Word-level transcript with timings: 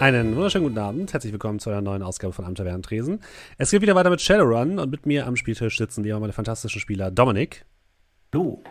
Einen 0.00 0.34
wunderschönen 0.34 0.64
guten 0.64 0.78
Abend. 0.78 1.12
Herzlich 1.12 1.30
willkommen 1.30 1.58
zu 1.58 1.68
einer 1.68 1.82
neuen 1.82 2.02
Ausgabe 2.02 2.32
von 2.32 2.46
Am 2.46 2.54
Tresen. 2.54 3.20
Es 3.58 3.70
geht 3.70 3.82
wieder 3.82 3.94
weiter 3.94 4.08
mit 4.08 4.22
Shadowrun 4.22 4.78
und 4.78 4.90
mit 4.90 5.04
mir 5.04 5.26
am 5.26 5.36
Spieltisch 5.36 5.76
sitzen 5.76 6.04
wie 6.04 6.08
immer 6.08 6.20
meine 6.20 6.32
fantastischen 6.32 6.80
Spieler 6.80 7.10
Dominik. 7.10 7.66
Hallo. 8.32 8.62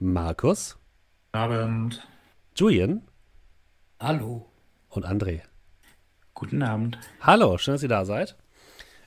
Markus. 0.00 0.76
Abend. 1.30 2.04
Julian. 2.56 3.02
Hallo. 4.00 4.50
Und 4.88 5.06
André. 5.06 5.42
Guten 6.34 6.60
Abend. 6.64 6.98
Hallo, 7.20 7.56
schön, 7.56 7.74
dass 7.74 7.84
ihr 7.84 7.88
da 7.88 8.04
seid. 8.04 8.36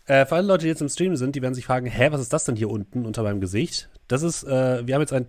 Äh, 0.06 0.26
für 0.26 0.36
alle 0.36 0.48
Leute, 0.48 0.62
die 0.62 0.70
jetzt 0.70 0.82
im 0.82 0.88
Stream 0.88 1.18
sind, 1.18 1.36
die 1.36 1.42
werden 1.42 1.54
sich 1.54 1.66
fragen, 1.66 1.88
hä, 1.88 2.08
was 2.12 2.22
ist 2.22 2.32
das 2.32 2.46
denn 2.46 2.56
hier 2.56 2.70
unten 2.70 3.06
unter 3.06 3.24
meinem 3.24 3.42
Gesicht? 3.42 3.90
Das 4.08 4.24
ist, 4.24 4.46
äh, 4.46 4.88
wir 4.88 4.96
haben 4.96 5.02
jetzt 5.02 5.12
ein 5.12 5.28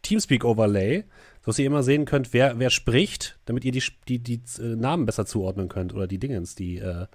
Teamspeak-Overlay, 0.00 1.04
sodass 1.46 1.60
ihr 1.60 1.66
immer 1.66 1.84
sehen 1.84 2.06
könnt, 2.06 2.32
wer, 2.32 2.58
wer 2.58 2.70
spricht, 2.70 3.38
damit 3.44 3.64
ihr 3.64 3.70
die, 3.70 3.84
die, 4.08 4.18
die 4.18 4.42
äh, 4.60 4.74
Namen 4.74 5.06
besser 5.06 5.26
zuordnen 5.26 5.68
könnt 5.68 5.94
oder 5.94 6.08
die 6.08 6.18
Dingens, 6.18 6.56
die, 6.56 6.78
äh, 6.78 7.06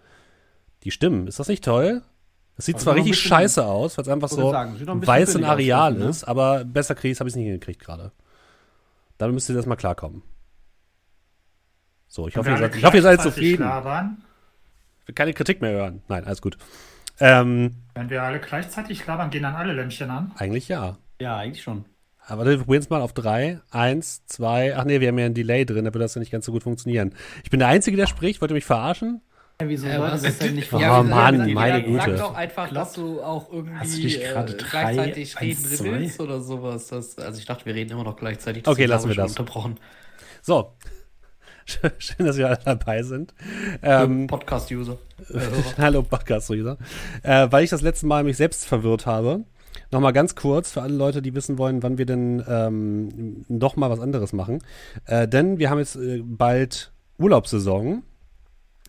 die 0.84 0.92
Stimmen. 0.92 1.28
Ist 1.28 1.42
das 1.42 1.50
nicht 1.50 1.66
toll? 1.66 2.02
Das 2.56 2.66
sieht 2.66 2.76
also 2.76 2.86
zwar 2.86 2.96
richtig 2.96 3.20
scheiße 3.20 3.66
aus, 3.66 3.98
weil 3.98 4.04
es 4.04 4.08
einfach 4.08 4.30
so 4.30 4.52
sagen, 4.52 4.80
weiß 5.06 5.36
und 5.36 5.44
Areal 5.44 5.96
ne? 5.96 6.06
ist, 6.06 6.24
aber 6.24 6.64
besser 6.64 6.96
kriege 6.96 7.12
ich 7.12 7.20
habe 7.20 7.28
ich 7.28 7.34
es 7.34 7.36
nicht 7.36 7.44
hingekriegt 7.44 7.82
gerade. 7.82 8.14
Damit 9.18 9.34
müsst 9.34 9.50
ihr 9.50 9.56
das 9.56 9.66
mal 9.66 9.76
klarkommen. 9.76 10.24
So, 12.08 12.30
ich 12.30 12.38
hoffe, 12.38 12.52
ihr 12.52 12.58
seid, 12.58 12.74
ich 12.74 12.86
hoffe, 12.86 12.98
ihr 12.98 13.04
seid 13.04 13.22
zufrieden. 13.22 13.64
Labern? 13.64 14.24
Ich 15.02 15.10
will 15.10 15.16
keine 15.16 15.34
Kritik 15.34 15.60
mehr 15.62 15.74
hören. 15.74 16.04
Nein, 16.08 16.24
alles 16.24 16.42
gut. 16.42 16.58
Ähm, 17.20 17.84
Wenn 17.96 18.10
wir 18.10 18.24
alle 18.24 18.40
gleichzeitig 18.40 19.06
labern, 19.06 19.30
gehen 19.30 19.44
dann 19.44 19.56
alle 19.56 19.74
Lämpchen 19.74 20.10
an? 20.10 20.32
Eigentlich 20.38 20.70
ja. 20.70 20.98
Ja, 21.20 21.36
eigentlich 21.36 21.64
schon. 21.64 21.84
Aber 22.28 22.46
wir 22.46 22.58
probieren 22.58 22.82
es 22.82 22.90
mal 22.90 23.02
auf 23.02 23.14
drei. 23.14 23.60
Eins, 23.72 24.26
zwei. 24.26 24.76
Ach 24.76 24.86
nee, 24.86 25.00
wir 25.00 25.08
haben 25.08 25.18
ja 25.18 25.26
ein 25.26 25.34
Delay 25.34 25.66
drin, 25.66 25.86
da 25.86 25.94
wird 25.94 26.04
das 26.04 26.16
ja 26.16 26.20
nicht 26.20 26.32
ganz 26.32 26.46
so 26.46 26.52
gut 26.52 26.64
funktionieren. 26.64 27.14
Ich 27.44 27.50
bin 27.50 27.60
der 27.60 27.68
Einzige, 27.68 27.98
der 27.98 28.08
spricht. 28.08 28.42
Wollt 28.42 28.52
ihr 28.52 28.56
mich 28.56 28.66
verarschen? 28.66 29.22
Ja, 29.62 29.70
wieso 29.70 29.88
äh, 29.88 29.98
soll 29.98 30.10
das 30.10 30.38
denn 30.40 30.56
nicht 30.56 30.74
Oh 30.74 30.80
ja, 30.80 31.04
Mann, 31.04 31.48
ja, 31.48 31.54
meine 31.54 31.84
Güte. 31.84 32.06
Güte. 32.06 32.18
Sag 32.18 32.30
doch 32.30 32.36
einfach, 32.36 32.74
dass 32.74 32.94
du 32.94 33.22
auch 33.22 33.52
irgendwie 33.52 33.78
Hast 33.78 33.98
du 33.98 34.04
nicht 34.04 34.22
gerade 34.22 34.54
äh, 34.54 34.58
drei, 34.58 34.94
gleichzeitig 34.94 35.38
eins, 35.38 35.72
reden 35.72 35.84
willst 35.84 36.20
oder 36.20 36.42
sowas. 36.42 36.88
Das, 36.88 37.18
also 37.18 37.38
ich 37.40 37.46
dachte, 37.46 37.66
wir 37.66 37.76
reden 37.76 37.92
immer 37.92 38.04
noch 38.04 38.16
gleichzeitig. 38.16 38.64
Okay, 38.64 38.72
Deswegen 38.72 38.90
lassen 38.90 39.10
wir 39.10 39.16
das. 39.16 39.32
Unterbrochen. 39.32 39.80
So. 40.42 40.74
Schön, 42.00 42.26
dass 42.26 42.38
wir 42.38 42.48
alle 42.48 42.60
dabei 42.64 43.04
sind. 43.04 43.36
Ähm, 43.84 44.26
Podcast-User. 44.28 44.98
Hallo 45.78 46.02
Podcast-User. 46.02 46.78
Äh, 47.22 47.48
weil 47.52 47.64
ich 47.64 47.70
das 47.70 47.82
letzte 47.82 48.08
Mal 48.08 48.24
mich 48.24 48.38
selbst 48.38 48.66
verwirrt 48.66 49.06
habe. 49.06 49.44
Nochmal 49.92 50.14
ganz 50.14 50.36
kurz 50.36 50.72
für 50.72 50.82
alle 50.82 50.96
Leute, 50.96 51.22
die 51.22 51.36
wissen 51.36 51.58
wollen, 51.58 51.84
wann 51.84 51.98
wir 51.98 52.06
denn 52.06 52.44
ähm, 52.48 53.46
doch 53.50 53.76
mal 53.76 53.90
was 53.90 54.00
anderes 54.00 54.34
machen. 54.34 54.60
Äh, 55.06 55.28
denn 55.28 55.60
wir 55.60 55.70
haben 55.70 55.80
jetzt 55.80 55.96
äh, 55.96 56.22
bald 56.24 56.92
Urlaubssaison. 57.18 58.04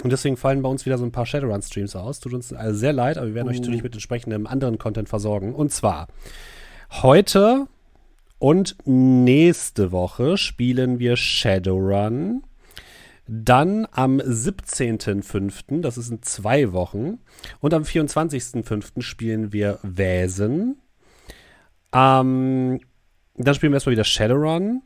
Und 0.03 0.11
deswegen 0.11 0.37
fallen 0.37 0.63
bei 0.63 0.69
uns 0.69 0.87
wieder 0.87 0.99
so 0.99 1.05
ein 1.05 1.13
paar 1.13 1.27
Shadowrun-Streams 1.27 1.95
aus. 1.97 2.21
Tut 2.21 2.35
uns 2.35 2.53
also 2.53 2.79
sehr 2.79 2.93
leid, 2.93 3.19
aber 3.19 3.29
wir 3.29 3.35
werden 3.35 3.49
euch 3.49 3.61
natürlich 3.61 3.83
mit 3.83 3.93
entsprechendem 3.93 4.47
anderen 4.47 4.79
Content 4.79 5.09
versorgen. 5.09 5.55
Und 5.55 5.73
zwar 5.73 6.09
heute 7.03 7.69
und 8.39 8.77
nächste 8.85 9.93
Woche 9.93 10.37
spielen 10.37 10.99
wir 10.99 11.17
Shadowrun. 11.17 12.43
Dann 13.27 13.87
am 13.93 14.19
17.05., 14.19 15.81
das 15.81 15.97
ist 15.97 16.11
in 16.11 16.23
zwei 16.23 16.73
Wochen, 16.73 17.19
und 17.61 17.75
am 17.75 17.83
24.05. 17.83 19.03
spielen 19.03 19.53
wir 19.53 19.79
Wäsen. 19.83 20.81
Ähm, 21.93 22.81
dann 23.37 23.55
spielen 23.55 23.73
wir 23.73 23.77
erstmal 23.77 23.93
wieder 23.93 24.05
Shadowrun. 24.05 24.83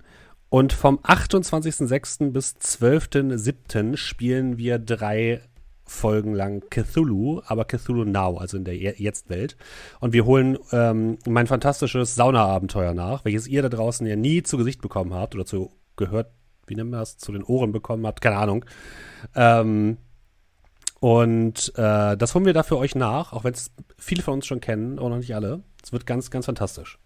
Und 0.49 0.73
vom 0.73 0.99
28.06. 0.99 2.31
bis 2.31 2.55
12.07. 2.57 3.97
spielen 3.97 4.59
wir 4.59 4.79
drei 4.79 5.41
Folgen 5.85 6.35
lang 6.35 6.65
Cthulhu, 6.69 7.43
aber 7.47 7.65
Cthulhu 7.65 8.05
Now, 8.05 8.39
also 8.39 8.57
in 8.57 8.65
der 8.65 8.77
Jetzt-Welt. 8.77 9.57
Und 10.01 10.13
wir 10.13 10.25
holen 10.25 10.59
ähm, 10.73 11.19
mein 11.27 11.47
fantastisches 11.47 12.17
Sauna-Abenteuer 12.17 12.93
nach, 12.93 13.25
welches 13.25 13.47
ihr 13.47 13.63
da 13.63 13.69
draußen 13.69 14.07
ja 14.07 14.17
nie 14.17 14.43
zu 14.43 14.57
Gesicht 14.57 14.83
bekommen 14.83 15.15
habt 15.15 15.35
oder 15.35 15.47
zu 15.47 15.73
gehört, 15.97 16.31
wie 16.67 16.75
nennt 16.75 16.91
man 16.91 17.01
das, 17.01 17.19
zu 17.19 17.33
den 17.33 17.45
Ohren 17.45 17.73
bekommen 17.73 18.07
habt, 18.07 18.21
keine 18.21 18.37
Ahnung. 18.37 18.65
Ähm, 19.35 19.99
und 21.01 21.73
äh, 21.77 22.17
das 22.17 22.35
holen 22.35 22.47
wir 22.47 22.55
da 22.55 22.63
für 22.63 22.79
euch 22.79 22.95
nach, 22.95 23.33
auch 23.33 23.45
wenn 23.45 23.53
es 23.53 23.71
viele 23.99 24.23
von 24.23 24.35
uns 24.35 24.47
schon 24.47 24.61
kennen, 24.61 24.99
aber 24.99 25.11
noch 25.11 25.19
nicht 25.19 25.35
alle. 25.35 25.63
Es 25.83 25.93
wird 25.93 26.07
ganz, 26.07 26.31
ganz 26.31 26.47
fantastisch. 26.47 26.99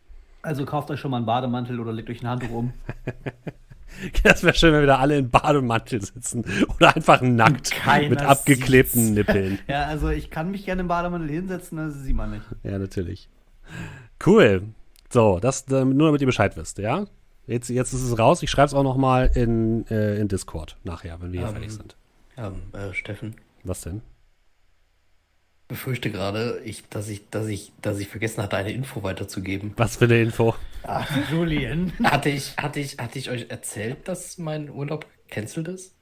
Also 0.42 0.64
kauft 0.64 0.90
euch 0.90 1.00
schon 1.00 1.10
mal 1.10 1.18
einen 1.18 1.26
Bademantel 1.26 1.80
oder 1.80 1.92
legt 1.92 2.08
euch 2.08 2.22
ein 2.22 2.28
Handtuch 2.28 2.50
um. 2.50 2.72
Das 4.22 4.44
wäre 4.44 4.54
schön, 4.54 4.72
wenn 4.72 4.80
wir 4.80 4.86
da 4.86 4.98
alle 4.98 5.18
in 5.18 5.30
Bademantel 5.30 6.00
sitzen 6.00 6.44
oder 6.76 6.94
einfach 6.94 7.20
nackt 7.20 7.72
Keiner 7.72 8.08
mit 8.10 8.22
abgeklebten 8.22 9.02
sieht's. 9.02 9.16
Nippeln. 9.16 9.58
ja, 9.66 9.84
also 9.84 10.08
ich 10.08 10.30
kann 10.30 10.50
mich 10.50 10.64
gerne 10.64 10.82
im 10.82 10.88
Bademantel 10.88 11.28
hinsetzen, 11.28 11.76
das 11.76 11.94
sieht 11.96 12.14
man 12.14 12.30
nicht. 12.30 12.44
Ja, 12.62 12.78
natürlich. 12.78 13.28
Cool. 14.24 14.62
So, 15.12 15.40
das 15.40 15.66
nur 15.68 16.06
damit 16.06 16.20
ihr 16.20 16.26
Bescheid 16.26 16.56
wisst, 16.56 16.78
ja? 16.78 17.06
Jetzt, 17.50 17.68
jetzt 17.68 17.92
ist 17.92 18.02
es 18.02 18.16
raus. 18.16 18.44
Ich 18.44 18.50
schreibe 18.50 18.66
es 18.66 18.74
auch 18.74 18.84
noch 18.84 18.96
mal 18.96 19.28
in, 19.34 19.84
äh, 19.88 20.20
in 20.20 20.28
Discord 20.28 20.76
nachher, 20.84 21.20
wenn 21.20 21.32
wir 21.32 21.40
hier 21.40 21.48
Ähm, 21.48 21.54
fertig 21.54 21.72
sind. 21.72 21.96
Ja, 22.36 22.52
äh, 22.72 22.94
Steffen, 22.94 23.34
Was 23.64 23.80
denn? 23.80 24.02
befürchte 25.66 26.10
gerade, 26.10 26.60
ich, 26.64 26.88
dass, 26.88 27.08
ich, 27.08 27.28
dass, 27.30 27.46
ich, 27.46 27.72
dass 27.80 27.98
ich 27.98 28.08
vergessen 28.08 28.42
hatte, 28.42 28.56
eine 28.56 28.72
Info 28.72 29.02
weiterzugeben. 29.02 29.72
Was 29.76 29.96
für 29.96 30.04
eine 30.04 30.20
Info? 30.20 30.54
Julian. 31.30 31.92
Hatte 32.02 32.28
ich, 32.28 32.56
hatte, 32.56 32.80
ich, 32.80 32.98
hatte 32.98 33.18
ich 33.18 33.30
euch 33.30 33.46
erzählt, 33.50 34.06
dass 34.08 34.38
mein 34.38 34.70
Urlaub 34.70 35.06
cancelled 35.28 35.68
ist? 35.68 35.94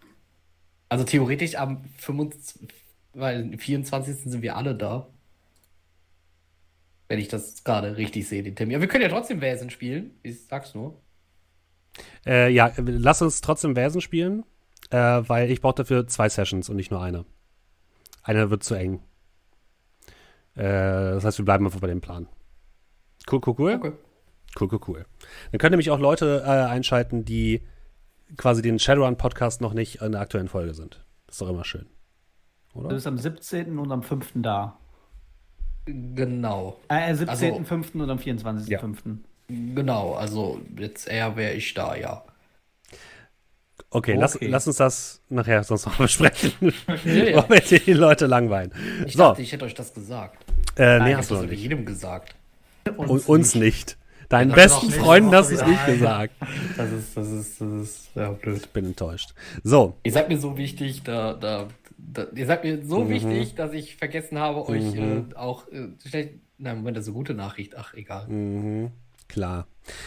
Also 0.90 1.04
theoretisch 1.04 1.54
am 1.56 1.84
25, 1.98 2.68
weil 3.14 3.42
am 3.42 3.58
24. 3.58 4.16
sind 4.16 4.42
wir 4.42 4.56
alle 4.56 4.74
da. 4.74 5.08
Wenn 7.08 7.18
ich 7.18 7.28
das 7.28 7.64
gerade 7.64 7.96
richtig 7.96 8.28
sehe, 8.28 8.42
den 8.42 8.54
Termin. 8.54 8.76
Aber 8.76 8.82
wir 8.82 8.88
können 8.88 9.04
ja 9.04 9.10
trotzdem 9.10 9.40
Wäsen 9.40 9.70
spielen. 9.70 10.12
Ich 10.22 10.46
sag's 10.46 10.74
nur. 10.74 10.98
Äh, 12.26 12.50
ja, 12.52 12.72
lass 12.76 13.22
uns 13.22 13.40
trotzdem 13.40 13.74
Versen 13.74 14.00
spielen, 14.00 14.44
äh, 14.90 14.96
weil 14.96 15.50
ich 15.50 15.60
brauche 15.60 15.76
dafür 15.76 16.06
zwei 16.06 16.28
Sessions 16.28 16.68
und 16.68 16.76
nicht 16.76 16.90
nur 16.90 17.02
eine. 17.02 17.24
Eine 18.22 18.50
wird 18.50 18.62
zu 18.62 18.74
eng. 18.74 19.00
Äh, 20.54 20.62
das 20.62 21.24
heißt, 21.24 21.38
wir 21.38 21.44
bleiben 21.44 21.64
einfach 21.64 21.80
bei 21.80 21.86
dem 21.86 22.00
Plan. 22.00 22.28
Cool, 23.30 23.40
cool, 23.46 23.54
cool. 23.58 23.74
Okay. 23.74 23.92
Cool, 24.58 24.68
cool, 24.72 24.80
cool. 24.88 25.06
Dann 25.52 25.58
können 25.58 25.72
nämlich 25.72 25.90
auch 25.90 25.98
Leute 26.00 26.42
äh, 26.44 26.48
einschalten, 26.48 27.24
die 27.24 27.62
quasi 28.36 28.62
den 28.62 28.78
Shadowrun-Podcast 28.78 29.60
noch 29.60 29.74
nicht 29.74 30.00
in 30.02 30.12
der 30.12 30.20
aktuellen 30.20 30.48
Folge 30.48 30.74
sind. 30.74 31.04
Das 31.26 31.36
ist 31.36 31.42
doch 31.42 31.48
immer 31.48 31.64
schön. 31.64 31.86
Du 32.72 32.80
Oder? 32.80 32.88
bist 32.90 33.06
am 33.06 33.18
17. 33.18 33.78
und 33.78 33.92
am 33.92 34.02
5. 34.02 34.32
da. 34.36 34.78
Genau. 35.86 36.78
Äh, 36.88 37.14
17.5. 37.14 37.28
Also- 37.28 38.02
und 38.02 38.10
am 38.10 38.18
24.5. 38.18 38.68
Ja. 38.68 38.80
Genau. 39.48 40.14
Also 40.14 40.60
jetzt 40.78 41.08
eher 41.08 41.36
wäre 41.36 41.54
ich 41.54 41.72
da, 41.74 41.96
ja. 41.96 42.22
Okay, 43.90 44.14
Lass, 44.14 44.36
Okay. 44.36 44.48
lass 44.48 44.66
uns 44.66 44.76
das 44.76 45.22
nachher 45.30 45.64
sonst 45.64 45.86
noch 45.86 45.96
besprechen. 45.98 46.52
Ja, 47.04 47.12
ja. 47.14 47.36
Wollen 47.48 47.62
wir 47.70 47.78
die 47.80 47.92
Leute 47.94 48.26
langweilen. 48.26 48.72
Ich 49.06 49.14
so, 49.14 49.20
dachte, 49.20 49.40
ich 49.42 49.50
hätte 49.52 49.64
euch 49.64 49.74
das 49.74 49.94
gesagt. 49.94 50.44
äh, 50.76 50.98
nee, 51.00 51.10
Ich 51.12 51.16
hast 51.16 51.30
du 51.30 51.36
nicht. 51.42 51.62
jedem 51.62 51.86
gesagt. 51.86 52.34
Und 52.96 53.26
uns 53.28 53.54
nicht. 53.54 53.96
Deinen 54.28 54.50
Ja, 54.50 54.56
besten 54.56 54.86
nicht, 54.88 54.98
Freunden 54.98 55.34
hast 55.34 55.50
du 55.50 55.54
es 55.54 55.64
nicht 55.66 55.86
gesagt. 55.86 56.34
Das 56.76 56.92
ist, 56.92 57.16
das 57.16 57.28
ist, 57.30 57.60
das 57.62 57.68
ist 57.82 58.10
ja 58.14 58.30
blöd. 58.32 58.58
Ich 58.58 58.68
bin 58.68 58.84
enttäuscht. 58.84 59.32
So, 59.64 59.96
Ihr 60.04 60.12
seid 60.12 60.28
mir 60.28 60.38
so 60.38 60.58
wichtig, 60.58 61.02
da, 61.02 61.32
da, 61.32 61.68
da 61.96 62.26
ihr 62.34 62.44
seid 62.44 62.62
mir 62.64 62.84
so 62.84 63.04
Mhm. 63.04 63.08
wichtig, 63.08 63.54
dass 63.54 63.72
ich 63.72 63.96
vergessen 63.96 64.38
habe, 64.38 64.68
euch 64.68 64.84
Mhm. 64.94 65.30
äh, 65.32 65.34
auch 65.34 65.66
äh, 65.68 65.88
schlecht. 66.06 66.34
Nein, 66.58 66.76
Moment, 66.78 66.98
das 66.98 67.04
ist 67.04 67.08
eine 67.08 67.14
gute 67.16 67.32
Nachricht. 67.32 67.74
Ach, 67.78 67.94
egal. 67.94 68.28
Mhm, 68.28 68.90
klar. 69.38 69.66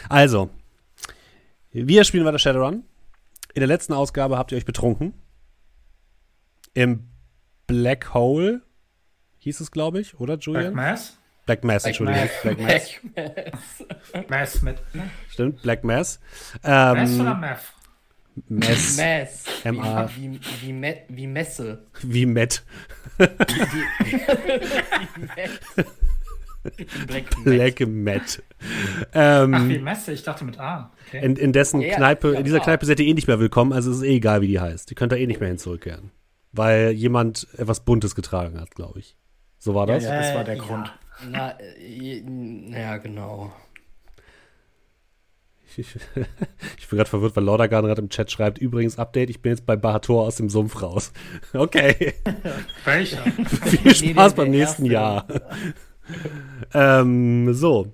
Also, 0.09 0.49
wir 1.71 2.03
spielen 2.03 2.25
weiter 2.25 2.37
Shadowrun. 2.39 2.83
In 3.53 3.59
der 3.61 3.67
letzten 3.67 3.93
Ausgabe 3.93 4.37
habt 4.37 4.51
ihr 4.51 4.57
euch 4.57 4.65
betrunken. 4.65 5.13
Im 6.73 7.07
Black 7.67 8.13
Hole 8.13 8.61
hieß 9.39 9.61
es, 9.61 9.71
glaube 9.71 10.01
ich, 10.01 10.15
oder 10.19 10.33
Black 10.35 10.43
Julian? 10.45 10.73
Mass? 10.73 11.17
Black 11.45 11.63
Mass, 11.63 11.85
Entschuldigung. 11.85 12.29
Black 12.43 12.59
Mass. 12.59 12.91
Mass. 13.15 14.25
Mass 14.29 14.61
mit. 14.61 14.77
Stimmt, 15.29 15.61
Black 15.63 15.83
Mass. 15.83 16.19
Mass 16.61 17.19
oder 17.19 17.31
Ähm, 17.31 17.39
Meth? 17.39 17.73
Mass, 18.47 18.97
Mass. 18.97 19.43
M.A. 19.63 20.09
Wie, 20.15 20.31
wie, 20.33 20.61
wie, 20.61 20.73
Me 20.73 20.97
wie 21.09 21.27
Messe. 21.27 21.85
wie 22.03 22.25
Matt. 22.25 22.63
Wie, 23.17 23.27
wie 23.27 25.25
Mess. 25.35 25.59
Black, 27.07 27.25
Black 27.43 27.87
Matt. 27.87 28.43
Ach, 29.13 29.43
Ähm, 29.43 29.69
wie 29.69 29.79
Messe? 29.79 30.11
Ich 30.13 30.23
dachte 30.23 30.45
mit 30.45 30.59
A. 30.59 30.91
Okay. 31.07 31.25
in, 31.25 31.35
in 31.35 31.53
dessen 31.53 31.81
Ja, 31.81 31.89
ja, 31.89 31.95
Kneipe, 31.95 32.33
ja, 32.33 32.39
in 32.39 32.43
dieser. 32.45 32.59
Kneipe 32.59 32.85
seid 32.85 32.99
ihr 32.99 33.07
eh 33.07 33.13
nicht 33.13 33.27
mehr 33.27 33.39
willkommen, 33.39 33.73
also 33.73 33.91
es 33.91 33.97
ist 33.97 34.03
eh 34.03 34.15
egal, 34.15 34.41
wie 34.41 34.47
die 34.47 34.59
heißt. 34.59 34.89
Die 34.89 34.95
könnt 34.95 35.11
ihr 35.13 35.17
eh 35.17 35.27
nicht 35.27 35.39
mehr 35.39 35.49
hin 35.49 35.57
zurückkehren. 35.57 36.11
Weil 36.51 36.91
jemand 36.91 37.47
etwas 37.57 37.79
Buntes 37.79 38.13
getragen 38.15 38.59
hat, 38.59 38.75
glaube 38.75 38.99
ich. 38.99 39.15
So 39.57 39.73
war 39.73 39.87
das? 39.87 40.03
Ja, 40.03 40.17
das 40.17 40.35
war 40.35 40.43
der 40.43 40.55
Äh, 40.55 40.59
Grund. 40.59 40.93
Na, 41.29 41.51
äh, 41.59 42.23
ja, 42.71 42.97
genau. 42.97 43.51
Ich, 45.77 46.89
bin 46.89 46.97
gerade 46.97 47.09
verwirrt, 47.09 47.33
weil 47.37 47.45
Lordagan 47.45 47.85
gerade 47.85 48.01
im 48.01 48.09
Chat 48.09 48.29
schreibt, 48.29 48.57
übrigens 48.57 48.99
Update, 48.99 49.29
ich 49.29 49.41
bin 49.41 49.53
jetzt 49.53 49.65
bei 49.65 49.77
Bahator 49.77 50.23
aus 50.27 50.35
dem 50.35 50.49
Sumpf 50.49 50.81
raus. 50.81 51.13
Okay. 51.53 52.13
Welcher? 52.83 53.21
Viel 53.23 53.95
Spaß 53.95 54.33
beim 54.33 54.49
nächsten 54.49 54.83
Jahr. 54.83 55.25
ähm, 56.73 57.53
so. 57.53 57.93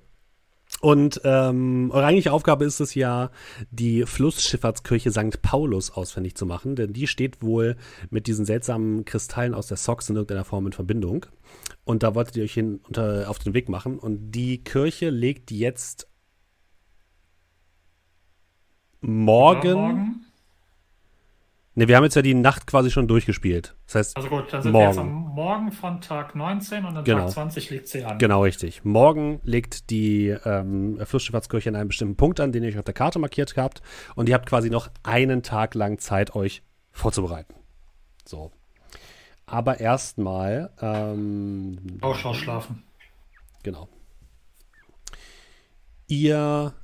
Und 0.80 1.20
ähm, 1.24 1.90
eure 1.92 2.06
eigentliche 2.06 2.32
Aufgabe 2.32 2.64
ist 2.64 2.78
es 2.78 2.94
ja, 2.94 3.30
die 3.70 4.04
Flussschifffahrtskirche 4.04 5.10
St. 5.10 5.42
Paulus 5.42 5.90
ausfindig 5.90 6.36
zu 6.36 6.46
machen, 6.46 6.76
denn 6.76 6.92
die 6.92 7.08
steht 7.08 7.42
wohl 7.42 7.76
mit 8.10 8.28
diesen 8.28 8.44
seltsamen 8.44 9.04
Kristallen 9.04 9.54
aus 9.54 9.66
der 9.66 9.76
Sox 9.76 10.08
in 10.08 10.16
irgendeiner 10.16 10.44
Form 10.44 10.66
in 10.66 10.72
Verbindung. 10.72 11.26
Und 11.84 12.02
da 12.02 12.14
wolltet 12.14 12.36
ihr 12.36 12.44
euch 12.44 12.54
hin 12.54 12.80
unter, 12.86 13.28
auf 13.28 13.40
den 13.40 13.54
Weg 13.54 13.68
machen. 13.68 13.98
Und 13.98 14.30
die 14.30 14.62
Kirche 14.62 15.10
legt 15.10 15.50
jetzt 15.50 16.06
morgen. 19.00 19.72
Morgen? 19.72 20.27
Ne, 21.78 21.86
wir 21.86 21.96
haben 21.96 22.02
jetzt 22.02 22.16
ja 22.16 22.22
die 22.22 22.34
Nacht 22.34 22.66
quasi 22.66 22.90
schon 22.90 23.06
durchgespielt. 23.06 23.76
Das 23.86 23.94
heißt, 23.94 24.16
Also 24.16 24.28
gut, 24.28 24.52
dann 24.52 24.62
sind 24.62 24.72
Morgen. 24.72 24.84
wir 24.84 24.88
jetzt 24.88 24.98
am 24.98 25.12
Morgen 25.12 25.70
von 25.70 26.00
Tag 26.00 26.34
19 26.34 26.84
und 26.84 26.96
an 26.96 27.04
Genau. 27.04 27.26
Tag 27.26 27.30
20 27.30 27.70
liegt 27.70 27.86
sie 27.86 28.04
an. 28.04 28.18
Genau, 28.18 28.42
richtig. 28.42 28.84
Morgen 28.84 29.38
legt 29.44 29.88
die 29.90 30.30
ähm, 30.44 30.98
Flussschifffahrtskirche 31.00 31.68
an 31.68 31.76
einem 31.76 31.86
bestimmten 31.86 32.16
Punkt 32.16 32.40
an, 32.40 32.50
den 32.50 32.64
ihr 32.64 32.70
euch 32.70 32.78
auf 32.78 32.84
der 32.84 32.94
Karte 32.94 33.20
markiert 33.20 33.56
habt. 33.56 33.80
Und 34.16 34.28
ihr 34.28 34.34
habt 34.34 34.46
quasi 34.46 34.70
noch 34.70 34.90
einen 35.04 35.44
Tag 35.44 35.76
lang 35.76 36.00
Zeit, 36.00 36.34
euch 36.34 36.64
vorzubereiten. 36.90 37.54
So. 38.24 38.50
Aber 39.46 39.78
erstmal, 39.78 40.72
ähm, 40.80 41.78
Ausschau 42.00 42.34
schlafen. 42.34 42.82
genau. 43.62 43.88
Ihr. 46.08 46.74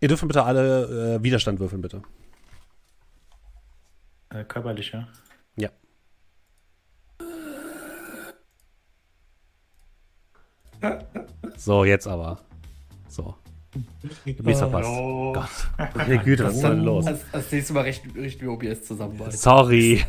Ihr 0.00 0.08
dürft 0.08 0.28
bitte 0.28 0.44
alle 0.44 1.14
äh, 1.16 1.22
Widerstand 1.22 1.60
würfeln, 1.60 1.80
bitte. 1.80 2.02
Äh, 4.30 4.44
körperlicher. 4.44 5.08
Ja. 5.56 5.70
So, 11.56 11.84
jetzt 11.84 12.06
aber. 12.06 12.38
So. 13.08 13.34
Mies 14.24 14.58
verpasst. 14.58 14.88
Hallo. 14.88 15.32
Gott. 15.32 15.94
Meine 15.94 16.18
Güte, 16.18 16.44
was 16.44 16.54
ist 16.54 16.62
denn 16.62 16.80
los? 16.80 17.06
Als, 17.06 17.22
als 17.32 17.52
nächstes 17.52 17.74
Mal 17.74 17.82
richten, 17.82 18.10
richten 18.18 18.42
wir 18.42 18.52
OBS 18.52 18.84
zusammen. 18.84 19.20
Sorry. 19.30 20.04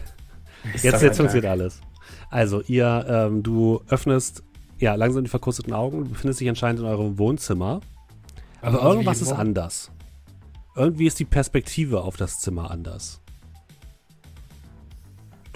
Jetzt, 0.74 1.02
jetzt 1.02 1.18
funktioniert 1.18 1.46
alles. 1.46 1.82
Also, 2.30 2.62
ihr, 2.62 3.06
ähm, 3.08 3.44
du 3.44 3.82
öffnest 3.88 4.44
ja 4.80 4.96
langsam 4.96 5.24
die 5.24 5.30
verkrusteten 5.30 5.74
Augen, 5.74 6.06
du 6.06 6.10
befindest 6.10 6.40
dich 6.40 6.50
anscheinend 6.50 6.82
in 6.82 6.86
eurem 6.86 7.18
Wohnzimmer. 7.18 7.82
Aber 8.62 8.78
Also 8.78 8.90
irgendwas 8.90 9.20
wie 9.20 9.24
ist 9.26 9.32
anders. 9.32 9.92
Irgendwie 10.76 11.08
ist 11.08 11.20
die 11.20 11.26
Perspektive 11.26 12.02
auf 12.02 12.18
das 12.18 12.40
Zimmer 12.40 12.70
anders. 12.70 13.22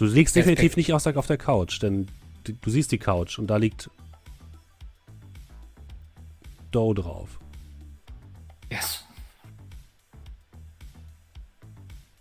Du 0.01 0.07
liegst 0.07 0.36
definitiv 0.36 0.77
nicht 0.77 0.94
auf 0.94 1.03
der, 1.03 1.15
auf 1.15 1.27
der 1.27 1.38
Couch, 1.38 1.80
denn 1.80 2.07
du, 2.44 2.53
du 2.53 2.69
siehst 2.71 2.92
die 2.92 2.98
Couch 2.98 3.38
und 3.38 3.45
da 3.45 3.57
liegt 3.57 3.88
Doe 6.71 6.95
drauf. 6.95 7.38
Yes. 8.71 9.06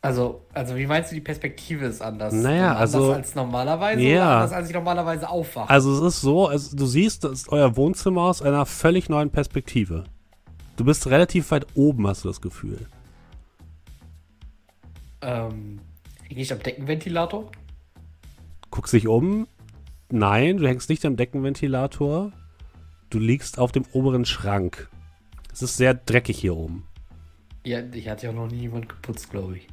Also, 0.02 0.44
also 0.52 0.76
wie 0.76 0.86
meinst 0.86 1.10
du, 1.10 1.14
die 1.14 1.22
Perspektive 1.22 1.86
ist 1.86 2.02
anders? 2.02 2.34
Naja, 2.34 2.72
anders 2.72 2.94
also- 2.94 3.12
als 3.14 3.34
normalerweise 3.34 4.02
Ja. 4.02 4.40
anders 4.40 4.52
als 4.52 4.68
ich 4.68 4.74
normalerweise 4.74 5.26
aufwache? 5.26 5.70
Also 5.70 6.06
es 6.06 6.16
ist 6.16 6.20
so, 6.20 6.48
also 6.48 6.76
du 6.76 6.84
siehst 6.84 7.24
das 7.24 7.32
ist 7.32 7.48
euer 7.48 7.78
Wohnzimmer 7.78 8.24
aus 8.24 8.42
einer 8.42 8.66
völlig 8.66 9.08
neuen 9.08 9.30
Perspektive. 9.30 10.04
Du 10.76 10.84
bist 10.84 11.06
relativ 11.06 11.50
weit 11.50 11.66
oben, 11.74 12.06
hast 12.06 12.24
du 12.24 12.28
das 12.28 12.42
Gefühl. 12.42 12.86
ähm, 15.22 15.80
hänge 16.28 16.42
ich 16.42 16.52
am 16.52 16.62
Deckenventilator? 16.62 17.50
Guckst 18.70 18.92
dich 18.92 19.08
um. 19.08 19.46
Nein, 20.10 20.58
du 20.58 20.66
hängst 20.66 20.88
nicht 20.88 21.04
am 21.04 21.16
Deckenventilator. 21.16 22.32
Du 23.10 23.18
liegst 23.18 23.58
auf 23.58 23.72
dem 23.72 23.84
oberen 23.92 24.24
Schrank. 24.24 24.88
Es 25.52 25.62
ist 25.62 25.76
sehr 25.76 25.94
dreckig 25.94 26.38
hier 26.38 26.56
oben. 26.56 26.86
Ja, 27.64 27.80
ich 27.92 28.08
hatte 28.08 28.26
ja 28.26 28.32
noch 28.32 28.48
nie 28.48 28.60
jemand 28.60 28.88
geputzt, 28.88 29.30
glaube 29.30 29.58
ich. 29.58 29.68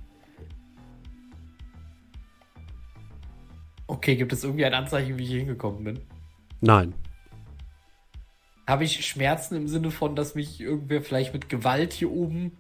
Okay, 3.88 4.16
gibt 4.18 4.34
es 4.34 4.44
irgendwie 4.44 4.66
ein 4.66 4.74
Anzeichen, 4.74 5.18
wie 5.18 5.24
ich 5.24 5.30
hier 5.30 5.40
hingekommen 5.40 5.84
bin? 5.84 6.00
Nein. 6.60 6.94
Habe 8.68 8.84
ich 8.84 9.06
Schmerzen 9.06 9.56
im 9.56 9.68
Sinne 9.70 9.92
von, 9.92 10.16
dass 10.16 10.36
mich 10.36 10.60
irgendwer 10.60 11.02
vielleicht 11.02 11.34
mit 11.34 11.48
Gewalt 11.48 11.94
hier 11.94 12.12
oben 12.12 12.58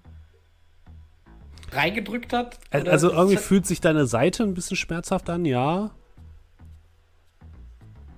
reingedrückt 1.71 2.31
hat? 2.31 2.59
Oder 2.73 2.89
Also 2.91 3.11
irgendwie 3.11 3.35
fühlt 3.35 3.65
sich 3.65 3.81
deine 3.81 4.05
Seite 4.05 4.43
ein 4.43 4.53
bisschen 4.53 4.77
schmerzhaft 4.77 5.29
an, 5.29 5.43
ja. 5.43 5.91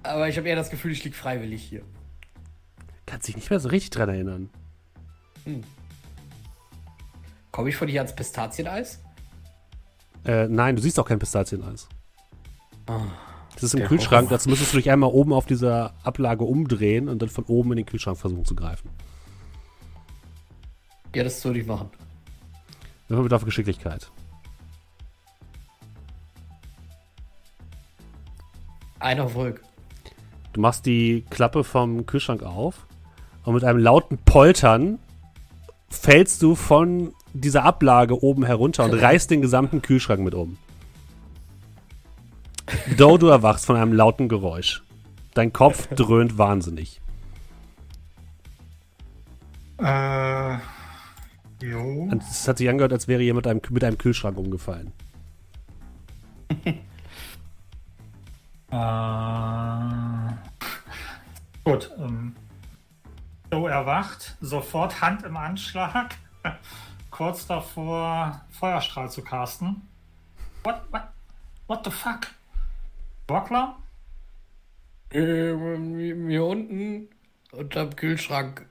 Aber 0.03 0.29
ich 0.29 0.37
habe 0.37 0.47
eher 0.47 0.55
das 0.55 0.69
Gefühl, 0.69 0.91
ich 0.91 1.03
liege 1.03 1.15
freiwillig 1.15 1.63
hier. 1.63 1.83
Kannst 3.05 3.27
dich 3.27 3.35
nicht 3.35 3.49
mehr 3.49 3.59
so 3.59 3.69
richtig 3.69 3.91
dran 3.91 4.09
erinnern. 4.09 4.49
Komme 7.51 7.69
ich 7.69 7.75
von 7.75 7.87
hier 7.87 8.01
ans 8.01 8.15
Pistazieneis? 8.15 8.99
Äh, 10.25 10.47
nein, 10.47 10.75
du 10.75 10.81
siehst 10.81 10.99
auch 10.99 11.07
kein 11.07 11.19
Pistazieneis. 11.19 11.87
Das 13.53 13.63
ist 13.63 13.73
im 13.73 13.87
Kühlschrank, 13.87 14.27
Horror. 14.27 14.37
dazu 14.37 14.49
müsstest 14.49 14.73
du 14.73 14.77
dich 14.77 14.89
einmal 14.89 15.09
oben 15.09 15.33
auf 15.33 15.45
dieser 15.45 15.93
Ablage 16.03 16.43
umdrehen 16.43 17.09
und 17.09 17.21
dann 17.21 17.29
von 17.29 17.43
oben 17.45 17.71
in 17.71 17.77
den 17.77 17.85
Kühlschrank 17.85 18.17
versuchen 18.17 18.45
zu 18.45 18.55
greifen. 18.55 18.89
Ja, 21.15 21.23
das 21.23 21.43
würde 21.43 21.59
ich 21.59 21.67
machen. 21.67 21.89
Würfel 23.07 23.23
bitte 23.23 23.35
auf 23.35 23.45
Geschicklichkeit. 23.45 24.11
Ein 28.99 29.17
Erfolg. 29.17 29.63
Du 30.53 30.61
machst 30.61 30.85
die 30.85 31.25
Klappe 31.29 31.63
vom 31.63 32.05
Kühlschrank 32.05 32.43
auf 32.43 32.87
und 33.43 33.53
mit 33.53 33.63
einem 33.63 33.79
lauten 33.79 34.17
Poltern 34.17 34.99
fällst 35.89 36.41
du 36.41 36.55
von 36.55 37.13
dieser 37.33 37.63
Ablage 37.63 38.23
oben 38.23 38.43
herunter 38.43 38.85
und 38.85 38.93
reißt 39.01 39.29
den 39.31 39.41
gesamten 39.41 39.81
Kühlschrank 39.81 40.21
mit 40.21 40.33
um. 40.33 40.57
Doe, 42.97 43.17
du 43.17 43.27
erwachst 43.27 43.65
von 43.65 43.75
einem 43.75 43.93
lauten 43.93 44.29
Geräusch. 44.29 44.83
Dein 45.33 45.53
Kopf 45.53 45.87
dröhnt 45.95 46.37
wahnsinnig. 46.37 47.01
Äh, 49.77 50.57
jo. 51.61 52.07
Und 52.11 52.21
Es 52.29 52.47
hat 52.47 52.57
sich 52.57 52.69
angehört, 52.69 52.93
als 52.93 53.07
wäre 53.07 53.21
jemand 53.21 53.45
mit 53.45 53.51
einem, 53.51 53.61
mit 53.73 53.83
einem 53.83 53.97
Kühlschrank 53.97 54.37
umgefallen. 54.37 54.91
Äh, 58.71 58.75
gut. 61.69 61.91
Ähm, 61.97 62.35
so 63.51 63.67
erwacht, 63.67 64.37
sofort 64.41 65.01
Hand 65.01 65.23
im 65.23 65.37
Anschlag, 65.37 66.15
kurz 67.11 67.45
davor 67.47 68.45
Feuerstrahl 68.49 69.09
zu 69.09 69.23
casten. 69.23 69.87
What, 70.63 70.81
what, 70.91 71.03
what 71.67 71.85
the 71.85 71.91
fuck? 71.91 72.27
Wackler? 73.27 73.77
Ähm, 75.11 76.27
hier 76.27 76.43
unten 76.43 77.09
unterm 77.51 77.95
Kühlschrank. 77.95 78.67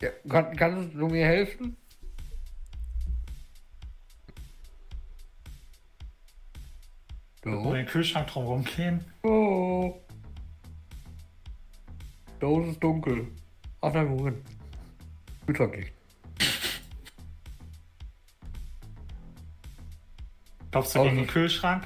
Ja, 0.00 0.10
kann, 0.28 0.56
kannst 0.56 0.94
du 0.94 1.08
mir 1.08 1.26
helfen? 1.26 1.76
Um 7.44 7.64
So. 7.64 7.72
den 7.72 7.86
Kühlschrank 7.86 8.28
drumherum 8.28 8.64
gehen. 8.64 9.04
Oh. 9.24 10.00
Da 12.42 12.48
ist 12.60 12.70
es 12.70 12.80
dunkel. 12.80 13.28
Ach 13.82 13.92
nein, 13.92 14.08
Moment. 14.08 14.38
Nicht. 15.46 15.92
Klopfst 20.72 20.94
du 20.96 21.02
gegen 21.04 21.16
den 21.18 21.26
Kühlschrank? 21.28 21.84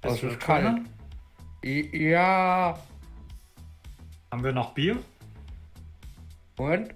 Das 0.00 0.22
Ist 0.22 0.40
kalt. 0.40 0.80
I- 1.62 2.08
Ja. 2.08 2.78
Haben 4.30 4.44
wir 4.44 4.52
noch 4.52 4.72
Bier? 4.72 4.96
Moment. 6.56 6.94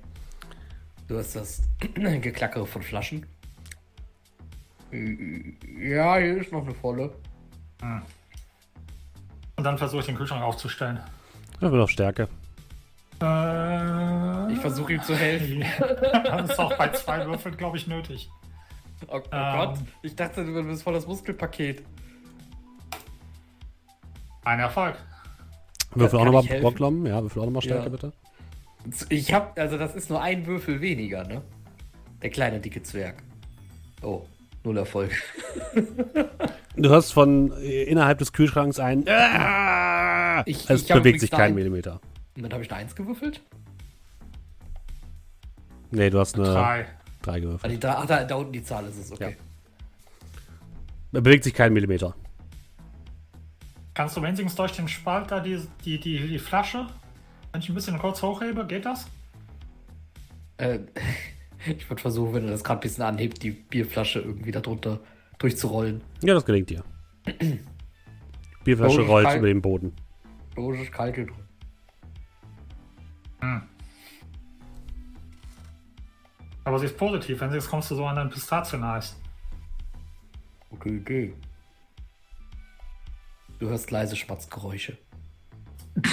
Du 1.07 1.19
hast 1.19 1.37
das 1.37 1.63
Geklackere 1.81 2.65
von 2.67 2.81
Flaschen. 2.83 3.27
Ja, 4.91 6.17
hier 6.17 6.39
ist 6.41 6.51
noch 6.51 6.63
eine 6.65 6.75
volle. 6.75 7.15
Und 9.57 9.65
dann 9.65 9.77
versuche 9.77 10.01
ich 10.01 10.07
den 10.07 10.17
Kühlschrank 10.17 10.43
aufzustellen. 10.43 10.99
Würfel 11.61 11.81
auf 11.83 11.91
Stärke. 11.91 12.27
Äh, 13.23 14.53
Ich 14.53 14.59
versuche 14.59 14.95
ihm 14.95 15.03
zu 15.03 15.17
helfen. 15.17 15.65
das 16.25 16.51
ist 16.51 16.59
auch 16.59 16.77
bei 16.77 16.89
zwei 16.91 17.25
Würfeln, 17.27 17.57
glaube 17.57 17.77
ich, 17.77 17.87
nötig. 17.87 18.29
Oh, 19.09 19.17
oh 19.17 19.21
Ähm. 19.33 19.57
Gott, 19.57 19.79
ich 20.03 20.15
dachte, 20.17 20.45
du 20.45 20.63
bist 20.65 20.83
voll 20.83 20.95
das 20.95 21.07
Muskelpaket. 21.07 21.83
Ein 24.45 24.61
Erfolg. 24.61 24.97
Würfel 25.95 26.19
auch 26.19 26.25
nochmal? 26.25 26.43
Brocklom. 26.61 27.07
Ja, 27.07 27.23
würfel 27.23 27.43
auch 27.43 27.47
nochmal 27.47 27.63
Stärke, 27.63 27.85
Ja. 27.85 27.89
bitte. 27.91 28.13
Ich 29.11 29.33
hab, 29.33 29.57
also 29.59 29.79
das 29.79 29.95
ist 29.95 30.11
nur 30.11 30.21
ein 30.21 30.45
Würfel 30.47 30.81
weniger, 30.81 31.23
ne? 31.25 31.43
Der 32.23 32.31
kleine 32.31 32.59
dicke 32.59 32.83
Zwerg. 32.83 33.23
Oh, 34.03 34.23
null 34.65 34.79
Erfolg. 34.79 35.13
Du 36.75 36.89
hörst 36.89 37.13
von 37.13 37.53
äh, 37.61 37.83
innerhalb 37.83 38.17
des 38.19 38.33
Kühlschranks 38.33 38.79
ein. 38.81 39.01
Ich- 40.47 40.71
es 40.71 40.83
ich 40.85 40.89
bewegt 40.89 41.21
sich 41.21 41.29
da 41.29 41.37
kein 41.37 41.49
ein- 41.49 41.55
Millimeter. 41.55 42.01
Und 42.37 42.43
dann 42.43 42.53
habe 42.53 42.63
ich 42.63 42.71
eine 42.71 42.81
Eins 42.81 42.95
gewürfelt. 42.97 43.43
Nee, 45.91 46.09
du 46.11 46.19
hast 46.19 46.37
eine 46.37 46.45
Drei. 46.45 46.87
3 47.23 47.33
Ah, 47.33 47.39
gewürfelt. 47.39 47.73
die, 47.73 47.79
da, 47.79 47.95
ah, 47.99 48.07
da, 48.07 48.25
da 48.25 48.35
unten 48.35 48.53
die 48.53 48.65
Zahl 48.65 48.85
ist 48.87 48.97
es, 48.99 49.13
okay. 49.13 49.37
Er 51.13 51.21
bewegt 51.21 51.45
sich 51.45 51.55
kein 51.55 51.73
Millimeter. 51.73 52.15
Kannst 53.95 54.17
du 54.17 54.23
wenigstens 54.23 54.55
durch 54.55 54.73
den 54.73 54.89
Spalt 54.89 55.31
da 55.31 55.39
die, 55.41 55.61
die, 55.85 56.01
die, 56.01 56.27
die 56.27 56.39
Flasche, 56.39 56.87
wenn 57.53 57.61
ich 57.61 57.69
ein 57.69 57.75
bisschen 57.75 57.99
kurz 57.99 58.23
hochhebe, 58.23 58.67
geht 58.67 58.87
das? 58.87 59.07
Äh, 60.57 60.79
ich 61.67 61.89
würde 61.89 62.01
versuchen, 62.01 62.35
wenn 62.35 62.45
er 62.47 62.53
das 62.53 62.65
gerade 62.65 62.81
ein 62.81 62.83
bisschen 62.83 63.05
anhebt, 63.05 63.43
die 63.43 63.51
Bierflasche 63.51 64.21
irgendwie 64.21 64.51
darunter 64.51 64.99
durchzurollen. 65.39 66.01
Ja, 66.23 66.33
das 66.35 66.45
gelingt 66.47 66.71
dir. 66.71 66.83
Bierflasche 68.65 69.03
Oh, 69.03 69.07
rollt 69.07 69.37
über 69.37 69.47
den 69.49 69.61
Boden. 69.61 69.93
Logisch 70.57 70.91
kalt 70.91 71.15
hier 71.17 71.27
drin. 73.43 73.63
Aber 76.65 76.79
sie 76.79 76.87
ist 76.87 76.97
positiv, 76.97 77.41
wenn 77.41 77.51
sie 77.51 77.57
jetzt 77.57 77.69
kommst 77.69 77.91
du 77.91 77.97
so 77.97 78.07
an 78.07 78.17
dein 78.17 78.31
Pistazien-Eis. 78.31 79.17
Gute 80.71 80.89
Idee. 80.91 81.35
Du 83.59 83.69
hörst 83.69 83.91
leise 83.91 84.17
Schmatzgeräusche. 84.17 84.97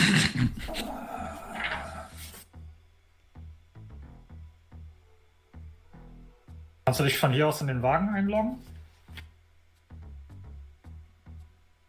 Kannst 6.85 6.99
du 6.99 7.03
dich 7.03 7.19
von 7.19 7.31
hier 7.31 7.47
aus 7.47 7.61
in 7.61 7.67
den 7.67 7.83
Wagen 7.83 8.09
einloggen? 8.09 8.57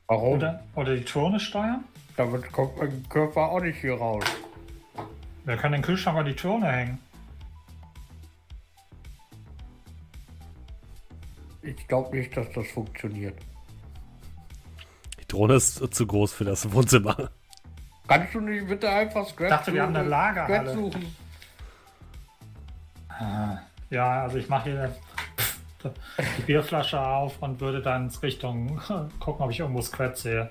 Warum? 0.06 0.34
Oder, 0.34 0.62
oder 0.74 0.94
die 0.94 1.04
Turne 1.04 1.40
steuern? 1.40 1.84
Damit 2.16 2.52
kommt 2.52 2.76
mein 2.76 3.08
Körper 3.08 3.48
auch 3.48 3.60
nicht 3.60 3.80
hier 3.80 3.94
raus. 3.94 4.24
Wir 5.44 5.56
können 5.56 5.72
den 5.72 5.82
Kühlschrank 5.82 6.18
an 6.18 6.26
die 6.26 6.34
Turne 6.34 6.70
hängen. 6.70 6.98
Ich 11.62 11.88
glaube 11.88 12.16
nicht, 12.16 12.36
dass 12.36 12.50
das 12.52 12.66
funktioniert. 12.68 13.38
Die 15.20 15.26
Drohne 15.28 15.54
ist 15.54 15.94
zu 15.94 16.06
groß 16.06 16.32
für 16.32 16.44
das 16.44 16.70
Wohnzimmer. 16.72 17.30
Kannst 18.08 18.34
du 18.34 18.40
nicht 18.40 18.66
bitte 18.66 18.88
einfach 18.88 19.26
Scratch 19.26 19.50
Ich 19.50 19.56
dachte, 19.56 19.74
wir 19.74 19.82
haben 19.82 19.94
eine 19.94 20.08
Lagerhalle. 20.08 20.72
Scratch 20.72 20.74
suchen? 20.74 21.16
Ja, 23.90 24.22
also 24.22 24.38
ich 24.38 24.48
mache 24.48 24.70
hier 24.70 24.94
die 26.38 26.42
Bierflasche 26.42 27.00
auf 27.00 27.40
und 27.42 27.60
würde 27.60 27.82
dann 27.82 28.08
in 28.08 28.16
Richtung 28.16 28.80
gucken, 29.20 29.44
ob 29.44 29.50
ich 29.50 29.60
irgendwo 29.60 29.82
Squat 29.82 30.16
sehe. 30.16 30.50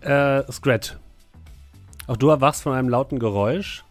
Äh, 0.00 0.42
Scrat. 0.50 0.98
Auch 2.06 2.16
du 2.16 2.28
erwachst 2.28 2.62
von 2.62 2.72
einem 2.72 2.88
lauten 2.88 3.18
Geräusch 3.18 3.84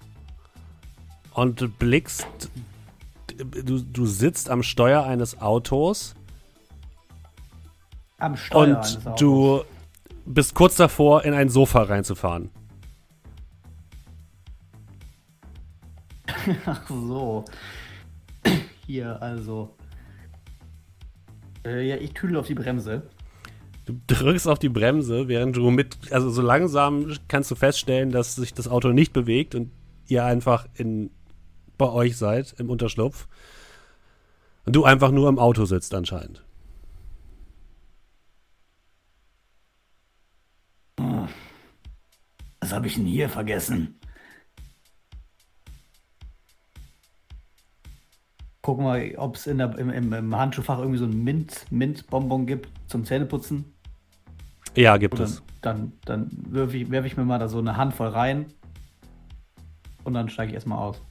und 1.33 1.79
blickst. 1.79 2.27
Du, 3.37 3.79
du 3.79 4.05
sitzt 4.05 4.49
am 4.49 4.61
Steuer 4.61 5.03
eines 5.03 5.41
Autos 5.41 6.13
Am 8.17 8.35
Steuer 8.35 8.77
eines 8.77 8.95
und 8.97 9.07
Autos. 9.07 9.19
du 9.19 9.63
bist 10.25 10.53
kurz 10.53 10.75
davor, 10.75 11.23
in 11.23 11.33
ein 11.33 11.49
Sofa 11.49 11.83
reinzufahren. 11.83 12.51
Ach 16.65 16.87
so. 16.87 17.45
Hier, 18.85 19.21
also. 19.21 19.75
Äh, 21.65 21.87
ja, 21.87 21.95
ich 21.97 22.13
tüdel 22.13 22.37
auf 22.37 22.47
die 22.47 22.55
Bremse. 22.55 23.03
Du 23.91 24.15
drückst 24.15 24.47
auf 24.47 24.59
die 24.59 24.69
Bremse, 24.69 25.27
während 25.27 25.57
du 25.57 25.69
mit, 25.69 26.11
also 26.11 26.29
so 26.29 26.41
langsam 26.41 27.11
kannst 27.27 27.51
du 27.51 27.55
feststellen, 27.55 28.11
dass 28.11 28.35
sich 28.35 28.53
das 28.53 28.67
Auto 28.67 28.89
nicht 28.89 29.11
bewegt 29.11 29.53
und 29.53 29.71
ihr 30.07 30.23
einfach 30.23 30.67
in, 30.75 31.11
bei 31.77 31.89
euch 31.89 32.15
seid, 32.15 32.55
im 32.57 32.69
Unterschlupf. 32.69 33.27
Und 34.65 34.75
du 34.75 34.85
einfach 34.85 35.11
nur 35.11 35.27
im 35.27 35.39
Auto 35.39 35.65
sitzt 35.65 35.93
anscheinend. 35.93 36.45
Was 42.61 42.71
habe 42.71 42.87
ich 42.87 42.95
denn 42.95 43.05
hier 43.05 43.27
vergessen? 43.27 43.99
Gucken 48.61 48.85
wir, 48.85 49.19
ob 49.19 49.35
es 49.35 49.47
im, 49.47 49.59
im, 49.59 50.13
im 50.13 50.35
Handschuhfach 50.35 50.77
irgendwie 50.77 50.99
so 50.99 51.05
ein 51.05 51.23
Mint, 51.23 51.65
Mint-Bonbon 51.71 52.45
gibt 52.45 52.69
zum 52.87 53.03
Zähneputzen. 53.03 53.70
Ja, 54.75 54.97
gibt 54.97 55.15
Oder 55.15 55.25
es. 55.25 55.43
dann 55.61 55.93
dann 56.05 56.29
werfe 56.49 56.77
ich, 56.77 56.89
werf 56.89 57.05
ich 57.05 57.17
mir 57.17 57.25
mal 57.25 57.39
da 57.39 57.47
so 57.47 57.59
eine 57.59 57.77
Handvoll 57.77 58.07
rein. 58.09 58.45
Und 60.03 60.13
dann 60.13 60.29
steige 60.29 60.49
ich 60.49 60.55
erstmal 60.55 60.79
aus. 60.79 61.01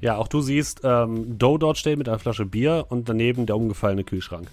Ja, 0.00 0.16
auch 0.16 0.28
du 0.28 0.40
siehst 0.40 0.80
ähm, 0.84 1.38
Doe 1.38 1.58
dort 1.58 1.78
stehen 1.78 1.98
mit 1.98 2.08
einer 2.08 2.18
Flasche 2.18 2.46
Bier 2.46 2.86
und 2.88 3.08
daneben 3.08 3.46
der 3.46 3.56
umgefallene 3.56 4.04
Kühlschrank. 4.04 4.48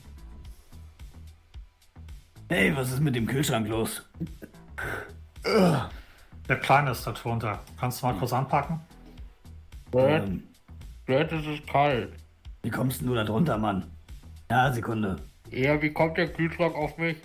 Hey, 2.50 2.75
was 2.75 2.91
ist 2.91 3.00
mit 3.01 3.15
dem 3.15 3.27
Kühlschrank 3.27 3.67
los? 3.67 4.03
Der 5.43 6.58
Kleine 6.60 6.91
ist 6.91 7.05
da 7.05 7.12
drunter. 7.12 7.60
Kannst 7.79 8.01
du 8.01 8.08
mal 8.08 8.13
kurz 8.15 8.34
anpacken? 8.34 8.79
Ähm, 9.93 10.43
Scratch, 11.03 11.34
es 11.34 11.46
ist 11.46 11.67
kalt. 11.67 12.13
wie 12.62 12.70
kommst 12.70 13.01
denn 13.01 13.08
du 13.08 13.15
da 13.15 13.24
drunter, 13.24 13.58
Mann? 13.58 13.86
Ja, 14.50 14.72
Sekunde. 14.72 15.17
Ja, 15.53 15.79
wie 15.81 15.91
kommt 15.91 16.17
der 16.17 16.33
Kühlschrank 16.33 16.75
auf 16.75 16.98
mich? 16.98 17.17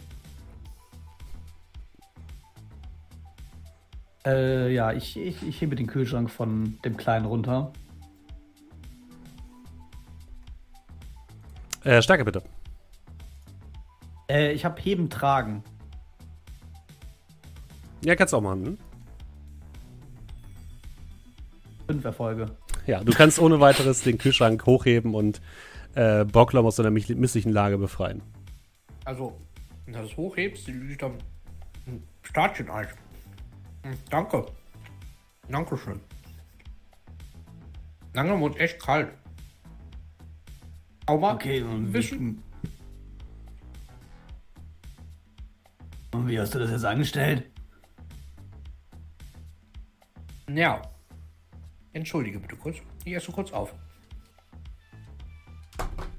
Äh, 4.27 4.75
ja, 4.75 4.93
ich, 4.93 5.17
ich, 5.17 5.43
ich 5.43 5.61
hebe 5.63 5.77
den 5.77 5.87
Kühlschrank 5.87 6.31
von 6.31 6.79
dem 6.85 6.99
Kleinen 6.99 7.25
runter. 7.25 7.73
Äh, 11.85 12.03
Stärke 12.03 12.27
bitte. 12.27 12.43
Äh, 14.29 14.53
ich 14.53 14.67
habe 14.67 14.79
Heben 14.83 15.09
tragen. 15.09 15.63
Ja, 18.05 18.15
kannst 18.15 18.35
du 18.35 18.37
auch 18.37 18.43
machen. 18.43 18.67
Hm? 18.67 18.79
Fünf 21.87 22.05
Erfolge. 22.05 22.47
Ja, 22.87 23.03
du 23.03 23.13
kannst 23.13 23.39
ohne 23.39 23.61
weiteres 23.61 24.03
den 24.03 24.19
Kühlschrank 24.19 24.67
hochheben 24.67 25.15
und 25.15 25.41
äh, 25.95 26.25
Bocklom 26.25 26.67
aus 26.67 26.77
seiner 26.77 26.91
mich- 26.91 27.09
misslichen 27.09 27.53
Lage 27.53 27.79
befreien. 27.79 28.23
Also, 29.05 29.39
wenn 29.85 29.95
du 29.95 30.03
das 30.03 30.17
hochhebst, 30.17 30.67
liegt 30.69 31.03
da 31.03 31.07
ein 31.87 32.03
Statieneis. 32.23 32.89
Hm, 33.83 33.97
Danke. 34.11 34.47
Dankeschön. 35.49 36.01
Langsam 38.13 38.41
wird 38.43 38.59
echt 38.59 38.81
kalt. 38.81 39.13
Aber 41.07 41.35
Okay, 41.35 41.63
und 41.63 41.89
wie, 41.89 41.95
Wischen? 41.95 42.43
und 46.13 46.29
wie 46.29 46.39
hast 46.39 46.55
du 46.55 46.59
das 46.59 46.71
jetzt 46.71 46.85
angestellt? 46.85 47.51
Ja. 50.51 50.83
Entschuldige 51.93 52.39
bitte 52.41 52.57
kurz. 52.57 52.77
Ich 53.05 53.15
esse 53.15 53.33
kurz 53.33 53.53
auf. 53.53 53.75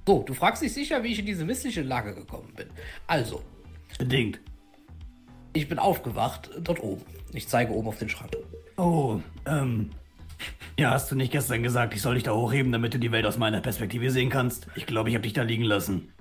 So, 0.10 0.24
du 0.24 0.34
fragst 0.34 0.64
dich 0.64 0.74
sicher, 0.74 1.04
wie 1.04 1.10
ich 1.10 1.20
in 1.20 1.28
diese 1.28 1.46
missliche 1.46 1.84
Lage 1.84 2.16
gekommen 2.16 2.52
bin. 2.56 2.68
Also, 3.06 3.44
Bedingt. 4.00 4.40
ich 5.54 5.70
bin 5.70 5.78
aufgewacht 5.78 6.50
dort 6.62 6.82
oben. 6.82 7.06
Ich 7.32 7.48
zeige 7.48 7.72
oben 7.72 7.90
auf 7.90 8.00
den 8.00 8.10
Schrank. 8.10 8.32
Oh, 8.76 9.20
ähm. 9.46 9.92
Ja, 10.80 10.90
hast 10.90 11.12
du 11.12 11.16
nicht 11.16 11.32
gestern 11.32 11.62
gesagt, 11.62 11.94
ich 11.94 12.02
soll 12.02 12.16
dich 12.16 12.24
da 12.24 12.34
hochheben, 12.34 12.72
damit 12.72 12.96
du 12.96 12.98
die 12.98 13.12
Welt 13.12 13.28
aus 13.28 13.38
meiner 13.38 13.62
Perspektive 13.62 14.10
sehen 14.10 14.32
kannst? 14.32 14.66
Ich 14.74 14.88
glaube, 14.88 15.10
ich 15.10 15.16
habe 15.16 15.22
dich 15.22 15.34
da 15.34 15.44
liegen 15.44 15.62
lassen. 15.64 16.12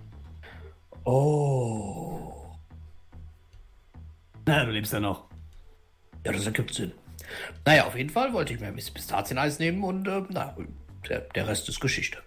Oh. 1.04 2.44
Na, 4.44 4.66
du 4.66 4.70
lebst 4.70 4.92
ja 4.92 5.00
noch. 5.00 5.30
Ja, 6.26 6.32
das 6.32 6.44
ergibt 6.44 6.74
Sinn. 6.74 6.92
Naja, 7.64 7.86
auf 7.86 7.96
jeden 7.96 8.10
Fall 8.10 8.34
wollte 8.34 8.52
ich 8.52 8.60
mir 8.60 8.66
ein 8.66 8.74
bisschen 8.74 8.92
Pistazieneis 8.92 9.58
nehmen 9.58 9.82
und 9.82 10.06
äh, 10.06 10.24
na, 10.28 10.54
der, 11.08 11.20
der 11.20 11.48
Rest 11.48 11.70
ist 11.70 11.80
Geschichte. 11.80 12.18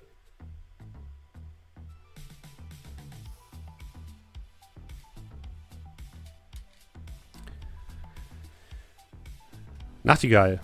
Nachtigall. 10.03 10.59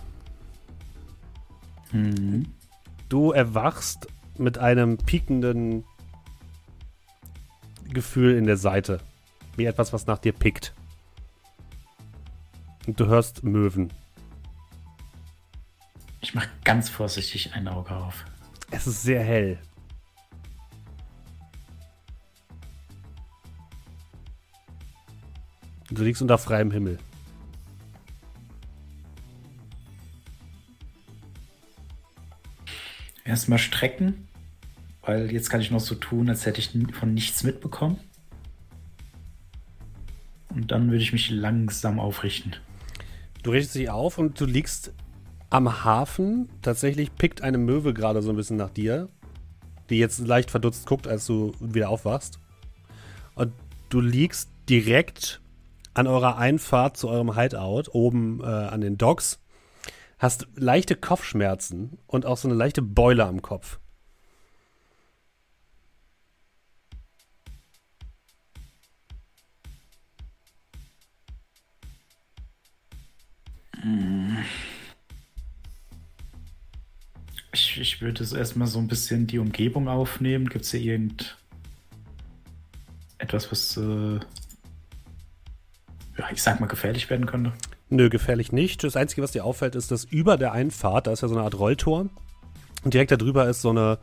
Du 3.08 3.32
erwachst 3.32 4.08
mit 4.36 4.58
einem 4.58 4.98
piekenden 4.98 5.84
Gefühl 7.88 8.36
in 8.36 8.44
der 8.44 8.56
Seite. 8.56 9.00
Wie 9.56 9.64
etwas, 9.64 9.92
was 9.92 10.06
nach 10.06 10.18
dir 10.18 10.32
pickt. 10.32 10.74
Und 12.86 12.98
du 13.00 13.06
hörst 13.06 13.42
Möwen. 13.44 13.92
Ich 16.20 16.34
mache 16.34 16.48
ganz 16.64 16.88
vorsichtig 16.88 17.54
ein 17.54 17.68
Auge 17.68 17.94
auf. 17.94 18.24
Es 18.70 18.86
ist 18.86 19.02
sehr 19.02 19.22
hell. 19.22 19.58
Du 25.90 26.02
liegst 26.02 26.20
unter 26.20 26.36
freiem 26.38 26.70
Himmel. 26.70 26.98
Erstmal 33.28 33.58
strecken, 33.58 34.26
weil 35.02 35.30
jetzt 35.30 35.50
kann 35.50 35.60
ich 35.60 35.70
noch 35.70 35.80
so 35.80 35.94
tun, 35.94 36.30
als 36.30 36.46
hätte 36.46 36.60
ich 36.60 36.70
von 36.94 37.12
nichts 37.12 37.44
mitbekommen. 37.44 37.98
Und 40.48 40.70
dann 40.70 40.90
würde 40.90 41.02
ich 41.02 41.12
mich 41.12 41.28
langsam 41.28 42.00
aufrichten. 42.00 42.56
Du 43.42 43.50
richtest 43.50 43.74
dich 43.74 43.90
auf 43.90 44.16
und 44.16 44.40
du 44.40 44.46
liegst 44.46 44.94
am 45.50 45.84
Hafen. 45.84 46.48
Tatsächlich 46.62 47.14
pickt 47.16 47.42
eine 47.42 47.58
Möwe 47.58 47.92
gerade 47.92 48.22
so 48.22 48.30
ein 48.30 48.36
bisschen 48.36 48.56
nach 48.56 48.70
dir, 48.70 49.10
die 49.90 49.98
jetzt 49.98 50.20
leicht 50.20 50.50
verdutzt 50.50 50.86
guckt, 50.86 51.06
als 51.06 51.26
du 51.26 51.52
wieder 51.60 51.90
aufwachst. 51.90 52.38
Und 53.34 53.52
du 53.90 54.00
liegst 54.00 54.48
direkt 54.70 55.42
an 55.92 56.06
eurer 56.06 56.38
Einfahrt 56.38 56.96
zu 56.96 57.10
eurem 57.10 57.38
Hideout, 57.38 57.90
oben 57.92 58.40
äh, 58.40 58.46
an 58.46 58.80
den 58.80 58.96
Docks. 58.96 59.38
Hast 60.18 60.48
leichte 60.56 60.96
Kopfschmerzen 60.96 61.98
und 62.06 62.26
auch 62.26 62.36
so 62.36 62.48
eine 62.48 62.56
leichte 62.56 62.82
Beule 62.82 63.24
am 63.24 63.40
Kopf. 63.40 63.78
Ich, 77.52 77.80
ich 77.80 78.00
würde 78.00 78.24
es 78.24 78.32
erstmal 78.32 78.66
so 78.66 78.80
ein 78.80 78.88
bisschen 78.88 79.28
die 79.28 79.38
Umgebung 79.38 79.88
aufnehmen. 79.88 80.48
Gibt 80.48 80.64
es 80.64 80.72
hier 80.72 80.92
irgend 80.92 81.36
etwas, 83.18 83.50
was, 83.52 83.76
äh, 83.76 84.20
ja, 86.18 86.30
ich 86.32 86.42
sag 86.42 86.58
mal, 86.58 86.66
gefährlich 86.66 87.08
werden 87.08 87.26
könnte? 87.26 87.52
Nö, 87.90 88.10
gefährlich 88.10 88.52
nicht. 88.52 88.84
Das 88.84 88.96
Einzige, 88.96 89.22
was 89.22 89.32
dir 89.32 89.44
auffällt, 89.44 89.74
ist, 89.74 89.90
dass 89.90 90.04
über 90.04 90.36
der 90.36 90.52
Einfahrt, 90.52 91.06
da 91.06 91.12
ist 91.12 91.22
ja 91.22 91.28
so 91.28 91.34
eine 91.34 91.44
Art 91.44 91.58
Rolltor. 91.58 92.06
Und 92.84 92.94
direkt 92.94 93.10
darüber 93.10 93.48
ist 93.48 93.62
so 93.62 93.70
eine, 93.70 93.98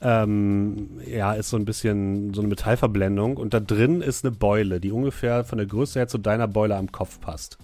ähm, 0.00 1.00
ja, 1.06 1.32
ist 1.34 1.50
so 1.50 1.56
ein 1.56 1.64
bisschen 1.64 2.34
so 2.34 2.40
eine 2.40 2.48
Metallverblendung. 2.48 3.36
Und 3.36 3.54
da 3.54 3.60
drin 3.60 4.00
ist 4.00 4.24
eine 4.24 4.34
Beule, 4.34 4.80
die 4.80 4.90
ungefähr 4.90 5.44
von 5.44 5.58
der 5.58 5.66
Größe 5.66 6.00
her 6.00 6.08
zu 6.08 6.18
deiner 6.18 6.48
Beule 6.48 6.76
am 6.76 6.90
Kopf 6.90 7.20
passt. 7.20 7.58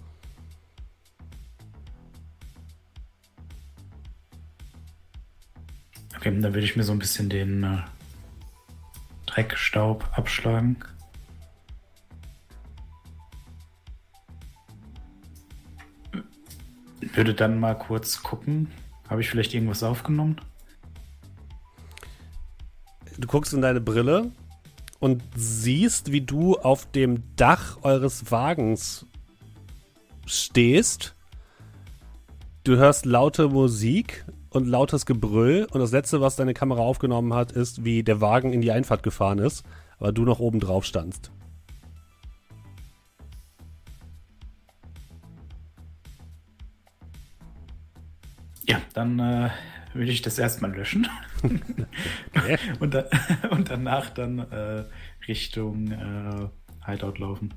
Okay, 6.16 6.40
dann 6.40 6.54
würde 6.54 6.64
ich 6.64 6.76
mir 6.76 6.84
so 6.84 6.92
ein 6.92 6.98
bisschen 7.00 7.28
den 7.28 7.64
äh, 7.64 7.78
Dreckstaub 9.26 10.08
abschlagen. 10.12 10.76
Würde 17.12 17.34
dann 17.34 17.60
mal 17.60 17.74
kurz 17.74 18.22
gucken. 18.22 18.68
Habe 19.08 19.20
ich 19.20 19.28
vielleicht 19.28 19.54
irgendwas 19.54 19.82
aufgenommen? 19.82 20.40
Du 23.18 23.28
guckst 23.28 23.52
in 23.52 23.60
deine 23.60 23.80
Brille 23.80 24.32
und 24.98 25.22
siehst, 25.36 26.10
wie 26.10 26.22
du 26.22 26.56
auf 26.56 26.90
dem 26.90 27.22
Dach 27.36 27.78
eures 27.82 28.30
Wagens 28.30 29.06
stehst. 30.26 31.14
Du 32.64 32.76
hörst 32.76 33.04
laute 33.04 33.48
Musik 33.48 34.24
und 34.50 34.66
lautes 34.66 35.04
Gebrüll 35.04 35.66
und 35.70 35.80
das 35.80 35.92
letzte, 35.92 36.20
was 36.20 36.36
deine 36.36 36.54
Kamera 36.54 36.80
aufgenommen 36.80 37.34
hat, 37.34 37.52
ist, 37.52 37.84
wie 37.84 38.02
der 38.02 38.20
Wagen 38.20 38.52
in 38.52 38.62
die 38.62 38.72
Einfahrt 38.72 39.02
gefahren 39.02 39.38
ist, 39.38 39.64
aber 39.98 40.12
du 40.12 40.24
noch 40.24 40.40
oben 40.40 40.60
drauf 40.60 40.84
standst. 40.84 41.30
Ja, 48.66 48.80
dann 48.94 49.18
äh, 49.18 49.50
würde 49.92 50.10
ich 50.10 50.22
das 50.22 50.38
erstmal 50.38 50.72
löschen. 50.72 51.08
Okay. 52.34 52.58
und, 52.80 52.94
da, 52.94 53.04
und 53.50 53.70
danach 53.70 54.08
dann 54.08 54.38
äh, 54.38 54.84
Richtung 55.28 55.92
äh, 55.92 56.48
Hideout 56.86 57.18
laufen. 57.18 57.52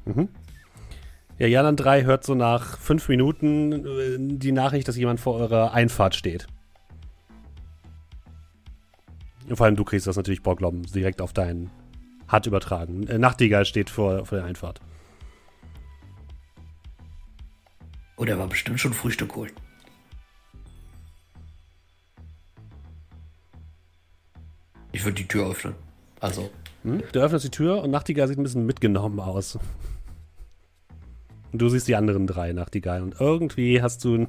Ja, 1.40 1.48
Jalan 1.48 1.78
3 1.78 2.04
hört 2.04 2.26
so 2.26 2.36
nach 2.36 2.78
fünf 2.78 3.08
Minuten 3.08 3.72
äh, 3.72 4.18
die 4.38 4.52
Nachricht, 4.52 4.88
dass 4.88 4.98
jemand 4.98 5.20
vor 5.20 5.36
eurer 5.36 5.74
Einfahrt 5.74 6.16
steht. 6.16 6.48
Und 9.48 9.56
vor 9.56 9.66
allem 9.66 9.76
du 9.76 9.86
kriegst 9.86 10.08
das 10.08 10.18
natürlich 10.18 10.44
Borglom 10.44 10.84
direkt 10.84 11.22
auf 11.22 11.32
deinen 11.32 11.70
Hut 12.32 12.46
übertragen. 12.46 13.08
Äh, 13.08 13.18
Nachtigall 13.18 13.66
steht 13.66 13.90
vor, 13.90 14.26
vor 14.26 14.38
der 14.38 14.48
Einfahrt. 14.48 14.82
Oh, 18.18 18.26
der 18.26 18.38
war 18.38 18.48
bestimmt 18.48 18.80
schon 18.80 18.94
Frühstück 18.94 19.36
holen. 19.36 19.52
Ich 24.98 25.06
würde 25.06 25.14
die 25.14 25.28
Tür 25.28 25.52
öffnen. 25.52 25.76
Also, 26.22 26.50
Hm? 26.84 27.04
Du 27.12 27.20
öffnest 27.20 27.46
die 27.46 27.52
Tür 27.52 27.84
und 27.84 27.92
Nachtigall 27.92 28.28
sieht 28.28 28.40
ein 28.40 28.44
bisschen 28.44 28.66
mitgenommen 28.66 29.20
aus. 29.20 29.60
Und 31.52 31.62
du 31.62 31.70
siehst 31.70 31.88
die 31.88 31.96
anderen 31.96 32.26
drei 32.26 32.52
Nachtigall 32.52 33.04
und 33.04 33.14
irgendwie 33.22 33.80
hast 33.80 34.04
du, 34.04 34.16
ein- 34.16 34.28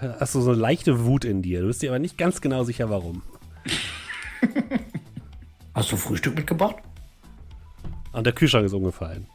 hast 0.00 0.34
du 0.34 0.40
so 0.40 0.52
eine 0.52 0.58
leichte 0.60 1.04
Wut 1.04 1.26
in 1.26 1.42
dir. 1.42 1.60
Du 1.60 1.66
bist 1.66 1.82
dir 1.82 1.90
aber 1.90 1.98
nicht 1.98 2.16
ganz 2.16 2.40
genau 2.40 2.64
sicher, 2.64 2.88
warum. 2.88 3.20
hast 5.74 5.92
du 5.92 5.96
Frühstück 5.98 6.34
mitgebracht? 6.34 6.76
Und 8.12 8.24
der 8.24 8.32
Kühlschrank 8.32 8.64
ist 8.64 8.72
umgefallen. 8.72 9.26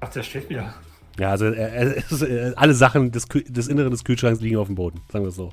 Ach, 0.00 0.08
der 0.08 0.24
steht 0.24 0.50
wieder. 0.50 0.74
Ja, 1.20 1.30
also 1.30 1.46
es- 1.46 2.22
äh, 2.22 2.52
alle 2.56 2.74
Sachen 2.74 3.12
des, 3.12 3.26
des 3.26 3.68
Inneren 3.68 3.92
des 3.92 4.02
Kühlschranks 4.02 4.40
liegen 4.40 4.56
auf 4.56 4.66
dem 4.66 4.74
Boden, 4.74 5.00
sagen 5.12 5.24
wir 5.24 5.28
es 5.28 5.36
so. 5.36 5.52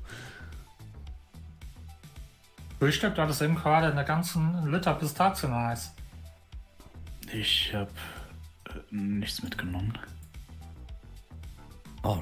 Frühstück, 2.80 3.16
da 3.16 3.26
ist 3.26 3.42
eben 3.42 3.56
gerade 3.56 3.92
eine 3.92 4.04
ganzen 4.04 4.72
Liter 4.72 4.94
Pistazieneis. 4.96 5.94
Ich 7.32 7.74
habe 7.74 7.92
äh, 8.70 8.96
nichts 8.96 9.42
mitgenommen. 9.42 9.98
Oh. 12.04 12.22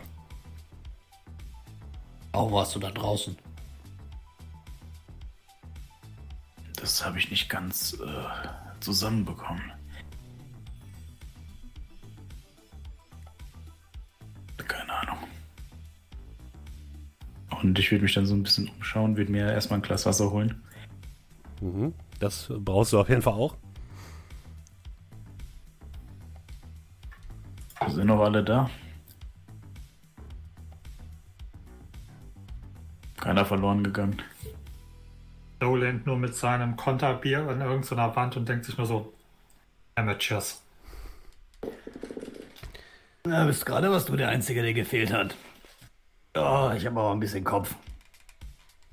Warum 2.31 2.51
warst 2.53 2.75
du 2.75 2.79
da 2.79 2.89
draußen? 2.89 3.37
Das 6.75 7.05
habe 7.05 7.17
ich 7.17 7.29
nicht 7.29 7.49
ganz 7.49 7.93
äh, 7.93 8.79
zusammenbekommen. 8.79 9.71
Und 17.63 17.79
ich 17.79 17.89
würde 17.91 18.03
mich 18.03 18.13
dann 18.13 18.25
so 18.25 18.35
ein 18.35 18.43
bisschen 18.43 18.69
umschauen, 18.77 19.15
würde 19.15 19.31
mir 19.31 19.51
erstmal 19.51 19.79
ein 19.79 19.83
Glas 19.83 20.05
Wasser 20.05 20.29
holen. 20.29 20.61
Mhm. 21.61 21.93
Das 22.19 22.51
brauchst 22.59 22.91
du 22.91 22.99
auf 22.99 23.07
jeden 23.07 23.21
Fall 23.21 23.33
auch. 23.33 23.55
Sind 27.87 28.07
noch 28.07 28.21
alle 28.21 28.43
da? 28.43 28.69
Keiner 33.19 33.45
verloren 33.45 33.83
gegangen. 33.83 34.21
Joe 35.61 35.79
lehnt 35.79 36.05
nur 36.05 36.17
mit 36.17 36.35
seinem 36.35 36.75
Konterbier 36.75 37.47
an 37.47 37.61
irgendeiner 37.61 38.13
Wand 38.15 38.35
und 38.35 38.49
denkt 38.49 38.65
sich 38.65 38.77
nur 38.77 38.85
so, 38.85 39.13
Amateurs. 39.95 40.61
Na, 43.25 43.45
bist 43.45 43.65
gerade 43.65 43.89
was 43.89 44.05
du 44.05 44.17
der 44.17 44.27
Einzige, 44.27 44.61
der 44.61 44.73
gefehlt 44.73 45.13
hat. 45.13 45.37
Ja, 46.35 46.73
ich 46.73 46.85
habe 46.85 46.99
aber 46.99 47.11
ein 47.11 47.19
bisschen 47.19 47.43
Kopf. 47.43 47.75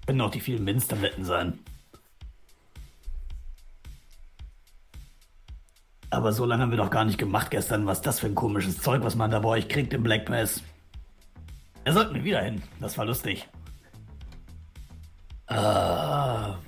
Können 0.07 0.20
auch 0.20 0.31
die 0.31 0.40
vielen 0.40 0.64
Minztabletten 0.64 1.24
sein. 1.24 1.59
Aber 6.11 6.33
so 6.33 6.44
lange 6.44 6.62
haben 6.62 6.70
wir 6.70 6.76
doch 6.76 6.90
gar 6.90 7.05
nicht 7.05 7.18
gemacht 7.18 7.50
gestern. 7.50 7.87
Was 7.87 8.03
das 8.03 8.20
für 8.20 8.26
ein 8.26 8.35
komisches 8.35 8.79
Zeug, 8.81 9.03
was 9.05 9.14
man 9.14 9.31
da 9.31 9.38
bei 9.38 9.48
euch 9.48 9.68
kriegt 9.68 9.92
im 9.92 10.03
Black 10.03 10.29
Mass? 10.29 10.62
Da 11.85 11.92
sollten 11.92 12.14
wir 12.14 12.24
wieder 12.24 12.42
hin. 12.42 12.62
Das 12.81 12.98
war 12.98 13.05
lustig. 13.07 13.48
Ah. 15.46 16.59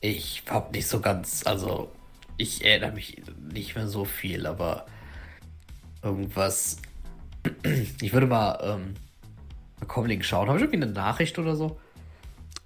Ich 0.00 0.42
hab 0.50 0.72
nicht 0.72 0.86
so 0.86 1.00
ganz, 1.00 1.46
also 1.46 1.90
ich 2.36 2.64
erinnere 2.64 2.92
mich 2.92 3.22
nicht 3.50 3.74
mehr 3.74 3.88
so 3.88 4.04
viel, 4.04 4.46
aber 4.46 4.86
irgendwas. 6.04 6.78
Ich 8.00 8.12
würde 8.12 8.26
mal 8.26 8.58
ähm, 8.62 8.94
bei 9.80 9.86
Comlink 9.86 10.24
schauen. 10.24 10.48
Habe 10.48 10.58
ich 10.58 10.64
irgendwie 10.64 10.82
eine 10.82 10.92
Nachricht 10.92 11.38
oder 11.38 11.56
so? 11.56 11.78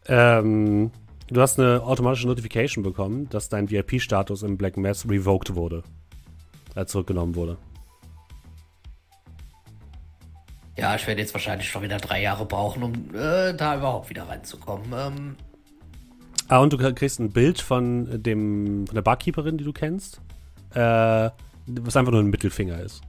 Ähm, 0.06 0.90
du 1.28 1.40
hast 1.40 1.58
eine 1.58 1.82
automatische 1.82 2.26
Notification 2.26 2.84
bekommen, 2.84 3.28
dass 3.28 3.48
dein 3.48 3.70
VIP-Status 3.70 4.42
im 4.42 4.56
Black 4.56 4.76
Mass 4.76 5.08
revoked 5.08 5.54
wurde. 5.54 5.82
Äh, 6.74 6.86
zurückgenommen 6.86 7.34
wurde. 7.34 7.58
Ja, 10.76 10.94
ich 10.94 11.06
werde 11.08 11.20
jetzt 11.20 11.34
wahrscheinlich 11.34 11.68
schon 11.68 11.82
wieder 11.82 11.98
drei 11.98 12.22
Jahre 12.22 12.46
brauchen, 12.46 12.82
um 12.84 12.92
äh, 13.14 13.52
da 13.54 13.76
überhaupt 13.76 14.10
wieder 14.10 14.28
reinzukommen. 14.28 14.92
Ähm, 14.94 15.36
Ah, 16.50 16.60
und 16.60 16.72
du 16.72 16.78
kriegst 16.78 17.20
ein 17.20 17.30
Bild 17.30 17.60
von, 17.60 18.22
dem, 18.22 18.86
von 18.86 18.94
der 18.94 19.02
Barkeeperin, 19.02 19.58
die 19.58 19.64
du 19.64 19.72
kennst, 19.74 20.22
äh, 20.72 21.28
was 21.66 21.96
einfach 21.96 22.10
nur 22.10 22.22
ein 22.22 22.30
Mittelfinger 22.30 22.80
ist. 22.80 23.02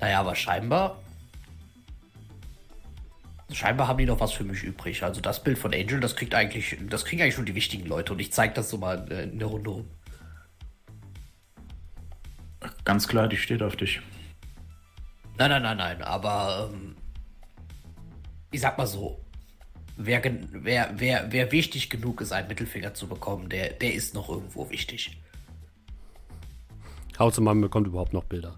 Naja, 0.00 0.20
aber 0.20 0.34
scheinbar. 0.34 1.02
Scheinbar 3.50 3.88
haben 3.88 3.98
die 3.98 4.06
noch 4.06 4.20
was 4.20 4.32
für 4.32 4.44
mich 4.44 4.62
übrig. 4.62 5.02
Also 5.02 5.20
das 5.20 5.42
Bild 5.42 5.58
von 5.58 5.72
Angel, 5.72 6.00
das 6.00 6.16
kriegt 6.16 6.34
eigentlich, 6.34 6.76
das 6.88 7.04
kriegen 7.04 7.22
eigentlich 7.22 7.38
nur 7.38 7.46
die 7.46 7.54
wichtigen 7.54 7.86
Leute 7.86 8.12
und 8.12 8.18
ich 8.18 8.32
zeige 8.32 8.54
das 8.54 8.68
so 8.68 8.76
mal 8.76 9.10
äh, 9.10 9.24
in 9.24 9.38
der 9.38 9.48
Runde 9.48 9.70
rum. 9.70 9.90
Ganz 12.84 13.08
klar, 13.08 13.28
die 13.28 13.36
steht 13.36 13.62
auf 13.62 13.76
dich. 13.76 14.00
Nein, 15.38 15.50
nein, 15.50 15.62
nein, 15.62 15.76
nein, 15.76 16.02
aber 16.02 16.70
ähm, 16.72 16.96
ich 18.50 18.60
sag 18.60 18.76
mal 18.76 18.86
so, 18.86 19.24
wer, 19.96 20.22
wer, 20.52 20.90
wer, 20.94 21.30
wer 21.30 21.52
wichtig 21.52 21.90
genug 21.90 22.20
ist, 22.20 22.32
einen 22.32 22.48
Mittelfinger 22.48 22.94
zu 22.94 23.08
bekommen, 23.08 23.48
der, 23.48 23.70
der 23.70 23.94
ist 23.94 24.14
noch 24.14 24.28
irgendwo 24.28 24.68
wichtig. 24.70 25.20
Hausemann 27.18 27.60
bekommt 27.60 27.86
überhaupt 27.86 28.12
noch 28.12 28.24
Bilder. 28.24 28.56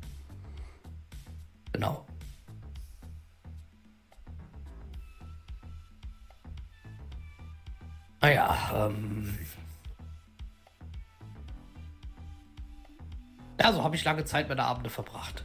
Genau. 1.73 2.07
Naja, 8.21 8.87
ähm. 8.87 9.39
Ja, 13.59 13.73
so 13.73 13.83
habe 13.83 13.97
ich 13.97 14.05
lange 14.05 14.25
Zeit 14.25 14.49
meine 14.49 14.65
Abende 14.65 14.91
verbracht. 14.91 15.45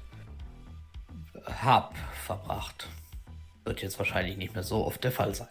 Hab 1.46 1.98
verbracht. 2.26 2.90
Wird 3.64 3.82
jetzt 3.82 3.98
wahrscheinlich 3.98 4.38
nicht 4.38 4.54
mehr 4.54 4.64
so 4.64 4.86
oft 4.86 5.04
der 5.04 5.12
Fall 5.12 5.34
sein. 5.34 5.48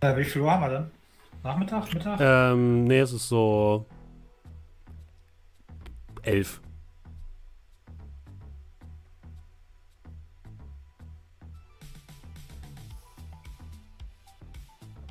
Äh, 0.00 0.16
wie 0.16 0.24
viel 0.24 0.42
Uhr 0.42 0.52
haben 0.52 0.62
wir 0.62 0.68
denn? 0.68 0.95
Nachmittag? 1.46 1.94
Mittag? 1.94 2.18
Ähm, 2.20 2.84
nee, 2.84 2.98
es 2.98 3.12
ist 3.12 3.28
so 3.28 3.86
elf. 6.22 6.60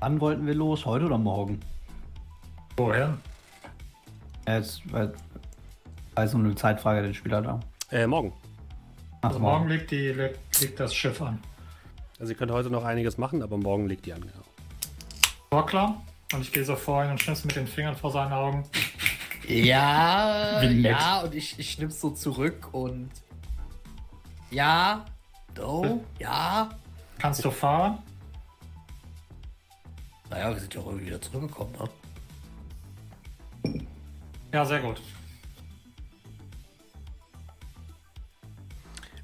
Wann 0.02 0.19
wollten 0.19 0.45
wir 0.45 0.56
los? 0.56 0.86
Heute 0.86 1.06
oder 1.06 1.17
morgen? 1.17 1.62
Woher? 2.76 3.17
Ja, 4.45 4.58
Jetzt, 4.58 4.82
weil, 4.91 5.13
weil 6.15 6.28
so 6.28 6.38
eine 6.38 6.54
Zeitfrage 6.54 7.02
den 7.02 7.13
Spieler 7.13 7.41
da. 7.41 7.62
Äh, 7.91 8.06
morgen. 8.08 8.34
Ach, 9.21 9.30
Also 9.30 9.39
morgen 9.39 9.69
liegt, 9.69 9.89
die, 9.89 10.10
liegt, 10.10 10.60
liegt 10.60 10.80
das 10.82 10.93
Schiff 10.93 11.21
an. 11.21 11.41
Also 12.19 12.34
ihr 12.34 12.38
könnt 12.38 12.52
heute 12.52 12.69
noch 12.69 12.84
einiges 12.84 13.17
machen, 13.17 13.41
aber 13.41 13.58
morgen 13.58 13.88
legt 13.88 14.06
die 14.06 14.12
an, 14.12 14.19
genau. 14.19 14.43
War 15.52 15.65
klar. 15.65 16.04
Und 16.36 16.41
ich 16.41 16.52
gehe 16.52 16.65
so 16.65 16.76
vorhin 16.76 17.12
und 17.12 17.21
schnips 17.21 17.45
mit 17.45 17.56
den 17.56 17.65
Fingern 17.65 17.95
vor 17.95 18.12
seinen 18.12 18.34
Augen. 18.34 18.65
Ja, 19.48 20.62
ja, 20.63 21.21
und 21.21 21.34
ich, 21.34 21.58
ich 21.58 21.71
schnipp's 21.71 22.02
so 22.02 22.10
zurück 22.10 22.67
und. 22.74 23.10
Ja, 24.52 25.06
do, 25.54 26.04
ja. 26.19 26.69
Kannst 27.19 27.45
du 27.45 27.52
fahren? 27.52 28.00
Naja, 30.30 30.52
wir 30.52 30.60
sind 30.60 30.74
ja 30.74 30.82
auch 30.82 30.88
irgendwie 30.88 31.06
wieder 31.06 31.21
zurückgekommen, 31.21 31.74
ne? 33.63 33.82
Ja, 34.52 34.65
sehr 34.65 34.82
gut. 34.82 35.02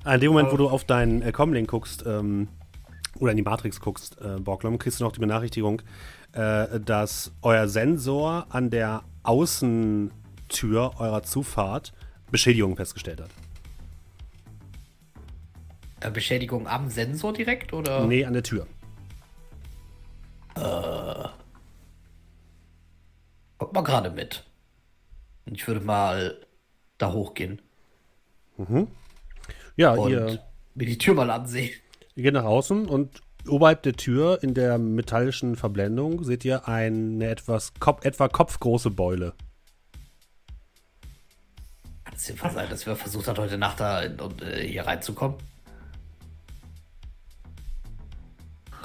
In 0.05 0.19
dem 0.19 0.31
Moment, 0.31 0.49
Äh. 0.49 0.51
wo 0.53 0.57
du 0.57 0.69
auf 0.69 0.85
deinen 0.85 1.21
äh, 1.21 1.31
Comlink 1.31 1.69
guckst, 1.69 2.05
ähm, 2.05 2.47
oder 3.19 3.31
in 3.31 3.37
die 3.37 3.43
Matrix 3.43 3.79
guckst, 3.81 4.19
äh, 4.21 4.39
Borglum, 4.39 4.79
kriegst 4.79 4.99
du 4.99 5.03
noch 5.03 5.11
die 5.11 5.19
Benachrichtigung, 5.19 5.81
äh, 6.33 6.79
dass 6.79 7.31
euer 7.41 7.67
Sensor 7.67 8.45
an 8.49 8.69
der 8.69 9.03
Außentür 9.23 10.93
eurer 10.99 11.23
Zufahrt 11.23 11.93
Beschädigungen 12.31 12.75
festgestellt 12.77 13.21
hat. 13.21 13.29
Äh, 15.99 16.11
Beschädigung 16.11 16.67
am 16.67 16.89
Sensor 16.89 17.33
direkt 17.33 17.73
oder? 17.73 18.05
Nee, 18.05 18.25
an 18.25 18.33
der 18.33 18.43
Tür. 18.43 18.67
Kommt 23.57 23.73
mal 23.73 23.81
gerade 23.83 24.09
mit. 24.09 24.43
Ich 25.45 25.67
würde 25.67 25.81
mal 25.81 26.37
da 26.97 27.11
hochgehen 27.11 27.61
Ja, 29.75 29.93
und 29.93 30.09
ihr, 30.11 30.39
mir 30.75 30.85
die 30.85 30.97
Tür 30.97 31.15
mal 31.15 31.29
ansehen. 31.31 31.71
ihr 32.15 32.23
geht 32.23 32.33
nach 32.33 32.43
außen 32.43 32.87
und 32.87 33.21
oberhalb 33.47 33.83
der 33.83 33.93
Tür 33.93 34.41
in 34.41 34.53
der 34.53 34.77
metallischen 34.77 35.55
Verblendung 35.55 36.23
seht 36.23 36.45
ihr 36.45 36.67
eine 36.67 37.27
etwas 37.27 37.73
Kop 37.79 38.05
etwa 38.05 38.27
kopfgroße 38.27 38.91
Beule. 38.91 39.33
Kann 42.03 42.13
es 42.15 42.27
jedenfalls 42.27 42.53
sein, 42.53 42.69
dass 42.69 42.85
wir 42.85 42.95
versucht 42.95 43.27
hat, 43.27 43.39
heute 43.39 43.57
Nacht 43.57 43.79
da 43.79 44.01
in, 44.01 44.19
und, 44.19 44.41
äh, 44.41 44.67
hier 44.67 44.85
reinzukommen? 44.85 45.37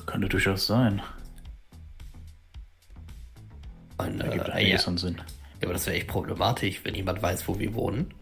Könnte 0.06 0.28
durchaus 0.28 0.66
sein. 0.66 1.02
Und, 3.98 4.20
äh, 4.20 4.24
Ergibt 4.24 4.48
ja. 4.48 4.54
einiges 4.54 4.82
ja, 4.82 4.88
an 4.88 4.98
Sinn. 4.98 5.20
aber 5.62 5.72
das 5.72 5.86
wäre 5.86 5.96
echt 5.96 6.08
problematisch, 6.08 6.84
wenn 6.84 6.94
jemand 6.94 7.22
weiß, 7.22 7.48
wo 7.48 7.58
wir 7.58 7.74
wohnen. 7.74 8.14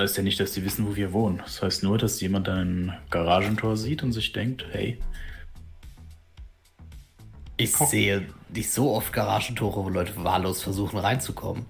Das 0.00 0.12
heißt 0.12 0.16
ja 0.16 0.22
nicht, 0.22 0.40
dass 0.40 0.52
die 0.52 0.64
wissen, 0.64 0.86
wo 0.86 0.96
wir 0.96 1.12
wohnen. 1.12 1.42
Das 1.44 1.60
heißt 1.60 1.82
nur, 1.82 1.98
dass 1.98 2.22
jemand 2.22 2.48
ein 2.48 2.96
Garagentor 3.10 3.76
sieht 3.76 4.02
und 4.02 4.12
sich 4.12 4.32
denkt, 4.32 4.64
hey, 4.70 4.98
Ich 7.58 7.76
sehe 7.76 8.26
nicht 8.48 8.70
so 8.70 8.94
oft 8.94 9.12
Garagentore, 9.12 9.84
wo 9.84 9.90
Leute 9.90 10.24
wahllos 10.24 10.62
versuchen 10.62 10.98
reinzukommen. 10.98 11.66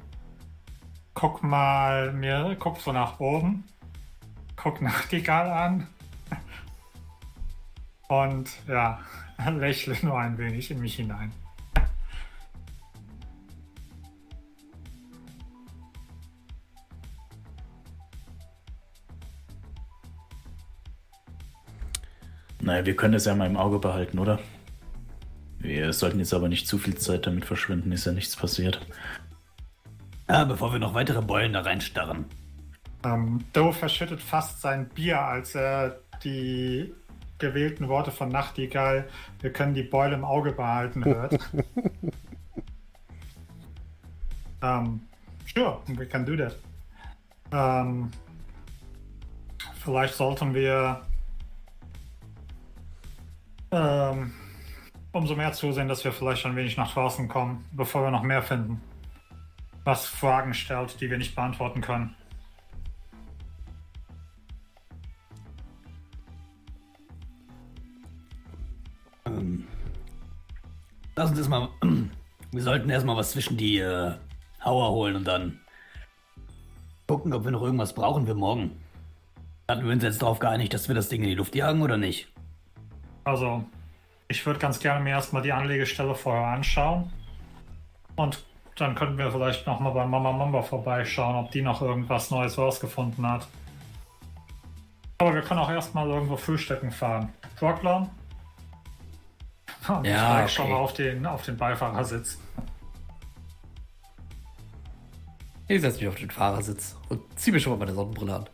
Guck 1.15 1.43
mal, 1.43 2.13
mir, 2.13 2.57
guck 2.61 2.79
so 2.79 2.93
nach 2.93 3.19
oben. 3.19 3.65
Guck 4.55 4.81
Nachtigall 4.81 5.51
an. 5.51 5.89
Und 8.07 8.49
ja, 8.69 9.01
lächle 9.59 9.97
nur 10.03 10.17
ein 10.21 10.39
wenig 10.39 10.71
in 10.71 10.79
mich 10.79 10.95
hinein. 10.95 11.33
Naja, 22.61 22.85
wir 22.87 22.97
können 22.97 23.13
das 23.15 23.25
ja 23.25 23.35
mal 23.35 23.47
im 23.47 23.57
Auge 23.57 23.79
behalten, 23.79 24.19
oder? 24.19 24.39
Wir 25.59 25.93
sollten 25.93 26.19
jetzt 26.19 26.33
aber 26.33 26.49
nicht 26.49 26.67
zu 26.67 26.79
viel 26.79 26.97
Zeit 26.97 27.27
damit 27.27 27.45
verschwenden, 27.45 27.93
ist 27.93 28.07
ja 28.07 28.13
nichts 28.13 28.37
passiert. 28.37 28.81
Ja, 30.29 30.45
bevor 30.45 30.73
wir 30.73 30.79
noch 30.79 30.95
weitere 30.95 31.21
Beulen 31.21 31.53
da 31.53 31.61
reinstarren. 31.61 32.25
Ähm, 33.05 33.45
Doe 33.53 33.73
verschüttet 33.73 34.21
fast 34.21 34.61
sein 34.61 34.89
Bier, 34.89 35.21
als 35.21 35.55
er 35.55 36.01
die 36.23 36.95
gewählten 37.39 37.89
Worte 37.89 38.11
von 38.11 38.29
Nachtigall, 38.29 39.09
wir 39.41 39.53
können 39.53 39.75
die 39.75 39.83
Beule 39.83 40.15
im 40.15 40.25
Auge 40.25 40.53
behalten, 40.53 41.05
hört. 41.05 41.33
ähm, 44.63 45.01
sure, 45.53 45.81
we 45.87 46.07
can 46.07 46.25
do 46.25 46.37
that. 46.37 46.57
Ähm, 47.53 48.11
vielleicht 49.83 50.15
sollten 50.15 50.55
wir 50.55 51.01
ähm, 53.71 54.33
umso 55.13 55.37
mehr 55.37 55.53
zusehen, 55.53 55.89
dass 55.89 56.05
wir 56.05 56.13
vielleicht 56.13 56.45
ein 56.47 56.57
wenig 56.57 56.77
nach 56.77 56.93
draußen 56.93 57.29
kommen, 57.29 57.65
bevor 57.73 58.03
wir 58.03 58.11
noch 58.11 58.23
mehr 58.23 58.43
finden. 58.43 58.81
Was 59.85 60.07
Fragen 60.07 60.55
stellt, 60.55 61.01
die 61.01 61.11
wir 61.11 61.19
nicht 61.19 61.35
beantworten 61.35 61.81
können. 61.81 62.15
Ähm, 69.27 69.67
lass 71.17 71.31
uns 71.31 71.39
erstmal. 71.39 71.69
Wir 72.53 72.63
sollten 72.63 72.91
erstmal 72.91 73.17
was 73.17 73.31
zwischen 73.31 73.57
die 73.57 73.79
äh, 73.79 74.13
Hauer 74.65 74.91
holen 74.91 75.15
und 75.15 75.25
dann 75.25 75.61
gucken, 77.07 77.33
ob 77.33 77.45
wir 77.45 77.53
noch 77.53 77.63
irgendwas 77.63 77.95
brauchen 77.95 78.27
für 78.27 78.35
morgen. 78.35 78.73
Hatten 79.69 79.85
wir 79.85 79.93
uns 79.93 80.03
jetzt 80.03 80.21
darauf 80.21 80.41
geeinigt, 80.41 80.75
dass 80.75 80.89
wir 80.89 80.97
das 80.97 81.09
Ding 81.09 81.23
in 81.23 81.29
die 81.29 81.37
Luft 81.37 81.55
jagen 81.55 81.81
oder 81.81 81.97
nicht? 81.97 82.27
Also, 83.31 83.65
ich 84.27 84.45
würde 84.45 84.59
ganz 84.59 84.81
gerne 84.81 85.05
mir 85.05 85.11
erstmal 85.11 85.43
die 85.43 85.53
Anlegestelle 85.53 86.17
vorher 86.17 86.49
anschauen. 86.49 87.13
Und 88.17 88.45
dann 88.75 88.97
könnten 88.97 89.19
wir 89.19 89.31
vielleicht 89.31 89.69
nochmal 89.69 89.93
bei 89.93 90.05
Mama 90.05 90.33
Mamba 90.33 90.63
vorbeischauen, 90.63 91.37
ob 91.37 91.53
die 91.53 91.63
noch 91.63 91.81
irgendwas 91.81 92.33
Neues 92.33 92.59
rausgefunden 92.59 93.25
hat. 93.25 93.47
Aber 95.19 95.33
wir 95.35 95.43
können 95.43 95.61
auch 95.61 95.71
erstmal 95.71 96.09
irgendwo 96.09 96.37
frühstücken 96.37 96.91
fahren. 96.91 97.33
Brocklam? 97.59 98.11
Und 99.87 100.07
Ja, 100.07 100.45
ich 100.45 100.51
steig 100.51 100.51
schon 100.51 100.65
okay. 100.65 100.75
mal 100.75 100.81
auf 100.81 100.93
den, 100.95 101.27
auf 101.27 101.45
den 101.45 101.57
Beifahrersitz. 101.57 102.39
Ich 105.69 105.81
setze 105.81 105.99
mich 106.01 106.09
auf 106.09 106.17
den 106.17 106.31
Fahrersitz 106.31 106.97
und 107.09 107.21
ziehe 107.39 107.55
mir 107.55 107.61
schon 107.61 107.75
mal 107.75 107.79
meine 107.79 107.95
Sonnenbrille 107.95 108.35
an. 108.35 108.49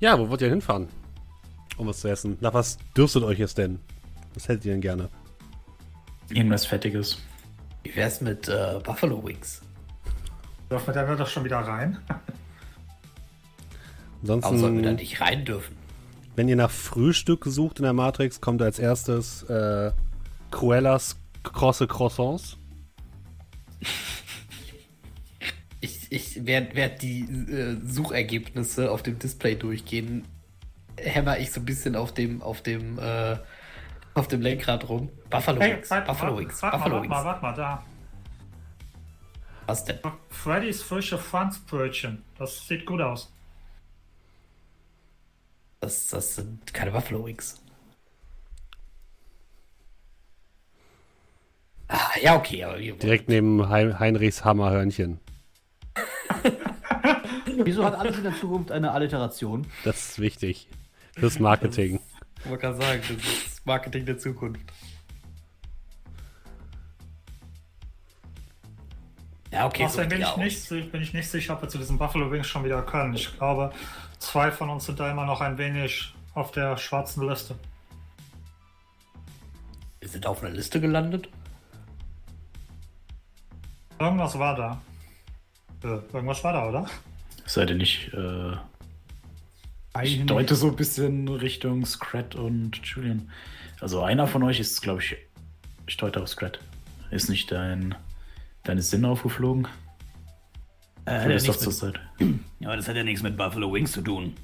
Ja, 0.00 0.18
wo 0.18 0.28
wollt 0.28 0.40
ihr 0.40 0.48
hinfahren? 0.48 0.88
Um 1.76 1.86
was 1.86 2.00
zu 2.00 2.08
essen. 2.08 2.36
Nach 2.40 2.54
was 2.54 2.78
dürstet 2.96 3.22
euch 3.22 3.40
es 3.40 3.54
denn? 3.54 3.78
Was 4.34 4.48
hättet 4.48 4.64
ihr 4.66 4.72
denn 4.72 4.80
gerne? 4.80 5.08
Irgendwas 6.30 6.66
Fettiges. 6.66 7.18
Wie 7.82 7.94
wär's 7.94 8.20
mit 8.20 8.48
äh, 8.48 8.78
Buffalo 8.82 9.24
Wings? 9.24 9.62
Dürfen 10.70 10.86
wir 10.86 10.94
da 10.94 11.14
doch 11.14 11.26
schon 11.28 11.44
wieder 11.44 11.58
rein? 11.58 11.98
Warum 14.22 14.58
sollten 14.58 14.76
wir 14.76 14.82
da 14.82 14.90
Ansonsten, 14.90 14.94
nicht 14.96 15.20
rein 15.20 15.44
dürfen? 15.44 15.76
wenn 16.36 16.48
ihr 16.48 16.56
nach 16.56 16.70
Frühstück 16.70 17.44
sucht 17.44 17.80
in 17.80 17.82
der 17.82 17.92
Matrix, 17.92 18.40
kommt 18.40 18.62
als 18.62 18.78
erstes 18.78 19.42
äh, 19.44 19.92
Cruellas 20.50 21.16
krosse 21.42 21.86
Croissants. 21.86 22.56
Ich, 26.10 26.44
während, 26.44 26.74
während 26.74 27.00
die 27.02 27.20
äh, 27.20 27.76
Suchergebnisse 27.84 28.90
auf 28.90 29.02
dem 29.02 29.18
Display 29.18 29.54
durchgehen, 29.54 30.26
hämmer 30.98 31.38
ich 31.38 31.52
so 31.52 31.60
ein 31.60 31.64
bisschen 31.64 31.96
auf 31.96 32.12
dem, 32.12 32.42
auf 32.42 32.62
dem, 32.62 32.98
äh, 32.98 33.38
auf 34.14 34.26
dem 34.28 34.42
Lenkrad 34.42 34.88
rum. 34.88 35.08
Buffalo 35.30 35.60
Hey, 35.60 35.76
Wings, 35.76 35.88
warte, 35.90 36.06
Buffalo 36.08 36.32
warte, 36.32 36.42
Wings, 36.42 36.62
warte 36.62 36.76
mal, 36.76 36.82
Buffalo 36.82 36.96
warte 36.96 37.08
mal, 37.08 37.16
Wings. 37.16 37.24
warte 37.24 37.42
mal, 37.42 37.54
da. 37.54 37.84
Was 39.66 39.84
denn? 39.84 39.98
Freddy's 40.30 40.82
frische 40.82 41.16
Franzbrötchen. 41.16 42.24
Das 42.36 42.66
sieht 42.66 42.84
gut 42.86 43.00
aus. 43.00 43.32
Das, 45.78 46.08
das 46.08 46.34
sind 46.34 46.74
keine 46.74 46.90
Buffalo 46.90 47.24
Wings. 47.24 47.62
Ah, 51.86 52.10
ja, 52.20 52.36
okay, 52.36 52.64
aber 52.64 52.78
Direkt 52.78 53.28
neben 53.28 53.68
Hein 53.68 53.98
Heinrichs 53.98 54.44
Hammerhörnchen. 54.44 55.20
Wieso 57.64 57.84
hat 57.84 57.94
alles 57.94 58.16
in 58.16 58.24
der 58.24 58.36
Zukunft 58.36 58.72
eine 58.72 58.92
Alliteration? 58.92 59.66
Das 59.84 60.10
ist 60.10 60.18
wichtig. 60.18 60.68
Fürs 61.16 61.38
Marketing. 61.38 62.00
Ich 62.42 62.50
wollte 62.50 62.62
gerade 62.62 62.80
sagen, 62.80 63.02
das 63.02 63.46
ist 63.46 63.66
Marketing 63.66 64.06
der 64.06 64.18
Zukunft. 64.18 64.60
Ja, 69.52 69.66
okay, 69.66 69.84
Außerdem 69.84 70.08
bin 70.08 70.22
ich, 70.22 70.36
nicht, 70.36 70.92
bin 70.92 71.02
ich 71.02 71.12
nicht 71.12 71.28
sicher, 71.28 71.54
ob 71.54 71.62
wir 71.62 71.68
zu 71.68 71.78
diesen 71.78 71.98
Buffalo 71.98 72.30
Wings 72.30 72.46
schon 72.46 72.64
wieder 72.64 72.82
können. 72.82 73.14
Ich 73.14 73.36
glaube, 73.36 73.72
zwei 74.18 74.50
von 74.52 74.70
uns 74.70 74.86
sind 74.86 75.00
da 75.00 75.10
immer 75.10 75.26
noch 75.26 75.40
ein 75.40 75.58
wenig 75.58 76.14
auf 76.34 76.52
der 76.52 76.76
schwarzen 76.76 77.28
Liste. 77.28 77.56
Wir 79.98 80.08
sind 80.08 80.26
auf 80.26 80.42
einer 80.42 80.54
Liste 80.54 80.80
gelandet. 80.80 81.28
Irgendwas 83.98 84.38
war 84.38 84.54
da. 84.54 84.80
Äh, 85.82 85.88
irgendwas 86.12 86.42
war 86.44 86.52
da, 86.52 86.68
oder? 86.68 86.86
Seid 87.46 87.70
ihr 87.70 87.76
nicht. 87.76 88.12
Äh, 88.14 88.52
ich 90.02 90.24
deute 90.26 90.54
so 90.54 90.68
ein 90.68 90.76
bisschen 90.76 91.28
Richtung 91.28 91.84
Scrat 91.84 92.34
und 92.34 92.76
Julian. 92.86 93.30
Also 93.80 94.02
einer 94.02 94.26
von 94.26 94.42
euch 94.42 94.60
ist, 94.60 94.80
glaube 94.82 95.00
ich. 95.00 95.16
Ich 95.86 95.96
deute 95.96 96.22
auf 96.22 96.28
Scrat. 96.28 96.60
Ist 97.10 97.28
nicht 97.28 97.50
dein. 97.50 97.94
Deine 98.62 98.82
Sinne 98.82 99.08
aufgeflogen? 99.08 99.66
Äh, 101.06 101.22
ja, 101.22 101.26
bist 101.28 101.48
doch 101.48 101.54
nichts 101.54 101.64
zur 101.64 101.72
Zeit. 101.72 102.00
ja, 102.60 102.68
aber 102.68 102.76
das 102.76 102.86
hat 102.88 102.94
ja 102.96 103.02
nichts 103.02 103.22
mit 103.22 103.36
Buffalo 103.36 103.72
Wings 103.72 103.92
zu 103.92 104.02
tun. 104.02 104.34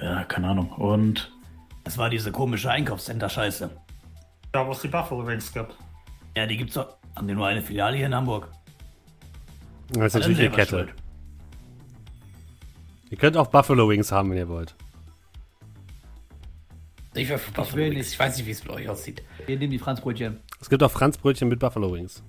Ja, 0.00 0.24
keine 0.24 0.48
Ahnung. 0.48 0.70
Und 0.72 1.30
Das 1.84 1.98
war 1.98 2.10
diese 2.10 2.32
komische 2.32 2.70
Einkaufscenter-Scheiße. 2.70 3.70
Da, 4.52 4.66
wo 4.66 4.72
es 4.72 4.80
die 4.80 4.88
Buffalo 4.88 5.26
Wings 5.26 5.52
gibt. 5.52 5.76
Ja, 6.36 6.46
die 6.46 6.56
gibt's 6.56 6.74
doch. 6.74 6.96
Haben 7.14 7.28
die 7.28 7.34
nur 7.34 7.46
eine 7.46 7.62
Filiale 7.62 7.96
hier 7.96 8.06
in 8.06 8.14
Hamburg? 8.14 8.48
Das 9.92 10.06
ist 10.06 10.14
Dann 10.14 10.20
natürlich 10.22 10.36
selber 10.38 10.56
Kette. 10.56 10.70
schuld. 10.70 10.94
Ihr 13.10 13.18
könnt 13.18 13.36
auch 13.36 13.46
Buffalo 13.48 13.88
Wings 13.88 14.10
haben, 14.10 14.30
wenn 14.30 14.38
ihr 14.38 14.48
wollt. 14.48 14.74
Ich 17.14 17.28
für 17.28 17.38
Buffalo 17.52 17.76
will 17.76 17.84
Wings. 17.86 17.96
nicht. 17.96 18.08
Ich 18.12 18.18
weiß 18.18 18.36
nicht, 18.36 18.46
wie 18.46 18.50
es 18.50 18.64
mit 18.64 18.72
euch 18.72 18.88
aussieht. 18.88 19.22
Wir 19.46 19.58
nehmen 19.58 19.70
die 19.70 19.78
Franzbrötchen. 19.78 20.40
Es 20.60 20.68
gibt 20.68 20.82
auch 20.82 20.90
Franzbrötchen 20.90 21.48
mit 21.48 21.58
Buffalo 21.60 21.92
Wings. 21.92 22.22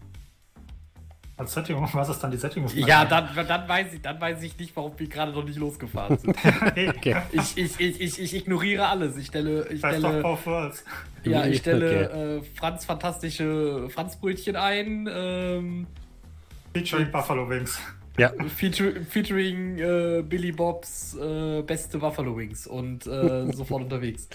Als 1.36 1.54
Sättigung, 1.54 1.88
was 1.94 2.10
ist 2.10 2.20
dann 2.20 2.32
die 2.32 2.38
Sättigung? 2.38 2.68
Ja, 2.74 3.06
dann, 3.06 3.30
dann, 3.48 3.68
weiß 3.70 3.94
ich, 3.94 4.02
dann 4.02 4.20
weiß 4.20 4.42
ich 4.42 4.58
nicht, 4.58 4.76
warum 4.76 4.94
wir 4.98 5.08
gerade 5.08 5.32
noch 5.34 5.44
nicht 5.44 5.58
losgefahren 5.60 6.18
sind. 6.18 6.36
okay. 6.36 7.18
ich, 7.32 7.58
ich, 7.58 7.80
ich, 7.80 8.02
ich, 8.02 8.20
ich 8.20 8.36
ignoriere 8.36 8.88
alles. 8.88 9.18
Ich 9.18 9.28
stelle, 9.28 9.68
ich 9.70 9.82
doch 9.82 9.90
stelle, 9.90 10.24
Worlds. 10.24 10.84
ja, 11.24 11.46
ich 11.46 11.60
stelle 11.60 12.10
Okay. 12.10 12.38
äh, 12.38 12.42
Franz 12.56 12.86
fantastische 12.86 13.88
Franzbrötchen 13.90 14.56
ein, 14.56 15.08
ähm, 15.12 15.88
Featuring 16.80 17.12
Buffalo 17.12 17.50
Wings. 17.50 17.80
Ja, 18.20 18.32
featuring 18.56 19.78
äh, 19.78 20.24
Billy 20.28 20.52
Bobs 20.52 21.16
äh, 21.16 21.62
beste 21.62 22.00
Buffalo 22.00 22.36
Wings 22.36 22.66
und 22.66 23.06
äh, 23.06 23.52
sofort 23.54 23.84
unterwegs. 23.84 24.28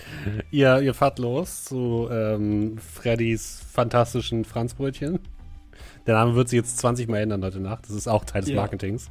ihr, 0.53 0.81
ihr 0.81 0.95
fahrt 0.95 1.19
los 1.19 1.65
zu 1.65 2.09
ähm, 2.11 2.79
Freddys 2.79 3.61
fantastischen 3.73 4.45
Franzbrötchen. 4.45 5.19
Der 6.07 6.15
Name 6.15 6.37
wird 6.37 6.49
sich 6.49 6.59
jetzt 6.59 6.79
20 6.79 7.09
Mal 7.09 7.19
ändern 7.23 7.43
heute 7.43 7.59
Nacht. 7.59 7.85
Das 7.89 7.97
ist 7.97 8.07
auch 8.07 8.25
Teil 8.25 8.43
des 8.43 8.51
Ja. 8.51 8.57
Marketings. 8.57 9.11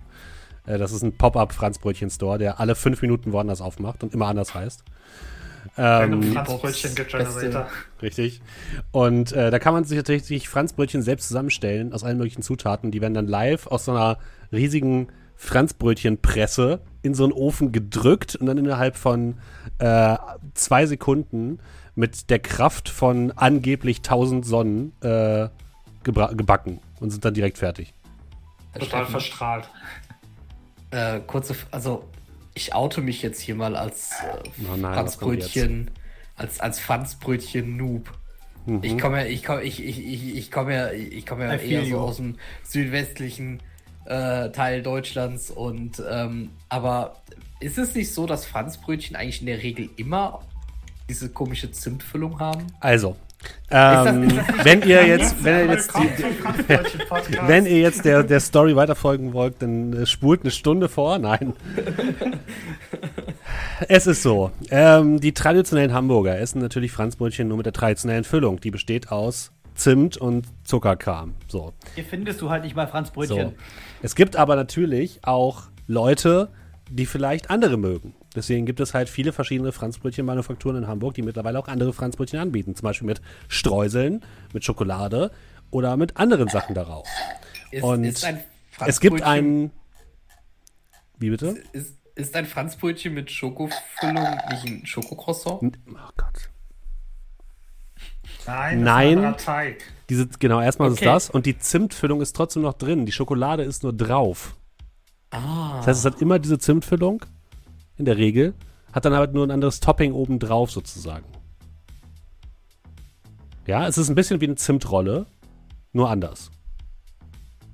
Äh, 0.66 0.78
das 0.78 0.94
ist 0.94 1.02
ein 1.04 1.18
Pop-Up-Franzbrötchen-Store, 1.18 2.38
der 2.38 2.62
alle 2.62 2.76
fünf 2.76 3.02
Minuten 3.02 3.34
woanders 3.34 3.60
aufmacht 3.60 4.04
und 4.04 4.14
immer 4.14 4.28
anders 4.28 4.54
heißt. 4.54 4.86
Ähm, 5.78 6.34
Franzbrötchen 6.34 6.96
Bobs 6.96 7.10
Generator. 7.12 7.68
Richtig. 8.02 8.42
Und 8.92 9.32
äh, 9.32 9.52
da 9.52 9.60
kann 9.60 9.74
man 9.74 9.84
sich 9.84 9.98
tatsächlich 9.98 10.50
Franzbrötchen 10.50 11.02
selbst 11.02 11.28
zusammenstellen 11.28 11.94
aus 11.94 12.04
allen 12.04 12.18
möglichen 12.18 12.42
Zutaten. 12.42 12.92
Die 12.92 13.02
werden 13.02 13.14
dann 13.14 13.28
live 13.28 13.68
aus 13.68 13.86
so 13.86 13.92
einer 13.92 14.18
riesigen 14.52 15.08
Franzbrötchenpresse 15.36 16.82
in 17.02 17.16
so 17.16 17.24
einen 17.24 17.34
Ofen 17.34 17.72
gedrückt 17.72 18.36
und 18.36 18.46
dann 18.46 18.58
innerhalb 18.58 18.96
von 18.96 19.38
äh, 19.80 20.16
zwei 20.54 20.86
Sekunden 20.86 21.60
mit 21.96 22.30
der 22.30 22.40
Kraft 22.40 22.90
von 22.90 23.32
angeblich 23.32 23.98
1000 23.98 24.46
Sonnen 24.46 24.94
äh, 25.02 25.50
gebacken 26.04 26.80
und 27.00 27.10
sind 27.10 27.26
dann 27.26 27.34
direkt 27.34 27.58
fertig. 27.58 27.94
Total 28.78 29.06
verstrahlt. 29.06 29.70
äh, 30.92 31.20
kurze, 31.22 31.56
also 31.72 32.06
ich 32.54 32.74
oute 32.74 33.02
mich 33.02 33.22
jetzt 33.22 33.42
hier 33.42 33.56
mal 33.56 33.76
als 33.76 34.12
äh, 34.12 34.50
Oh 34.72 34.76
nein? 34.76 34.94
Franzbrötchen, 34.94 35.92
als, 36.36 36.60
als 36.60 36.80
Franzbrötchen-Noob. 36.80 38.12
Mhm. 38.66 38.80
Ich 38.84 38.98
komme 38.98 39.22
ja, 39.22 39.26
ich 39.26 39.44
komme, 39.44 39.64
ich, 39.64 39.84
ich, 39.84 40.06
ich, 40.06 40.36
ich 40.36 40.52
komme 40.52 40.74
ja, 40.74 40.92
ich 40.92 41.26
komme 41.26 41.46
ja 41.46 41.56
eher 41.56 41.86
so 41.86 42.00
aus 42.00 42.18
dem 42.18 42.38
südwestlichen 42.64 43.62
äh, 44.06 44.50
Teil 44.50 44.84
Deutschlands 44.84 45.50
und 45.50 46.02
ähm, 46.10 46.50
aber 46.70 47.22
ist 47.60 47.78
es 47.78 47.96
nicht 47.96 48.12
so, 48.12 48.26
dass 48.26 48.46
Franzbrötchen 48.46 49.16
eigentlich 49.16 49.42
in 49.42 49.48
der 49.48 49.62
Regel 49.62 49.90
immer 49.98 50.42
diese 51.10 51.30
komische 51.30 51.72
Zimtfüllung 51.72 52.40
haben? 52.40 52.68
Also, 52.80 53.16
ähm, 53.70 54.24
ist 54.24 54.38
das 54.38 54.66
wenn 54.66 54.82
ihr 54.84 55.08
jetzt, 55.08 55.44
wenn 55.44 55.68
ihr 55.68 55.74
jetzt, 55.74 55.92
Franzbrötchen-Podcast. 55.92 57.40
wenn 57.48 57.66
ihr 57.66 57.80
jetzt 57.80 58.06
der, 58.06 58.24
der 58.24 58.40
Story 58.40 58.76
weiterfolgen 58.76 59.34
wollt, 59.34 59.62
dann 59.62 59.94
äh, 59.94 60.06
spult 60.06 60.42
eine 60.42 60.52
Stunde 60.52 60.90
vor. 60.90 61.20
Nein. 61.20 61.54
es 63.88 64.08
ist 64.08 64.24
so. 64.24 64.52
Ähm, 64.70 65.20
die 65.20 65.34
traditionellen 65.34 65.94
Hamburger 65.94 66.38
essen 66.38 66.62
natürlich 66.62 66.92
Franzbrötchen 66.92 67.48
nur 67.48 67.58
mit 67.58 67.66
der 67.66 67.74
traditionellen 67.74 68.24
Füllung. 68.24 68.60
Die 68.60 68.72
besteht 68.72 69.12
aus 69.12 69.52
Zimt 69.76 70.18
und 70.18 70.46
Zuckerkram. 70.64 71.36
So. 71.48 71.74
Hier 71.96 72.04
findest 72.04 72.42
du 72.42 72.50
halt 72.50 72.64
nicht 72.64 72.76
mal 72.76 72.88
Franzbrötchen. 72.88 73.50
so. 73.50 73.54
Es 74.02 74.16
gibt 74.16 74.36
aber 74.36 74.56
natürlich 74.56 75.20
auch 75.24 75.64
Leute, 75.88 76.50
die 76.90 77.06
vielleicht 77.06 77.50
andere 77.50 77.78
mögen. 77.78 78.14
Deswegen 78.36 78.66
gibt 78.66 78.80
es 78.80 78.94
halt 78.94 79.10
viele 79.10 79.34
verschiedene 79.34 79.72
Franzbrötchen-Manufakturen 79.72 80.78
in 80.78 80.88
Hamburg, 80.88 81.16
die 81.16 81.22
mittlerweile 81.22 81.60
auch 81.60 81.68
andere 81.68 81.92
Franzbrötchen 81.92 82.40
anbieten. 82.40 82.76
Zum 82.76 82.84
Beispiel 82.84 83.06
mit 83.08 83.22
Streuseln, 83.50 84.24
mit 84.54 84.64
Schokolade 84.64 85.32
oder 85.70 85.98
mit 85.98 86.18
anderen 86.18 86.48
Sachen 86.48 86.74
darauf. 86.74 87.08
Ist, 87.72 87.84
Und 87.84 88.04
ist 88.06 88.24
ein 88.24 88.42
Es 88.86 89.00
gibt 89.02 89.22
einen. 89.22 89.72
Wie 91.18 91.30
bitte? 91.30 91.62
Ist, 91.74 91.98
ist 92.16 92.36
ein 92.36 92.46
Franzbrötchen 92.46 93.14
mit 93.14 93.30
Schokofüllung 93.32 94.28
nicht 94.50 94.66
ein 94.66 94.86
Schokocroissant? 94.86 95.78
Oh 95.90 95.94
Gott. 96.18 96.50
Nein, 98.48 98.84
Nein. 98.84 99.24
ein 99.24 99.38
Teig. 99.38 99.84
Diese, 100.10 100.28
genau, 100.28 100.62
erstmal 100.62 100.90
Okay. 100.92 101.02
ist 101.02 101.06
das. 101.06 101.30
Und 101.30 101.46
die 101.46 101.58
Zimtfüllung 101.60 102.22
ist 102.22 102.36
trotzdem 102.36 102.64
noch 102.64 102.74
drin. 102.74 103.06
Die 103.06 103.12
Schokolade 103.12 103.64
ist 103.64 103.84
nur 103.84 103.94
drauf. 103.94 104.56
Ah. 105.30 105.76
Das 105.78 105.88
heißt, 105.88 106.00
es 106.00 106.06
hat 106.06 106.22
immer 106.22 106.40
diese 106.40 106.58
Zimtfüllung. 106.60 107.24
In 108.02 108.06
der 108.06 108.18
Regel. 108.18 108.56
Hat 108.94 109.06
dann 109.06 109.14
halt 109.14 109.32
nur 109.36 109.46
ein 109.46 109.52
anderes 109.52 109.80
Topping 109.80 110.12
oben 110.12 110.40
drauf 110.40 110.72
sozusagen. 110.72 111.24
Ja, 113.68 113.88
es 113.88 114.00
ist 114.00 114.10
ein 114.10 114.16
bisschen 114.16 114.42
wie 114.42 114.46
eine 114.46 114.56
Zimtrolle. 114.56 115.28
Nur 115.94 116.10
anders. 116.10 116.50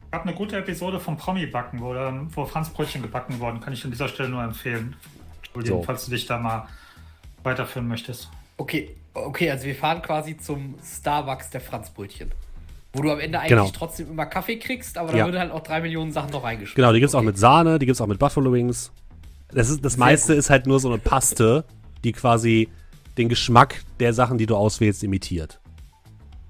Es 0.03 0.11
gab 0.11 0.23
eine 0.23 0.33
gute 0.35 0.57
Episode 0.57 0.99
vom 0.99 1.15
Promi-Backen, 1.15 1.79
wo, 1.79 1.93
dann, 1.93 2.35
wo 2.35 2.43
Franzbrötchen 2.45 3.01
gebacken 3.01 3.39
wurden. 3.39 3.61
Kann 3.61 3.71
ich 3.71 3.85
an 3.85 3.91
dieser 3.91 4.09
Stelle 4.09 4.27
nur 4.27 4.43
empfehlen. 4.43 4.97
So. 5.63 5.81
falls 5.81 6.03
du 6.05 6.11
dich 6.11 6.25
da 6.25 6.37
mal 6.37 6.67
weiterführen 7.43 7.87
möchtest. 7.87 8.29
Okay, 8.57 8.95
okay, 9.13 9.49
also 9.49 9.63
wir 9.65 9.75
fahren 9.75 10.01
quasi 10.01 10.35
zum 10.37 10.75
Starbucks 10.83 11.51
der 11.51 11.61
Franzbrötchen. 11.61 12.31
Wo 12.93 13.01
du 13.01 13.11
am 13.11 13.19
Ende 13.21 13.39
eigentlich 13.39 13.49
Genau. 13.51 13.69
trotzdem 13.73 14.09
immer 14.11 14.25
Kaffee 14.25 14.57
kriegst, 14.59 14.97
aber 14.97 15.13
da 15.13 15.17
Ja. 15.19 15.25
wird 15.25 15.37
halt 15.39 15.51
auch 15.51 15.63
drei 15.63 15.79
Millionen 15.79 16.11
Sachen 16.11 16.31
noch 16.31 16.43
reingeschmissen. 16.43 16.75
Genau, 16.75 16.91
die 16.91 16.99
gibt's 16.99 17.15
auch 17.15 17.19
Okay. 17.19 17.27
mit 17.27 17.37
Sahne, 17.39 17.79
die 17.79 17.85
gibt's 17.85 18.01
auch 18.01 18.07
mit 18.07 18.19
Buffalo 18.19 18.51
Wings. 18.51 18.91
Das, 19.49 19.69
ist, 19.69 19.83
das 19.83 19.97
meiste 19.97 20.33
ist 20.33 20.49
halt 20.49 20.67
nur 20.67 20.79
so 20.79 20.89
eine 20.89 20.97
Paste, 20.97 21.65
die 22.03 22.11
quasi 22.11 22.69
den 23.17 23.29
Geschmack 23.29 23.83
der 23.99 24.13
Sachen, 24.13 24.37
die 24.37 24.45
du 24.45 24.55
auswählst, 24.55 25.03
imitiert. 25.03 25.59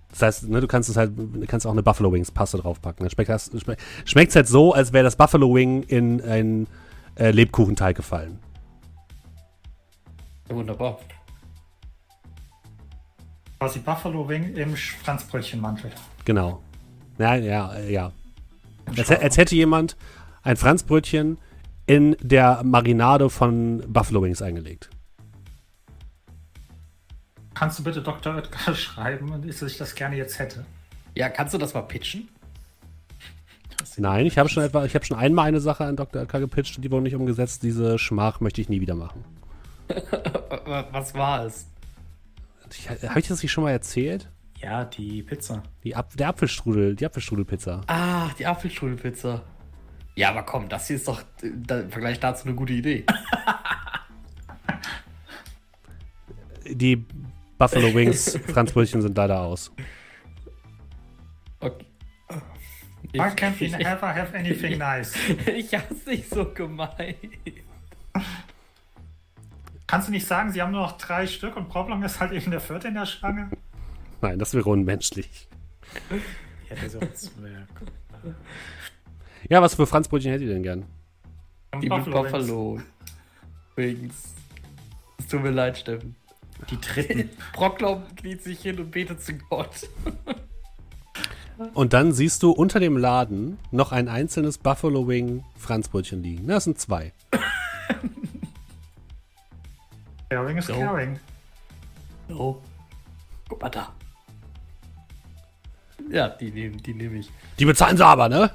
Das 0.10 0.22
heißt, 0.22 0.50
ne, 0.50 0.62
du 0.62 0.68
kannst 0.68 0.90
es 0.90 0.98
halt, 0.98 1.12
du 1.16 1.46
kannst 1.48 1.68
auch 1.68 1.72
eine 1.72 1.84
Buffalo 1.84 2.12
Wings 2.12 2.32
Paste 2.32 2.58
draufpacken. 2.58 3.04
Dann 3.06 3.10
schmeckt 3.10 3.80
schmeckt's 4.06 4.36
halt 4.36 4.48
so, 4.48 4.74
als 4.74 4.94
wäre 4.94 5.04
das 5.04 5.16
Buffalo 5.16 5.54
Wing 5.54 5.84
in 5.84 6.22
einen 6.22 6.68
äh, 7.16 7.32
Lebkuchenteig 7.32 7.96
gefallen. 7.96 8.40
Ja, 10.50 10.56
wunderbar. 10.56 11.00
Quasi 13.60 13.80
Buffalo 13.80 14.28
Wing 14.28 14.56
im 14.56 14.76
Franzbrötchenmantel. 14.76 15.92
Genau. 16.26 16.62
Ja, 17.18 17.36
ja, 17.36 17.80
ja. 17.80 18.12
Als, 18.96 19.12
als 19.12 19.38
hätte 19.38 19.56
jemand 19.56 19.98
ein 20.44 20.56
Franzbrötchen 20.56 21.38
in 21.88 22.16
der 22.22 22.62
Marinade 22.64 23.30
von 23.30 23.84
Buffalo 23.88 24.22
Wings 24.22 24.42
eingelegt. 24.42 24.90
Kannst 27.54 27.80
du 27.80 27.84
bitte 27.84 28.02
Dr. 28.02 28.36
Oetker 28.36 28.76
schreiben, 28.76 29.42
dass 29.46 29.62
ich 29.64 29.78
das 29.78 29.96
gerne 29.96 30.16
jetzt 30.16 30.38
hätte? 30.38 30.66
Ja, 31.16 31.30
kannst 31.30 31.56
du 31.56 31.58
das 31.58 31.74
mal 31.74 31.82
pitchen? 31.82 32.28
Nein, 34.00 34.28
ich 34.28 34.38
habe 34.38 34.48
schon 34.48 34.62
etwa, 34.62 34.86
ich 34.86 34.94
habe 34.94 35.06
schon 35.06 35.18
einmal 35.18 35.48
eine 35.48 35.60
Sache 35.60 35.86
an 35.86 35.96
Dr. 35.96 36.22
Oetker 36.22 36.40
gepitcht, 36.40 36.84
die 36.84 36.92
wurde 36.92 37.04
nicht 37.04 37.16
umgesetzt. 37.16 37.64
Diese 37.64 37.98
Schmach 37.98 38.42
möchte 38.42 38.62
ich 38.62 38.70
nie 38.70 38.80
wieder 38.80 38.94
machen. 38.94 39.26
Was 40.92 41.16
war 41.16 41.46
es? 41.46 41.66
Habe 43.08 43.20
ich 43.20 43.28
das 43.28 43.42
nicht 43.42 43.52
schon 43.52 43.64
mal 43.64 43.72
erzählt? 43.72 44.30
Ja, 44.60 44.86
die 44.86 45.24
Pizza. 45.24 45.64
Die 45.84 45.96
Ap 45.96 46.16
der 46.18 46.30
Apfelstrudel, 46.30 46.96
die 46.96 47.06
Apfelstrudelpizza. 47.06 47.82
Ah, 47.88 48.30
die 48.38 48.46
Apfelstrudelpizza. 48.46 49.44
Ja, 50.18 50.30
aber 50.32 50.42
komm, 50.42 50.68
das 50.68 50.88
hier 50.88 50.96
ist 50.96 51.08
doch 51.08 51.22
äh, 51.44 51.52
da, 51.56 51.82
im 51.82 51.92
Vergleich 51.92 52.20
dazu 52.20 52.48
eine 52.48 52.56
gute 52.56 52.74
Idee. 52.74 53.06
Die 56.66 57.06
Buffalo 57.60 57.94
Wings 57.94 58.38
Franzbrötchen 58.48 59.04
sind 59.04 59.16
leider 59.16 59.40
aus. 59.40 59.72
Okay. 61.60 61.86
I 63.14 63.20
can't 63.20 63.62
ich, 63.62 63.74
ever 63.76 64.16
have 64.16 64.36
anything 64.36 64.78
nice. 64.80 65.14
ich 65.56 65.74
hab's 65.76 66.06
nicht 66.08 66.30
so 66.32 66.52
gemeint. 66.52 67.16
Kannst 69.86 70.08
du 70.08 70.12
nicht 70.12 70.26
sagen, 70.26 70.52
sie 70.52 70.64
haben 70.64 70.72
nur 70.72 70.82
noch 70.82 70.98
drei 70.98 71.28
Stück 71.28 71.56
und 71.56 71.70
Problem 71.70 72.02
ist 72.02 72.20
halt 72.20 72.32
eben 72.32 72.50
der 72.50 72.60
vierte 72.60 72.88
in 72.88 72.96
der 72.96 73.06
Schlange? 73.06 73.52
Nein, 74.22 74.40
das 74.40 74.56
wäre 74.56 74.68
unmenschlich. 74.68 75.48
Ja, 76.70 76.76
der 76.76 77.12
ist. 77.14 77.32
Ja, 79.50 79.62
was 79.62 79.76
für 79.76 79.88
Franzbrötchen 79.88 80.32
hättet 80.32 80.48
ihr 80.48 80.54
denn 80.54 80.64
gern? 80.64 80.86
Die 81.82 81.90
mit 81.90 82.06
Buffalo 82.06 82.24
Wings. 82.24 82.32
Buffalo 82.32 82.82
Wings. 83.76 84.34
Es 85.20 85.28
tut 85.28 85.44
mir 85.44 85.52
leid, 85.52 85.78
Steffen. 85.78 86.16
Die 86.70 86.80
dritten. 86.80 87.30
Brocklau 87.54 88.02
kniet 88.16 88.44
sich 88.44 88.62
hin 88.62 88.80
und 88.80 88.92
betet 88.92 89.22
zu 89.22 89.34
Gott. 89.50 89.90
Und 91.74 91.94
dann 91.94 92.12
siehst 92.12 92.44
du 92.44 92.52
unter 92.52 92.80
dem 92.80 92.98
Laden 92.98 93.58
noch 93.72 93.92
ein 93.92 94.08
einzelnes 94.08 94.58
Buffalo 94.58 95.08
Wing 95.08 95.44
Franzbrötchen 95.58 96.22
liegen. 96.24 96.44
Na, 96.46 96.56
Das 96.56 96.66
sind 96.66 96.80
zwei. 96.80 97.14
Caring 100.30 100.58
is 100.58 100.68
caring. 100.68 101.20
Oh. 102.30 102.58
Guck 103.48 103.62
mal 103.62 103.70
da. 103.70 103.94
Ja, 106.10 106.28
die 106.30 106.52
nehme 106.52 106.78
die 106.78 106.94
nehm 106.94 107.16
ich. 107.16 107.32
Die 107.60 107.66
bezahlen 107.66 107.96
sie 107.98 108.06
aber, 108.06 108.28
ne? 108.30 108.52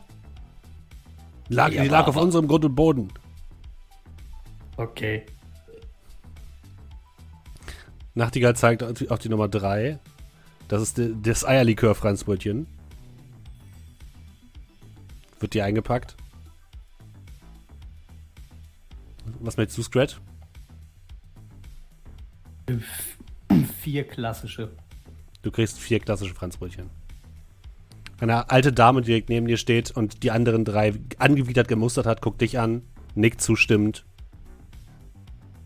Lag, 1.52 1.70
die 1.70 1.88
lag 1.88 2.06
auf 2.06 2.16
unserem 2.16 2.48
Grund 2.48 2.64
und 2.64 2.74
Boden. 2.74 3.12
Okay. 4.76 5.26
Nachtigall 8.14 8.56
zeigt 8.56 8.82
auf 8.82 9.18
die- 9.18 9.28
Nummer 9.28 9.48
3. 9.48 9.98
Das 10.68 10.82
ist 10.82 11.00
das 11.22 11.44
Eierlikör-Franzbrötchen. 11.44 12.66
Wird 15.40 15.54
dir 15.54 15.64
eingepackt. 15.64 16.16
Was 19.40 19.56
möchtest 19.56 19.78
du, 19.78 19.82
Scratch? 19.82 20.20
Vier 23.80 24.06
klassische. 24.06 24.72
Du 25.42 25.50
kriegst 25.50 25.78
vier 25.78 25.98
klassische 26.00 26.34
Franzbrötchen. 26.34 26.88
Eine 28.22 28.50
alte 28.50 28.72
Dame, 28.72 29.00
die 29.00 29.06
direkt 29.06 29.30
neben 29.30 29.48
dir 29.48 29.56
steht 29.56 29.90
und 29.90 30.22
die 30.22 30.30
anderen 30.30 30.64
drei 30.64 30.94
angewidert 31.18 31.66
gemustert 31.66 32.06
hat, 32.06 32.22
guckt 32.22 32.40
dich 32.40 32.56
an, 32.56 32.82
nickt 33.16 33.40
zustimmend 33.40 34.04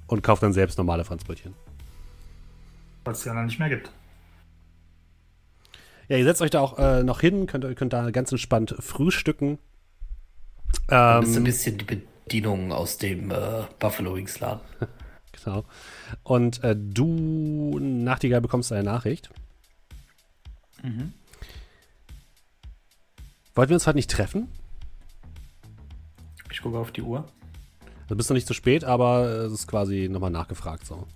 und 0.06 0.22
kauft 0.22 0.42
dann 0.42 0.54
selbst 0.54 0.78
normale 0.78 1.04
Franzbrötchen. 1.04 1.52
Weil 3.04 3.12
es 3.12 3.26
ja 3.26 3.34
dann 3.34 3.44
nicht 3.44 3.58
mehr 3.58 3.68
gibt. 3.68 3.90
Ja, 6.08 6.16
ihr 6.16 6.24
setzt 6.24 6.40
euch 6.40 6.48
da 6.48 6.60
auch 6.60 6.78
äh, 6.78 7.02
noch 7.02 7.20
hin, 7.20 7.46
könnt, 7.46 7.76
könnt 7.76 7.92
da 7.92 8.10
ganz 8.10 8.32
entspannt 8.32 8.74
frühstücken. 8.78 9.58
Das 10.86 11.26
ist 11.28 11.32
ein 11.32 11.36
Ähm, 11.36 11.44
bisschen 11.44 11.76
die 11.76 11.84
Bedienung 11.84 12.72
aus 12.72 12.96
dem 12.96 13.32
äh, 13.32 13.64
Buffalo 13.78 14.14
Wings 14.14 14.40
Laden. 14.40 14.62
genau. 15.44 15.64
Und 16.22 16.64
äh, 16.64 16.74
du, 16.74 17.78
Nachtigall, 17.80 18.40
bekommst 18.40 18.72
eine 18.72 18.82
Nachricht. 18.82 19.28
Mhm. 20.82 21.12
Wollten 23.56 23.70
wir 23.70 23.76
uns 23.76 23.86
heute 23.86 23.96
nicht 23.96 24.10
treffen? 24.10 24.48
Ich 26.50 26.60
gucke 26.60 26.78
auf 26.78 26.92
die 26.92 27.00
Uhr. 27.00 27.26
Du 28.06 28.14
bist 28.14 28.28
noch 28.28 28.34
nicht 28.34 28.46
zu 28.46 28.52
spät, 28.52 28.84
aber 28.84 29.24
es 29.24 29.52
ist 29.52 29.66
quasi 29.66 30.08
nochmal 30.10 30.30
nachgefragt 30.30 30.84
so. 30.84 31.08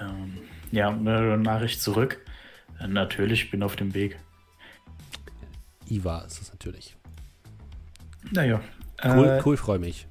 Ähm, 0.00 0.38
ja, 0.70 0.88
eine 0.88 1.36
Nachricht 1.36 1.82
zurück. 1.82 2.24
Äh, 2.80 2.88
Natürlich, 2.88 3.50
bin 3.50 3.62
auf 3.62 3.76
dem 3.76 3.92
Weg. 3.92 4.18
Iva 5.86 6.20
ist 6.22 6.40
es 6.40 6.50
natürlich. 6.50 6.96
Naja. 8.30 8.62
Cool, 9.04 9.26
äh, 9.26 9.42
cool, 9.44 9.56
freue 9.58 9.78
mich. 9.78 10.06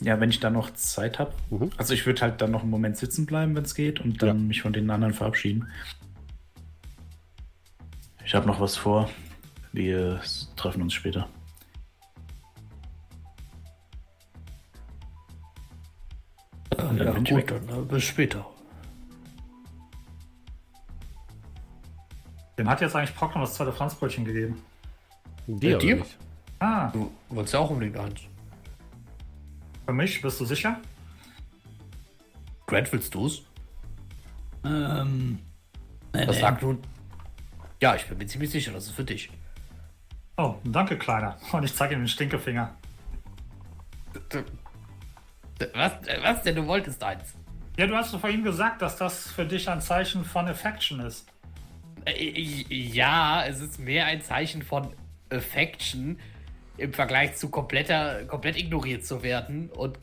Ja, 0.00 0.20
wenn 0.20 0.30
ich 0.30 0.38
dann 0.40 0.52
noch 0.52 0.72
Zeit 0.74 1.18
habe. 1.18 1.32
Mhm. 1.50 1.70
Also 1.76 1.92
ich 1.94 2.06
würde 2.06 2.20
halt 2.22 2.40
dann 2.40 2.50
noch 2.52 2.62
einen 2.62 2.70
Moment 2.70 2.96
sitzen 2.96 3.26
bleiben, 3.26 3.54
wenn 3.56 3.64
es 3.64 3.74
geht, 3.74 4.00
und 4.00 4.22
dann 4.22 4.28
Ja. 4.28 4.34
mich 4.34 4.62
von 4.62 4.72
den 4.72 4.88
anderen 4.90 5.12
verabschieden. 5.14 5.68
Ich 8.24 8.34
habe 8.34 8.46
noch 8.46 8.60
was 8.60 8.76
vor. 8.76 9.10
Wir 9.72 10.20
treffen 10.56 10.82
uns 10.82 10.92
später. 10.94 11.28
Und 16.76 16.98
dann 16.98 17.06
Ja, 17.06 17.12
bin 17.12 17.24
ich 17.24 17.30
gut, 17.30 17.38
weg. 17.38 17.46
dann 17.68 17.78
äh, 17.78 17.82
bis 17.82 18.04
später. 18.04 18.46
Dem 22.58 22.68
hat 22.68 22.80
jetzt 22.80 22.94
eigentlich 22.96 23.14
Proclam 23.14 23.42
das 23.42 23.54
zweite 23.54 23.72
Franzbrötchen 23.72 24.24
gegeben. 24.24 24.60
Dir, 25.46 25.76
Äh, 25.76 25.78
dir? 25.78 26.04
Ah, 26.58 26.88
Du 26.90 27.10
wolltest 27.30 27.54
ja 27.54 27.60
auch 27.60 27.70
unbedingt 27.70 27.96
eins. 27.96 28.20
Für 29.88 29.94
mich, 29.94 30.20
bist 30.20 30.38
du 30.38 30.44
sicher? 30.44 30.78
Grant, 32.66 32.92
willst 32.92 33.14
du's? 33.14 33.42
Ähm. 34.62 35.38
Nee, 36.12 36.28
Was 36.28 36.40
sagt 36.40 36.60
nun? 36.62 36.82
Ja, 37.80 37.94
ich 37.94 38.04
bin 38.06 38.18
mir 38.18 38.26
ziemlich 38.26 38.50
sicher, 38.50 38.70
das 38.72 38.84
ist 38.84 38.92
für 38.92 39.04
dich. 39.04 39.30
Oh, 40.36 40.56
danke, 40.64 40.98
Kleiner. 40.98 41.38
Und 41.52 41.62
ich 41.64 41.74
zeige 41.74 41.94
ihm 41.94 42.00
den 42.02 42.08
Stinkefinger. 42.08 42.74
Was, 45.72 45.92
äh, 46.06 46.18
was 46.22 46.42
denn? 46.42 46.56
Du 46.56 46.66
wolltest 46.66 47.02
eins. 47.02 47.32
Ja, 47.78 47.86
du 47.86 47.96
hast 47.96 48.12
doch 48.12 48.20
vorhin 48.20 48.44
gesagt, 48.44 48.82
dass 48.82 48.96
das 48.96 49.28
für 49.30 49.46
dich 49.46 49.70
ein 49.70 49.80
Zeichen 49.80 50.22
von 50.22 50.48
Affection 50.48 51.00
ist. 51.00 51.32
Äh, 52.04 52.30
Ja, 52.68 53.46
es 53.46 53.60
ist 53.62 53.78
mehr 53.78 54.04
ein 54.04 54.20
Zeichen 54.20 54.60
von 54.62 54.92
Affection 55.30 56.18
im 56.78 56.92
Vergleich 56.92 57.36
zu 57.36 57.48
kompletter, 57.50 58.24
komplett 58.24 58.56
ignoriert 58.56 59.04
zu 59.04 59.22
werden 59.22 59.68
und 59.70 59.98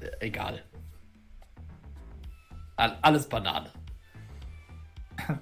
äh, 0.00 0.26
egal. 0.26 0.62
All- 2.76 2.98
Alles 3.02 3.28
Banane. 3.28 3.70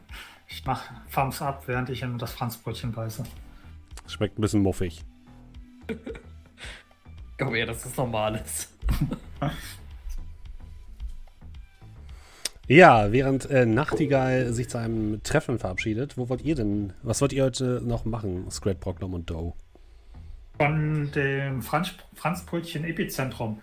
Ich 0.50 0.64
mach 0.64 0.82
Thumbs 1.12 1.42
up, 1.42 1.68
während 1.68 1.90
ich 1.90 2.00
ihm 2.02 2.16
das 2.16 2.32
Franzbrötchen 2.32 2.90
beiße. 2.90 3.22
Schmeckt 4.06 4.38
ein 4.38 4.40
bisschen 4.40 4.62
muffig. 4.62 5.04
Komm 7.38 7.54
her, 7.54 7.66
das 7.66 7.84
ist 7.84 7.98
Normales. 7.98 8.72
Ja, 12.66 13.12
während 13.12 13.48
äh, 13.50 13.64
Nachtigall 13.64 14.52
sich 14.52 14.68
zu 14.68 14.78
einem 14.78 15.22
Treffen 15.22 15.58
verabschiedet, 15.58 16.18
wo 16.18 16.28
wollt 16.28 16.42
ihr 16.42 16.54
denn, 16.54 16.92
was 17.02 17.20
wollt 17.22 17.32
ihr 17.32 17.44
heute 17.44 17.80
noch 17.82 18.04
machen, 18.04 18.50
Scrat, 18.50 18.78
Brocknum 18.80 19.14
und 19.14 19.30
Doe? 19.30 19.54
Von 20.58 21.10
dem 21.12 21.62
Franz 21.62 21.94
Franzbrötchen 22.14 22.84
Epizentrum. 22.84 23.60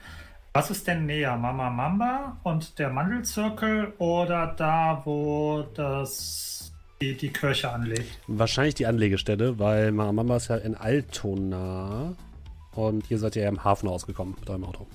Was 0.54 0.72
ist 0.72 0.88
denn 0.88 1.06
näher? 1.06 1.36
Mama 1.36 1.70
Mamba 1.70 2.38
und 2.44 2.80
der 2.80 2.90
Mandelzirkel 2.90 3.94
oder 3.98 4.48
da, 4.56 5.02
wo 5.04 5.64
das 5.74 6.74
die, 7.02 7.18
die 7.18 7.34
Kirche 7.34 7.70
anlegt? 7.70 8.20
Wahrscheinlich 8.28 8.76
die 8.76 8.86
Anlegestelle, 8.86 9.60
weil 9.60 9.92
Mama 9.92 10.14
Mamba 10.14 10.38
ist 10.38 10.48
ja 10.48 10.56
in 10.56 10.76
Altona. 10.76 12.14
Und 12.74 13.10
ihr 13.12 13.20
seid 13.20 13.36
ja 13.36 13.48
im 13.48 13.64
Hafen 13.64 13.90
rausgekommen 13.90 14.36
mit 14.40 14.50
eurem 14.50 14.64
Auto. 14.64 14.88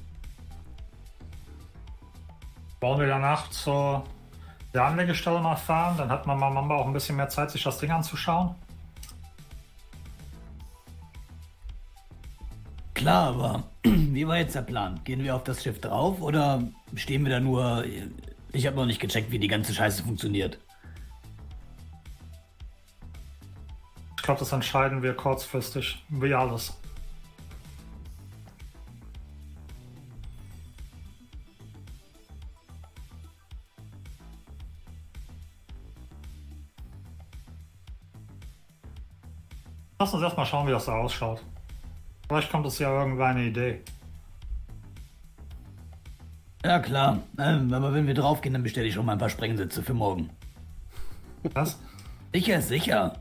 Wollen 2.81 3.01
wir 3.01 3.07
danach 3.07 3.51
zur 3.51 4.05
der 4.73 4.85
Anlegestelle 4.85 5.41
mal 5.41 5.57
fahren? 5.57 5.97
Dann 5.99 6.11
hat 6.11 6.27
Mama 6.27 6.49
Mamba 6.49 6.77
auch 6.77 6.87
ein 6.87 6.93
bisschen 6.93 7.17
mehr 7.17 7.29
Zeit, 7.29 7.51
sich 7.51 7.63
das 7.63 7.79
Ding 7.79 7.91
anzuschauen. 7.91 8.55
Klar, 13.01 13.29
aber 13.29 13.63
wie 13.83 14.29
war 14.29 14.37
jetzt 14.37 14.55
der 14.55 14.61
Plan? 14.61 15.01
Gehen 15.05 15.25
wir 15.25 15.35
auf 15.35 15.43
das 15.43 15.63
Schiff 15.63 15.81
drauf 15.81 16.21
oder 16.21 16.63
stehen 16.95 17.25
wir 17.25 17.31
da 17.31 17.41
nur? 17.41 17.83
Ich 18.53 18.67
habe 18.67 18.77
noch 18.77 18.85
nicht 18.85 19.01
gecheckt, 19.01 19.31
wie 19.31 19.39
die 19.39 19.49
ganze 19.49 19.73
Scheiße 19.73 20.03
funktioniert. 20.03 20.59
Ich 24.19 24.23
glaube, 24.23 24.41
das 24.41 24.53
entscheiden 24.53 25.03
wir 25.03 25.15
kurzfristig, 25.15 26.05
wie 26.11 26.35
alles. 26.35 26.77
Lass 39.99 40.13
uns 40.13 40.23
erstmal 40.23 40.45
schauen, 40.45 40.67
wie 40.67 40.73
das 40.73 40.85
da 40.85 40.93
ausschaut. 40.97 41.43
Vielleicht 42.31 42.53
kommt 42.53 42.65
es 42.65 42.79
ja 42.79 42.97
irgendwann 42.97 43.39
eine 43.39 43.47
Idee. 43.49 43.81
Ja, 46.65 46.79
klar. 46.79 47.25
Ähm, 47.37 47.75
aber 47.75 47.93
wenn 47.93 48.07
wir 48.07 48.15
draufgehen, 48.15 48.53
dann 48.53 48.63
bestelle 48.63 48.87
ich 48.87 48.95
schon 48.95 49.05
mal 49.05 49.15
ein 49.15 49.19
paar 49.19 49.31
Sprengsitze 49.31 49.83
für 49.83 49.95
morgen. 49.95 50.31
Was? 51.55 51.81
Sicher, 52.33 52.63
sicher. 52.63 53.21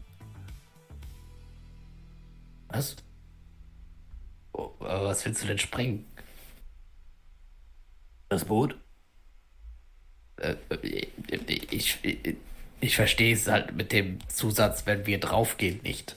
Was? 2.68 2.98
Oh, 4.54 4.70
aber 4.80 5.06
was 5.06 5.26
willst 5.26 5.42
du 5.42 5.48
denn 5.48 5.58
sprengen? 5.58 6.06
Das 8.30 8.46
Boot? 8.46 8.78
Äh, 10.38 10.54
ich, 10.84 11.98
ich, 12.04 12.38
ich 12.80 12.96
verstehe 12.96 13.34
es 13.34 13.48
halt 13.48 13.76
mit 13.76 13.92
dem 13.92 14.20
Zusatz, 14.30 14.86
wenn 14.86 15.08
wir 15.08 15.20
draufgehen, 15.20 15.82
nicht. 15.82 16.16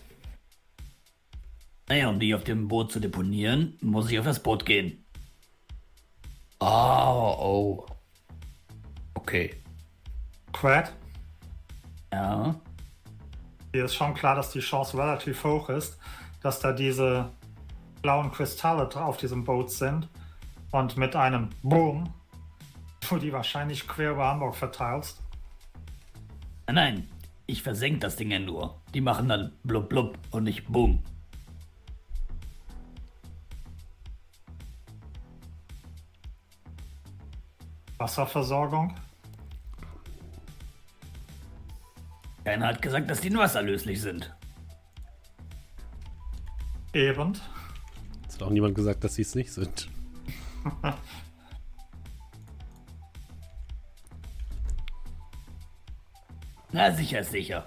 Naja, 1.89 2.09
um 2.09 2.19
die 2.21 2.35
auf 2.35 2.45
dem 2.45 2.69
Boot 2.69 2.93
zu 2.93 3.01
deponieren, 3.01 3.77
muss 3.81 4.11
ich 4.11 4.19
auf 4.19 4.25
das 4.25 4.43
Boot 4.43 4.65
gehen. 4.65 5.05
Oh, 6.61 7.37
oh. 7.39 7.87
Okay. 9.15 9.55
Quad? 10.53 10.93
Ja. 12.13 12.55
Hier 13.73 13.85
ist 13.85 13.95
schon 13.95 14.15
klar, 14.15 14.37
dass 14.37 14.51
die 14.51 14.61
Chance 14.61 14.97
relativ 14.97 15.43
hoch 15.45 15.69
ist, 15.71 15.99
dass 16.43 16.61
da 16.61 16.73
diese 16.73 17.31
blauen 18.03 18.31
Kristalle 18.31 18.89
auf 18.97 19.17
diesem 19.17 19.45
Boot 19.45 19.71
sind 19.71 20.09
und 20.71 20.97
mit 20.97 21.17
einem 21.17 21.51
Boom 21.63 22.13
du 23.09 23.19
die 23.19 23.33
wahrscheinlich 23.33 23.87
quer 23.87 24.13
über 24.13 24.27
Hamburg 24.27 24.57
verteilst. 24.57 25.21
Nein, 26.67 26.75
nein, 26.75 27.09
ich 27.47 27.63
versenk 27.63 28.01
das 28.01 28.17
Ding 28.17 28.31
ja 28.31 28.39
nur. 28.39 28.81
Die 28.95 29.01
machen 29.01 29.29
dann 29.29 29.53
blub 29.65 29.89
blub 29.89 30.19
und 30.31 30.45
nicht 30.45 30.67
Boom. 30.69 31.03
Wasserversorgung? 38.03 38.95
Keiner 42.45 42.67
hat 42.67 42.83
gesagt, 42.83 43.09
dass 43.09 43.21
die 43.21 43.29
in 43.29 43.39
Wasser 43.39 43.63
löslich 43.63 44.01
sind. 44.01 44.35
Eben. 46.93 47.39
Es 48.27 48.35
hat 48.35 48.43
auch 48.43 48.51
niemand 48.51 48.75
gesagt, 48.75 49.05
dass 49.05 49.15
sie 49.15 49.23
es 49.23 49.37
nicht 49.37 49.53
sind. 49.53 49.89
Na, 56.73 56.91
sicher, 56.91 57.23
sicher. 57.23 57.65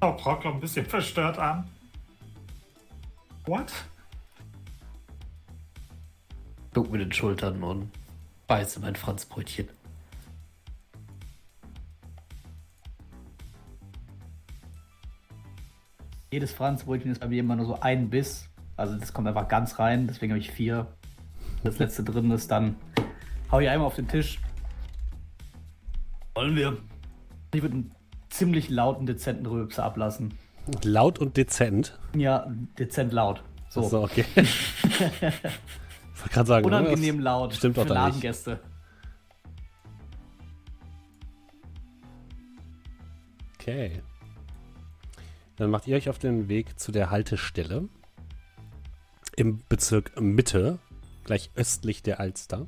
Oh, 0.00 0.12
Brock 0.12 0.44
ein 0.44 0.58
bisschen 0.58 0.86
verstört 0.86 1.38
an. 1.38 1.70
What? 3.46 3.72
Guck 6.84 6.92
mit 6.92 7.00
den 7.00 7.12
Schultern 7.12 7.62
und 7.62 7.90
beiße 8.46 8.78
mein 8.80 8.94
Franzbrötchen. 8.94 9.70
Jedes 16.30 16.52
Franzbrötchen 16.52 17.10
ist 17.10 17.20
bei 17.20 17.28
mir 17.28 17.40
immer 17.40 17.56
nur 17.56 17.64
so 17.64 17.80
ein 17.80 18.10
Biss. 18.10 18.50
Also 18.76 18.98
das 18.98 19.14
kommt 19.14 19.26
einfach 19.28 19.48
ganz 19.48 19.78
rein, 19.78 20.06
deswegen 20.06 20.32
habe 20.32 20.40
ich 20.40 20.50
vier. 20.50 20.86
Das 21.62 21.78
letzte 21.78 22.04
drin 22.04 22.30
ist, 22.32 22.50
dann 22.50 22.76
hau 23.50 23.60
ich 23.60 23.68
einmal 23.70 23.86
auf 23.86 23.96
den 23.96 24.08
Tisch. 24.08 24.38
Wollen 26.34 26.54
wir? 26.54 26.76
Ich 27.54 27.62
würde 27.62 27.76
einen 27.76 27.94
ziemlich 28.28 28.68
lauten, 28.68 29.06
dezenten 29.06 29.46
Rülpser 29.46 29.84
ablassen. 29.84 30.34
Laut 30.82 31.18
und 31.18 31.38
dezent. 31.38 31.98
Ja, 32.14 32.46
dezent 32.78 33.14
laut. 33.14 33.42
So. 33.70 33.88
So, 33.88 34.02
okay. 34.02 34.26
ich 36.26 36.32
gerade 36.32 36.46
sagen, 36.46 36.66
Unangenehm 36.66 37.16
das 37.16 37.24
laut 37.24 37.54
Stimmt 37.54 37.76
doch 37.76 37.82
für 37.82 37.88
nicht. 37.88 37.94
Ladengäste. 37.94 38.60
Okay. 43.58 44.02
Dann 45.56 45.70
macht 45.70 45.86
ihr 45.86 45.96
euch 45.96 46.08
auf 46.08 46.18
den 46.18 46.48
Weg 46.48 46.78
zu 46.78 46.92
der 46.92 47.10
Haltestelle 47.10 47.88
im 49.36 49.62
Bezirk 49.68 50.20
Mitte, 50.20 50.78
gleich 51.24 51.50
östlich 51.54 52.02
der 52.02 52.20
Alster. 52.20 52.66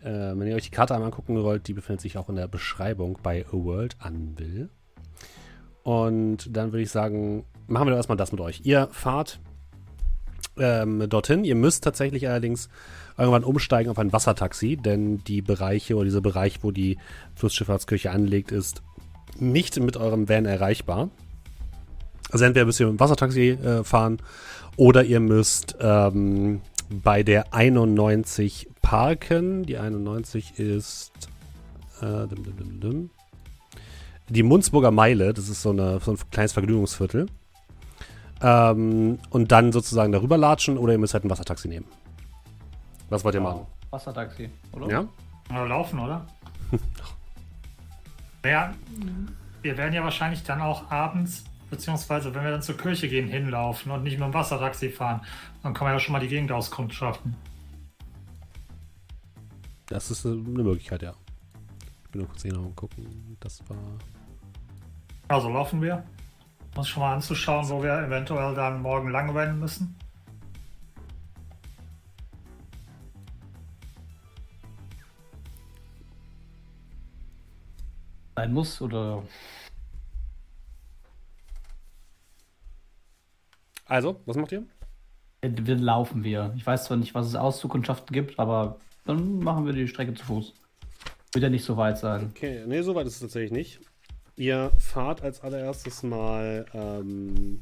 Äh, 0.00 0.10
wenn 0.10 0.46
ihr 0.46 0.56
euch 0.56 0.64
die 0.64 0.70
Karte 0.70 0.94
einmal 0.94 1.08
angucken 1.08 1.40
wollt, 1.42 1.68
die 1.68 1.74
befindet 1.74 2.00
sich 2.00 2.18
auch 2.18 2.28
in 2.28 2.36
der 2.36 2.48
Beschreibung 2.48 3.18
bei 3.22 3.46
A 3.46 3.52
World 3.52 3.96
Anvil. 4.00 4.68
Und 5.82 6.56
dann 6.56 6.72
würde 6.72 6.82
ich 6.82 6.90
sagen, 6.90 7.44
machen 7.66 7.86
wir 7.86 7.90
doch 7.90 7.98
erstmal 7.98 8.16
das 8.16 8.32
mit 8.32 8.40
euch. 8.40 8.62
Ihr 8.64 8.88
fahrt 8.90 9.40
ähm, 10.58 11.08
dorthin. 11.08 11.44
Ihr 11.44 11.54
müsst 11.54 11.84
tatsächlich 11.84 12.28
allerdings 12.28 12.68
irgendwann 13.18 13.44
umsteigen 13.44 13.90
auf 13.90 13.98
ein 13.98 14.12
Wassertaxi, 14.12 14.76
denn 14.76 15.22
die 15.24 15.42
Bereiche 15.42 15.96
oder 15.96 16.04
dieser 16.04 16.20
Bereich, 16.20 16.62
wo 16.62 16.70
die 16.70 16.98
Flussschifffahrtskirche 17.34 18.10
anlegt, 18.10 18.52
ist 18.52 18.82
nicht 19.38 19.78
mit 19.80 19.96
eurem 19.96 20.28
Van 20.28 20.46
erreichbar. 20.46 21.10
Also 22.30 22.44
entweder 22.44 22.64
müsst 22.64 22.80
ihr 22.80 22.86
mit 22.86 22.98
dem 22.98 23.00
Wassertaxi 23.00 23.50
äh, 23.50 23.84
fahren 23.84 24.18
oder 24.76 25.04
ihr 25.04 25.20
müsst 25.20 25.76
ähm, 25.80 26.62
bei 26.90 27.22
der 27.22 27.52
91 27.52 28.68
parken. 28.80 29.64
Die 29.64 29.78
91 29.78 30.58
ist 30.58 31.12
äh, 32.00 32.26
dim, 32.26 32.44
dim, 32.44 32.80
dim, 32.80 33.10
die 34.28 34.42
Munzburger 34.42 34.90
Meile. 34.90 35.34
Das 35.34 35.48
ist 35.48 35.62
so, 35.62 35.70
eine, 35.70 36.00
so 36.00 36.12
ein 36.12 36.18
kleines 36.30 36.52
Vergnügungsviertel. 36.52 37.26
Ähm, 38.42 39.18
und 39.30 39.52
dann 39.52 39.72
sozusagen 39.72 40.12
darüber 40.12 40.36
latschen 40.36 40.76
oder 40.76 40.92
ihr 40.92 40.98
müsst 40.98 41.14
halt 41.14 41.24
ein 41.24 41.30
Wassertaxi 41.30 41.68
nehmen. 41.68 41.86
Was 43.08 43.24
wollt 43.24 43.34
ihr 43.34 43.40
machen? 43.40 43.66
Wassertaxi, 43.90 44.50
oder? 44.72 44.88
Ja? 44.88 45.04
Oder 45.50 45.68
laufen, 45.68 46.00
oder? 46.00 46.26
ja, 48.44 48.72
wir 49.62 49.76
werden 49.76 49.92
ja 49.94 50.02
wahrscheinlich 50.02 50.42
dann 50.42 50.60
auch 50.60 50.90
abends, 50.90 51.44
beziehungsweise 51.70 52.34
wenn 52.34 52.42
wir 52.42 52.50
dann 52.50 52.62
zur 52.62 52.76
Kirche 52.76 53.08
gehen, 53.08 53.28
hinlaufen 53.28 53.92
und 53.92 54.02
nicht 54.02 54.18
mit 54.18 54.26
dem 54.26 54.34
Wassertaxi 54.34 54.90
fahren. 54.90 55.20
Dann 55.62 55.74
kann 55.74 55.86
man 55.86 55.94
ja 55.94 56.00
schon 56.00 56.12
mal 56.12 56.20
die 56.20 56.28
Gegend 56.28 56.50
auskundschaften. 56.50 57.36
Das 59.86 60.10
ist 60.10 60.24
äh, 60.24 60.30
eine 60.30 60.62
Möglichkeit, 60.62 61.02
ja. 61.02 61.14
Ich 62.04 62.10
bin 62.10 62.22
nur 62.22 62.28
kurz 62.28 62.42
hier 62.42 62.54
noch 62.54 62.74
gucken. 62.74 63.36
Das 63.40 63.62
war. 63.68 63.76
Also 65.28 65.48
laufen 65.48 65.80
wir. 65.82 66.02
Uns 66.74 66.88
schon 66.88 67.02
mal 67.02 67.14
anzuschauen, 67.14 67.68
wo 67.68 67.82
wir 67.82 67.98
eventuell 67.98 68.54
dann 68.54 68.80
morgen 68.80 69.10
lang 69.10 69.30
rennen 69.36 69.60
müssen. 69.60 69.94
Sein 78.34 78.52
muss 78.54 78.80
oder. 78.80 79.22
Also, 83.86 84.20
was 84.24 84.36
macht 84.36 84.52
ihr? 84.52 84.64
Wir 85.42 85.76
laufen 85.76 86.24
wir. 86.24 86.54
Ich 86.56 86.66
weiß 86.66 86.84
zwar 86.84 86.96
nicht, 86.96 87.14
was 87.14 87.26
es 87.26 87.34
Auszukundschaften 87.34 88.14
gibt, 88.14 88.38
aber 88.38 88.80
dann 89.04 89.40
machen 89.40 89.66
wir 89.66 89.74
die 89.74 89.88
Strecke 89.88 90.14
zu 90.14 90.24
Fuß. 90.24 90.54
Wird 91.32 91.42
ja 91.42 91.50
nicht 91.50 91.64
so 91.64 91.76
weit 91.76 91.98
sein. 91.98 92.30
Okay, 92.30 92.64
nee, 92.66 92.80
so 92.80 92.94
weit 92.94 93.06
ist 93.06 93.14
es 93.14 93.20
tatsächlich 93.20 93.52
nicht. 93.52 93.80
Ihr 94.36 94.72
fahrt 94.78 95.22
als 95.22 95.40
allererstes 95.42 96.02
mal 96.02 96.64
ähm, 96.74 97.60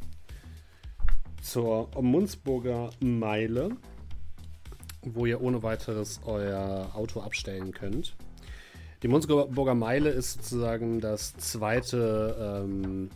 zur 1.43 1.89
Munzburger 2.01 2.91
Meile. 3.01 3.77
wo 5.03 5.27
ihr 5.27 5.41
ohne 5.41 5.62
weiteres 5.62 6.21
euer 6.25 6.91
Auto 6.95 7.21
abstellen 7.21 7.73
könnt. 7.73 8.16
Die 9.03 9.09
Munzburger 9.09 9.75
Meile 9.75 10.11
ist 10.11 10.35
sozusagen 10.35 11.01
das 11.01 11.35
zweite, 11.39 12.64
ähm, 12.66 13.09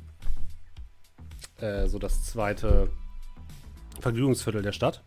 äh, 1.60 1.86
so 1.86 1.98
das 1.98 2.24
zweite 2.24 2.88
Vergnügungsviertel 4.00 4.62
der 4.62 4.72
Stadt. 4.72 5.02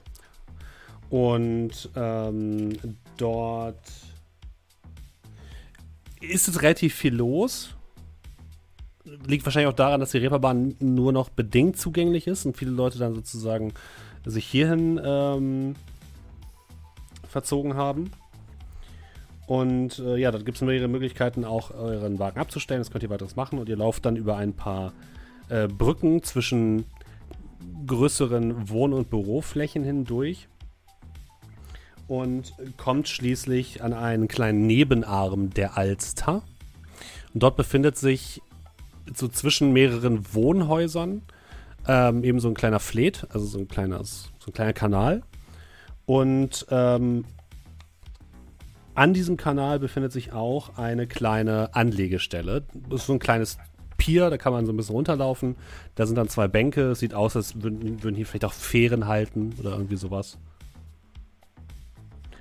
Und 1.09 1.89
ähm, 1.95 2.73
dort 3.17 3.81
ist 6.21 6.47
es 6.47 6.61
relativ 6.61 6.93
viel 6.93 7.15
los. 7.15 7.75
Liegt 9.25 9.45
wahrscheinlich 9.45 9.71
auch 9.71 9.75
daran, 9.75 9.99
dass 9.99 10.11
die 10.11 10.17
Reeperbahn 10.17 10.75
nur 10.79 11.11
noch 11.11 11.29
bedingt 11.29 11.77
zugänglich 11.77 12.27
ist 12.27 12.45
und 12.45 12.57
viele 12.57 12.71
Leute 12.71 12.99
dann 12.99 13.15
sozusagen 13.15 13.73
sich 14.25 14.45
hierhin 14.45 14.99
ähm, 15.03 15.75
verzogen 17.27 17.75
haben. 17.75 18.11
Und 19.47 19.99
äh, 19.99 20.17
ja, 20.17 20.31
da 20.31 20.39
gibt 20.39 20.57
es 20.57 20.61
mehrere 20.61 20.89
Möglichkeiten, 20.89 21.45
auch 21.45 21.71
euren 21.71 22.19
Wagen 22.19 22.39
abzustellen. 22.39 22.81
Das 22.81 22.91
könnt 22.91 23.03
ihr 23.03 23.09
weiteres 23.09 23.37
machen 23.37 23.59
und 23.59 23.69
ihr 23.69 23.77
lauft 23.77 24.05
dann 24.05 24.17
über 24.17 24.35
ein 24.35 24.53
paar 24.53 24.91
äh, 25.47 25.67
Brücken 25.67 26.21
zwischen 26.23 26.85
größeren 27.85 28.69
Wohn- 28.69 28.93
und 28.93 29.09
Büroflächen 29.09 29.83
hindurch 29.83 30.49
und 32.07 32.53
kommt 32.77 33.07
schließlich 33.07 33.81
an 33.83 33.93
einen 33.93 34.27
kleinen 34.27 34.67
Nebenarm 34.67 35.49
der 35.51 35.77
Alster. 35.77 36.43
Und 37.33 37.43
dort 37.43 37.55
befindet 37.55 37.97
sich 37.97 38.41
so 39.15 39.27
zwischen 39.27 39.73
mehreren 39.73 40.33
Wohnhäusern 40.33 41.21
ähm, 41.87 42.23
eben 42.23 42.39
so 42.39 42.47
ein 42.47 42.53
kleiner 42.53 42.79
Fleet, 42.79 43.25
also 43.29 43.45
so 43.45 43.59
ein, 43.59 43.67
kleines, 43.67 44.31
so 44.39 44.51
ein 44.51 44.53
kleiner 44.53 44.73
Kanal. 44.73 45.23
Und 46.05 46.65
ähm, 46.69 47.25
an 48.95 49.13
diesem 49.13 49.37
Kanal 49.37 49.79
befindet 49.79 50.11
sich 50.11 50.33
auch 50.33 50.77
eine 50.77 51.07
kleine 51.07 51.75
Anlegestelle. 51.75 52.63
Das 52.89 53.01
ist 53.01 53.07
so 53.07 53.13
ein 53.13 53.19
kleines 53.19 53.57
Pier, 53.97 54.29
da 54.29 54.37
kann 54.37 54.53
man 54.53 54.65
so 54.65 54.73
ein 54.73 54.77
bisschen 54.77 54.95
runterlaufen. 54.95 55.55
Da 55.95 56.05
sind 56.05 56.15
dann 56.15 56.29
zwei 56.29 56.47
Bänke. 56.47 56.91
Es 56.91 56.99
sieht 56.99 57.13
aus, 57.13 57.35
als 57.35 57.61
würden, 57.61 58.03
würden 58.03 58.15
hier 58.15 58.25
vielleicht 58.25 58.45
auch 58.45 58.53
Fähren 58.53 59.07
halten 59.07 59.53
oder 59.59 59.71
irgendwie 59.71 59.97
sowas. 59.97 60.37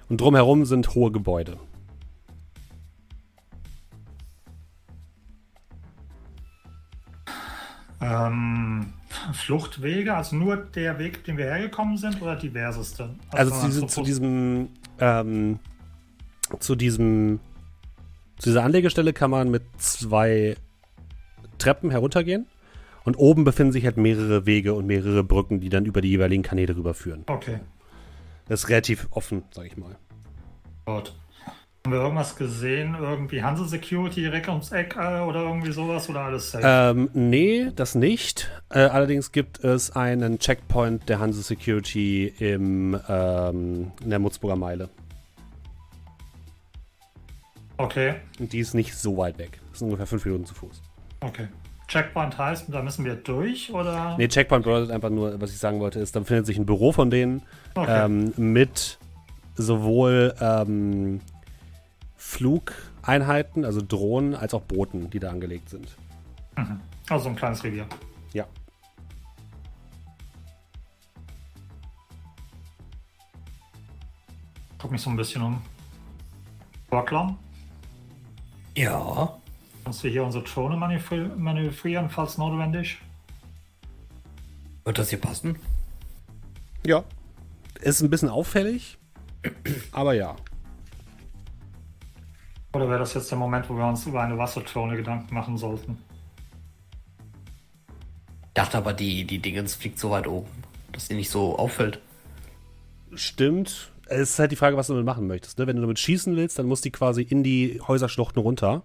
Und 0.09 0.21
drumherum 0.21 0.65
sind 0.65 0.95
hohe 0.95 1.11
Gebäude. 1.11 1.59
Ähm, 8.01 8.93
Fluchtwege, 9.33 10.15
also 10.15 10.37
nur 10.37 10.57
der 10.57 10.99
Weg, 10.99 11.25
den 11.25 11.39
wir 11.39 11.47
hergekommen 11.47 11.97
sind 11.97 12.21
oder 12.21 12.37
diverseste? 12.37 13.11
Also, 13.31 13.55
also 13.55 13.67
diese, 13.67 13.87
zu 13.87 14.03
diesem, 14.03 14.69
ähm, 15.01 15.59
zu 16.61 16.75
diesem, 16.75 17.41
zu 18.39 18.51
dieser 18.51 18.65
Anlegestelle 18.65 19.13
kann 19.13 19.31
man 19.31 19.51
mit 19.51 19.63
zwei 19.79 20.57
Treppen 21.59 21.91
heruntergehen. 21.91 22.47
Und 23.05 23.15
oben 23.15 23.45
befinden 23.45 23.73
sich 23.73 23.85
halt 23.85 23.97
mehrere 23.97 24.47
Wege 24.47 24.75
und 24.75 24.87
mehrere 24.87 25.23
Brücken, 25.23 25.61
die 25.61 25.69
dann 25.69 25.87
über 25.87 26.01
die 26.01 26.09
jeweiligen 26.09 26.43
Kanäle 26.43 26.77
rüberführen. 26.77 27.23
Okay. 27.29 27.61
Das 28.49 28.65
ist 28.65 28.69
relativ 28.69 29.07
offen, 29.13 29.45
sag 29.53 29.67
ich 29.67 29.77
mal. 29.77 29.97
Gut. 30.87 31.15
Haben 31.87 31.93
wir 31.93 32.01
irgendwas 32.01 32.35
gesehen? 32.35 32.97
Irgendwie 33.01 33.45
Hanse 33.45 33.65
Security 33.65 34.23
direkt 34.23 34.49
ums 34.49 34.73
Eck 34.73 34.97
äh, 34.97 35.21
oder 35.21 35.43
irgendwie 35.43 35.71
sowas 35.71 36.09
oder 36.09 36.23
alles 36.23 36.51
safe? 36.51 36.65
Ähm, 36.67 37.11
nee, 37.15 37.71
das 37.77 37.95
nicht. 37.95 38.51
Äh, 38.71 38.81
allerdings 38.81 39.31
gibt 39.31 39.63
es 39.63 39.95
einen 39.95 40.41
Checkpoint 40.41 41.09
der 41.09 41.21
Hanse 41.21 41.43
Security 41.43 42.35
im, 42.41 43.01
ähm, 43.09 43.93
in 44.03 44.11
der 44.11 44.19
Mutzburger 44.19 44.57
Meile. 44.57 44.89
Okay. 47.77 48.15
Und 48.41 48.53
die 48.53 48.59
ist 48.59 48.75
nicht 48.75 48.93
so 48.93 49.17
weit 49.17 49.39
weg. 49.39 49.61
Das 49.71 49.79
sind 49.79 49.87
ungefähr 49.87 50.09
fünf 50.09 50.25
Minuten 50.25 50.45
zu 50.45 50.57
Fuß. 50.57 50.83
Okay. 51.21 51.47
Checkpoint 51.87 52.37
heißt, 52.37 52.65
da 52.67 52.83
müssen 52.83 53.05
wir 53.05 53.15
durch, 53.15 53.73
oder? 53.73 54.17
Nee, 54.19 54.27
Checkpoint 54.27 54.65
bedeutet 54.65 54.91
einfach 54.91 55.11
nur, 55.11 55.41
was 55.41 55.53
ich 55.53 55.59
sagen 55.59 55.79
wollte, 55.79 56.01
ist, 56.01 56.17
dann 56.17 56.25
findet 56.25 56.47
sich 56.47 56.59
ein 56.59 56.67
Büro 56.67 56.91
von 56.91 57.11
denen 57.11 57.43
okay. 57.77 58.07
ähm, 58.07 58.33
mit 58.37 58.99
sowohl 59.55 60.35
ähm, 60.41 61.21
Flugeinheiten, 62.27 63.65
also 63.65 63.81
Drohnen, 63.81 64.35
als 64.35 64.53
auch 64.53 64.63
Booten, 64.63 65.09
die 65.11 65.21
da 65.21 65.31
angelegt 65.31 65.71
sind. 65.71 65.97
Mhm. 66.57 66.81
Also 67.09 67.29
ein 67.29 67.37
kleines 67.37 67.63
Revier. 67.63 67.87
Ja. 68.33 68.45
Guck 74.77 74.91
mich 74.91 75.01
so 75.01 75.09
ein 75.09 75.17
bisschen 75.17 75.41
um. 75.41 75.63
Borglom? 76.91 77.39
Ja. 78.77 79.39
Kannst 79.85 80.03
du 80.03 80.09
hier 80.09 80.25
unsere 80.25 80.43
Drohne 80.45 80.77
manövrieren, 80.77 82.11
falls 82.11 82.39
notwendig? 82.39 82.99
Wird 84.85 84.99
das 84.99 85.11
hier 85.11 85.21
passen? 85.21 85.59
Ja. 86.85 87.05
Ist 87.81 88.03
ein 88.03 88.11
bisschen 88.11 88.29
auffällig, 88.29 88.99
aber 89.93 90.15
ja. 90.15 90.35
Oder 92.77 92.91
wäre 92.91 92.99
das 92.99 93.15
jetzt 93.15 93.31
der 93.31 93.39
Moment, 93.39 93.71
wo 93.71 93.75
wir 93.75 93.87
uns 93.87 94.05
über 94.05 94.21
eine 94.21 94.37
Wasserklone 94.37 94.99
Gedanken 94.99 95.35
machen 95.35 95.57
sollten? 95.57 95.97
Ich 98.49 98.53
dachte 98.53 98.77
aber, 98.77 98.93
die, 98.93 99.25
die 99.25 99.39
Dingens 99.39 99.75
fliegt 99.75 99.99
so 99.99 100.11
weit 100.11 100.27
oben, 100.27 100.51
dass 100.93 101.07
sie 101.07 101.15
nicht 101.15 101.31
so 101.31 101.57
auffällt. 101.57 102.01
Stimmt. 103.15 103.93
Es 104.05 104.33
ist 104.33 104.39
halt 104.39 104.53
die 104.53 104.57
Frage, 104.57 104.77
was 104.77 104.89
du 104.89 104.93
damit 104.93 105.07
machen 105.07 105.27
möchtest. 105.27 105.59
Ne? 105.59 105.67
Wenn 105.67 105.77
du 105.77 105.83
damit 105.83 105.99
schießen 105.99 106.37
willst, 106.37 106.59
dann 106.59 106.67
muss 106.67 106.83
die 106.83 106.91
quasi 106.91 107.23
in 107.23 107.43
die 107.43 107.81
Häuserschluchten 107.81 108.43
runter. 108.43 108.83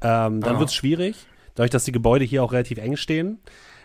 Ähm, 0.00 0.40
dann 0.40 0.56
ah. 0.56 0.58
wird 0.58 0.70
es 0.70 0.74
schwierig, 0.74 1.14
dadurch, 1.56 1.70
dass 1.70 1.84
die 1.84 1.92
Gebäude 1.92 2.24
hier 2.24 2.42
auch 2.42 2.52
relativ 2.52 2.78
eng 2.78 2.96
stehen. 2.96 3.38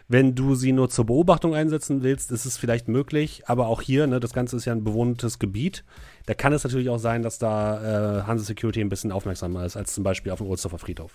Wenn 0.08 0.36
du 0.36 0.54
sie 0.54 0.72
nur 0.72 0.90
zur 0.90 1.06
Beobachtung 1.06 1.56
einsetzen 1.56 2.04
willst, 2.04 2.32
ist 2.32 2.46
es 2.46 2.58
vielleicht 2.58 2.88
möglich, 2.88 3.44
aber 3.48 3.68
auch 3.68 3.82
hier, 3.82 4.06
ne, 4.06 4.20
das 4.20 4.34
Ganze 4.34 4.56
ist 4.56 4.66
ja 4.66 4.74
ein 4.74 4.84
bewohntes 4.84 5.40
Gebiet. 5.40 5.84
Da 6.28 6.36
kann 6.36 6.54
es 6.54 6.64
natürlich 6.64 6.90
auch 6.90 7.00
sein, 7.00 7.24
dass 7.24 7.40
da 7.40 8.20
äh, 8.20 8.24
Hanse 8.24 8.46
Security 8.46 8.82
ein 8.82 8.90
bisschen 8.90 9.12
aufmerksamer 9.12 9.66
ist 9.66 9.76
als 9.76 9.96
zum 9.96 10.04
Beispiel 10.04 10.32
auf 10.32 10.38
dem 10.38 10.48
Ohlsdorfer 10.48 10.78
Friedhof. 10.78 11.12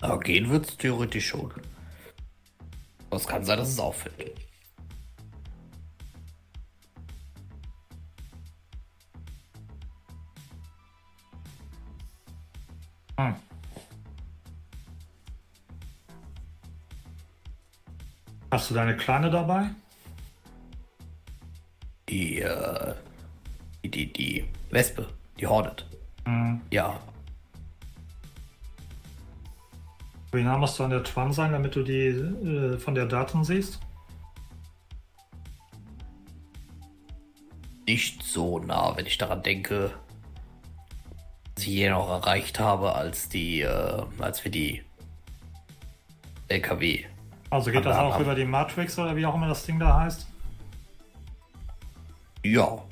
Aber 0.00 0.20
gehen 0.20 0.50
wird 0.50 0.68
es 0.68 0.76
theoretisch 0.76 1.28
schon. 1.28 1.50
Aber 3.08 3.16
es 3.16 3.26
kann 3.26 3.44
sein, 3.44 3.56
dass 3.56 3.70
es 3.70 3.78
auffällt. 3.78 4.36
Hm. 13.16 13.34
Hast 18.52 18.68
du 18.68 18.74
deine 18.74 18.94
Kleine 18.94 19.30
dabei? 19.30 19.70
Die, 22.10 22.42
äh, 22.42 22.94
die, 23.82 23.90
die, 23.90 24.12
die 24.12 24.44
Wespe, 24.68 25.08
die 25.40 25.46
Hornet. 25.46 25.86
Mhm. 26.26 26.60
Ja. 26.70 27.00
Wie 30.32 30.42
nah 30.42 30.58
musst 30.58 30.78
du 30.78 30.84
an 30.84 30.90
der 30.90 31.02
Twan 31.02 31.32
sein, 31.32 31.52
damit 31.52 31.74
du 31.74 31.82
die 31.82 32.08
äh, 32.08 32.76
von 32.76 32.94
der 32.94 33.06
Daten 33.06 33.42
siehst? 33.42 33.80
Nicht 37.86 38.22
so 38.22 38.58
nah, 38.58 38.94
wenn 38.94 39.06
ich 39.06 39.16
daran 39.16 39.42
denke, 39.42 39.94
dass 41.54 41.64
ich 41.64 41.70
hier 41.70 41.92
noch 41.92 42.10
erreicht 42.10 42.60
habe, 42.60 42.96
als 42.96 43.30
die, 43.30 43.62
äh, 43.62 44.02
als 44.18 44.44
wir 44.44 44.50
die 44.50 44.82
LKW 46.48 47.06
also 47.52 47.70
geht 47.70 47.84
das 47.84 47.98
auch 47.98 48.18
über 48.18 48.34
die 48.34 48.46
Matrix 48.46 48.98
oder 48.98 49.14
wie 49.14 49.26
auch 49.26 49.34
immer 49.34 49.48
das 49.48 49.66
Ding 49.66 49.78
da 49.78 50.00
heißt? 50.00 50.26
Ja. 52.42 52.82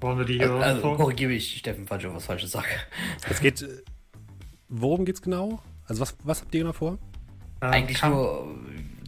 Wollen 0.00 0.18
wir 0.18 0.24
die 0.24 0.38
hier 0.38 0.50
also, 0.50 0.88
also 0.88 0.94
korrigiere 0.94 1.32
ich, 1.32 1.58
Steffen, 1.58 1.86
falls 1.86 2.02
ich 2.02 2.10
was 2.10 2.24
Falsches 2.24 2.52
sage. 2.52 2.68
Es 3.28 3.40
geht. 3.40 3.60
Äh, 3.60 3.82
worum 4.70 5.04
geht's 5.04 5.20
genau? 5.20 5.60
Also 5.86 6.00
was, 6.00 6.16
was 6.24 6.40
habt 6.40 6.54
ihr 6.54 6.60
genau 6.62 6.72
vor? 6.72 6.98
Ähm, 7.60 7.70
Eigentlich 7.70 8.02
nur, 8.02 8.56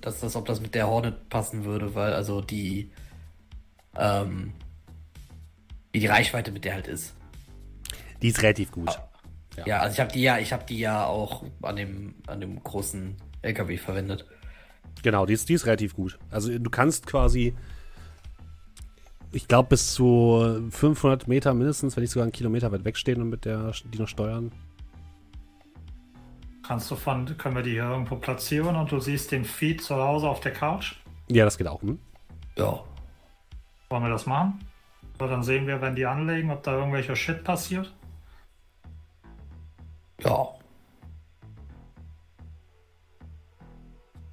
dass 0.02 0.20
das, 0.20 0.36
ob 0.36 0.44
das 0.44 0.60
mit 0.60 0.74
der 0.74 0.86
Hornet 0.86 1.30
passen 1.30 1.64
würde, 1.64 1.94
weil 1.94 2.12
also 2.12 2.42
die 2.42 2.90
ähm, 3.96 4.52
wie 5.92 6.00
die 6.00 6.06
Reichweite 6.06 6.52
mit 6.52 6.66
der 6.66 6.74
halt 6.74 6.88
ist. 6.88 7.14
Die 8.20 8.28
ist 8.28 8.42
relativ 8.42 8.70
gut. 8.70 8.90
Ja, 9.56 9.66
ja 9.66 9.78
also 9.80 9.94
ich 9.94 10.00
habe 10.00 10.12
die 10.12 10.20
ja, 10.20 10.38
ich 10.38 10.52
habe 10.52 10.64
die 10.66 10.78
ja 10.78 11.06
auch 11.06 11.44
an 11.62 11.76
dem 11.76 12.16
an 12.26 12.40
dem 12.40 12.62
großen 12.62 13.16
LKW 13.42 13.76
verwendet. 13.76 14.26
Genau, 15.02 15.26
die 15.26 15.32
ist, 15.32 15.48
die 15.48 15.54
ist 15.54 15.66
relativ 15.66 15.94
gut. 15.94 16.18
Also 16.30 16.58
du 16.58 16.70
kannst 16.70 17.06
quasi, 17.06 17.54
ich 19.32 19.48
glaube, 19.48 19.70
bis 19.70 19.94
zu 19.94 20.68
500 20.70 21.28
Meter 21.28 21.54
mindestens, 21.54 21.96
wenn 21.96 22.02
nicht 22.02 22.10
sogar 22.10 22.24
einen 22.24 22.32
Kilometer 22.32 22.70
weit 22.72 22.84
wegstehen 22.84 23.22
und 23.22 23.30
mit 23.30 23.44
der 23.44 23.72
die 23.92 23.98
noch 23.98 24.08
steuern. 24.08 24.52
Kannst 26.66 26.90
du 26.90 26.96
von, 26.96 27.36
können 27.36 27.56
wir 27.56 27.62
die 27.62 27.72
hier 27.72 27.84
irgendwo 27.84 28.16
platzieren 28.16 28.76
und 28.76 28.92
du 28.92 29.00
siehst 29.00 29.32
den 29.32 29.44
Feed 29.44 29.82
zu 29.82 29.96
Hause 29.96 30.28
auf 30.28 30.40
der 30.40 30.52
Couch? 30.52 30.94
Ja, 31.28 31.44
das 31.44 31.58
geht 31.58 31.66
auch. 31.66 31.82
Hm? 31.82 31.98
Ja. 32.56 32.84
Wollen 33.88 34.02
wir 34.04 34.10
das 34.10 34.26
machen? 34.26 34.60
So, 35.18 35.26
dann 35.26 35.42
sehen 35.42 35.66
wir, 35.66 35.80
wenn 35.80 35.96
die 35.96 36.06
anlegen, 36.06 36.50
ob 36.50 36.62
da 36.62 36.76
irgendwelcher 36.76 37.16
Shit 37.16 37.42
passiert. 37.42 37.92
Ja. 40.22 40.48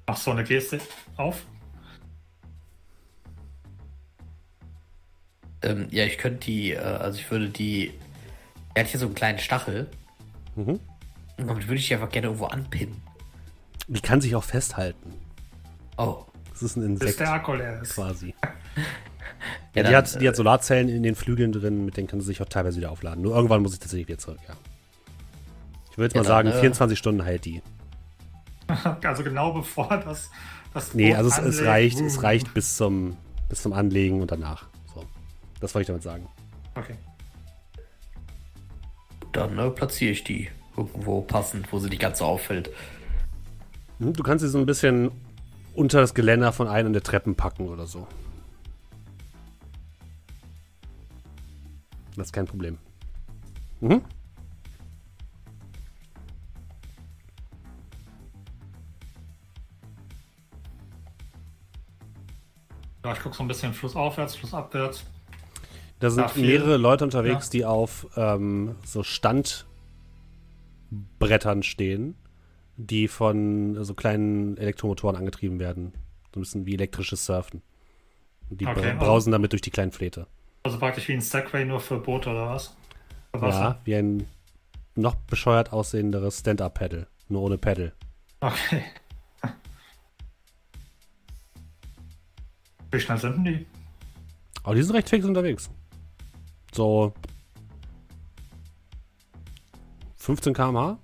Mach 0.08 0.16
so 0.16 0.30
eine 0.30 0.42
Geste 0.42 0.80
auf. 1.18 1.44
Ähm, 5.60 5.86
ja, 5.90 6.04
ich 6.06 6.16
könnte 6.16 6.46
die, 6.46 6.72
äh, 6.72 6.78
also 6.78 7.18
ich 7.18 7.30
würde 7.30 7.50
die. 7.50 7.92
Er 8.74 8.84
hat 8.84 8.90
hier 8.90 9.00
so 9.00 9.06
einen 9.06 9.14
kleinen 9.14 9.38
Stachel. 9.38 9.86
Mhm. 10.56 10.80
Und 11.36 11.46
damit 11.46 11.68
würde 11.68 11.76
ich 11.78 11.88
die 11.88 11.94
einfach 11.94 12.08
gerne 12.08 12.28
irgendwo 12.28 12.46
anpinnen. 12.46 12.96
Die 13.86 14.00
kann 14.00 14.20
sich 14.22 14.34
auch 14.34 14.44
festhalten. 14.44 15.12
Oh. 15.98 16.24
Das 16.52 16.62
ist 16.62 16.76
ein 16.76 16.94
Bis 16.94 17.02
Insekt 17.02 17.20
der 17.20 17.32
Akku 17.32 17.52
leer 17.54 17.80
ist. 17.82 17.94
quasi. 17.94 18.34
Ja, 19.74 19.82
die, 19.84 19.90
dann, 19.92 19.94
hat, 19.94 20.20
die 20.20 20.24
äh, 20.24 20.28
hat 20.28 20.36
Solarzellen 20.36 20.88
in 20.88 21.04
den 21.04 21.14
Flügeln 21.14 21.52
drin, 21.52 21.84
mit 21.84 21.96
denen 21.96 22.08
kann 22.08 22.20
sie 22.20 22.26
sich 22.26 22.42
auch 22.42 22.48
teilweise 22.48 22.78
wieder 22.78 22.90
aufladen. 22.90 23.22
Nur 23.22 23.36
irgendwann 23.36 23.62
muss 23.62 23.74
ich 23.74 23.78
tatsächlich 23.78 24.08
wieder 24.08 24.18
zurück, 24.18 24.40
ja. 24.48 24.54
Ich 25.92 25.98
würde 25.98 26.06
jetzt 26.06 26.14
Ja, 26.14 26.22
mal 26.22 26.26
sagen, 26.26 26.48
dann, 26.48 26.58
äh, 26.58 26.60
24 26.60 26.98
Stunden 26.98 27.22
hält 27.22 27.44
die. 27.44 27.62
Also 29.02 29.22
genau 29.24 29.52
bevor 29.52 29.88
das. 30.04 30.30
das 30.74 30.94
Nee, 30.94 31.14
also 31.14 31.30
es, 31.30 31.38
es 31.38 31.64
reicht, 31.64 32.00
es 32.00 32.18
Uh. 32.18 32.20
reicht 32.20 32.52
bis 32.54 32.76
zum, 32.76 33.16
bis 33.48 33.62
zum 33.62 33.72
Anlegen 33.72 34.20
und 34.20 34.30
danach. 34.30 34.66
So. 34.94 35.04
Das 35.60 35.74
wollte 35.74 35.82
ich 35.82 35.86
damit 35.88 36.02
sagen. 36.02 36.28
Okay. 36.74 36.94
Dann 39.32 39.58
äh, 39.58 39.70
platziere 39.70 40.12
ich 40.12 40.24
die 40.24 40.48
irgendwo 40.76 41.22
passend, 41.22 41.72
wo 41.72 41.78
sie 41.78 41.88
nicht 41.88 42.00
ganz 42.00 42.18
so 42.18 42.24
auffällt. 42.26 42.70
Hm, 43.98 44.12
Du 44.12 44.22
kannst 44.22 44.42
sie 44.44 44.48
so 44.48 44.58
ein 44.58 44.66
bisschen 44.66 45.10
unter 45.74 46.00
das 46.00 46.14
Geländer 46.14 46.52
von 46.52 46.68
einem 46.68 46.92
der 46.92 47.02
Treppen 47.02 47.34
packen 47.34 47.68
oder 47.68 47.86
so. 47.86 48.06
Das 52.16 52.28
ist 52.28 52.32
kein 52.32 52.46
Problem. 52.46 52.78
Mhm. 53.80 54.02
Ja, 63.04 63.12
ich 63.12 63.20
gucke 63.20 63.36
so 63.36 63.42
ein 63.44 63.48
bisschen 63.48 63.72
flussaufwärts, 63.72 64.34
flussabwärts. 64.36 65.04
Da 66.00 66.10
sind 66.10 66.34
Ja, 66.36 66.42
mehrere 66.42 66.76
Leute 66.76 67.04
unterwegs, 67.04 67.46
Ja. 67.46 67.50
die 67.52 67.64
auf 67.64 68.06
ähm, 68.16 68.76
so 68.84 69.02
Standbrettern 69.02 69.66
stehen, 71.62 72.16
die 72.76 73.08
von 73.08 73.82
so 73.84 73.94
kleinen 73.94 74.56
Elektromotoren 74.56 75.16
angetrieben 75.16 75.58
werden. 75.58 75.92
So 76.34 76.40
ein 76.40 76.42
bisschen 76.42 76.66
wie 76.66 76.74
elektrisches 76.74 77.24
Surfen. 77.26 77.62
Und 78.50 78.60
die 78.60 78.66
Okay, 78.66 78.90
also- 78.92 78.98
brausen 78.98 79.32
damit 79.32 79.52
durch 79.52 79.62
die 79.62 79.70
kleinen 79.70 79.92
Fläte. 79.92 80.26
Also 80.62 80.78
praktisch 80.78 81.08
wie 81.08 81.12
ein 81.14 81.20
Segway 81.20 81.64
nur 81.64 81.80
für 81.80 81.98
Boote 81.98 82.30
oder 82.30 82.50
was? 82.50 82.76
Für. 83.36 83.48
Ja, 83.48 83.78
wie 83.84 83.94
ein 83.94 84.26
noch 84.94 85.14
bescheuert 85.14 85.72
aussehenderes 85.72 86.40
Stand-Up-Paddle. 86.40 87.06
Nur 87.28 87.42
ohne 87.42 87.58
Paddle. 87.58 87.92
Okay. 88.40 88.82
Wie 92.90 93.00
schnell 93.00 93.18
sind 93.18 93.36
denn 93.36 93.44
die? 93.44 93.66
Aber 94.62 94.74
die 94.74 94.82
sind 94.82 94.94
recht 94.94 95.08
fix 95.08 95.24
unterwegs. 95.24 95.70
So 96.72 97.12
15 100.16 100.52
km/h. 100.54 100.98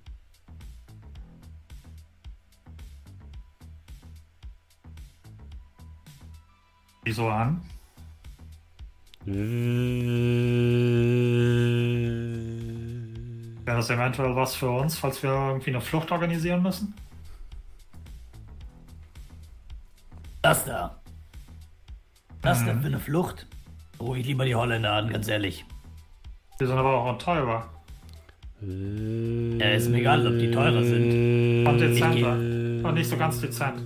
Wieso 7.04 7.28
an? 7.28 7.62
Wäre 13.64 13.76
das 13.76 13.90
eventuell 13.90 14.36
was 14.36 14.54
für 14.54 14.70
uns, 14.70 14.98
falls 14.98 15.22
wir 15.22 15.30
irgendwie 15.30 15.70
eine 15.70 15.80
Flucht 15.80 16.10
organisieren 16.12 16.62
müssen? 16.62 16.94
Das 20.42 20.64
da. 20.64 21.00
Das 22.44 22.60
Mhm. 22.60 22.66
da 22.66 22.74
für 22.76 22.86
eine 22.86 23.00
Flucht. 23.00 23.46
Ruhe 23.98 24.18
ich 24.18 24.26
lieber 24.26 24.44
die 24.44 24.54
Holländer 24.54 24.92
an, 24.92 25.08
ganz 25.10 25.28
ehrlich. 25.28 25.64
Die 26.60 26.66
sind 26.66 26.76
aber 26.76 26.92
auch 26.92 27.18
teurer. 27.18 27.68
Ja, 28.60 29.70
ist 29.70 29.88
mir 29.88 29.98
egal, 29.98 30.26
ob 30.26 30.38
die 30.38 30.50
teurer 30.50 30.82
sind. 30.84 31.66
Und 31.66 31.78
dezenter. 31.78 32.32
Und 32.88 32.94
nicht 32.94 33.08
so 33.08 33.16
ganz 33.16 33.40
dezent. 33.40 33.82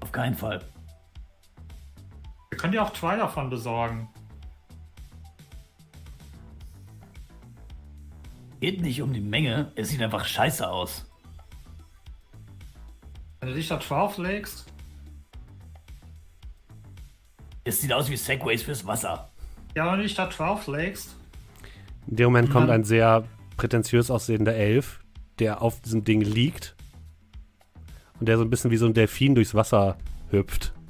Auf 0.00 0.12
keinen 0.12 0.34
Fall. 0.34 0.60
Wir 2.50 2.58
können 2.58 2.72
dir 2.72 2.82
auch 2.82 2.92
zwei 2.92 3.16
davon 3.16 3.50
besorgen. 3.50 4.08
Geht 8.60 8.80
nicht 8.80 9.02
um 9.02 9.12
die 9.12 9.20
Menge, 9.20 9.72
es 9.74 9.88
sieht 9.90 10.00
einfach 10.00 10.24
scheiße 10.24 10.68
aus. 10.70 11.04
Wenn 13.40 13.50
du 13.50 13.54
dich 13.56 13.68
da 13.68 13.76
drauflegst, 13.76 14.72
Es 17.64 17.80
sieht 17.80 17.92
aus 17.92 18.10
wie 18.10 18.16
Segways 18.16 18.62
fürs 18.62 18.86
Wasser. 18.86 19.30
ja, 19.74 19.90
wenn 19.90 19.98
du 19.98 20.02
dich 20.04 20.14
da 20.14 20.26
drauflegst, 20.26 21.16
In 22.06 22.16
dem 22.16 22.26
Moment 22.26 22.50
kommt 22.50 22.70
ein 22.70 22.84
sehr 22.84 23.24
prätentiös 23.56 24.10
aussehender 24.10 24.54
Elf, 24.54 25.00
der 25.38 25.62
auf 25.62 25.80
diesem 25.80 26.04
Ding 26.04 26.20
liegt 26.20 26.74
und 28.20 28.28
der 28.28 28.36
so 28.36 28.44
ein 28.44 28.50
bisschen 28.50 28.70
wie 28.70 28.76
so 28.76 28.86
ein 28.86 28.94
Delfin 28.94 29.34
durchs 29.34 29.54
Wasser 29.54 29.96
hüpft. 30.30 30.72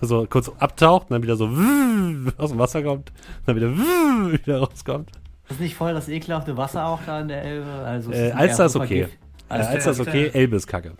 So 0.00 0.26
kurz 0.28 0.48
abtaucht 0.58 1.04
und 1.04 1.10
dann 1.12 1.22
wieder 1.22 1.36
so 1.36 1.44
aus 2.38 2.50
dem 2.50 2.58
Wasser 2.58 2.82
kommt, 2.82 3.12
dann 3.46 3.54
wieder 3.56 3.70
wieder 4.32 4.58
rauskommt. 4.60 5.10
Ist 5.48 5.60
nicht 5.60 5.74
voll 5.76 5.92
das 5.92 6.08
ekelhafte 6.08 6.56
Wasser 6.56 6.86
auch 6.86 7.00
da 7.06 7.20
in 7.20 7.28
der 7.28 7.42
Elbe? 7.42 7.70
Also 7.70 8.10
Äh, 8.10 8.28
eher 8.30 8.36
Alster 8.38 8.64
ist 8.66 8.76
okay. 8.76 9.00
Äh, 9.02 9.04
Ist 9.04 9.10
der- 9.50 9.56
als 9.68 9.84
das 9.84 9.98
ist 9.98 10.08
okay, 10.08 10.30
Elbe 10.32 10.56
ist 10.56 10.66
kacke. 10.66 10.92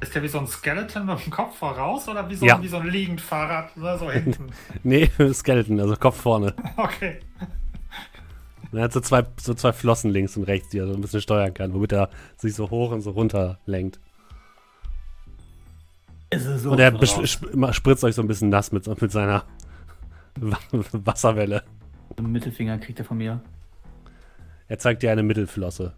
Ist 0.00 0.14
der 0.14 0.22
wie 0.22 0.28
so 0.28 0.38
ein 0.38 0.46
Skeleton 0.46 1.06
mit 1.06 1.24
dem 1.24 1.30
Kopf 1.32 1.56
voraus 1.58 2.08
oder 2.08 2.28
wie 2.28 2.34
so, 2.34 2.44
Ja. 2.46 2.60
wie 2.62 2.68
so 2.68 2.76
ein 2.76 2.86
Liegendfahrrad, 2.88 3.76
ne, 3.76 3.98
so 3.98 4.10
hinten? 4.10 4.48
Nee, 4.82 5.10
Skeleton, 5.32 5.80
also 5.80 5.96
Kopf 5.96 6.20
vorne. 6.20 6.54
Okay. 6.76 7.20
Er 8.72 8.82
hat 8.82 8.92
so 8.92 9.00
zwei, 9.00 9.24
so 9.40 9.54
zwei 9.54 9.72
Flossen 9.72 10.10
links 10.10 10.36
und 10.36 10.42
rechts, 10.44 10.68
die 10.68 10.78
er 10.78 10.86
so 10.86 10.92
ein 10.94 11.00
bisschen 11.00 11.20
steuern 11.22 11.54
kann, 11.54 11.72
womit 11.72 11.92
er 11.92 12.10
sich 12.36 12.52
so 12.54 12.68
hoch 12.68 12.90
und 12.90 13.00
so 13.00 13.10
runter 13.10 13.58
lenkt. 13.64 14.00
So 16.34 16.72
Und 16.72 16.80
er 16.80 16.92
spritzt 17.72 18.04
euch 18.04 18.14
so 18.16 18.22
ein 18.22 18.28
bisschen 18.28 18.48
nass 18.50 18.72
mit, 18.72 18.86
mit 19.00 19.12
seiner 19.12 19.44
Wa- 20.38 20.58
Wasserwelle. 20.92 21.62
Einen 22.18 22.32
Mittelfinger 22.32 22.76
kriegt 22.78 22.98
er 22.98 23.04
von 23.04 23.16
mir. 23.16 23.40
Er 24.68 24.78
zeigt 24.78 25.02
dir 25.02 25.12
eine 25.12 25.22
Mittelflosse. 25.22 25.94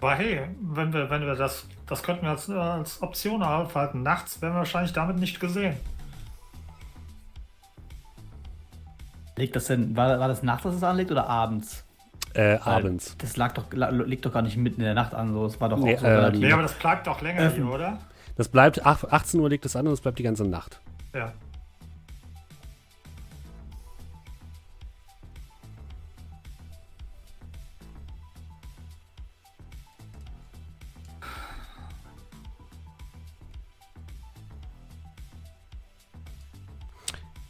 Aber 0.00 0.14
hey, 0.14 0.42
wenn 0.60 0.92
wir, 0.92 1.10
wenn 1.10 1.22
wir 1.22 1.34
das, 1.34 1.66
das 1.86 2.02
könnten 2.02 2.22
wir 2.22 2.30
als, 2.30 2.48
äh, 2.48 2.52
als 2.52 3.02
Option 3.02 3.42
aufhalten. 3.42 4.02
Nachts 4.02 4.40
werden 4.40 4.54
wir 4.54 4.58
wahrscheinlich 4.58 4.92
damit 4.92 5.18
nicht 5.18 5.40
gesehen. 5.40 5.76
Legt 9.36 9.56
das 9.56 9.66
denn, 9.66 9.96
war, 9.96 10.18
war 10.20 10.28
das 10.28 10.42
nachts, 10.42 10.64
dass 10.64 10.74
es 10.74 10.82
anlegt 10.82 11.10
oder 11.10 11.28
abends? 11.28 11.84
Äh, 12.34 12.58
abends. 12.58 13.16
Das 13.18 13.36
lag 13.36 13.54
doch, 13.54 13.64
liegt 13.72 14.24
doch 14.26 14.32
gar 14.32 14.42
nicht 14.42 14.56
mitten 14.56 14.80
in 14.80 14.84
der 14.84 14.94
Nacht 14.94 15.14
an, 15.14 15.32
so. 15.32 15.46
Es 15.46 15.60
war 15.60 15.68
doch 15.68 15.78
Nee, 15.78 15.96
auch 15.96 16.00
so 16.00 16.06
äh, 16.06 16.10
relativ. 16.10 16.40
Nee, 16.40 16.52
aber 16.52 16.62
das 16.62 16.74
bleibt 16.74 17.06
doch 17.06 17.20
länger 17.20 17.50
hier, 17.50 17.66
oder? 17.66 17.98
Das 18.36 18.48
bleibt, 18.48 18.84
ach, 18.84 19.02
18 19.04 19.40
Uhr 19.40 19.48
liegt 19.48 19.64
es 19.64 19.74
an 19.74 19.86
und 19.86 19.92
es 19.92 20.00
bleibt 20.00 20.18
die 20.18 20.22
ganze 20.22 20.44
Nacht. 20.44 20.80
Ja. 21.14 21.32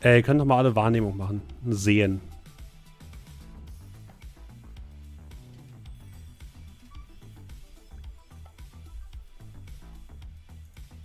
Äh, 0.02 0.18
ihr 0.18 0.22
könnt 0.22 0.40
doch 0.40 0.44
mal 0.44 0.58
alle 0.58 0.76
Wahrnehmung 0.76 1.16
machen. 1.16 1.42
Sehen. 1.66 2.20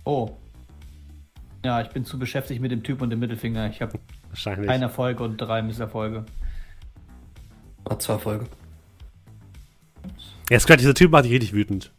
Oh. 0.04 0.30
Ja, 1.64 1.80
ich 1.80 1.88
bin 1.88 2.04
zu 2.04 2.18
beschäftigt 2.18 2.60
mit 2.60 2.70
dem 2.70 2.82
Typ 2.82 3.00
und 3.00 3.10
dem 3.10 3.20
Mittelfinger. 3.20 3.70
Ich 3.70 3.80
habe 3.80 3.98
Wahrscheinlich. 4.28 4.70
einen 4.70 4.82
Erfolg 4.82 5.20
und 5.20 5.38
drei 5.38 5.62
Misserfolge. 5.62 6.26
Hat 7.88 8.02
zwei 8.02 8.18
Folgen. 8.18 8.46
Ja, 10.50 10.60
Scott, 10.60 10.78
dieser 10.78 10.94
Typ 10.94 11.10
macht 11.10 11.24
dich 11.24 11.32
richtig 11.32 11.54
wütend. 11.54 11.90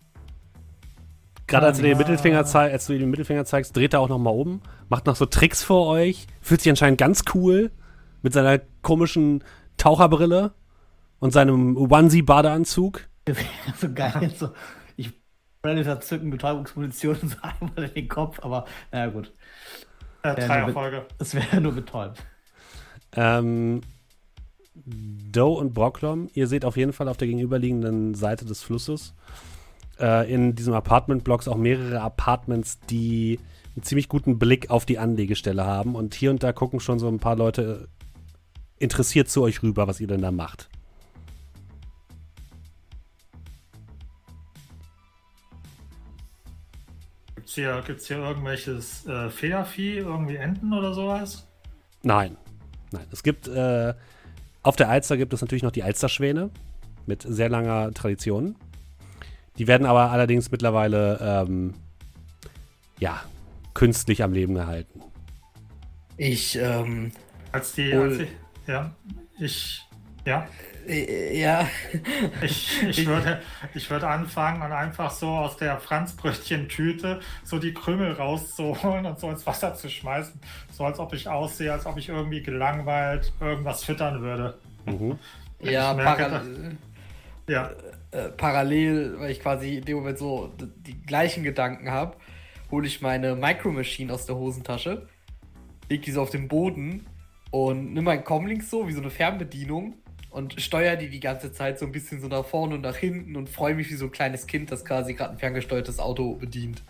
Gerade 1.47 1.67
als, 1.67 1.77
du 1.77 1.83
den 1.83 1.91
Ja. 1.91 2.43
Als 2.73 2.87
du 2.87 2.93
ihm 2.93 2.99
den 2.99 3.09
Mittelfinger 3.09 3.45
zeigst, 3.45 3.75
dreht 3.75 3.93
er 3.93 3.99
auch 3.99 4.09
noch 4.09 4.17
mal 4.17 4.31
um, 4.31 4.61
macht 4.89 5.05
noch 5.05 5.15
so 5.15 5.25
Tricks 5.25 5.63
vor 5.63 5.87
euch, 5.87 6.27
fühlt 6.41 6.61
sich 6.61 6.69
anscheinend 6.69 6.97
ganz 6.97 7.23
cool 7.33 7.71
mit 8.21 8.33
seiner 8.33 8.59
komischen 8.81 9.43
Taucherbrille 9.77 10.53
und 11.19 11.31
seinem 11.31 11.77
Onesie-Badeanzug. 11.77 13.07
so 13.79 13.93
geil. 13.93 14.33
So, 14.35 14.49
ich 14.97 15.11
Predator 15.61 15.99
zücken, 16.01 16.31
Betäubungsmunition 16.31 17.17
so 17.21 17.37
einmal 17.41 17.89
in 17.89 17.93
den 17.93 18.07
Kopf, 18.07 18.39
aber 18.41 18.65
naja, 18.91 19.07
gut. 19.11 19.31
Äh, 20.23 20.29
Ja, 20.29 20.35
Dreierfolge. 20.47 21.05
Das 21.19 21.35
wäre 21.35 21.61
nur 21.61 21.73
betäubt. 21.73 22.23
Ähm, 23.15 23.81
Doe 24.73 25.57
und 25.57 25.73
Brocklom, 25.73 26.29
ihr 26.33 26.47
seht 26.47 26.65
auf 26.65 26.75
jeden 26.75 26.91
Fall 26.91 27.07
auf 27.07 27.17
der 27.17 27.27
gegenüberliegenden 27.27 28.13
Seite 28.15 28.45
des 28.45 28.61
Flusses 28.61 29.13
äh, 29.99 30.31
in 30.31 30.55
diesem 30.55 30.73
Apartment-Blocks 30.73 31.47
auch 31.47 31.57
mehrere 31.57 32.01
Apartments, 32.01 32.79
die 32.89 33.39
einen 33.75 33.83
ziemlich 33.83 34.07
guten 34.07 34.39
Blick 34.39 34.69
auf 34.69 34.85
die 34.85 34.99
Anlegestelle 34.99 35.65
haben. 35.65 35.95
Und 35.95 36.15
hier 36.15 36.31
und 36.31 36.43
da 36.43 36.53
gucken 36.53 36.79
schon 36.79 36.99
so 36.99 37.07
ein 37.07 37.19
paar 37.19 37.35
Leute 37.35 37.87
interessiert 38.77 39.29
zu 39.29 39.41
euch 39.41 39.63
rüber, 39.63 39.87
was 39.87 39.99
ihr 39.99 40.07
denn 40.07 40.21
da 40.21 40.31
macht. 40.31 40.69
Gibt's 47.35 47.55
hier, 47.55 47.83
gibt's 47.85 48.07
hier 48.07 48.17
irgendwelches 48.17 49.05
äh, 49.05 49.29
Federvieh, 49.29 49.97
irgendwie 49.97 50.35
Enten 50.35 50.73
oder 50.73 50.93
sowas? 50.93 51.47
Nein. 52.01 52.37
Nein. 52.91 53.05
Es 53.11 53.23
gibt, 53.23 53.47
äh, 53.47 53.93
auf 54.63 54.75
der 54.75 54.89
Alster 54.89 55.17
gibt 55.17 55.33
es 55.33 55.41
natürlich 55.41 55.63
noch 55.63 55.71
die 55.71 55.83
Alsterschwäne 55.83 56.49
mit 57.05 57.21
sehr 57.21 57.49
langer 57.49 57.91
Tradition. 57.91 58.55
Die 59.57 59.67
werden 59.67 59.85
aber 59.85 60.11
allerdings 60.11 60.51
mittlerweile, 60.51 61.19
ähm, 61.21 61.73
ja, 62.99 63.21
künstlich 63.73 64.23
am 64.23 64.33
Leben 64.33 64.55
gehalten. 64.55 65.01
Ich, 66.17 66.57
ähm, 66.57 67.11
Als 67.51 67.73
die, 67.73 67.93
als 67.93 68.17
die 68.17 68.27
ja, 68.67 68.91
ich, 69.39 69.81
ja, 70.25 70.47
äh, 70.87 71.39
ja, 71.39 71.67
ich, 72.41 72.83
ich 72.83 73.05
würde, 73.05 73.41
ich 73.73 73.89
würde 73.89 74.07
anfangen 74.07 74.61
und 74.61 74.71
einfach 74.71 75.11
so 75.11 75.29
aus 75.29 75.57
der 75.57 75.79
Franzbrötchentüte 75.79 77.19
so 77.43 77.59
die 77.59 77.73
Krümel 77.73 78.13
rauszuholen 78.13 79.05
und 79.05 79.19
so 79.19 79.29
ins 79.29 79.45
Wasser 79.45 79.75
zu 79.75 79.89
schmeißen, 79.89 80.39
so 80.71 80.85
als 80.85 80.99
ob 80.99 81.13
ich 81.13 81.27
aussehe, 81.27 81.71
als 81.71 81.85
ob 81.85 81.97
ich 81.97 82.09
irgendwie 82.09 82.41
gelangweilt 82.41 83.31
irgendwas 83.39 83.83
füttern 83.83 84.21
würde. 84.21 84.57
Mhm. 84.85 85.19
ja, 85.59 85.93
merke, 85.93 86.23
paral 86.23 86.77
Ja, 87.47 87.71
äh, 88.15 88.29
parallel, 88.29 89.19
weil 89.19 89.31
ich 89.31 89.41
quasi 89.41 89.75
in 89.77 89.85
dem 89.85 89.97
Moment 89.97 90.17
so 90.17 90.53
die 90.57 91.01
gleichen 91.01 91.43
Gedanken 91.43 91.91
habe, 91.91 92.15
hole 92.71 92.87
ich 92.87 93.01
meine 93.01 93.35
Micro 93.35 93.71
Machine 93.71 94.13
aus 94.13 94.25
der 94.25 94.35
Hosentasche, 94.35 95.07
leg 95.89 96.01
die 96.01 96.11
so 96.11 96.21
auf 96.21 96.29
den 96.29 96.47
Boden 96.47 97.05
und 97.51 97.93
nimm 97.93 98.05
meinen 98.05 98.23
Comlink 98.23 98.63
so 98.63 98.87
wie 98.87 98.93
so 98.93 99.01
eine 99.01 99.09
Fernbedienung 99.09 99.95
und 100.29 100.59
steuere 100.61 100.95
die 100.95 101.09
die 101.09 101.19
ganze 101.19 101.51
Zeit 101.51 101.77
so 101.77 101.85
ein 101.85 101.91
bisschen 101.91 102.21
so 102.21 102.27
nach 102.27 102.45
vorne 102.45 102.75
und 102.75 102.81
nach 102.81 102.95
hinten 102.95 103.35
und 103.35 103.49
freue 103.49 103.75
mich 103.75 103.89
wie 103.89 103.95
so 103.95 104.05
ein 104.05 104.11
kleines 104.11 104.47
Kind, 104.47 104.71
das 104.71 104.85
quasi 104.85 105.13
gerade 105.13 105.31
ein 105.31 105.37
ferngesteuertes 105.37 105.99
Auto 105.99 106.35
bedient. 106.35 106.83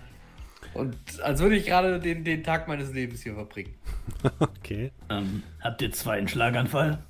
Und 0.73 0.95
als 1.21 1.39
würde 1.41 1.55
ich 1.55 1.65
gerade 1.65 1.99
den, 1.99 2.23
den 2.23 2.43
Tag 2.43 2.67
meines 2.67 2.93
Lebens 2.93 3.23
hier 3.23 3.33
verbringen. 3.33 3.73
Okay. 4.39 4.91
Ähm, 5.09 5.43
habt 5.61 5.81
ihr 5.83 5.91
zwei 5.91 6.17
einen 6.17 6.27
Schlaganfall? 6.27 7.03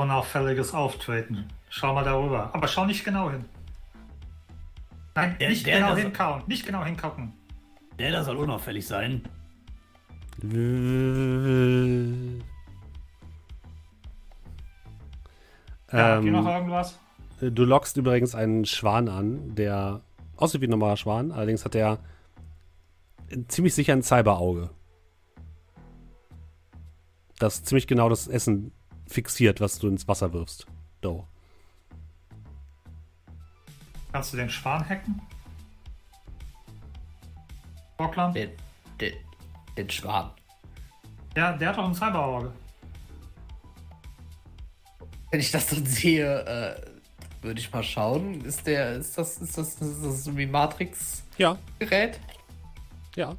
unauffälliges 0.00 0.74
Auftreten. 0.74 1.48
Schau 1.70 1.94
mal 1.94 2.04
darüber. 2.04 2.50
Aber 2.52 2.68
schau 2.68 2.84
nicht 2.84 3.04
genau 3.04 3.30
hin. 3.30 3.44
Nein, 5.14 5.36
Der- 5.38 5.48
nicht 5.48 5.66
der- 5.66 5.76
genau 5.78 5.90
das- 5.94 6.00
hinkauen. 6.00 6.42
Nicht 6.46 6.66
genau 6.66 6.84
hingucken. 6.84 7.32
Der 7.98 8.12
da 8.12 8.22
soll 8.24 8.36
unauffällig 8.36 8.86
sein. 8.86 9.22
Ja, 15.92 15.98
habt 16.16 16.24
ihr 16.24 16.32
noch 16.32 16.46
Ähm, 16.46 16.52
irgendwas? 16.54 16.98
du 17.40 17.64
lockst 17.64 17.96
übrigens 17.96 18.34
einen 18.34 18.64
Schwan 18.64 19.08
an, 19.08 19.54
der 19.54 20.02
aussieht 20.36 20.60
wie 20.60 20.66
ein 20.66 20.70
normaler 20.70 20.96
Schwan, 20.96 21.32
allerdings 21.32 21.64
hat 21.64 21.74
er 21.74 21.98
ziemlich 23.48 23.74
sicher 23.74 23.92
ein 23.92 24.02
Cyberauge. 24.02 24.70
Das 27.38 27.64
ziemlich 27.64 27.86
genau 27.86 28.08
das 28.08 28.28
Essen 28.28 28.72
fixiert, 29.06 29.60
was 29.60 29.78
du 29.78 29.88
ins 29.88 30.06
Wasser 30.08 30.32
wirfst. 30.32 30.66
Do. 31.00 31.26
Kannst 34.12 34.32
du 34.32 34.36
den 34.36 34.50
Schwan 34.50 34.88
hacken? 34.88 35.20
Bockland? 37.96 38.34
Den, 38.34 38.50
den, 39.00 39.14
den 39.76 39.90
Schwan. 39.90 40.30
Ja, 41.36 41.52
der 41.52 41.68
hat 41.68 41.78
doch 41.78 41.84
ein 41.84 41.94
Cyberauge. 41.94 42.52
Wenn 45.30 45.40
ich 45.40 45.52
das 45.52 45.66
dann 45.68 45.86
sehe, 45.86 46.40
äh, 46.40 46.90
würde 47.42 47.60
ich 47.60 47.72
mal 47.72 47.82
schauen. 47.82 48.44
Ist 48.44 48.66
der, 48.66 48.96
ist 48.96 49.16
das, 49.16 49.38
ist 49.38 49.56
das, 49.56 49.74
ist 49.74 50.04
das 50.04 50.24
so 50.24 50.36
wie 50.36 50.46
Matrix-Gerät? 50.46 52.18
Ja. 52.18 52.18
Ja. 53.16 53.36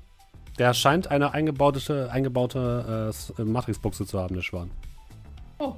Der 0.57 0.74
scheint 0.74 1.07
eine 1.07 1.34
eingebaute, 1.34 2.09
eingebaute 2.11 3.13
äh, 3.38 3.41
äh, 3.41 3.45
Matrixbuchse 3.45 4.05
zu 4.05 4.19
haben, 4.19 4.36
der 4.36 4.41
Schwan. 4.41 4.69
Oh. 5.59 5.76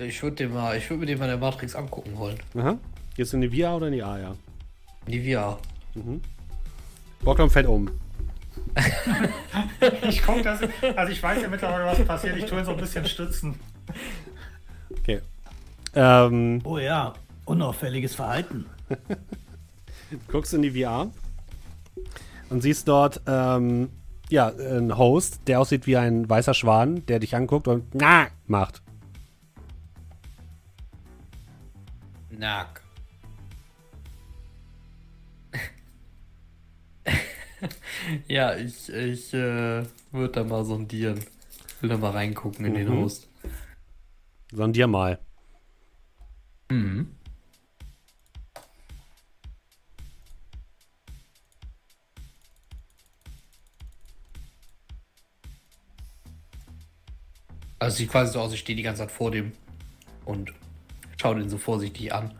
Ich 0.00 0.22
würde 0.22 0.48
mal, 0.48 0.76
ich 0.76 0.88
würde 0.88 1.00
mir 1.00 1.06
den 1.06 1.18
mal 1.18 1.26
in 1.26 1.30
der 1.32 1.38
Matrix 1.38 1.74
angucken 1.74 2.16
wollen. 2.16 2.38
Aha. 2.56 2.78
Gehst 3.16 3.32
du 3.32 3.36
in 3.36 3.42
die 3.50 3.60
VR 3.60 3.76
oder 3.76 3.88
in 3.88 3.92
die 3.92 4.02
A, 4.02 4.18
ja? 4.18 4.34
Die 5.06 5.32
VR. 5.32 5.58
Borglum 7.22 7.50
fällt 7.50 7.66
um. 7.66 7.90
Ich 10.08 10.22
guck 10.22 10.42
das. 10.42 10.60
Also 10.96 11.12
ich 11.12 11.22
weiß 11.22 11.42
ja 11.42 11.48
mittlerweile, 11.48 11.84
was 11.84 12.04
passiert. 12.04 12.36
Ich 12.36 12.44
tue 12.46 12.58
ihn 12.58 12.64
so 12.64 12.72
ein 12.72 12.76
bisschen 12.76 13.04
stützen. 13.06 13.58
Okay. 14.90 15.20
Ähm, 15.94 16.60
Oh 16.64 16.78
ja, 16.78 17.14
unauffälliges 17.46 18.14
Verhalten. 18.14 18.66
guckst 20.28 20.54
in 20.54 20.62
die 20.62 20.70
VR 20.70 21.10
und 22.48 22.62
siehst 22.62 22.88
dort 22.88 23.20
ähm, 23.26 23.88
ja, 24.28 24.48
einen 24.48 24.96
Host, 24.96 25.40
der 25.46 25.60
aussieht 25.60 25.86
wie 25.86 25.96
ein 25.96 26.28
weißer 26.28 26.54
Schwan, 26.54 27.04
der 27.06 27.18
dich 27.18 27.34
anguckt 27.34 27.68
und 27.68 27.94
na 27.94 28.28
macht. 28.46 28.82
Nack. 32.40 32.82
ja, 38.28 38.56
ich, 38.56 38.88
ich 38.88 39.34
äh, 39.34 39.84
würde 40.10 40.32
da 40.32 40.44
mal 40.44 40.64
sondieren. 40.64 41.20
Will 41.80 41.90
da 41.90 41.98
mal 41.98 42.12
reingucken 42.12 42.64
in 42.64 42.74
den 42.74 42.88
Mhm. 42.88 43.02
Host. 43.02 43.28
Sondier 44.52 44.86
mal. 44.86 45.18
Mhm. 46.70 47.14
Also 57.78 57.96
sieht 57.98 58.10
quasi 58.10 58.32
so 58.32 58.40
aus, 58.40 58.52
ich 58.52 58.60
stehe 58.60 58.76
die 58.76 58.82
ganze 58.82 59.00
Zeit 59.02 59.10
vor 59.10 59.30
dem 59.30 59.52
und 60.26 60.52
schaue 61.20 61.36
den 61.36 61.48
so 61.48 61.58
vorsichtig 61.58 62.12
an. 62.12 62.32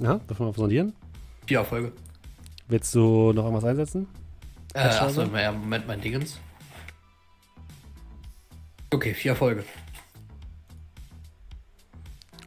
Ja, 0.00 0.16
dürfen 0.16 0.46
wir 0.46 0.48
auf 0.48 0.56
sondieren? 0.56 0.94
Vier 1.46 1.58
Erfolge. 1.58 1.92
Willst 2.68 2.94
du 2.94 3.32
noch 3.32 3.44
irgendwas 3.44 3.64
einsetzen? 3.64 4.08
Äh, 4.72 4.80
achso, 4.80 5.22
ja, 5.22 5.52
Moment, 5.52 5.86
mein 5.86 6.00
Dingens. 6.00 6.38
Okay, 8.90 9.12
vier 9.14 9.32
Erfolge. 9.32 9.64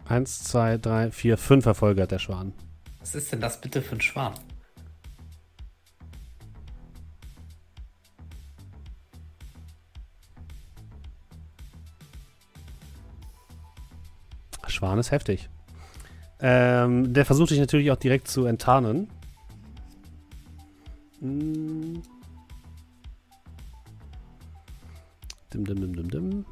Eins, 0.06 0.43
zwei, 0.43 0.78
drei, 0.78 1.12
vier, 1.12 1.38
fünf 1.38 1.66
Erfolge 1.66 2.01
hat 2.01 2.12
der 2.12 2.20
Schwan. 2.20 2.54
Was 2.99 3.16
ist 3.16 3.32
denn 3.32 3.41
das 3.41 3.62
bitte 3.62 3.82
für 3.82 3.95
ein 3.95 4.01
Schwan? 4.01 4.34
Schwan 14.84 14.99
ist 14.99 15.11
heftig. 15.11 15.49
Ähm, 16.41 17.13
der 17.13 17.25
versucht 17.25 17.51
dich 17.51 17.59
natürlich 17.59 17.89
auch 17.89 17.95
direkt 17.95 18.27
zu 18.27 18.45
enttarnen. 18.45 19.07
Hm. 21.21 22.01
Dim, 25.53 25.63
dim, 25.63 25.79
dim, 25.79 25.95
dim, 25.95 26.09
dim. 26.11 26.45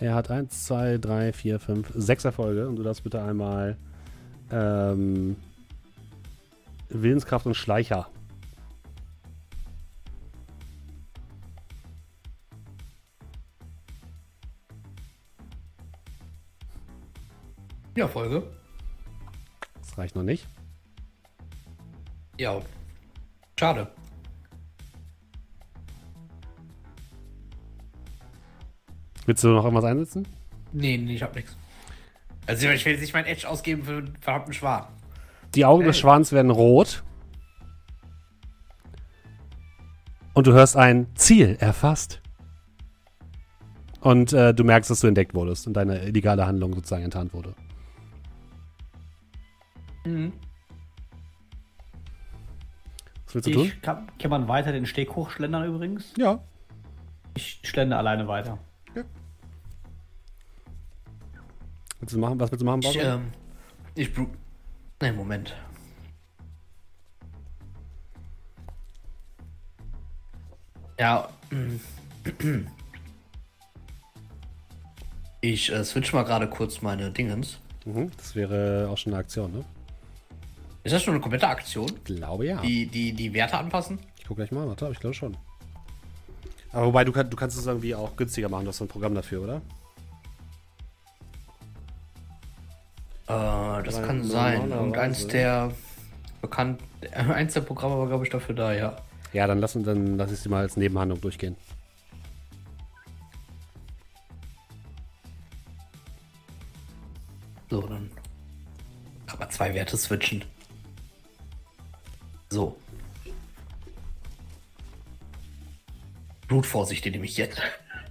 Er 0.00 0.16
hat 0.16 0.32
1, 0.32 0.64
2, 0.64 0.98
3, 0.98 1.32
4, 1.32 1.60
5, 1.60 1.92
6 1.94 2.24
Erfolge 2.24 2.68
und 2.68 2.74
du 2.74 2.82
darfst 2.82 3.04
bitte 3.04 3.22
einmal 3.22 3.76
ähm, 4.50 5.36
Willenskraft 6.88 7.46
und 7.46 7.54
Schleicher. 7.54 8.08
Vier 17.98 18.04
Erfolge? 18.04 18.44
Das 19.80 19.98
reicht 19.98 20.14
noch 20.14 20.22
nicht. 20.22 20.46
Ja. 22.38 22.60
Schade. 23.58 23.88
Willst 29.26 29.42
du 29.42 29.48
noch 29.48 29.64
irgendwas 29.64 29.84
einsetzen? 29.84 30.28
Nee, 30.72 30.96
nee, 30.96 31.14
ich 31.16 31.24
hab 31.24 31.34
nichts. 31.34 31.56
Also 32.46 32.68
ich 32.68 32.84
will 32.84 32.92
jetzt 32.92 33.00
nicht 33.00 33.14
mein 33.14 33.24
Edge 33.24 33.48
ausgeben 33.48 33.82
für 33.82 33.96
einen 33.96 34.16
verdammten 34.20 34.52
Schwan. 34.52 34.86
Die 35.56 35.64
Augen 35.64 35.84
des 35.84 35.98
Schwans 35.98 36.30
werden 36.30 36.52
rot. 36.52 37.02
Und 40.34 40.46
du 40.46 40.52
hörst 40.52 40.76
ein 40.76 41.08
Ziel 41.16 41.56
erfasst. 41.58 42.22
Und 44.00 44.32
äh, 44.32 44.54
du 44.54 44.62
merkst, 44.62 44.88
dass 44.88 45.00
du 45.00 45.08
entdeckt 45.08 45.34
wurdest 45.34 45.66
und 45.66 45.72
deine 45.72 46.04
illegale 46.04 46.46
Handlung 46.46 46.72
sozusagen 46.74 47.02
enttarnt 47.02 47.34
wurde. 47.34 47.56
Mhm. 50.08 50.32
Was 53.26 53.34
willst 53.34 53.48
du 53.48 53.52
tun? 53.52 53.66
Ich 53.66 53.82
kann, 53.82 54.10
kann 54.18 54.30
man 54.30 54.48
weiter 54.48 54.72
den 54.72 54.86
Steg 54.86 55.14
hochschlendern 55.14 55.64
übrigens? 55.66 56.14
Ja. 56.16 56.40
Ich 57.36 57.60
schlende 57.62 57.96
alleine 57.96 58.26
weiter. 58.26 58.58
Willst 62.00 62.14
du 62.14 62.18
machen? 62.18 62.40
Was 62.40 62.50
willst 62.50 62.62
du 62.62 62.66
machen, 62.66 62.80
Ich, 62.82 62.94
Bauer? 62.98 63.14
ähm, 63.14 63.32
ich 63.94 64.14
bru... 64.14 64.26
Ne, 65.02 65.12
Moment. 65.12 65.54
Ja, 70.98 71.28
ich 75.40 75.70
äh, 75.72 75.84
switch 75.84 76.12
mal 76.12 76.24
gerade 76.24 76.48
kurz 76.48 76.82
meine 76.82 77.10
Dingens. 77.12 77.58
Mhm. 77.84 78.10
Das 78.16 78.34
wäre 78.34 78.88
auch 78.90 78.98
schon 78.98 79.12
eine 79.12 79.20
Aktion, 79.20 79.52
ne? 79.52 79.64
Ist 80.84 80.92
das 80.92 81.02
schon 81.02 81.14
eine 81.14 81.20
komplette 81.20 81.48
Aktion? 81.48 81.90
Glaube 82.04 82.46
ja. 82.46 82.60
Die, 82.60 82.86
die, 82.86 83.12
die 83.12 83.32
Werte 83.34 83.58
anpassen? 83.58 83.98
Ich 84.18 84.24
guck 84.24 84.36
gleich 84.36 84.52
mal, 84.52 84.66
warte, 84.66 84.84
aber 84.86 84.92
ich 84.92 85.00
glaube 85.00 85.14
schon. 85.14 85.36
Aber 86.72 86.86
wobei, 86.86 87.04
du, 87.04 87.12
kann, 87.12 87.28
du 87.30 87.36
kannst 87.36 87.58
es 87.58 87.66
irgendwie 87.66 87.94
auch 87.94 88.14
günstiger 88.16 88.48
machen. 88.48 88.64
Du 88.64 88.68
hast 88.68 88.78
so 88.78 88.84
ein 88.84 88.88
Programm 88.88 89.14
dafür, 89.14 89.42
oder? 89.42 89.56
Äh, 93.26 93.82
das 93.84 93.96
Weil 93.96 94.06
kann 94.06 94.24
sein. 94.24 94.54
normalerweise- 94.60 94.74
Irgendeins 94.80 95.26
der 95.26 95.72
bekannt, 96.40 96.80
äh, 97.00 97.08
eins 97.32 97.54
der 97.54 97.62
Programme 97.62 97.98
war, 97.98 98.06
glaube 98.06 98.24
ich, 98.24 98.30
dafür 98.30 98.54
da, 98.54 98.72
ja. 98.72 98.96
Ja, 99.32 99.46
dann 99.46 99.58
lass, 99.58 99.72
dann 99.74 100.16
lass 100.16 100.32
ich 100.32 100.38
sie 100.38 100.48
mal 100.48 100.60
als 100.62 100.76
Nebenhandlung 100.76 101.20
durchgehen. 101.20 101.56
So, 107.70 107.82
dann 107.82 108.10
man 109.38 109.50
zwei 109.50 109.72
Werte 109.74 109.96
switchen. 109.96 110.44
So. 112.50 112.76
Blutvorsicht, 116.46 117.04
den 117.04 117.12
nehme 117.12 117.26
ich 117.26 117.36
jetzt. 117.36 117.60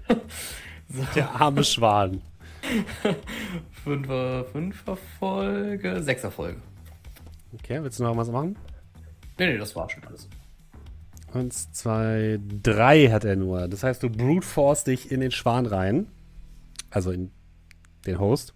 Der 1.15 1.29
arme 1.31 1.63
Schwan. 1.63 2.21
Fünfer, 3.83 4.45
fünfer 4.45 4.97
Folge, 5.19 6.03
sechser 6.03 6.31
Folge. 6.31 6.61
Okay, 7.53 7.81
willst 7.81 7.99
du 7.99 8.03
noch 8.03 8.15
was 8.17 8.29
machen? 8.29 8.57
Nee, 9.39 9.47
nee, 9.53 9.57
das 9.57 9.75
war 9.75 9.89
schon 9.89 10.03
alles. 10.03 10.27
Eins, 11.33 11.71
zwei, 11.71 12.39
drei 12.63 13.07
hat 13.07 13.23
er 13.23 13.35
nur. 13.35 13.67
Das 13.67 13.83
heißt, 13.83 14.03
du 14.03 14.09
brute 14.09 14.45
force 14.45 14.83
dich 14.83 15.11
in 15.11 15.19
den 15.19 15.31
Schwan 15.31 15.65
rein. 15.65 16.07
Also 16.89 17.11
in 17.11 17.31
den 18.05 18.19
Host. 18.19 18.53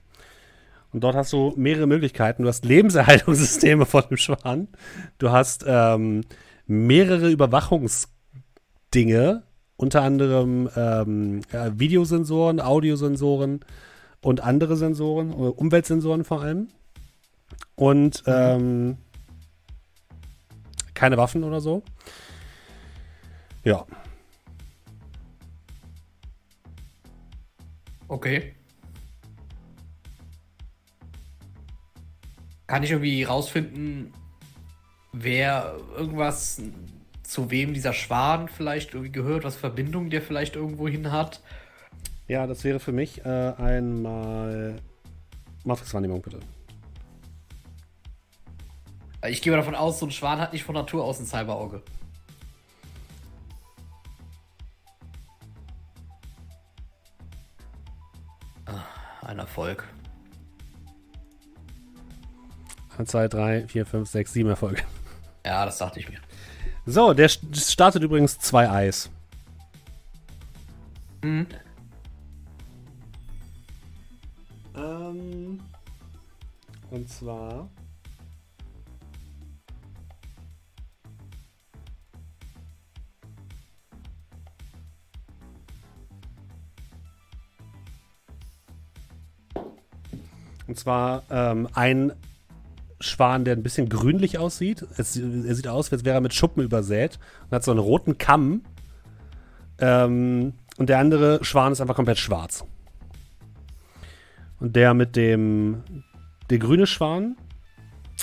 Und 0.93 1.03
dort 1.03 1.15
hast 1.15 1.33
du 1.33 1.53
mehrere 1.55 1.87
Möglichkeiten. 1.87 2.43
Du 2.43 2.49
hast 2.49 2.65
Lebenserhaltungssysteme 2.65 3.85
von 3.87 4.03
dem 4.09 4.17
Schwan. 4.17 4.67
Du 5.17 5.31
hast 5.31 5.65
ähm, 5.67 6.21
mehrere 6.67 7.29
Überwachungsdinge. 7.29 9.43
Unter 9.77 10.03
anderem 10.03 10.69
ähm, 10.75 11.41
äh, 11.51 11.71
Videosensoren, 11.73 12.61
Audiosensoren 12.61 13.61
und 14.21 14.41
andere 14.41 14.77
Sensoren, 14.77 15.31
äh, 15.31 15.33
Umweltsensoren 15.33 16.23
vor 16.23 16.41
allem. 16.41 16.67
Und 17.75 18.23
ähm, 18.27 18.97
keine 20.93 21.17
Waffen 21.17 21.43
oder 21.43 21.61
so. 21.61 21.81
Ja. 23.63 23.87
Okay. 28.07 28.53
Kann 32.72 32.84
ich 32.84 32.91
irgendwie 32.91 33.24
rausfinden, 33.24 34.13
wer 35.11 35.76
irgendwas 35.93 36.61
zu 37.22 37.51
wem 37.51 37.74
dieser 37.74 37.91
Schwan 37.91 38.47
vielleicht 38.47 38.93
irgendwie 38.93 39.11
gehört, 39.11 39.43
was 39.43 39.57
Verbindung 39.57 40.09
der 40.09 40.22
vielleicht 40.22 40.55
irgendwo 40.55 40.88
hin 40.88 41.11
hat? 41.11 41.41
Ja, 42.30 42.47
das 42.47 42.63
wäre 42.63 42.80
für 42.80 42.93
mich 42.93 43.26
äh, 43.26 43.28
einmal 43.57 44.78
Matrix-Wahrnehmung, 45.65 46.22
bitte. 46.22 46.39
Ich 49.28 49.41
gehe 49.41 49.51
mal 49.51 49.57
davon 49.57 49.76
aus, 49.76 49.99
so 49.99 50.05
ein 50.05 50.11
Schwan 50.11 50.39
hat 50.39 50.53
nicht 50.53 50.63
von 50.63 50.76
Natur 50.76 51.03
aus 51.03 51.19
ein 51.19 51.26
Cyberauge. 51.26 51.84
Ah, 58.65 59.28
Ein 59.28 59.39
Erfolg. 59.39 59.84
2, 63.06 63.28
3, 63.28 63.68
4, 63.68 63.86
5, 63.86 64.10
6, 64.10 64.34
7 64.34 64.49
Erfolge. 64.49 64.82
Ja, 65.45 65.66
das 65.66 65.78
dachte 65.78 65.99
ich 65.99 66.10
mir. 66.10 66.20
So, 66.86 67.14
der 67.14 67.30
st- 67.30 67.72
startet 67.72 68.04
übrigens 68.04 68.38
zwei 68.39 68.70
Eis. 68.70 69.10
Mhm. 71.24 71.47
Ähm, 74.76 75.60
und 76.89 77.10
zwar. 77.10 77.70
Und 90.68 90.78
zwar 90.80 91.24
ähm, 91.30 91.68
ein 91.74 92.14
Schwan, 93.02 93.45
der 93.45 93.56
ein 93.56 93.64
bisschen 93.64 93.89
grünlich 93.89 94.38
aussieht. 94.38 94.86
Es, 94.97 95.16
er 95.18 95.56
sieht 95.56 95.68
aus, 95.68 95.91
als 95.91 96.06
wäre 96.06 96.16
er 96.16 96.22
mit 96.22 96.34
Schuppen 96.34 96.64
übersät 96.64 97.20
und 97.45 97.52
hat 97.52 97.64
so 97.64 97.72
einen 97.72 97.80
roten 97.80 98.18
Kamm. 98.18 98.62
Ähm, 99.80 100.54
und 100.78 100.89
der 100.89 100.99
andere 100.99 101.43
Schwan 101.43 101.72
ist 101.72 101.82
einfach 101.82 101.95
komplett 101.95 102.18
schwarz. 102.18 102.64
Und 104.60 104.76
der 104.76 104.93
mit 104.93 105.16
dem. 105.16 105.84
Der 106.49 106.60
grüne 106.60 106.86
Schwan 106.86 107.38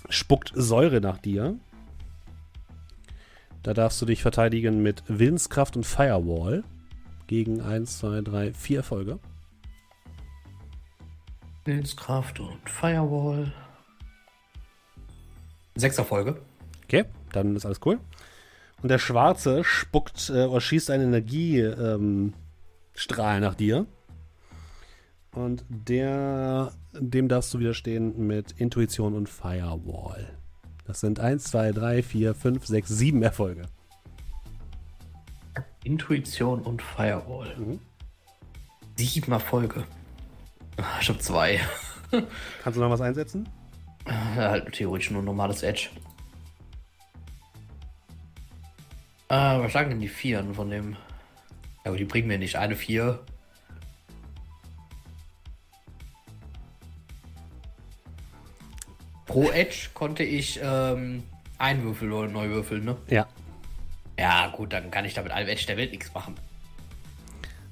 spuckt 0.09 0.53
Säure 0.55 1.01
nach 1.01 1.19
dir. 1.19 1.59
Da 3.63 3.75
darfst 3.75 4.01
du 4.01 4.07
dich 4.07 4.23
verteidigen 4.23 4.83
mit 4.83 5.03
Willenskraft 5.09 5.77
und 5.77 5.85
Firewall. 5.85 6.63
Gegen 7.27 7.61
1, 7.61 7.99
2, 7.99 8.21
3, 8.23 8.55
4 8.55 8.77
Erfolge. 8.79 9.19
Willenskraft 11.65 12.41
und 12.41 12.71
Firewall. 12.71 13.53
Sechs 15.79 15.97
Erfolge. 15.97 16.41
Okay, 16.85 17.05
dann 17.33 17.55
ist 17.55 17.65
alles 17.65 17.81
cool. 17.87 18.01
Und 18.83 18.91
der 18.91 18.99
Schwarze 18.99 19.63
spuckt 19.63 20.29
äh, 20.31 20.45
oder 20.45 20.61
schießt 20.61 20.91
einen 20.91 21.05
Energiestrahl 21.15 22.35
ähm, 23.37 23.41
nach 23.41 23.55
dir. 23.55 23.87
Und 25.33 25.65
der, 25.69 26.73
dem 26.93 27.29
darfst 27.29 27.55
du 27.55 27.61
widerstehen 27.61 28.27
mit 28.27 28.53
Intuition 28.53 29.15
und 29.15 29.29
Firewall. 29.29 30.37
Das 30.85 31.01
sind 31.01 31.21
1, 31.21 31.45
2, 31.45 31.73
3, 31.73 32.03
4, 32.03 32.35
5, 32.35 32.67
6, 32.67 32.89
7 32.89 33.23
Erfolge. 33.23 33.63
Intuition 35.85 36.61
und 36.63 36.83
Firewall. 36.83 37.55
Mhm. 37.57 37.79
Sieben 38.97 39.31
Erfolge. 39.31 39.85
Ah, 40.77 40.99
Ich 41.01 41.09
hab 41.09 41.23
zwei. 41.23 41.61
Kannst 42.63 42.77
du 42.77 42.81
noch 42.81 42.91
was 42.91 43.01
einsetzen? 43.01 43.49
Halt 44.09 44.73
theoretisch 44.73 45.11
nur 45.11 45.23
normales 45.23 45.63
Edge. 45.63 45.89
Äh, 49.29 49.35
was 49.35 49.73
sagen 49.73 49.91
denn 49.91 50.01
die 50.01 50.09
Vieren 50.09 50.55
von 50.55 50.71
dem? 50.71 50.93
Ja, 50.93 51.91
aber 51.91 51.97
die 51.97 52.05
bringen 52.05 52.29
mir 52.29 52.39
nicht. 52.39 52.57
Eine 52.57 52.77
Vier. 52.77 53.21
Pro 59.27 59.51
Edge 59.51 59.89
konnte 59.93 60.23
ich 60.23 60.59
ähm, 60.63 61.23
einen 61.59 61.83
Würfel 61.83 62.11
oder 62.13 62.29
neu 62.29 62.49
würfeln, 62.49 62.85
ne? 62.85 62.97
Ja. 63.09 63.27
Ja, 64.19 64.49
gut, 64.49 64.73
dann 64.73 64.91
kann 64.91 65.05
ich 65.05 65.15
da 65.15 65.23
mit 65.23 65.33
allem 65.33 65.49
Edge 65.49 65.67
der 65.67 65.77
Welt 65.77 65.93
nichts 65.93 66.13
machen. 66.15 66.35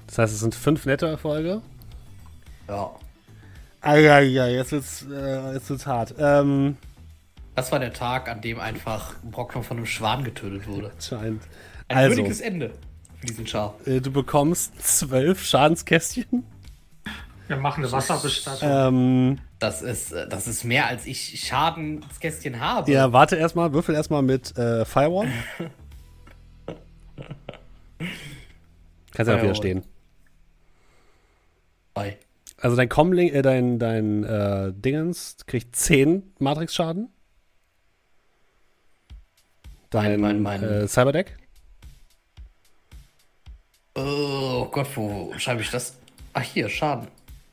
Das 0.07 0.18
heißt, 0.18 0.34
es 0.34 0.41
sind 0.41 0.55
5 0.55 0.84
nette 0.87 1.07
Erfolge. 1.07 1.62
Ja. 2.68 2.91
Ah, 3.87 3.97
ja, 3.97 4.18
ja, 4.20 4.47
jetzt 4.49 4.72
wird's, 4.72 5.07
äh, 5.11 5.53
jetzt 5.55 5.70
wird's 5.70 5.87
hart. 5.87 6.14
Ähm, 6.18 6.76
Das 7.55 7.70
war 7.72 7.78
der 7.78 7.93
Tag, 7.93 8.28
an 8.28 8.41
dem 8.41 8.59
einfach 8.61 9.14
Brockner 9.22 9.62
von 9.62 9.76
einem 9.78 9.87
Schwan 9.87 10.24
getötet 10.24 10.66
wurde. 10.66 10.91
scheint. 11.01 11.43
Ein 11.89 11.97
Also, 11.97 12.16
würdiges 12.16 12.41
Ende 12.41 12.72
für 13.20 13.26
diesen 13.26 13.47
Char. 13.47 13.74
äh, 13.87 14.01
du 14.01 14.11
bekommst 14.11 14.72
12 14.82 15.45
Schadenskästchen 15.45 16.45
Wir 17.49 17.57
machen 17.57 17.84
eine 17.84 17.93
Wasserbestattung. 17.93 18.68
Ähm, 18.70 19.39
Das 19.61 19.82
ist, 19.82 20.12
äh, 20.12 20.28
das 20.28 20.49
ist 20.49 20.64
mehr, 20.64 20.87
als 20.89 21.07
ich 21.07 21.41
Schaden 21.47 22.03
ins 22.03 22.18
Kästchen 22.20 22.59
habe. 22.61 22.91
ja, 22.91 23.12
warte 23.12 23.37
erstmal, 23.37 23.72
würfel 23.72 23.95
erstmal 23.95 24.22
mit 24.22 24.57
äh, 24.59 24.84
Firewall. 24.84 25.28
Kannst 27.99 29.28
ja 29.30 29.37
auch 29.37 29.39
Firewall. 29.39 29.43
widerstehen. 29.45 29.84
Zwei. 31.95 32.18
Also 32.67 32.75
dein 32.77 32.89
Comlink, 32.89 33.33
äh, 33.33 33.43
dein, 33.43 33.79
dein 33.79 34.25
äh, 34.25 34.73
Dingens 34.73 35.37
kriegt 35.47 35.77
10 35.77 36.33
Matrix-Schaden. 36.41 37.11
Dein 39.91 40.21
Mein- 40.21 40.43
mein- 40.43 40.61
mein- 40.61 40.83
Äh, 40.83 40.89
Cyberdeck. 40.89 41.37
Oh 43.95 44.64
Gott, 44.73 44.89
wo 44.97 45.33
schreibe 45.39 45.62
ich 45.62 45.71
das? 45.71 45.97
Ach, 46.33 46.43
hier, 46.43 46.69
Schaden. 46.69 47.07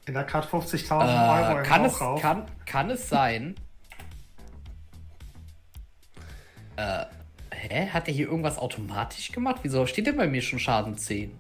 In 0.08 0.16
der 0.16 0.24
Karte 0.24 0.48
50.000 0.48 1.30
Euro 1.30 1.58
Äh, 1.58 1.60
im 1.60 1.64
kann, 1.64 1.86
es, 1.86 2.00
kann, 2.00 2.46
kann 2.66 2.90
es 2.90 3.08
sein? 3.08 3.54
Äh, 6.76 7.06
hä? 7.52 7.88
Hat 7.90 8.08
der 8.08 8.16
hier 8.16 8.28
irgendwas 8.30 8.58
automatisch 8.58 9.32
gemacht? 9.32 9.60
Wieso 9.62 9.86
steht 9.86 10.08
denn 10.08 10.18
bei 10.18 10.26
mir 10.26 10.42
schon 10.42 10.58
Schaden 10.58 10.98
10? 10.98 11.32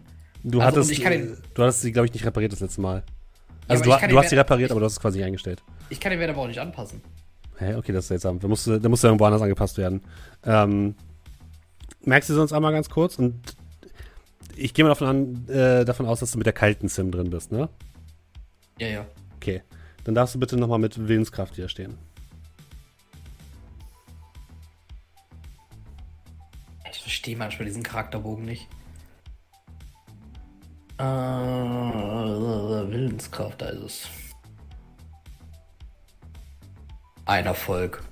Du 0.43 0.61
Also, 0.61 0.81
hattest, 0.81 1.01
kann 1.01 1.11
äh, 1.13 1.17
den- 1.17 1.37
du 1.55 1.63
hattest 1.63 1.81
sie, 1.81 1.91
glaube 1.91 2.05
ich, 2.05 2.13
nicht 2.13 2.23
repariert 2.23 2.51
das 2.51 2.59
letzte 2.59 2.81
Mal. 2.81 3.01
Also 3.67 3.83
aber 3.83 3.99
du, 3.99 4.05
ich 4.05 4.11
du 4.11 4.19
hast 4.19 4.29
sie 4.29 4.35
repariert, 4.35 4.71
aber 4.71 4.79
du 4.79 4.85
hast 4.85 4.93
es 4.93 4.99
quasi 4.99 5.17
nicht 5.17 5.25
eingestellt. 5.27 5.63
Ich 5.89 5.99
kann 5.99 6.11
den 6.11 6.19
Wert 6.19 6.29
aber 6.31 6.41
auch 6.41 6.47
nicht 6.47 6.59
anpassen. 6.59 7.01
Hä, 7.57 7.75
okay, 7.75 7.91
das 7.91 8.05
ist 8.05 8.07
seltsam. 8.09 8.39
Da 8.39 8.47
musste, 8.47 8.79
da 8.79 8.89
musste 8.89 9.07
irgendwo 9.07 9.25
anders 9.25 9.41
angepasst 9.41 9.77
werden. 9.77 10.01
Ähm, 10.43 10.95
merkst 12.01 12.29
du 12.29 12.33
sonst 12.33 12.51
einmal 12.51 12.71
ganz 12.73 12.89
kurz? 12.89 13.17
Und 13.17 13.55
ich 14.55 14.73
gehe 14.73 14.83
mal 14.83 14.89
davon, 14.89 15.07
an, 15.07 15.47
äh, 15.49 15.85
davon 15.85 16.05
aus, 16.05 16.19
dass 16.19 16.31
du 16.31 16.37
mit 16.37 16.45
der 16.45 16.53
kalten 16.53 16.87
Sim 16.87 17.11
drin 17.11 17.29
bist, 17.29 17.51
ne? 17.51 17.69
Ja, 18.79 18.87
ja. 18.87 19.05
Okay. 19.37 19.61
Dann 20.03 20.15
darfst 20.15 20.35
du 20.35 20.39
bitte 20.39 20.57
nochmal 20.57 20.79
mit 20.79 21.07
Willenskraft 21.07 21.55
hier 21.55 21.69
stehen. 21.69 21.97
Ich 26.91 26.99
verstehe 26.99 27.37
manchmal 27.37 27.65
diesen 27.65 27.83
Charakterbogen 27.83 28.45
nicht. 28.45 28.67
Äh, 31.03 32.91
Willenskraft, 32.91 33.61
da 33.61 33.67
ist 33.69 33.83
es. 33.83 34.07
Ein 37.25 37.45
Erfolg. 37.45 38.03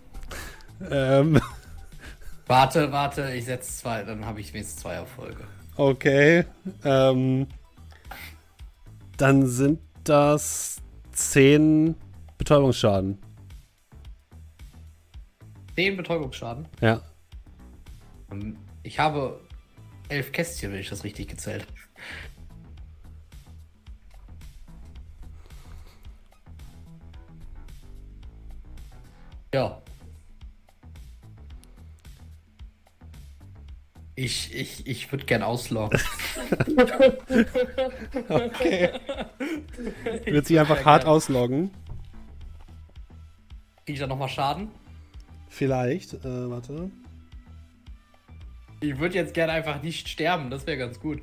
Ähm, 0.90 1.40
Warte, 2.48 2.92
warte, 2.92 3.32
ich 3.34 3.46
setze 3.46 3.72
zwei, 3.78 4.04
dann 4.04 4.26
habe 4.26 4.42
ich 4.42 4.54
wenigstens 4.54 4.82
zwei 4.82 4.96
Erfolge. 4.96 5.46
okay. 5.78 6.44
Ähm, 6.84 7.48
dann 9.16 9.48
sind 9.48 9.80
das 10.04 10.82
10 11.14 11.96
Betäubungsschaden. 12.38 13.18
Zehn 15.76 15.96
Betäubungsschaden. 15.96 16.68
Ja. 16.82 17.02
Ähm, 18.32 18.58
Ich 18.84 19.00
habe 19.00 19.40
elf 20.10 20.34
Kästchen, 20.34 20.74
wenn 20.74 20.80
ich 20.80 20.90
das 20.90 21.06
richtig 21.06 21.30
gezählt 21.30 21.62
habe. 21.62 21.74
Ja. 29.54 29.82
Ich, 34.16 34.54
ich, 34.54 34.86
ich 34.86 35.12
würde 35.12 35.26
gern 35.26 35.44
ausloggen. 35.44 36.00
Okay. 38.28 38.90
Wird 40.26 40.46
sich 40.46 40.60
einfach 40.60 40.84
hart 40.86 41.06
ausloggen. 41.06 41.72
Kriege 43.86 43.94
ich 43.94 44.00
da 44.00 44.08
nochmal 44.08 44.30
Schaden? 44.30 44.70
Vielleicht. 45.50 46.14
Äh, 46.14 46.50
warte. 46.50 46.92
Ich 48.82 48.98
würde 49.00 49.16
jetzt 49.16 49.34
gerne 49.34 49.54
einfach 49.54 49.82
nicht 49.82 50.08
sterben, 50.10 50.50
das 50.50 50.68
wäre 50.68 50.78
ganz 50.78 51.00
gut. 51.00 51.22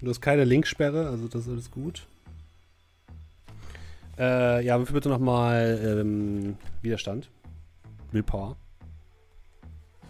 Du 0.00 0.08
hast 0.08 0.20
keine 0.20 0.44
Linksperre, 0.44 1.08
also 1.08 1.28
das 1.28 1.42
ist 1.42 1.48
alles 1.48 1.70
gut. 1.70 2.06
Äh, 4.18 4.64
ja, 4.64 4.78
würfel 4.78 4.94
bitte 4.94 5.08
nochmal 5.08 5.78
ähm, 5.82 6.56
Widerstand. 6.82 7.30
Willpower. 8.10 8.56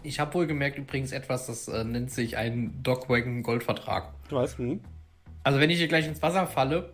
Ich 0.01 0.19
habe 0.19 0.33
wohl 0.33 0.47
gemerkt 0.47 0.77
übrigens 0.77 1.11
etwas, 1.11 1.47
das 1.47 1.67
äh, 1.67 1.83
nennt 1.83 2.11
sich 2.11 2.37
ein 2.37 2.81
Dogwagon 2.81 3.43
Goldvertrag. 3.43 4.13
Du 4.29 4.37
weißt, 4.37 4.57
hm? 4.57 4.81
Also 5.43 5.59
wenn 5.59 5.69
ich 5.69 5.77
hier 5.77 5.87
gleich 5.87 6.07
ins 6.07 6.21
Wasser 6.21 6.47
falle, 6.47 6.93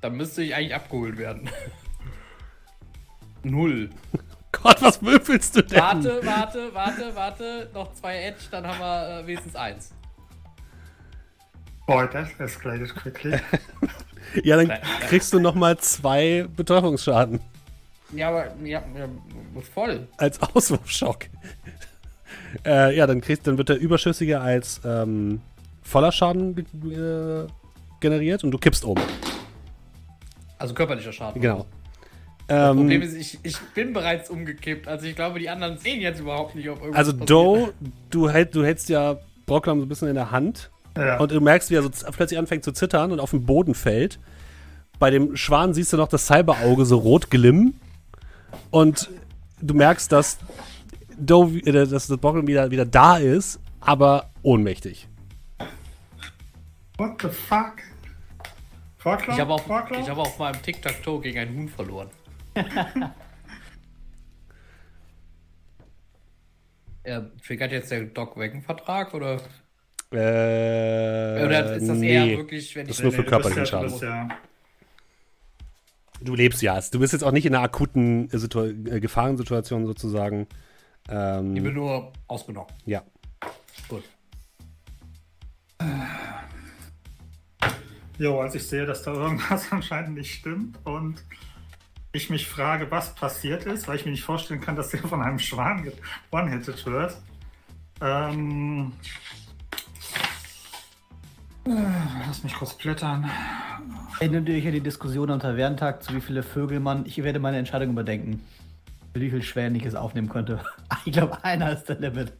dann 0.00 0.16
müsste 0.16 0.42
ich 0.42 0.54
eigentlich 0.54 0.74
abgeholt 0.74 1.18
werden. 1.18 1.48
Null. 3.42 3.90
Gott, 4.52 4.80
was 4.82 5.02
würfelst 5.02 5.56
du 5.56 5.62
denn? 5.62 5.78
Warte, 5.78 6.20
warte, 6.24 6.74
warte, 6.74 7.14
warte. 7.14 7.70
Noch 7.74 7.92
zwei 7.94 8.22
Edge, 8.22 8.44
dann 8.50 8.66
haben 8.66 8.78
wir 8.78 9.20
äh, 9.20 9.26
wenigstens 9.26 9.56
eins. 9.56 9.94
Boy, 11.86 12.08
that 12.08 12.28
escalated 12.40 12.94
quickly. 12.94 13.38
Ja, 14.42 14.56
dann 14.56 14.72
kriegst 15.08 15.32
du 15.32 15.40
nochmal 15.40 15.78
zwei 15.78 16.46
Betäubungsschaden 16.56 17.40
Ja, 18.12 18.28
aber 18.28 18.46
ja, 18.64 18.82
ja, 18.96 19.08
voll. 19.74 20.06
als 20.18 20.40
Auswurfschock. 20.42 21.26
äh, 22.64 22.96
ja, 22.96 23.06
dann 23.06 23.20
kriegst, 23.20 23.46
dann 23.46 23.58
wird 23.58 23.68
der 23.68 23.78
Überschüssige 23.78 24.40
als 24.40 24.80
ähm, 24.84 25.40
voller 25.82 26.12
Schaden 26.12 26.54
ge- 26.54 26.64
äh, 27.44 27.46
generiert 28.00 28.44
und 28.44 28.50
du 28.50 28.58
kippst 28.58 28.84
um. 28.84 28.96
Also 30.58 30.74
körperlicher 30.74 31.12
Schaden. 31.12 31.40
Genau. 31.40 31.66
Das 32.48 32.70
Ähm, 32.70 32.76
Problem 32.78 33.02
ist, 33.02 33.14
ich, 33.14 33.38
ich 33.42 33.58
bin 33.74 33.92
bereits 33.92 34.30
umgekippt. 34.30 34.86
Also 34.86 35.06
ich 35.06 35.16
glaube, 35.16 35.38
die 35.40 35.48
anderen 35.48 35.78
sehen 35.78 36.00
jetzt 36.00 36.20
überhaupt 36.20 36.54
nicht, 36.54 36.68
ob 36.68 36.78
irgendwas 36.80 36.98
also. 36.98 37.12
Doe, 37.12 37.72
du, 38.10 38.30
hält, 38.30 38.54
du 38.54 38.64
hältst 38.64 38.88
ja 38.88 39.18
Brocklam 39.46 39.80
so 39.80 39.86
ein 39.86 39.88
bisschen 39.88 40.08
in 40.08 40.14
der 40.14 40.30
Hand 40.30 40.70
ja. 40.96 41.18
und 41.18 41.30
du 41.30 41.40
merkst, 41.40 41.70
wie 41.70 41.74
er 41.76 41.82
so 41.82 41.90
plötzlich 42.12 42.38
anfängt 42.38 42.64
zu 42.64 42.72
zittern 42.72 43.12
und 43.12 43.20
auf 43.20 43.30
den 43.30 43.44
Boden 43.44 43.74
fällt. 43.74 44.18
Bei 44.98 45.10
dem 45.10 45.36
Schwan 45.36 45.74
siehst 45.74 45.92
du 45.92 45.96
noch 45.96 46.08
das 46.08 46.26
Cyberauge 46.26 46.84
so 46.86 46.96
rot 46.98 47.30
glimmen 47.30 47.78
und 48.70 49.10
du 49.60 49.74
merkst, 49.74 50.10
dass 50.10 50.38
Doe, 51.18 51.52
wie- 51.54 51.60
äh, 51.66 51.86
dass 51.86 52.06
das 52.06 52.18
Brocklam 52.18 52.46
wieder, 52.46 52.70
wieder 52.70 52.84
da 52.84 53.16
ist, 53.16 53.58
aber 53.80 54.30
ohnmächtig. 54.42 55.08
What 56.98 57.20
the 57.22 57.28
fuck? 57.28 57.74
Vorklau? 58.98 59.34
Ich 59.34 59.40
habe 59.40 59.52
auch, 59.54 59.62
Vorklau? 59.62 60.00
ich 60.00 60.08
habe 60.08 60.20
auch 60.20 60.38
mal 60.38 60.54
im 60.54 60.62
Tic-Tac-Toe 60.62 61.20
gegen 61.20 61.38
einen 61.38 61.56
Huhn 61.56 61.68
verloren. 61.68 62.08
äh, 67.04 67.20
triggert 67.46 67.72
jetzt 67.72 67.90
der 67.90 68.04
Dog-Wagon-Vertrag 68.04 69.14
oder? 69.14 69.40
Äh, 70.12 70.16
Oder 71.44 71.74
ist 71.76 71.88
das 71.88 71.98
nee. 71.98 72.12
eher 72.14 72.38
wirklich, 72.38 72.74
wenn 72.76 72.86
Das 72.86 72.96
ich. 72.96 73.00
ist 73.00 73.02
nur 73.04 73.12
für 73.12 73.24
körperlichen 73.24 73.64
ja- 73.64 73.66
Schaden. 73.66 73.86
Du 73.88 73.92
bist 73.92 74.02
ja, 74.02 74.28
Du 76.22 76.34
lebst 76.34 76.62
ja. 76.62 76.80
Du 76.90 76.98
bist 76.98 77.12
jetzt 77.12 77.22
auch 77.22 77.32
nicht 77.32 77.44
in 77.44 77.54
einer 77.54 77.64
akuten 77.64 78.30
äh, 78.30 78.38
Situa 78.38 78.66
äh, 78.66 79.00
Gefahrensituation 79.00 79.86
sozusagen. 79.86 80.46
Ich 81.04 81.08
bin 81.10 81.66
Ähm, 81.66 81.74
nur 81.74 82.12
ausgenommen. 82.26 82.70
ja. 82.84 83.02
Gut. 83.88 84.02
Jo, 88.18 88.40
als 88.40 88.54
ich 88.54 88.66
sehe, 88.66 88.86
dass 88.86 89.02
da 89.02 89.12
irgendwas 89.12 89.66
anscheinend 89.72 90.14
nicht 90.14 90.34
stimmt 90.34 90.78
und 90.84 91.22
ich 92.12 92.30
mich 92.30 92.46
frage, 92.46 92.90
was 92.90 93.14
passiert 93.14 93.66
ist, 93.66 93.86
weil 93.88 93.96
ich 93.96 94.04
mir 94.06 94.12
nicht 94.12 94.24
vorstellen 94.24 94.60
kann, 94.62 94.74
dass 94.74 94.88
der 94.88 95.00
von 95.00 95.20
einem 95.20 95.38
Schwan 95.38 95.92
one-hitted 96.30 96.86
wird. 96.86 97.16
Ähm, 98.00 98.92
äh, 99.02 99.35
lass 101.66 102.42
mich 102.44 102.54
kurz 102.54 102.74
blättern. 102.74 103.28
Erinnert 104.20 104.48
ihr 104.48 104.56
euch 104.56 104.66
an 104.66 104.72
die 104.72 104.80
Diskussion 104.80 105.30
am 105.30 105.40
Tavernentag, 105.40 106.02
zu 106.02 106.14
wie 106.14 106.20
viele 106.20 106.42
Vögel 106.42 106.80
man. 106.80 107.04
Ich 107.06 107.22
werde 107.22 107.38
meine 107.38 107.58
Entscheidung 107.58 107.90
überdenken. 107.90 108.40
Wie 109.14 109.30
viel 109.30 109.42
Schweren 109.42 109.74
ich 109.74 109.84
es 109.84 109.94
aufnehmen 109.94 110.28
könnte. 110.28 110.60
Ich 111.04 111.12
glaube, 111.12 111.42
einer 111.44 111.72
ist 111.72 111.84
der 111.88 111.98
Limit. 112.00 112.32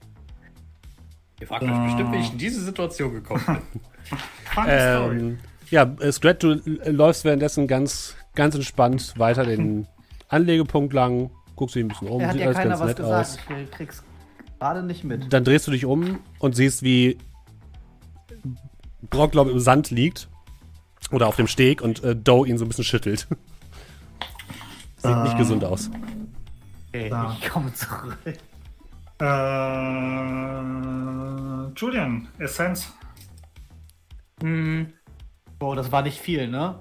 Ihr 1.41 1.47
fragt 1.47 1.65
euch 1.65 1.85
bestimmt, 1.85 2.13
wie 2.13 2.17
ich 2.17 2.33
in 2.33 2.39
diese 2.39 2.61
Situation 2.63 3.13
gekommen 3.13 3.45
bin. 3.47 3.81
Story. 4.53 5.19
Ähm, 5.19 5.39
ja, 5.71 5.83
äh, 6.01 6.11
Scrat, 6.11 6.43
du 6.43 6.61
läufst 6.85 7.25
währenddessen 7.25 7.67
ganz, 7.67 8.17
ganz 8.35 8.55
entspannt 8.55 9.15
weiter 9.19 9.45
den 9.45 9.87
Anlegepunkt 10.29 10.93
lang, 10.95 11.31
guckst 11.55 11.77
dich 11.77 11.85
ein 11.85 11.89
bisschen 11.89 12.09
um, 12.09 12.21
Er 12.21 12.29
hat 12.29 12.33
sieht 12.33 12.41
ja 12.41 12.47
alles 12.47 12.59
keiner 12.59 12.71
ganz 12.71 12.81
was 12.81 12.89
nett 12.89 12.97
gesagt. 12.97 13.21
aus. 13.21 13.39
Ich 13.63 13.71
krieg's 13.71 14.03
gerade 14.59 14.83
nicht 14.83 15.05
mit. 15.05 15.33
Dann 15.33 15.45
drehst 15.45 15.67
du 15.67 15.71
dich 15.71 15.85
um 15.85 16.19
und 16.39 16.57
siehst, 16.57 16.83
wie 16.83 17.19
Brocklob 19.03 19.49
im 19.49 19.61
Sand 19.61 19.91
liegt 19.91 20.29
oder 21.13 21.27
auf 21.29 21.37
dem 21.37 21.47
Steg 21.47 21.81
und 21.83 22.03
äh, 22.05 22.17
Doe 22.17 22.47
ihn 22.49 22.59
so 22.59 22.65
ein 22.65 22.69
bisschen 22.69 22.85
schüttelt. 22.85 23.27
Sieht 24.99 25.17
nicht 25.23 25.37
gesund 25.39 25.65
aus. 25.65 25.91
Okay, 26.89 27.09
Ja. 27.11 27.37
ich 27.41 27.49
komme 27.49 27.73
zurück. 27.75 28.19
Äh, 29.21 29.25
Julian, 31.77 32.29
Essenz. 32.39 32.93
hm. 34.41 34.93
Oh, 35.61 35.75
das 35.75 35.91
war 35.91 36.03
nicht 36.03 36.19
viel, 36.19 36.49
ne? 36.49 36.79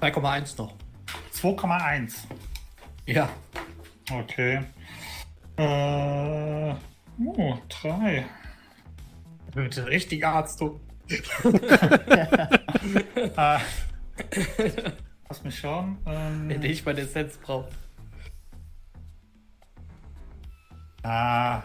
2,1 0.00 0.56
noch. 0.58 0.74
2,1. 1.34 2.14
Ja. 3.06 3.28
Okay. 4.10 4.60
Äh. 5.56 6.74
Oh, 7.22 7.58
3. 7.82 8.24
Mit 9.54 9.86
richtig 9.86 10.24
Arzt, 10.24 10.60
du. 10.60 10.80
Ah. 13.36 13.60
lass 15.28 15.44
mich 15.44 15.58
schauen. 15.58 15.98
Ähm, 16.06 16.50
Hätte 16.50 16.66
ich 16.66 16.84
meine 16.84 17.04
Sets 17.04 17.38
brauche. 17.38 17.68
Ah, 21.02 21.62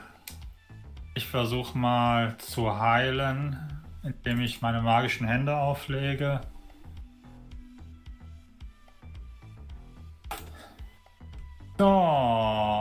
ich 1.14 1.28
versuche 1.28 1.78
mal 1.78 2.38
zu 2.38 2.80
heilen, 2.80 3.58
indem 4.04 4.42
ich 4.42 4.62
meine 4.62 4.82
magischen 4.82 5.28
Hände 5.28 5.56
auflege. 5.56 6.42
Oh. 11.80 12.75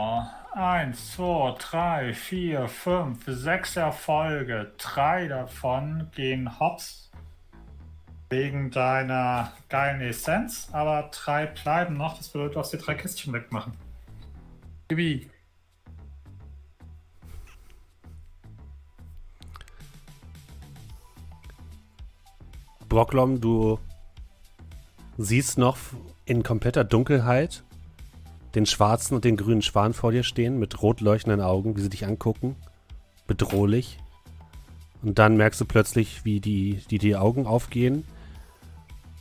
1, 0.85 1.15
2, 1.15 1.55
3, 1.57 2.13
4, 2.13 2.67
5, 2.67 3.23
6 3.25 3.77
Erfolge. 3.77 4.71
Drei 4.77 5.27
davon 5.27 6.11
gehen 6.13 6.59
hops 6.59 7.09
wegen 8.29 8.69
deiner 8.69 9.51
geilen 9.67 10.01
Essenz, 10.01 10.69
aber 10.73 11.09
drei 11.11 11.47
bleiben 11.47 11.97
noch. 11.97 12.17
Das 12.17 12.29
bedeutet, 12.29 12.53
du 12.53 12.59
darfst 12.59 12.73
die 12.73 12.77
drei 12.77 12.93
Kästchen 12.93 13.33
wegmachen. 13.33 13.73
Gibi. 14.87 15.27
Brocklom, 22.87 23.41
du 23.41 23.79
siehst 25.17 25.57
noch 25.57 25.77
in 26.25 26.43
kompletter 26.43 26.83
Dunkelheit 26.83 27.63
den 28.55 28.65
schwarzen 28.65 29.15
und 29.15 29.25
den 29.25 29.37
grünen 29.37 29.61
Schwan 29.61 29.93
vor 29.93 30.11
dir 30.11 30.23
stehen 30.23 30.57
mit 30.57 30.81
rot 30.81 31.01
leuchtenden 31.01 31.41
Augen, 31.41 31.75
wie 31.75 31.81
sie 31.81 31.89
dich 31.89 32.05
angucken. 32.05 32.55
Bedrohlich. 33.27 33.99
Und 35.01 35.19
dann 35.19 35.37
merkst 35.37 35.61
du 35.61 35.65
plötzlich, 35.65 36.25
wie 36.25 36.39
die, 36.39 36.81
die, 36.89 36.97
die 36.97 37.15
Augen 37.15 37.45
aufgehen 37.45 38.05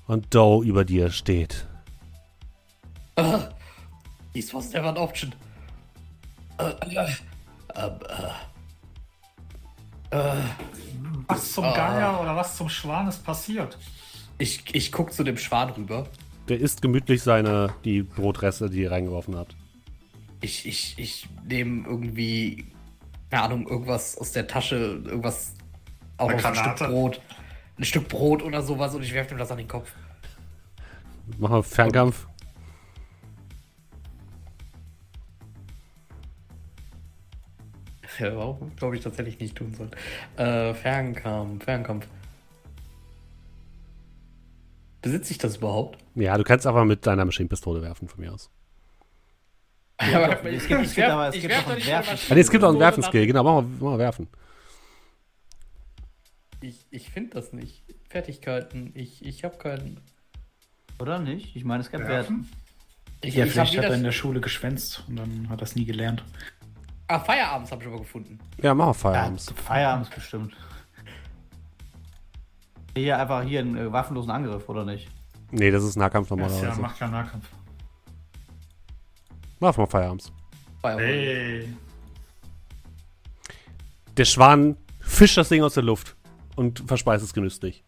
und 0.07 0.35
Doe 0.35 0.65
über 0.65 0.85
dir 0.85 1.11
steht. 1.11 1.67
Uh, 3.19 3.41
this 4.33 4.55
was 4.55 4.73
never 4.73 4.89
an 4.89 4.97
option. 4.97 5.35
Uh, 6.61 6.73
uh, 6.87 7.09
uh, 7.77 7.91
uh, 10.15 10.43
Was 11.29 11.53
zum 11.53 11.65
Ah. 11.65 11.75
Geier 11.75 12.21
oder 12.21 12.37
was 12.37 12.57
zum 12.57 12.69
Schwan 12.69 13.09
ist 13.09 13.25
passiert? 13.25 13.79
ich, 14.39 14.75
ich 14.75 14.93
guck 14.93 15.13
zu 15.13 15.25
dem 15.25 15.37
Schwan 15.39 15.71
rüber. 15.71 16.07
Der 16.49 16.61
isst 16.61 16.83
gemütlich 16.83 17.23
seine, 17.23 17.75
die 17.85 18.03
Brotreste, 18.03 18.69
die 18.69 18.83
ihr 18.83 18.91
reingeworfen 18.91 19.37
habt. 19.37 19.57
Ich, 20.41 20.67
ich, 20.67 20.95
ich 20.99 21.29
nehme 21.49 21.87
irgendwie, 21.87 22.67
keine 23.31 23.45
Ahnung, 23.45 23.67
irgendwas 23.67 24.19
aus 24.19 24.33
der 24.33 24.47
Tasche, 24.47 25.01
irgendwas, 25.05 25.55
auch 26.19 26.29
ein 26.31 26.39
Stück. 26.39 26.77
Brot. 26.77 27.21
Ein 27.79 27.85
Stück 27.85 28.09
Brot 28.09 28.43
oder 28.43 28.63
sowas 28.63 28.95
und 28.95 29.03
ich 29.03 29.15
werfe 29.15 29.35
ihm 29.35 29.39
das 29.39 29.51
an 29.51 29.59
den 29.59 29.69
Kopf. 29.69 29.91
Machen 31.39 31.57
wir 31.57 31.63
Fernkampf. 31.63 32.27
Ja, 38.21 38.37
warum 38.37 38.71
glaube 38.77 38.97
ich 38.97 39.03
tatsächlich 39.03 39.41
nicht 39.41 39.57
tun 39.57 39.75
sollen. 39.75 39.91
Äh, 40.37 40.73
Fernkampf, 40.75 41.65
Fernkampf. 41.65 42.07
Besitze 45.05 45.33
ich 45.33 45.39
das 45.39 45.57
überhaupt? 45.59 45.99
Ja, 46.15 46.37
du 46.37 46.45
kannst 46.45 46.67
aber 46.67 46.85
mit 46.85 47.07
deiner 47.07 47.25
Maschinenpistole 47.25 47.81
werfen, 47.83 48.09
von 48.09 48.21
mir 48.21 48.33
aus. 48.33 48.51
Ja, 50.01 50.27
doch, 50.35 50.45
es 50.45 50.67
gibt- 50.67 50.83
es 50.87 50.95
gibt 50.95 51.09
aber- 51.09 51.29
es 51.29 51.35
gibt 51.41 51.55
noch 51.55 51.67
ein 51.69 51.79
Werfen- 51.83 52.19
Ah, 52.31 52.35
nee, 52.35 52.41
es 52.41 52.51
gibt 52.51 52.65
auch 52.65 52.71
einen 52.71 52.81
Werfenskill, 52.81 53.27
genau, 53.27 53.43
machen 53.45 53.79
wir, 53.81 53.91
wir 53.93 53.99
werfen. 53.99 54.29
Ich, 56.61 56.87
ich 56.91 57.11
finde 57.11 57.31
das 57.35 57.53
nicht. 57.53 57.83
Fertigkeiten, 58.09 58.93
ich, 58.95 59.25
ich 59.25 59.45
habe 59.45 59.57
keinen. 59.59 60.01
Oder 60.99 61.19
nicht? 61.19 61.55
Ich 61.57 61.65
meine, 61.65 61.83
es 61.83 61.91
gab. 61.91 62.01
Werfen? 62.03 62.49
Ich, 63.21 63.35
Ja, 63.35 63.45
ich 63.45 63.53
vielleicht 63.53 63.77
hab 63.77 63.85
hat 63.85 63.91
er 63.91 63.97
in 63.97 64.05
der 64.05 64.13
Schule 64.13 64.41
geschwänzt 64.41 65.05
und 65.09 65.17
dann 65.17 65.49
hat 65.49 65.61
er 65.61 65.65
es 65.65 65.75
nie 65.77 65.85
gelernt. 65.85 66.23
Ah, 67.09 67.21
Feierabends 67.21 67.71
habe 67.71 67.83
ich 67.83 67.89
aber 67.89 67.99
gefunden. 67.99 68.39
Ja, 68.63 68.73
machen 68.75 68.89
wir 68.89 68.93
Ja, 68.93 68.95
Feierabends. 68.95 69.53
Feierabends 69.57 70.11
bestimmt. 70.11 70.55
Hier 72.97 73.19
einfach 73.19 73.43
hier 73.43 73.61
einen 73.61 73.77
äh, 73.77 73.93
waffenlosen 73.93 74.31
Angriff, 74.31 74.69
oder 74.69 74.85
nicht? 74.85 75.09
Nee, 75.51 75.71
das 75.71 75.85
ist 75.85 75.97
Nahkampf 75.97 76.31
Ja, 76.31 76.37
normalerweise. 76.37 76.81
macht 76.81 76.99
keinen 76.99 77.13
Nahkampf. 77.13 77.49
Machen 79.61 79.79
wir 79.79 79.87
Feierabends. 79.87 80.33
Feierabend. 80.81 81.07
Hey. 81.07 81.69
Der 84.17 84.25
Schwan 84.25 84.77
fischt 85.01 85.37
das 85.37 85.49
Ding 85.49 85.63
aus 85.63 85.75
der 85.75 85.83
Luft 85.83 86.17
und 86.57 86.85
verspeist 86.87 87.25
es 87.25 87.33
genüsslich. 87.35 87.85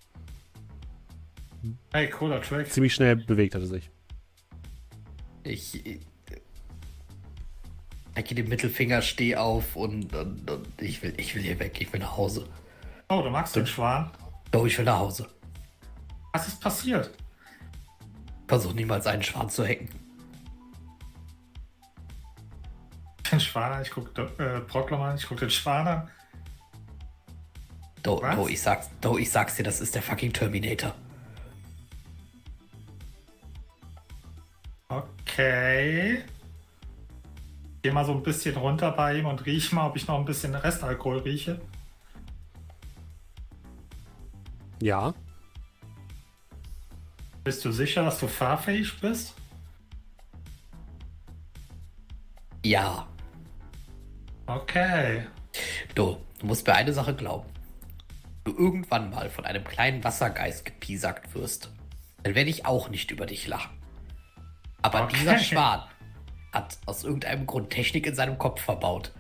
Hey, 1.93 2.11
cooler 2.11 2.41
Trick. 2.43 2.71
Ziemlich 2.71 2.95
schnell 2.95 3.17
bewegt 3.17 3.55
hat 3.55 3.63
er 3.63 3.69
sich. 3.69 3.91
Ich. 5.45 5.87
ich 5.87 6.01
Ecke 8.15 8.35
den 8.35 8.49
Mittelfinger, 8.49 9.03
steh 9.03 9.37
auf 9.37 9.77
und, 9.77 10.15
und, 10.15 10.51
und 10.51 10.67
ich, 10.81 11.03
will, 11.03 11.13
ich 11.19 11.35
will 11.35 11.43
hier 11.43 11.59
weg. 11.59 11.77
Ich 11.81 11.93
will 11.93 12.01
nach 12.01 12.17
Hause. 12.17 12.49
Oh, 13.11 13.21
du 13.21 13.29
magst 13.29 13.55
den 13.55 13.67
Schwan. 13.67 14.11
Doch, 14.57 14.65
ich 14.65 14.79
will 14.79 14.87
nach 14.87 15.01
Hause. 15.01 15.29
Was 16.33 16.49
ist 16.49 16.59
passiert? 16.63 17.11
Versuch 18.49 18.73
niemals 18.73 19.07
einen 19.07 19.23
Schwan 19.23 19.51
zu 19.51 19.67
hacken. 19.67 19.91
Den 23.31 23.39
Schwan 23.39 23.73
an, 23.73 23.83
ich 23.83 23.91
guck 23.91 24.17
äh, 24.17 24.61
Brocklom 24.67 25.03
an, 25.03 25.17
ich 25.17 25.27
guck 25.29 25.37
den 25.41 25.51
Schwan 25.51 25.87
an. 25.87 26.11
Do, 28.03 28.19
do, 28.35 28.49
ich 28.49 28.63
sag's, 28.63 28.89
do, 29.03 29.19
ich 29.19 29.31
sag's 29.31 29.57
dir, 29.57 29.63
das 29.63 29.83
ist 29.83 29.95
der 29.95 30.01
fucking 30.01 30.33
Terminator. 30.33 30.95
Okay. 34.89 36.25
Geh 37.83 37.91
mal 37.91 38.07
so 38.07 38.13
ein 38.13 38.23
bisschen 38.23 38.57
runter 38.57 38.91
bei 38.93 39.19
ihm 39.19 39.27
und 39.27 39.45
riech 39.45 39.71
mal, 39.73 39.89
ob 39.89 39.97
ich 39.97 40.07
noch 40.07 40.19
ein 40.19 40.25
bisschen 40.25 40.55
Restalkohol 40.55 41.19
rieche. 41.19 41.61
Ja. 44.83 45.15
Bist 47.45 47.65
du 47.65 47.71
sicher, 47.73 48.05
dass 48.05 48.19
du 48.19 48.27
fahrfähig 48.27 49.01
bist? 49.01 49.35
Ja. 52.65 53.07
Okay. 54.47 55.27
Du, 55.95 56.17
du 56.39 56.47
musst 56.47 56.67
mir 56.67 56.75
eine 56.75 56.93
Sache 56.93 57.15
glauben. 57.15 57.49
Wenn 58.45 58.55
du 58.55 58.61
irgendwann 58.61 59.11
mal 59.11 59.31
von 59.31 59.45
einem 59.45 59.65
kleinen 59.65 60.03
Wassergeist 60.05 60.65
gepiesackt 60.65 61.35
wirst, 61.35 61.71
dann 62.23 62.35
werde 62.35 62.51
ich 62.51 62.67
auch 62.67 62.89
nicht 62.89 63.11
über 63.11 63.27
dich 63.27 63.47
lachen. 63.47 63.71
Aber 64.83 65.05
Okay. 65.05 65.17
dieser 65.21 65.39
Schwan 65.41 65.83
hat 66.53 66.79
aus 66.87 67.05
irgendeinem 67.05 67.47
Grund 67.47 67.71
Technik 67.71 68.07
in 68.07 68.15
seinem 68.15 68.39
Kopf 68.39 68.61
verbaut. 68.61 69.13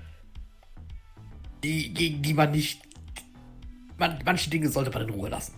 Die, 1.63 1.93
gegen 1.95 2.23
die 2.23 2.35
man 2.35 2.51
nicht. 2.51 2.83
Man, 3.99 4.19
manche 4.25 4.51
Dinge 4.51 4.69
sollte 4.69 4.91
man 4.91 5.03
in 5.03 5.11
Ruhe 5.11 5.29
lassen. 5.29 5.55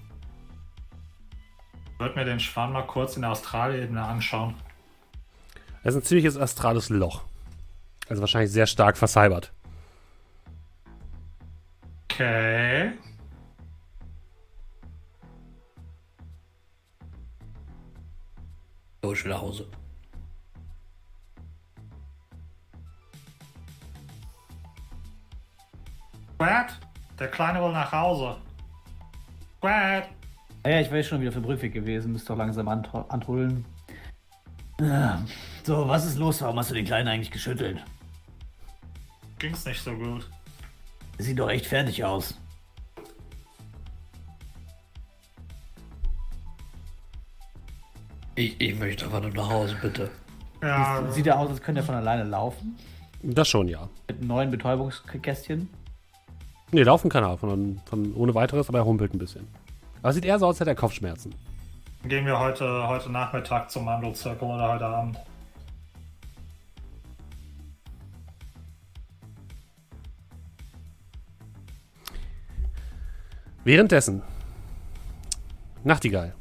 Ich 1.93 1.98
würde 1.98 2.15
mir 2.15 2.24
den 2.24 2.39
Schwan 2.39 2.73
mal 2.73 2.86
kurz 2.86 3.16
in 3.16 3.23
der 3.23 3.32
Australebene 3.32 4.02
anschauen. 4.02 4.55
Das 5.82 5.94
ist 5.94 6.02
ein 6.02 6.05
ziemliches 6.05 6.36
astrales 6.36 6.89
Loch. 6.90 7.24
Also 8.09 8.20
wahrscheinlich 8.20 8.52
sehr 8.52 8.66
stark 8.66 8.97
vercybert. 8.97 9.52
Okay. 12.05 12.93
So, 19.02 19.12
ich 19.12 19.24
will 19.24 19.32
nach 19.32 19.40
Hause. 19.40 19.66
Squad, 26.35 26.78
der 27.19 27.28
Kleine 27.28 27.62
will 27.62 27.73
nach 27.73 27.93
Hause. 27.93 28.36
Squad. 29.59 30.09
Ja, 30.65 30.70
ja, 30.70 30.81
ich 30.81 30.90
wäre 30.90 31.03
schon 31.05 31.20
wieder 31.20 31.31
auf 31.31 31.35
dem 31.35 31.45
Rückweg 31.45 31.73
gewesen, 31.73 32.12
müsste 32.12 32.28
doch 32.28 32.39
langsam 32.39 32.69
antruddeln. 32.69 33.65
Ja. 34.81 35.23
So, 35.65 35.89
was 35.89 36.05
ist 36.05 36.19
los? 36.19 36.40
Warum 36.43 36.59
hast 36.59 36.70
du 36.70 36.74
den 36.74 36.85
Kleinen 36.85 37.09
eigentlich 37.09 37.31
geschüttelt? 37.31 37.82
Ging's 39.39 39.65
nicht 39.65 39.82
so 39.82 39.93
gut. 39.95 40.28
Sieht 41.19 41.39
doch 41.39 41.51
echt 41.51 41.66
fertig 41.66 42.05
aus. 42.05 42.35
Ich, 48.36 48.61
ich 48.61 48.78
möchte 48.78 49.05
einfach 49.05 49.20
nur 49.20 49.31
nach 49.32 49.51
Hause, 49.51 49.77
bitte. 49.82 50.11
Ja, 50.62 51.05
Sieht 51.11 51.27
er 51.27 51.39
aus, 51.39 51.51
als 51.51 51.61
könnte 51.61 51.81
er 51.81 51.85
von 51.85 51.97
alleine 51.97 52.24
laufen? 52.24 52.77
Das 53.23 53.49
schon, 53.49 53.66
ja. 53.66 53.89
Mit 54.07 54.23
neuen 54.23 54.51
Betäubungskästchen? 54.51 55.69
Nee, 56.70 56.82
laufen 56.82 57.09
kann 57.09 57.24
er 57.24 57.39
von, 57.39 57.81
von 57.86 58.15
ohne 58.15 58.35
weiteres, 58.35 58.69
aber 58.69 58.78
er 58.78 58.85
humpelt 58.85 59.15
ein 59.15 59.19
bisschen. 59.19 59.49
Aber 60.03 60.12
sieht 60.12 60.24
eher 60.24 60.39
so 60.39 60.47
aus, 60.47 60.55
als 60.55 60.61
hätte 60.61 60.70
er 60.70 60.77
Kopfschmerzen. 60.77 61.35
Gehen 62.05 62.27
wir 62.27 62.39
heute, 62.39 62.86
heute 62.86 63.11
Nachmittag 63.11 63.70
zum 63.70 63.85
Mandelzirkel 63.86 64.47
oder 64.49 64.73
heute 64.73 64.85
Abend? 64.86 65.19
Währenddessen, 73.65 74.23
Nachtigall, 75.85 76.35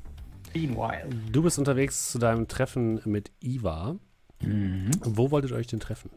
Meanwhile. 0.53 1.09
du 1.31 1.41
bist 1.41 1.57
unterwegs 1.59 2.11
zu 2.11 2.19
deinem 2.19 2.47
Treffen 2.47 3.01
mit 3.05 3.31
Iva. 3.41 3.95
Mhm. 4.41 4.91
Wo 5.03 5.31
wolltet 5.31 5.51
ihr 5.51 5.57
euch 5.57 5.67
denn 5.67 5.79
treffen? 5.79 6.09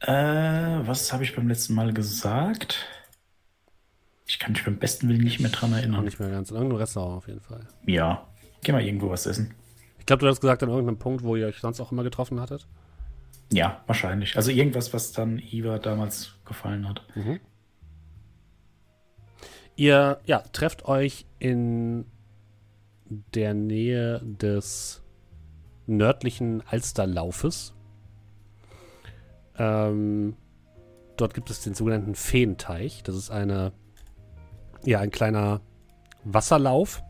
Äh, 0.00 0.12
was 0.12 1.12
habe 1.12 1.24
ich 1.24 1.34
beim 1.34 1.48
letzten 1.48 1.74
Mal 1.74 1.92
gesagt? 1.92 2.86
Ich 4.26 4.38
kann 4.38 4.52
mich 4.52 4.64
beim 4.64 4.78
besten 4.78 5.08
Willen 5.08 5.22
nicht 5.22 5.40
mehr 5.40 5.50
dran 5.50 5.72
erinnern. 5.72 6.04
nicht 6.04 6.20
mehr 6.20 6.30
ganz. 6.30 6.50
In 6.50 6.56
irgendeinem 6.56 6.80
Restaurant 6.80 7.16
auf 7.18 7.28
jeden 7.28 7.40
Fall. 7.40 7.66
Ja, 7.86 8.28
geh 8.62 8.72
mal 8.72 8.82
irgendwo 8.82 9.10
was 9.10 9.26
essen. 9.26 9.54
Ich 9.98 10.06
glaube, 10.06 10.20
du 10.20 10.28
hast 10.28 10.40
gesagt, 10.40 10.62
an 10.62 10.68
irgendeinem 10.68 10.98
Punkt, 10.98 11.22
wo 11.24 11.34
ihr 11.36 11.46
euch 11.46 11.58
sonst 11.58 11.80
auch 11.80 11.92
immer 11.92 12.04
getroffen 12.04 12.40
hattet. 12.40 12.66
Ja, 13.52 13.82
wahrscheinlich. 13.86 14.36
Also 14.36 14.50
irgendwas, 14.50 14.92
was 14.92 15.12
dann 15.12 15.38
Iva 15.38 15.78
damals 15.78 16.34
gefallen 16.44 16.88
hat. 16.88 17.02
Ihr 19.76 20.20
ja, 20.24 20.40
trefft 20.52 20.84
euch 20.86 21.24
in 21.38 22.04
der 23.34 23.54
Nähe 23.54 24.20
des 24.22 25.02
nördlichen 25.86 26.62
Alsterlaufes. 26.66 27.74
Ähm, 29.58 30.36
dort 31.16 31.34
gibt 31.34 31.50
es 31.50 31.62
den 31.62 31.74
sogenannten 31.74 32.14
Feenteich. 32.14 33.02
Das 33.02 33.16
ist 33.16 33.30
eine, 33.30 33.72
ja, 34.84 35.00
ein 35.00 35.10
kleiner 35.10 35.60
Wasserlauf, 36.24 37.02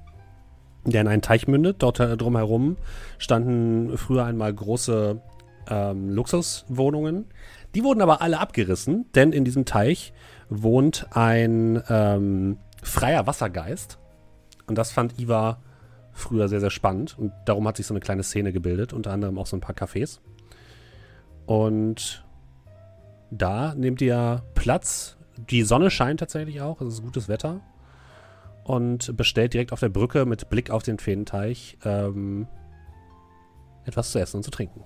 der 0.84 1.02
in 1.02 1.08
einen 1.08 1.22
Teich 1.22 1.46
mündet. 1.46 1.76
Dort 1.80 1.98
drumherum 1.98 2.76
standen 3.18 3.96
früher 3.96 4.24
einmal 4.24 4.52
große 4.52 5.20
ähm, 5.68 6.10
Luxuswohnungen. 6.10 7.26
Die 7.74 7.84
wurden 7.84 8.00
aber 8.00 8.22
alle 8.22 8.38
abgerissen, 8.38 9.06
denn 9.14 9.32
in 9.32 9.44
diesem 9.44 9.64
Teich 9.64 10.12
wohnt 10.48 11.06
ein 11.10 11.82
ähm, 11.88 12.58
freier 12.82 13.26
Wassergeist. 13.26 13.98
Und 14.66 14.78
das 14.78 14.90
fand 14.90 15.18
Iva 15.18 15.60
früher 16.12 16.48
sehr, 16.48 16.60
sehr 16.60 16.70
spannend. 16.70 17.18
Und 17.18 17.32
darum 17.44 17.66
hat 17.68 17.76
sich 17.76 17.86
so 17.86 17.94
eine 17.94 18.00
kleine 18.00 18.22
Szene 18.22 18.52
gebildet, 18.52 18.92
unter 18.92 19.12
anderem 19.12 19.38
auch 19.38 19.46
so 19.46 19.56
ein 19.56 19.60
paar 19.60 19.74
Cafés. 19.74 20.20
Und 21.46 22.24
da 23.30 23.74
nehmt 23.74 24.00
ihr 24.00 24.42
Platz. 24.54 25.16
Die 25.50 25.62
Sonne 25.62 25.90
scheint 25.90 26.20
tatsächlich 26.20 26.60
auch, 26.60 26.80
es 26.80 26.94
ist 26.94 27.02
gutes 27.02 27.28
Wetter. 27.28 27.60
Und 28.64 29.16
bestellt 29.16 29.54
direkt 29.54 29.72
auf 29.72 29.80
der 29.80 29.88
Brücke 29.88 30.26
mit 30.26 30.50
Blick 30.50 30.70
auf 30.70 30.82
den 30.82 30.98
Feenteich 30.98 31.78
ähm, 31.84 32.46
etwas 33.84 34.12
zu 34.12 34.18
essen 34.20 34.38
und 34.38 34.42
zu 34.42 34.50
trinken. 34.50 34.84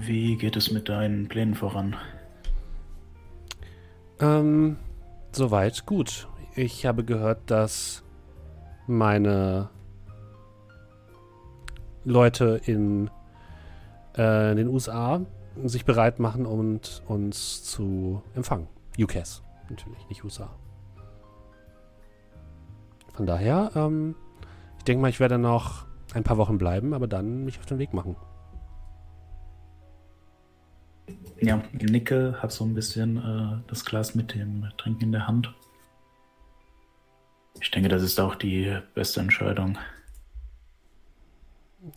Wie 0.00 0.36
geht 0.36 0.56
es 0.56 0.70
mit 0.70 0.88
deinen 0.88 1.28
Plänen 1.28 1.54
voran? 1.54 1.96
Ähm, 4.20 4.76
soweit 5.32 5.86
gut. 5.86 6.26
Ich 6.56 6.86
habe 6.86 7.02
gehört, 7.02 7.50
dass 7.50 8.04
meine 8.86 9.70
Leute 12.04 12.60
in 12.64 13.10
äh, 14.12 14.54
den 14.54 14.68
USA 14.68 15.20
sich 15.64 15.84
bereit 15.84 16.20
machen 16.20 16.46
und 16.46 17.02
uns 17.08 17.64
zu 17.64 18.22
empfangen. 18.36 18.68
UCAS, 18.98 19.42
natürlich, 19.68 20.08
nicht 20.08 20.22
USA. 20.22 20.48
Von 23.14 23.26
daher, 23.26 23.72
ähm, 23.74 24.14
ich 24.78 24.84
denke 24.84 25.02
mal, 25.02 25.08
ich 25.08 25.18
werde 25.18 25.38
noch 25.38 25.86
ein 26.14 26.22
paar 26.22 26.36
Wochen 26.36 26.58
bleiben, 26.58 26.94
aber 26.94 27.08
dann 27.08 27.44
mich 27.44 27.58
auf 27.58 27.66
den 27.66 27.78
Weg 27.78 27.92
machen. 27.92 28.14
Ja, 31.40 31.62
nicke, 31.72 32.36
hab 32.40 32.52
so 32.52 32.64
ein 32.64 32.74
bisschen 32.74 33.16
äh, 33.16 33.60
das 33.66 33.84
Glas 33.84 34.14
mit 34.14 34.34
dem 34.34 34.68
Trinken 34.76 35.04
in 35.04 35.12
der 35.12 35.26
Hand. 35.26 35.52
Ich 37.60 37.70
denke, 37.70 37.88
das 37.88 38.02
ist 38.02 38.20
auch 38.20 38.34
die 38.34 38.78
beste 38.94 39.20
Entscheidung. 39.20 39.78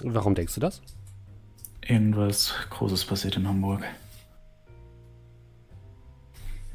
Warum 0.04 0.36
denkst 0.36 0.56
du 0.56 0.60
das? 0.60 0.82
Irgendwas 1.82 2.54
Großes 2.70 3.06
passiert 3.06 3.38
in 3.38 3.48
Hamburg. 3.48 3.84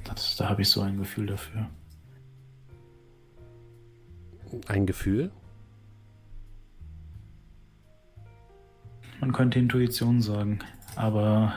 Das, 0.04 0.36
da 0.36 0.48
habe 0.48 0.62
ich 0.62 0.68
so 0.68 0.80
ein 0.80 0.98
Gefühl 0.98 1.26
dafür. 1.26 1.68
Ein 4.66 4.86
Gefühl? 4.86 5.30
Man 9.20 9.32
könnte 9.32 9.58
Intuition 9.58 10.20
sagen, 10.20 10.58
aber 10.96 11.54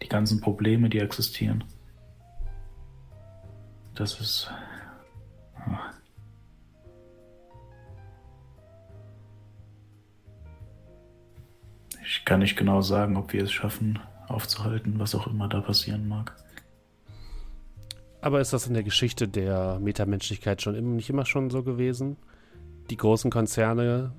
die 0.00 0.08
ganzen 0.08 0.40
Probleme, 0.40 0.88
die 0.88 0.98
existieren, 0.98 1.64
das 3.94 4.18
ist. 4.20 4.50
Ich 12.04 12.24
kann 12.24 12.40
nicht 12.40 12.56
genau 12.56 12.82
sagen, 12.82 13.16
ob 13.16 13.32
wir 13.32 13.42
es 13.42 13.52
schaffen, 13.52 13.98
aufzuhalten, 14.28 14.98
was 14.98 15.14
auch 15.14 15.26
immer 15.26 15.48
da 15.48 15.60
passieren 15.60 16.08
mag. 16.08 16.36
Aber 18.20 18.40
ist 18.40 18.52
das 18.52 18.66
in 18.66 18.74
der 18.74 18.82
Geschichte 18.82 19.26
der 19.26 19.78
Metamenschlichkeit 19.80 20.62
schon 20.62 20.74
im, 20.74 20.94
nicht 20.94 21.10
immer 21.10 21.24
schon 21.24 21.50
so 21.50 21.62
gewesen? 21.62 22.16
Die 22.90 22.96
großen 22.96 23.30
Konzerne 23.30 24.12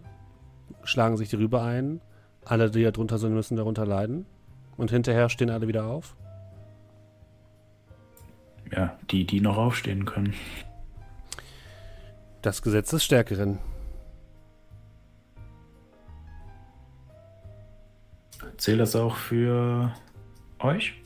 schlagen 0.84 1.18
sich 1.18 1.30
darüber 1.30 1.64
ein, 1.64 2.02
alle, 2.46 2.70
die 2.70 2.84
darunter 2.84 3.18
sind, 3.18 3.34
müssen 3.34 3.56
darunter 3.56 3.86
leiden. 3.86 4.26
Und 4.76 4.92
hinterher 4.92 5.30
stehen 5.30 5.50
alle 5.50 5.68
wieder 5.68 5.86
auf. 5.86 6.16
Ja, 8.72 8.98
die, 9.12 9.26
die 9.26 9.40
noch 9.40 9.58
aufstehen 9.58 10.06
können. 10.06 10.34
Das 12.44 12.62
Gesetz 12.62 12.90
des 12.90 13.06
Stärkeren. 13.06 13.58
Zählt 18.58 18.82
das 18.82 18.98
auch 18.98 19.16
für 19.16 19.94
euch? 20.60 21.02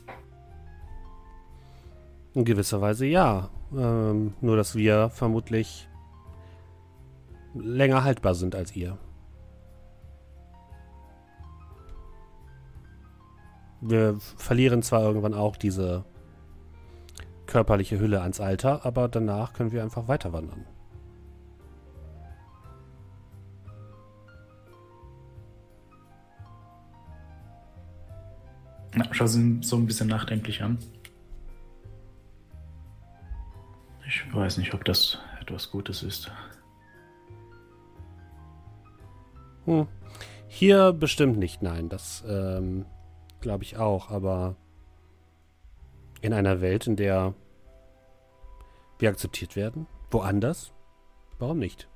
In 2.34 2.44
gewisser 2.44 2.80
Weise 2.80 3.06
ja. 3.06 3.50
Ähm, 3.72 4.34
nur, 4.40 4.56
dass 4.56 4.74
wir 4.74 5.10
vermutlich 5.10 5.88
länger 7.54 8.02
haltbar 8.02 8.34
sind 8.34 8.56
als 8.56 8.74
ihr. 8.74 8.98
Wir 13.80 14.18
verlieren 14.36 14.82
zwar 14.82 15.02
irgendwann 15.02 15.34
auch 15.34 15.56
diese 15.56 16.04
körperliche 17.46 18.00
Hülle 18.00 18.22
ans 18.22 18.40
Alter, 18.40 18.84
aber 18.84 19.06
danach 19.06 19.52
können 19.52 19.70
wir 19.70 19.84
einfach 19.84 20.08
weiter 20.08 20.32
wandern. 20.32 20.66
Na, 28.94 29.06
schau 29.12 29.26
sie 29.26 29.58
so 29.62 29.76
ein 29.76 29.86
bisschen 29.86 30.08
nachdenklich 30.08 30.62
an. 30.62 30.78
Ich 34.06 34.34
weiß 34.34 34.56
nicht, 34.58 34.72
ob 34.72 34.84
das 34.84 35.18
etwas 35.40 35.70
Gutes 35.70 36.02
ist. 36.02 36.30
Hm. 39.66 39.86
Hier 40.46 40.92
bestimmt 40.94 41.38
nicht, 41.38 41.62
nein. 41.62 41.88
Das 41.90 42.24
ähm, 42.26 42.86
glaube 43.40 43.64
ich 43.64 43.76
auch, 43.76 44.10
aber 44.10 44.56
in 46.20 46.32
einer 46.32 46.60
Welt, 46.60 46.86
in 46.86 46.96
der 46.96 47.34
wir 48.98 49.10
akzeptiert 49.10 49.56
werden, 49.56 49.86
woanders, 50.10 50.72
warum 51.38 51.58
nicht? 51.58 51.88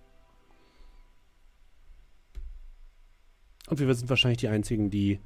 Und 3.68 3.80
wir 3.80 3.92
sind 3.94 4.10
wahrscheinlich 4.10 4.38
die 4.38 4.48
Einzigen, 4.48 4.90
die 4.90 5.18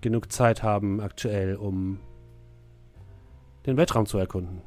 genug 0.00 0.32
Zeit 0.32 0.62
haben 0.62 1.00
aktuell, 1.00 1.56
um 1.56 2.00
den 3.66 3.76
Weltraum 3.76 4.06
zu 4.06 4.18
erkunden. 4.18 4.62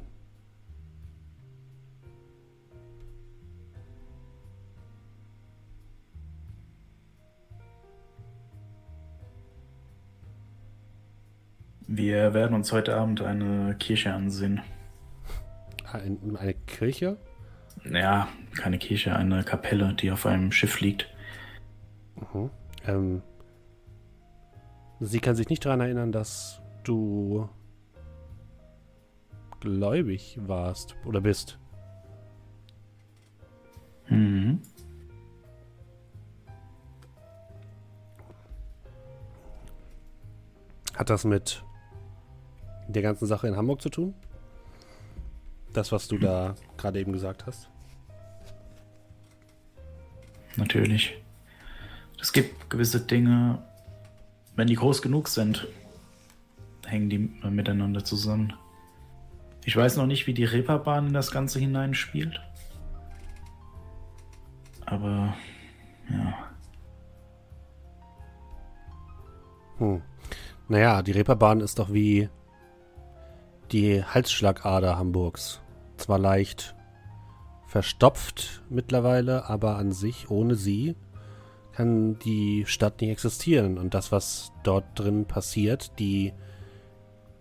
Wir 11.86 12.34
werden 12.34 12.54
uns 12.54 12.72
heute 12.72 12.96
Abend 12.96 13.22
eine 13.22 13.76
Kirche 13.76 14.12
ansehen. 14.12 14.60
Ein, 15.92 16.36
eine 16.36 16.54
Kirche? 16.54 17.18
Ja, 17.84 18.28
keine 18.56 18.78
Kirche, 18.78 19.14
eine 19.14 19.44
Kapelle, 19.44 19.94
die 19.94 20.10
auf 20.10 20.26
einem 20.26 20.50
Schiff 20.50 20.80
liegt. 20.80 21.08
Mhm. 22.16 22.50
Ähm, 22.86 23.22
Sie 25.04 25.20
kann 25.20 25.36
sich 25.36 25.50
nicht 25.50 25.64
daran 25.66 25.80
erinnern, 25.80 26.12
dass 26.12 26.62
du 26.82 27.46
gläubig 29.60 30.38
warst 30.40 30.96
oder 31.04 31.20
bist. 31.20 31.58
Mhm. 34.08 34.62
Hat 40.94 41.10
das 41.10 41.24
mit 41.24 41.62
der 42.88 43.02
ganzen 43.02 43.26
Sache 43.26 43.46
in 43.46 43.56
Hamburg 43.56 43.82
zu 43.82 43.90
tun? 43.90 44.14
Das, 45.74 45.92
was 45.92 46.08
du 46.08 46.16
da 46.16 46.54
gerade 46.78 47.00
eben 47.00 47.12
gesagt 47.12 47.46
hast? 47.46 47.68
Natürlich. 50.56 51.22
Es 52.18 52.32
gibt 52.32 52.70
gewisse 52.70 53.00
Dinge, 53.00 53.62
wenn 54.56 54.66
die 54.66 54.76
groß 54.76 55.02
genug 55.02 55.28
sind, 55.28 55.66
hängen 56.86 57.10
die 57.10 57.18
miteinander 57.18 58.04
zusammen. 58.04 58.52
Ich 59.64 59.76
weiß 59.76 59.96
noch 59.96 60.06
nicht, 60.06 60.26
wie 60.26 60.34
die 60.34 60.44
Reeperbahn 60.44 61.08
in 61.08 61.12
das 61.14 61.30
Ganze 61.30 61.58
hineinspielt. 61.58 62.40
Aber 64.84 65.34
ja. 66.10 66.34
Hm. 69.78 70.02
Naja, 70.68 71.02
die 71.02 71.12
Reeperbahn 71.12 71.60
ist 71.60 71.78
doch 71.78 71.92
wie 71.92 72.28
die 73.72 74.04
Halsschlagader 74.04 74.98
Hamburgs. 74.98 75.60
Zwar 75.96 76.18
leicht 76.18 76.74
verstopft 77.66 78.62
mittlerweile, 78.68 79.48
aber 79.48 79.76
an 79.76 79.92
sich 79.92 80.30
ohne 80.30 80.54
sie 80.54 80.96
kann 81.74 82.18
die 82.20 82.64
Stadt 82.66 83.00
nicht 83.00 83.10
existieren. 83.10 83.78
Und 83.78 83.94
das, 83.94 84.12
was 84.12 84.52
dort 84.62 84.84
drin 84.94 85.26
passiert, 85.26 85.98
die 85.98 86.32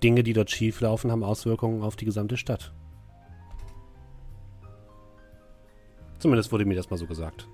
Dinge, 0.03 0.23
die 0.23 0.33
dort 0.33 0.51
schieflaufen, 0.51 1.11
haben 1.11 1.23
Auswirkungen 1.23 1.81
auf 1.81 1.95
die 1.95 2.05
gesamte 2.05 2.37
Stadt. 2.37 2.73
Zumindest 6.19 6.51
wurde 6.51 6.65
mir 6.65 6.75
das 6.75 6.89
mal 6.89 6.97
so 6.97 7.05
gesagt. 7.05 7.47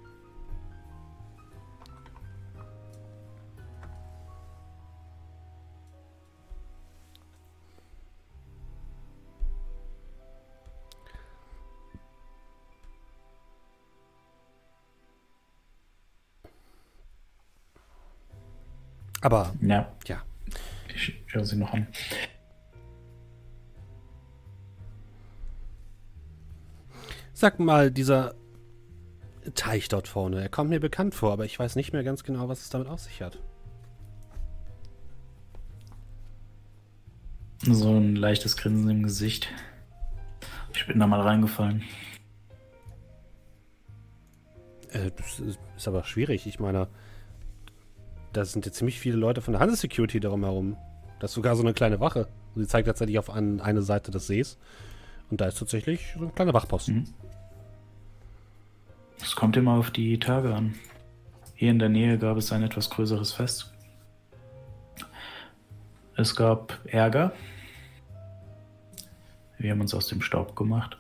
Aber 19.22 19.54
Ja, 19.62 19.92
ja, 20.06 20.22
ich 20.94 21.14
höre 21.28 21.46
sie 21.46 21.58
noch 21.58 21.74
an. 21.74 21.88
Sag 27.34 27.60
mal, 27.60 27.92
dieser 27.92 28.36
Teich 29.56 29.88
dort 29.88 30.08
vorne, 30.08 30.42
er 30.42 30.50
kommt 30.50 30.70
mir 30.70 30.80
bekannt 30.80 31.16
vor, 31.16 31.32
aber 31.32 31.46
ich 31.46 31.58
weiß 31.58 31.76
nicht 31.76 31.94
mehr 31.94 32.04
ganz 32.04 32.24
genau, 32.24 32.50
was 32.50 32.62
es 32.62 32.70
damit 32.70 32.88
auf 32.88 33.00
sich 33.00 33.22
hat. 33.22 33.40
So 37.62 37.90
ein 37.94 38.16
leichtes 38.16 38.56
Grinsen 38.58 38.90
im 38.90 39.04
Gesicht. 39.04 39.50
Ich 40.74 40.88
bin 40.88 41.00
da 41.00 41.08
mal 41.08 41.22
reingefallen. 41.22 41.84
Äh, 44.92 45.12
das 45.16 45.40
ist, 45.40 45.60
ist 45.76 45.88
aber 45.88 46.04
schwierig. 46.04 46.48
Ich 46.48 46.60
meine, 46.60 46.88
da 48.34 48.46
sind 48.46 48.66
ja 48.66 48.72
ziemlich 48.72 49.00
viele 49.00 49.18
Leute 49.18 49.42
von 49.42 49.54
der 49.54 49.62
Handelssecurity 49.62 50.20
darum 50.20 50.44
herum. 50.44 50.78
Das 51.20 51.32
ist 51.32 51.36
sogar 51.36 51.56
so 51.56 51.64
eine 51.64 51.74
kleine 51.74 52.00
Wache. 52.00 52.28
Und 52.56 52.64
sie 52.64 52.68
zeigt 52.68 52.88
tatsächlich 52.88 53.20
auf 53.20 53.30
an, 53.30 53.60
eine 53.60 53.82
Seite 53.82 54.12
des 54.12 54.28
Sees. 54.28 54.58
Und 55.30 55.42
da 55.42 55.46
ist 55.46 55.60
tatsächlich 55.60 56.14
so 56.18 56.26
ein 56.26 56.36
kleiner 56.36 56.54
Wachposten. 56.54 56.96
Mhm. 56.96 57.14
Es 59.22 59.36
kommt 59.36 59.58
immer 59.58 59.74
auf 59.74 59.92
die 59.92 60.18
Tage 60.18 60.54
an. 60.54 60.76
Hier 61.56 61.72
in 61.72 61.80
der 61.80 61.90
Nähe 61.90 62.18
gab 62.18 62.38
es 62.38 62.52
ein 62.54 62.64
etwas 62.64 62.90
größeres 62.90 63.34
Fest. 63.34 63.74
Es 66.16 66.36
gab 66.36 66.80
Ärger. 66.86 67.34
Wir 69.58 69.72
haben 69.72 69.82
uns 69.82 69.94
aus 69.94 70.08
dem 70.08 70.22
Staub 70.22 70.56
gemacht. 70.56 70.98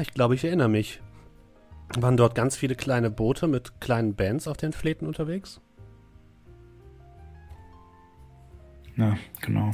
Ich 0.00 0.14
glaube, 0.14 0.34
ich 0.34 0.44
erinnere 0.44 0.68
mich. 0.68 1.01
Waren 1.98 2.16
dort 2.16 2.34
ganz 2.34 2.56
viele 2.56 2.74
kleine 2.74 3.10
Boote 3.10 3.46
mit 3.46 3.80
kleinen 3.80 4.14
Bands 4.14 4.48
auf 4.48 4.56
den 4.56 4.72
Fläten 4.72 5.06
unterwegs? 5.06 5.60
Ja, 8.96 9.16
genau. 9.40 9.70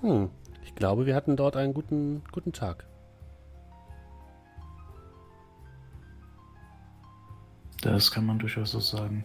Hm. 0.00 0.30
Ich 0.64 0.74
glaube, 0.74 1.06
wir 1.06 1.14
hatten 1.14 1.36
dort 1.36 1.56
einen 1.56 1.74
guten, 1.74 2.22
guten 2.32 2.52
Tag. 2.52 2.86
Das 7.82 8.10
kann 8.10 8.26
man 8.26 8.38
durchaus 8.38 8.72
so 8.72 8.80
sagen. 8.80 9.24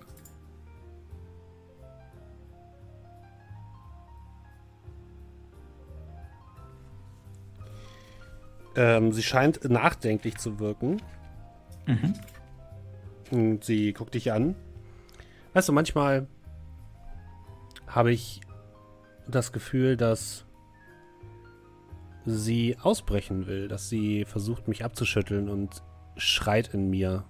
Ähm, 8.78 9.12
sie 9.12 9.24
scheint 9.24 9.68
nachdenklich 9.70 10.38
zu 10.38 10.60
wirken. 10.60 11.02
Mhm. 11.88 12.14
Und 13.32 13.64
sie 13.64 13.92
guckt 13.92 14.14
dich 14.14 14.32
an. 14.32 14.56
Weißt 15.54 15.68
du, 15.68 15.74
manchmal 15.74 16.28
habe 17.88 18.12
ich 18.12 18.40
das 19.28 19.52
Gefühl, 19.52 19.98
dass 19.98 20.46
sie 22.26 22.78
ausbrechen 22.80 23.48
will, 23.48 23.68
dass 23.68 23.90
sie 23.90 24.26
versucht, 24.26 24.68
mich 24.68 24.86
abzuschütteln 24.86 25.50
und 25.50 25.82
schreit 26.16 26.74
in 26.74 26.90
mir. 26.90 27.26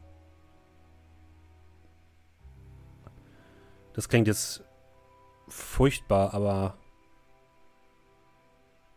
Das 3.93 4.09
klingt 4.09 4.27
jetzt 4.27 4.63
furchtbar, 5.47 6.33
aber 6.33 6.77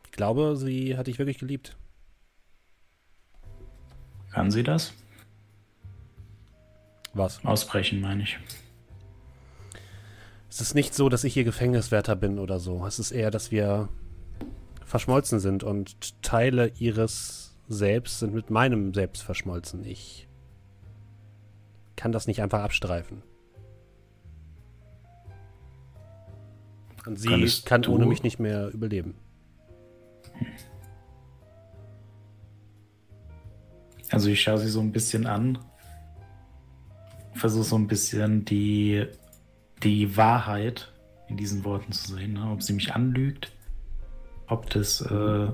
ich 0.04 0.10
glaube, 0.10 0.56
sie 0.56 0.96
hat 0.96 1.06
dich 1.06 1.18
wirklich 1.18 1.38
geliebt. 1.38 1.76
Kann 4.30 4.50
sie 4.50 4.62
das? 4.62 4.92
Was? 7.14 7.44
Ausbrechen, 7.44 8.00
meine 8.00 8.22
ich. 8.22 8.38
Es 10.48 10.60
ist 10.60 10.74
nicht 10.74 10.94
so, 10.94 11.08
dass 11.08 11.24
ich 11.24 11.36
ihr 11.36 11.44
Gefängniswärter 11.44 12.16
bin 12.16 12.38
oder 12.38 12.58
so. 12.58 12.84
Es 12.86 12.98
ist 12.98 13.10
eher, 13.10 13.30
dass 13.30 13.50
wir 13.50 13.88
verschmolzen 14.84 15.38
sind 15.38 15.62
und 15.62 16.22
Teile 16.22 16.72
ihres 16.78 17.56
Selbst 17.68 18.18
sind 18.18 18.34
mit 18.34 18.50
meinem 18.50 18.92
Selbst 18.92 19.22
verschmolzen. 19.22 19.84
Ich 19.84 20.28
kann 21.94 22.10
das 22.12 22.26
nicht 22.26 22.42
einfach 22.42 22.62
abstreifen. 22.62 23.22
Und 27.06 27.18
sie 27.18 27.28
Könntest 27.28 27.66
kann 27.66 27.86
ohne 27.86 28.06
mich 28.06 28.22
nicht 28.22 28.40
mehr 28.40 28.70
überleben. 28.70 29.14
Also 34.10 34.28
ich 34.28 34.40
schaue 34.40 34.58
sie 34.58 34.68
so 34.68 34.80
ein 34.80 34.92
bisschen 34.92 35.26
an. 35.26 35.58
Versuche 37.34 37.64
so 37.64 37.76
ein 37.76 37.86
bisschen 37.86 38.44
die, 38.44 39.06
die 39.82 40.16
Wahrheit 40.16 40.92
in 41.28 41.36
diesen 41.36 41.64
Worten 41.64 41.92
zu 41.92 42.14
sehen. 42.14 42.34
Ne? 42.34 42.50
Ob 42.50 42.62
sie 42.62 42.72
mich 42.72 42.92
anlügt, 42.92 43.52
ob 44.48 44.68
das 44.70 45.00
äh, 45.00 45.48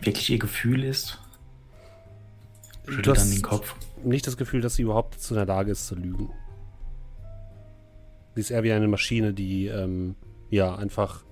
wirklich 0.00 0.30
ihr 0.30 0.38
Gefühl 0.38 0.84
ist. 0.84 1.18
Du 2.84 2.92
Schüttelt 2.92 3.16
dann 3.16 3.24
hast 3.24 3.34
den 3.34 3.42
Kopf. 3.42 3.74
nicht 4.04 4.26
das 4.26 4.36
Gefühl, 4.36 4.60
dass 4.60 4.76
sie 4.76 4.82
überhaupt 4.82 5.20
zu 5.20 5.34
der 5.34 5.46
Lage 5.46 5.72
ist 5.72 5.86
zu 5.88 5.96
lügen. 5.96 6.30
Sie 8.34 8.40
ist 8.40 8.50
eher 8.50 8.62
wie 8.62 8.72
eine 8.72 8.86
Maschine, 8.86 9.34
die 9.34 9.66
ähm, 9.66 10.14
ja 10.50 10.76
einfach 10.76 11.24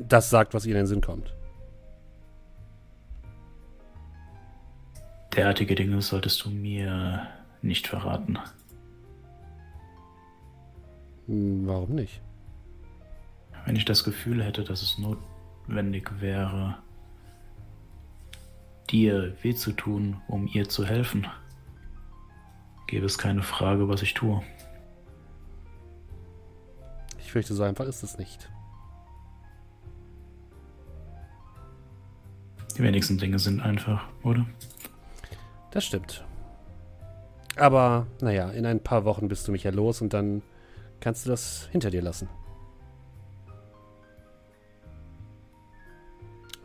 das 0.00 0.30
sagt, 0.30 0.54
was 0.54 0.66
ihr 0.66 0.72
in 0.72 0.82
den 0.82 0.86
Sinn 0.86 1.00
kommt. 1.00 1.33
Derartige 5.36 5.74
Dinge 5.74 6.00
solltest 6.00 6.44
du 6.44 6.50
mir 6.50 7.26
nicht 7.60 7.88
verraten. 7.88 8.38
Hm, 11.26 11.66
Warum 11.66 11.94
nicht? 11.94 12.20
Wenn 13.66 13.76
ich 13.76 13.84
das 13.84 14.04
Gefühl 14.04 14.44
hätte, 14.44 14.62
dass 14.62 14.82
es 14.82 14.98
notwendig 14.98 16.20
wäre, 16.20 16.78
dir 18.90 19.34
weh 19.42 19.54
zu 19.54 19.72
tun, 19.72 20.20
um 20.28 20.46
ihr 20.46 20.68
zu 20.68 20.84
helfen, 20.84 21.26
gäbe 22.86 23.06
es 23.06 23.18
keine 23.18 23.42
Frage, 23.42 23.88
was 23.88 24.02
ich 24.02 24.14
tue. 24.14 24.42
Ich 27.18 27.32
fürchte, 27.32 27.54
so 27.54 27.62
einfach 27.62 27.86
ist 27.86 28.02
es 28.02 28.18
nicht. 28.18 28.50
Die 32.76 32.82
wenigsten 32.82 33.18
Dinge 33.18 33.38
sind 33.38 33.60
einfach, 33.60 34.06
oder? 34.22 34.46
Das 35.74 35.84
stimmt. 35.84 36.24
Aber, 37.56 38.06
naja, 38.20 38.48
in 38.50 38.64
ein 38.64 38.80
paar 38.82 39.04
Wochen 39.04 39.26
bist 39.26 39.46
du 39.48 39.52
mich 39.52 39.64
ja 39.64 39.72
los 39.72 40.00
und 40.00 40.12
dann 40.14 40.40
kannst 41.00 41.26
du 41.26 41.30
das 41.30 41.68
hinter 41.72 41.90
dir 41.90 42.00
lassen. 42.00 42.28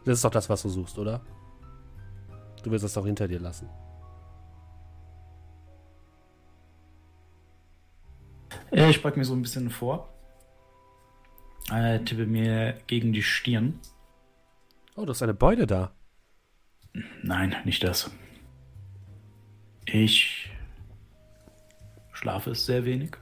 Das 0.06 0.18
ist 0.20 0.24
doch 0.24 0.30
das, 0.30 0.48
was 0.48 0.62
du 0.62 0.70
suchst, 0.70 1.00
oder? 1.00 1.22
Du 2.64 2.70
willst 2.70 2.86
es 2.86 2.94
doch 2.94 3.06
hinter 3.06 3.28
dir 3.28 3.40
lassen. 3.40 3.68
Äh, 8.72 8.92
Ich 8.92 9.02
beug 9.02 9.18
mir 9.18 9.26
so 9.26 9.34
ein 9.34 9.42
bisschen 9.42 9.72
vor. 9.72 10.14
Äh, 11.72 12.00
tippe 12.00 12.28
mir 12.28 12.78
gegen 12.86 13.12
die 13.12 13.24
Stirn. 13.24 13.80
Oh, 14.96 15.06
du 15.06 15.10
hast 15.10 15.24
eine 15.24 15.34
Beute 15.34 15.66
da. 15.66 15.94
Nein, 17.24 17.56
nicht 17.66 17.84
das. 17.84 18.12
Ich 19.92 20.52
schlafe 22.14 22.54
sehr 22.54 22.86
wenig. 22.86 23.18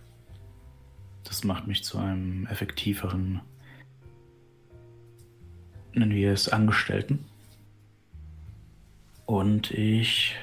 Das 1.23 1.45
macht 1.45 1.65
mich 1.65 1.85
zu 1.85 1.97
einem 1.97 2.45
effektiveren, 2.47 3.39
nennen 5.93 6.11
wir 6.11 6.33
es, 6.33 6.49
Angestellten. 6.49 7.23
Und 9.25 9.71
ich 9.71 10.35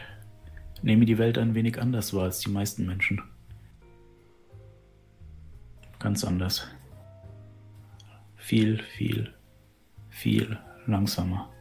nehme 0.81 1.05
die 1.05 1.19
Welt 1.19 1.37
ein 1.37 1.55
wenig 1.55 1.79
anders 1.79 2.15
wahr 2.15 2.25
als 2.25 2.39
die 2.39 2.51
meisten 2.51 2.87
Menschen. 2.87 3.23
Ganz 5.99 6.25
anders. 6.25 6.67
Viel, 8.37 8.83
viel, 8.83 9.35
viel 10.09 10.59
langsamer. 10.87 11.53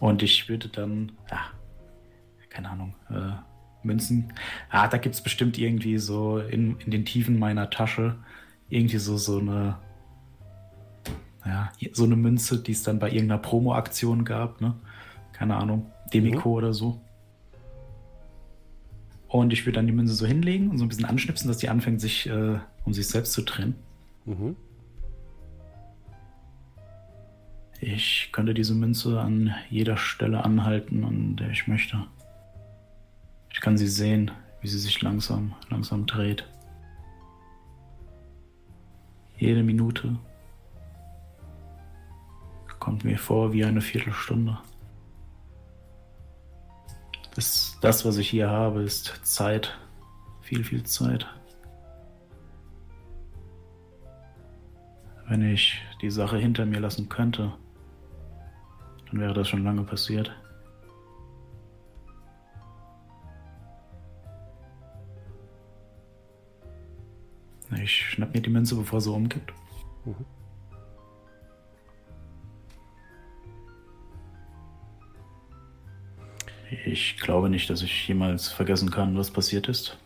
Und 0.00 0.22
ich 0.22 0.48
würde 0.48 0.68
dann, 0.68 1.12
ja, 1.30 1.50
keine 2.56 2.70
Ahnung, 2.70 2.94
äh, 3.10 3.32
Münzen. 3.82 4.32
Ah, 4.70 4.88
da 4.88 4.96
gibt 4.96 5.14
es 5.14 5.20
bestimmt 5.20 5.58
irgendwie 5.58 5.98
so 5.98 6.38
in, 6.38 6.78
in 6.80 6.90
den 6.90 7.04
Tiefen 7.04 7.38
meiner 7.38 7.68
Tasche 7.68 8.16
irgendwie 8.70 8.96
so, 8.96 9.18
so 9.18 9.38
eine, 9.38 9.76
ja, 11.44 11.70
so 11.92 12.04
eine 12.04 12.16
Münze, 12.16 12.62
die 12.62 12.72
es 12.72 12.82
dann 12.82 12.98
bei 12.98 13.10
irgendeiner 13.10 13.42
Promo-Aktion 13.42 14.24
gab, 14.24 14.62
ne? 14.62 14.74
Keine 15.34 15.56
Ahnung, 15.56 15.90
Demico 16.14 16.50
oder 16.52 16.72
so. 16.72 16.98
Und 19.28 19.52
ich 19.52 19.66
würde 19.66 19.76
dann 19.76 19.86
die 19.86 19.92
Münze 19.92 20.14
so 20.14 20.24
hinlegen 20.24 20.70
und 20.70 20.78
so 20.78 20.84
ein 20.84 20.88
bisschen 20.88 21.04
anschnipsen, 21.04 21.48
dass 21.48 21.58
die 21.58 21.68
anfängt, 21.68 22.00
sich 22.00 22.26
äh, 22.26 22.58
um 22.84 22.94
sich 22.94 23.06
selbst 23.06 23.34
zu 23.34 23.42
trennen. 23.42 23.74
Mhm. 24.24 24.56
Ich 27.82 28.30
könnte 28.32 28.54
diese 28.54 28.74
Münze 28.74 29.20
an 29.20 29.54
jeder 29.68 29.98
Stelle 29.98 30.42
anhalten, 30.42 31.04
an 31.04 31.36
der 31.36 31.50
ich 31.50 31.68
möchte. 31.68 32.06
Ich 33.56 33.62
kann 33.62 33.78
sie 33.78 33.88
sehen, 33.88 34.30
wie 34.60 34.68
sie 34.68 34.78
sich 34.78 35.00
langsam, 35.00 35.54
langsam 35.70 36.04
dreht. 36.04 36.46
Jede 39.38 39.62
Minute 39.62 40.18
kommt 42.78 43.02
mir 43.02 43.18
vor 43.18 43.54
wie 43.54 43.64
eine 43.64 43.80
Viertelstunde. 43.80 44.58
Das, 47.34 47.78
das, 47.80 48.04
was 48.04 48.18
ich 48.18 48.28
hier 48.28 48.50
habe, 48.50 48.82
ist 48.82 49.20
Zeit. 49.22 49.78
Viel, 50.42 50.62
viel 50.62 50.84
Zeit. 50.84 51.26
Wenn 55.28 55.40
ich 55.40 55.80
die 56.02 56.10
Sache 56.10 56.36
hinter 56.36 56.66
mir 56.66 56.80
lassen 56.80 57.08
könnte, 57.08 57.54
dann 59.10 59.18
wäre 59.18 59.32
das 59.32 59.48
schon 59.48 59.64
lange 59.64 59.84
passiert. 59.84 60.30
Ich 67.74 68.10
schnapp 68.10 68.34
mir 68.34 68.40
die 68.40 68.50
Münze, 68.50 68.76
bevor 68.76 69.00
sie 69.00 69.10
umkippt. 69.10 69.52
Ich 76.84 77.18
glaube 77.18 77.48
nicht, 77.48 77.70
dass 77.70 77.82
ich 77.82 78.08
jemals 78.08 78.48
vergessen 78.48 78.90
kann, 78.90 79.16
was 79.16 79.30
passiert 79.30 79.68
ist. 79.68 79.98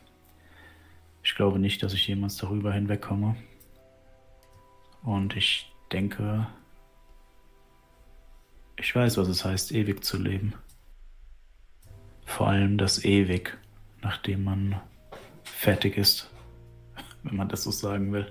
Ich 1.23 1.35
glaube 1.35 1.59
nicht, 1.59 1.83
dass 1.83 1.93
ich 1.93 2.07
jemals 2.07 2.37
darüber 2.37 2.73
hinwegkomme. 2.73 3.37
Und 5.03 5.37
ich 5.37 5.71
denke, 5.93 6.47
ich 8.77 8.95
weiß, 8.95 9.19
was 9.19 9.29
es 9.29 9.45
heißt, 9.45 9.73
ewig 9.73 10.05
zu 10.05 10.19
leben. 10.19 10.55
Vor 12.25 12.49
allem 12.49 12.79
das 12.79 13.05
ewig, 13.05 13.59
nachdem 14.03 14.45
man 14.45 14.81
fertig 15.45 15.97
ist, 15.97 16.30
wenn 17.23 17.37
man 17.37 17.49
das 17.49 17.63
so 17.65 17.71
sagen 17.71 18.13
will. 18.13 18.31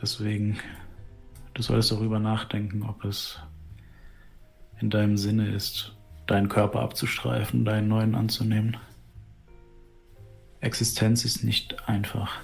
Deswegen, 0.00 0.58
du 1.54 1.62
solltest 1.62 1.92
darüber 1.92 2.18
nachdenken, 2.18 2.82
ob 2.82 3.04
es 3.04 3.40
in 4.80 4.90
deinem 4.90 5.16
Sinne 5.16 5.48
ist, 5.52 5.96
deinen 6.26 6.48
Körper 6.48 6.80
abzustreifen, 6.80 7.64
deinen 7.64 7.88
neuen 7.88 8.14
anzunehmen. 8.14 8.76
Existenz 10.60 11.24
ist 11.24 11.42
nicht 11.44 11.88
einfach. 11.88 12.40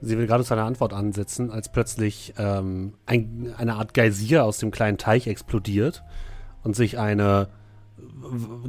Sie 0.00 0.18
will 0.18 0.26
gerade 0.26 0.44
zu 0.44 0.54
einer 0.54 0.64
Antwort 0.64 0.92
ansetzen, 0.92 1.50
als 1.50 1.70
plötzlich 1.72 2.34
ähm, 2.36 2.94
ein, 3.06 3.54
eine 3.56 3.74
Art 3.74 3.94
Geysir 3.94 4.44
aus 4.44 4.58
dem 4.58 4.70
kleinen 4.70 4.98
Teich 4.98 5.26
explodiert 5.26 6.02
und 6.62 6.76
sich 6.76 6.98
eine 6.98 7.48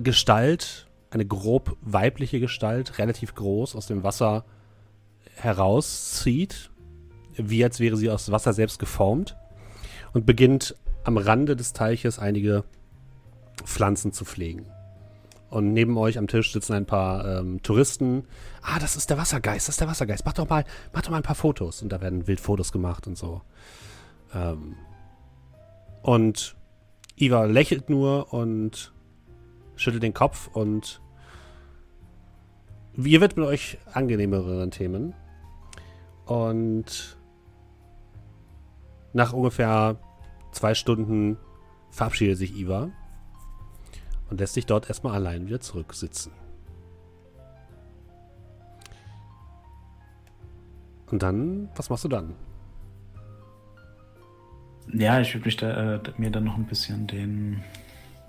Gestalt, 0.03 0.87
eine 1.09 1.25
grob 1.25 1.77
weibliche 1.81 2.39
Gestalt, 2.39 2.97
relativ 2.97 3.35
groß, 3.35 3.75
aus 3.75 3.87
dem 3.87 4.03
Wasser 4.03 4.45
herauszieht, 5.35 6.71
wie 7.35 7.63
als 7.63 7.79
wäre 7.79 7.97
sie 7.97 8.09
aus 8.09 8.31
Wasser 8.31 8.53
selbst 8.53 8.79
geformt 8.79 9.35
und 10.13 10.25
beginnt 10.25 10.75
am 11.03 11.17
Rande 11.17 11.55
des 11.55 11.73
Teiches 11.73 12.19
einige 12.19 12.63
Pflanzen 13.63 14.11
zu 14.11 14.25
pflegen. 14.25 14.65
Und 15.49 15.71
neben 15.71 15.97
euch 15.97 16.17
am 16.17 16.27
Tisch 16.27 16.51
sitzen 16.51 16.73
ein 16.73 16.85
paar 16.85 17.39
ähm, 17.39 17.61
Touristen. 17.63 18.25
Ah, 18.61 18.79
das 18.79 18.97
ist 18.97 19.09
der 19.09 19.17
Wassergeist, 19.17 19.67
das 19.67 19.75
ist 19.75 19.81
der 19.81 19.87
Wassergeist. 19.87 20.25
Mach 20.25 20.33
doch 20.33 20.49
mal, 20.49 20.65
mach 20.91 21.01
doch 21.01 21.11
mal 21.11 21.17
ein 21.17 21.23
paar 21.23 21.35
Fotos. 21.35 21.81
Und 21.81 21.89
da 21.89 22.01
werden 22.01 22.27
Wildfotos 22.27 22.73
gemacht 22.73 23.07
und 23.07 23.17
so. 23.17 23.41
Ähm, 24.33 24.75
und 26.01 26.57
Iva 27.15 27.45
lächelt 27.45 27.89
nur 27.89 28.33
und 28.33 28.91
schüttelt 29.77 30.03
den 30.03 30.13
Kopf 30.13 30.49
und 30.53 31.01
ihr 32.95 33.21
widmet 33.21 33.47
euch 33.47 33.77
angenehmeren 33.93 34.71
Themen. 34.71 35.13
Und 36.25 37.17
nach 39.13 39.33
ungefähr 39.33 39.97
zwei 40.51 40.73
Stunden 40.73 41.37
verabschiedet 41.91 42.37
sich 42.37 42.55
Iva 42.55 42.89
und 44.29 44.39
lässt 44.39 44.55
sich 44.55 44.65
dort 44.65 44.89
erstmal 44.89 45.13
allein 45.13 45.47
wieder 45.47 45.61
zurücksitzen. 45.61 46.33
Und 51.09 51.23
dann, 51.23 51.69
was 51.75 51.89
machst 51.89 52.03
du 52.03 52.09
dann? 52.09 52.33
Ja, 54.93 55.19
ich 55.19 55.33
würde 55.33 55.45
mich 55.45 55.57
da, 55.57 55.95
äh, 55.95 55.99
mir 56.17 56.31
dann 56.31 56.43
noch 56.45 56.57
ein 56.57 56.65
bisschen 56.65 57.07
den 57.07 57.63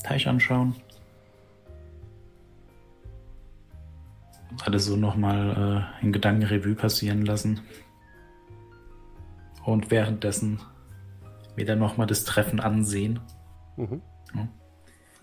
Teich 0.05 0.29
anschauen. 0.29 0.75
Alles 4.65 4.87
so 4.87 4.97
nochmal 4.97 5.91
äh, 6.01 6.05
in 6.05 6.12
Gedanken 6.12 6.45
Revue 6.45 6.75
passieren 6.75 7.25
lassen. 7.25 7.61
Und 9.65 9.91
währenddessen 9.91 10.61
mir 11.57 11.66
dann 11.66 11.79
nochmal 11.79 12.07
das 12.07 12.25
Treffen 12.25 12.61
ansehen. 12.61 13.20
Mhm. 13.77 14.01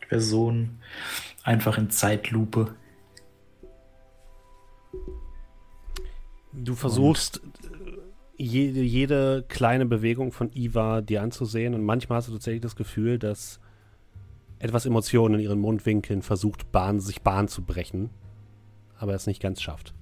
Die 0.01 0.05
Person 0.07 0.79
einfach 1.43 1.77
in 1.77 1.89
Zeitlupe. 1.89 2.75
Du 6.51 6.75
versuchst 6.75 7.41
äh, 7.63 8.43
jede, 8.43 8.81
jede 8.81 9.45
kleine 9.47 9.85
Bewegung 9.85 10.31
von 10.31 10.51
Iva 10.53 11.01
dir 11.01 11.21
anzusehen 11.21 11.73
und 11.73 11.83
manchmal 11.83 12.17
hast 12.17 12.27
du 12.27 12.33
tatsächlich 12.33 12.61
das 12.61 12.75
Gefühl, 12.75 13.17
dass 13.17 13.59
etwas 14.59 14.85
Emotion 14.85 15.33
in 15.35 15.39
ihren 15.39 15.59
Mundwinkeln 15.59 16.21
versucht, 16.21 16.71
Bahn, 16.71 16.99
sich 16.99 17.21
Bahn 17.21 17.47
zu 17.47 17.61
brechen, 17.61 18.09
aber 18.97 19.13
es 19.13 19.27
nicht 19.27 19.41
ganz 19.41 19.61
schafft. 19.61 19.93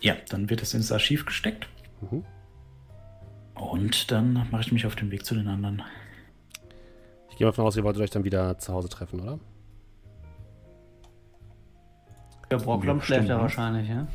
Ja, 0.00 0.16
dann 0.28 0.48
wird 0.48 0.62
es 0.62 0.74
ins 0.74 0.92
Archiv 0.92 1.26
gesteckt. 1.26 1.68
Mhm. 2.00 2.24
Und 3.54 4.10
dann 4.10 4.46
mache 4.50 4.62
ich 4.62 4.72
mich 4.72 4.86
auf 4.86 4.94
den 4.94 5.10
Weg 5.10 5.26
zu 5.26 5.34
den 5.34 5.48
anderen. 5.48 5.82
Ich 7.30 7.36
gehe 7.36 7.46
mal 7.46 7.50
davon 7.50 7.66
aus, 7.66 7.76
ihr 7.76 7.84
wolltet 7.84 8.02
euch 8.02 8.10
dann 8.10 8.24
wieder 8.24 8.58
zu 8.58 8.72
Hause 8.72 8.88
treffen, 8.88 9.20
oder? 9.20 9.38
Der 12.50 12.58
Brocklam 12.58 13.02
schläft 13.02 13.28
ja 13.28 13.40
wahrscheinlich, 13.40 13.88
ja? 13.88 14.06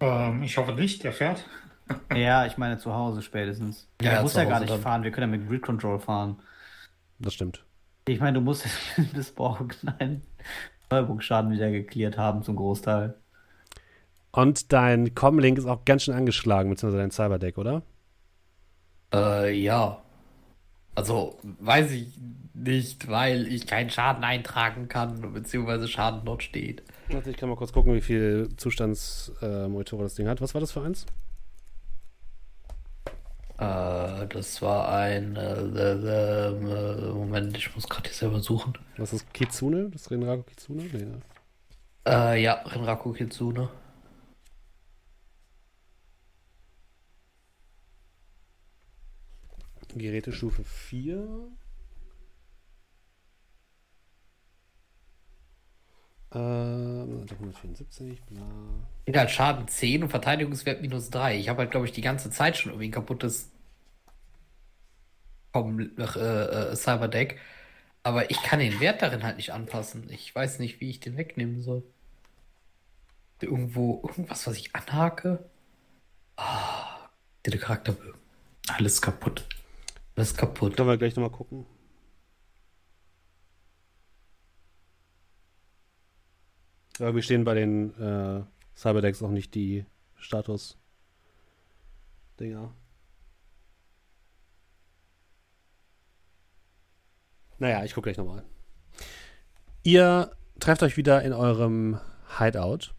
Ähm, 0.00 0.42
ich 0.42 0.56
hoffe 0.56 0.72
nicht, 0.72 1.04
der 1.04 1.12
fährt. 1.12 1.44
Ja, 2.14 2.46
ich 2.46 2.56
meine 2.56 2.78
zu 2.78 2.94
Hause 2.94 3.22
spätestens. 3.22 3.88
Ja, 4.00 4.14
Ja, 4.14 4.22
muss 4.22 4.34
ja 4.34 4.44
gar 4.44 4.60
nicht 4.60 4.72
dann. 4.72 4.80
fahren, 4.80 5.02
wir 5.02 5.10
können 5.10 5.32
ja 5.32 5.38
mit 5.38 5.48
Grid 5.48 5.62
Control 5.62 5.98
fahren. 5.98 6.36
Das 7.18 7.34
stimmt. 7.34 7.64
Ich 8.06 8.20
meine, 8.20 8.34
du 8.34 8.40
musst 8.40 8.66
bis 9.12 9.30
Borg 9.32 9.76
einen 9.98 10.22
Steuerungsschaden 10.86 11.50
wieder 11.50 11.70
geklärt 11.70 12.16
haben 12.16 12.42
zum 12.42 12.56
Großteil. 12.56 13.14
Und 14.32 14.72
dein 14.72 15.14
Comlink 15.14 15.58
ist 15.58 15.66
auch 15.66 15.84
ganz 15.84 16.04
schön 16.04 16.14
angeschlagen, 16.14 16.70
beziehungsweise 16.70 17.02
dein 17.02 17.10
Cyberdeck, 17.10 17.56
oder? 17.58 17.82
Äh, 19.12 19.52
ja. 19.58 20.02
Also, 20.96 21.38
weiß 21.42 21.90
ich 21.92 22.18
nicht, 22.52 23.08
weil 23.08 23.46
ich 23.48 23.66
keinen 23.66 23.90
Schaden 23.90 24.22
eintragen 24.24 24.88
kann, 24.88 25.32
beziehungsweise 25.32 25.88
Schaden 25.88 26.22
dort 26.24 26.42
steht. 26.42 26.82
Warte, 27.08 27.30
ich 27.30 27.36
kann 27.36 27.48
mal 27.48 27.56
kurz 27.56 27.72
gucken, 27.72 27.94
wie 27.94 28.00
viel 28.00 28.48
Zustandsmonitore 28.56 30.04
das 30.04 30.14
Ding 30.14 30.28
hat. 30.28 30.40
Was 30.40 30.54
war 30.54 30.60
das 30.60 30.72
für 30.72 30.82
eins? 30.82 31.06
Äh, 33.58 34.26
das 34.28 34.60
war 34.62 34.88
ein. 34.88 35.36
Äh, 35.36 35.52
äh, 35.52 37.12
Moment, 37.12 37.56
ich 37.56 37.74
muss 37.74 37.88
gerade 37.88 38.08
hier 38.08 38.16
selber 38.16 38.40
suchen. 38.40 38.74
Was 38.96 39.12
ist 39.12 39.32
Kitsune? 39.32 39.90
Das 39.90 40.10
Renraku 40.10 40.42
Kitsune? 40.42 40.82
Nee, 40.92 41.04
ne? 41.04 41.20
Äh, 42.06 42.42
ja, 42.42 42.54
Renraku 42.54 43.12
Kitsune. 43.12 43.68
Gerätestufe 49.94 50.64
4. 50.64 51.48
Ähm, 56.34 57.26
174, 57.30 58.22
bla. 58.22 58.42
Inhalt 59.04 59.30
Schaden 59.30 59.68
10 59.68 60.02
und 60.04 60.08
Verteidigungswert 60.08 60.82
minus 60.82 61.10
3. 61.10 61.38
Ich 61.38 61.48
habe 61.48 61.60
halt, 61.60 61.70
glaube 61.70 61.86
ich, 61.86 61.92
die 61.92 62.00
ganze 62.00 62.30
Zeit 62.30 62.56
schon 62.56 62.72
irgendwie 62.72 62.88
ein 62.88 62.92
kaputtes 62.92 63.50
vom 65.52 65.78
äh, 65.78 66.02
äh, 66.02 66.76
Cyberdeck. 66.76 67.38
Aber 68.02 68.30
ich 68.30 68.42
kann 68.42 68.58
den 68.58 68.80
Wert 68.80 69.02
darin 69.02 69.22
halt 69.22 69.36
nicht 69.36 69.52
anpassen. 69.52 70.10
Ich 70.10 70.34
weiß 70.34 70.58
nicht, 70.58 70.80
wie 70.80 70.90
ich 70.90 71.00
den 71.00 71.16
wegnehmen 71.16 71.62
soll. 71.62 71.82
Irgendwo, 73.40 74.02
irgendwas, 74.06 74.46
was 74.46 74.56
ich 74.56 74.74
anhake. 74.74 75.44
Ah, 76.36 77.08
diese 77.46 77.58
Charakterbögen. 77.58 78.20
Alles 78.68 79.00
kaputt. 79.00 79.46
Das 80.14 80.30
ist 80.32 80.36
kaputt. 80.36 80.76
Können 80.76 80.88
wir 80.88 80.96
gleich 80.98 81.14
nochmal 81.14 81.30
gucken. 81.30 81.66
Aber 87.00 87.14
wir 87.14 87.22
stehen 87.22 87.44
bei 87.44 87.54
den 87.54 87.94
äh, 88.00 88.42
Cyberdecks 88.76 89.22
auch 89.22 89.30
nicht 89.30 89.54
die 89.54 89.84
Status-Dinger. 90.16 92.72
Naja, 97.58 97.84
ich 97.84 97.94
gucke 97.94 98.10
gleich 98.10 98.18
nochmal. 98.18 98.42
Ihr 99.82 100.30
trefft 100.60 100.82
euch 100.82 100.96
wieder 100.96 101.22
in 101.22 101.32
eurem 101.32 101.98
Hideout. 102.38 102.92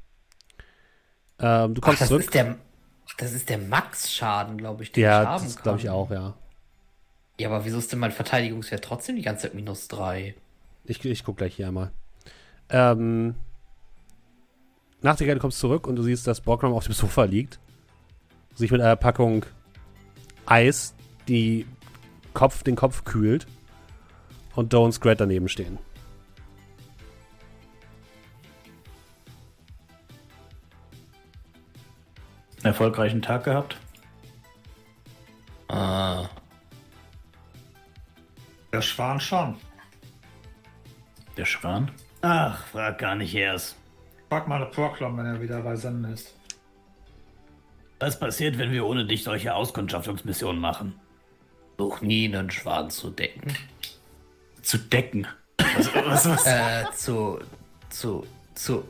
Ähm, 1.39 1.73
du 1.73 1.81
Ach, 1.81 1.87
kommst 1.87 2.01
das 2.01 2.09
zurück. 2.09 2.23
ist 2.23 2.33
der, 2.33 2.57
ach, 3.07 3.13
das 3.17 3.33
ist 3.33 3.49
der 3.49 3.57
Max-Schaden, 3.57 4.57
glaube 4.57 4.83
ich, 4.83 4.91
den 4.91 5.01
ich 5.01 5.05
ja, 5.05 5.27
haben 5.27 5.43
das 5.43 5.61
glaube 5.61 5.79
ich 5.79 5.89
auch, 5.89 6.09
ja. 6.11 6.33
Ja, 7.39 7.49
aber 7.49 7.65
wieso 7.65 7.79
ist 7.79 7.91
denn 7.91 7.99
mein 7.99 8.13
Verteidigungswert 8.13 8.83
trotzdem 8.83 9.17
die 9.17 9.21
ganze 9.21 9.43
Zeit 9.43 9.55
minus 9.55 9.87
3? 9.89 10.35
Ich, 10.85 11.03
ich 11.03 11.23
gucke 11.23 11.39
gleich 11.39 11.55
hier 11.55 11.67
einmal. 11.67 11.91
Ähm, 12.69 13.35
nach 15.05 15.15
der 15.15 15.27
Kette 15.27 15.39
kommst 15.39 15.61
du 15.61 15.67
zurück 15.67 15.85
und 15.85 15.95
du 15.97 16.01
siehst, 16.01 16.25
dass 16.25 16.41
Borgram 16.41 16.73
auf 16.73 16.85
dem 16.85 16.93
Sofa 16.93 17.25
liegt. 17.25 17.59
Sich 18.55 18.71
mit 18.71 18.81
einer 18.81 18.95
Packung 18.95 19.45
Eis 20.47 20.95
die 21.27 21.67
Kopf, 22.33 22.63
den 22.63 22.75
Kopf 22.75 23.03
kühlt. 23.03 23.45
Und 24.55 24.73
Doe 24.73 24.85
und 24.85 24.93
Scrat 24.93 25.21
daneben 25.21 25.47
stehen. 25.47 25.77
Erfolgreichen 32.63 33.21
Tag 33.21 33.43
gehabt. 33.43 33.77
Ah. 35.67 36.27
Der 38.73 38.81
Schwan 38.81 39.19
schon. 39.19 39.55
Der 41.37 41.45
Schwan. 41.45 41.91
Ach, 42.23 42.65
frag 42.67 42.97
gar 42.97 43.13
nicht 43.13 43.35
erst. 43.35 43.75
Frag 44.29 44.47
mal 44.47 44.55
eine 44.55 44.65
Proclam, 44.65 45.17
wenn 45.17 45.25
er 45.25 45.41
wieder 45.41 45.61
bei 45.61 45.75
Senden 45.75 46.13
ist. 46.13 46.33
Was 47.99 48.19
passiert, 48.19 48.57
wenn 48.57 48.71
wir 48.71 48.85
ohne 48.85 49.05
dich 49.05 49.23
solche 49.23 49.53
Auskundschaftungsmissionen 49.55 50.59
machen? 50.59 50.99
Such 51.77 52.01
nie 52.01 52.25
einen 52.25 52.51
Schwan 52.51 52.89
zu 52.89 53.09
decken. 53.09 53.53
Zu 54.61 54.77
decken. 54.77 55.27
Was, 55.57 55.93
was, 55.93 56.29
was? 56.29 56.47
Äh, 56.47 56.85
zu. 56.93 57.39
zu. 57.89 58.25
zu. 58.53 58.83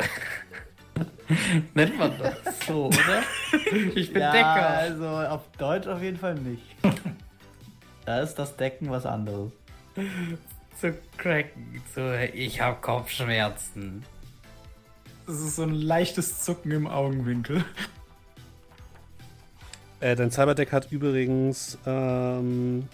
Nennt 1.73 1.97
man 1.97 2.13
das 2.17 2.35
so, 2.67 2.85
oder? 2.85 3.23
Ich 3.95 4.13
bin 4.13 4.21
ja, 4.21 4.31
Decker. 4.31 4.69
also 4.69 5.07
auf 5.07 5.41
Deutsch 5.57 5.87
auf 5.87 6.01
jeden 6.01 6.17
Fall 6.17 6.35
nicht. 6.35 6.63
da 8.05 8.19
ist 8.21 8.35
das 8.35 8.55
Decken 8.55 8.89
was 8.89 9.05
anderes. 9.05 9.51
Zu 10.79 10.95
cracken. 11.17 11.81
Zu. 11.93 12.29
Ich 12.33 12.61
hab 12.61 12.81
Kopfschmerzen. 12.81 14.03
Das 15.25 15.39
ist 15.39 15.55
so 15.55 15.63
ein 15.63 15.73
leichtes 15.73 16.43
Zucken 16.43 16.71
im 16.71 16.87
Augenwinkel. 16.87 17.63
Äh, 20.01 20.15
dein 20.15 20.29
Cyberdeck 20.29 20.71
hat 20.71 20.91
übrigens 20.91 21.77
ähm, 21.85 22.87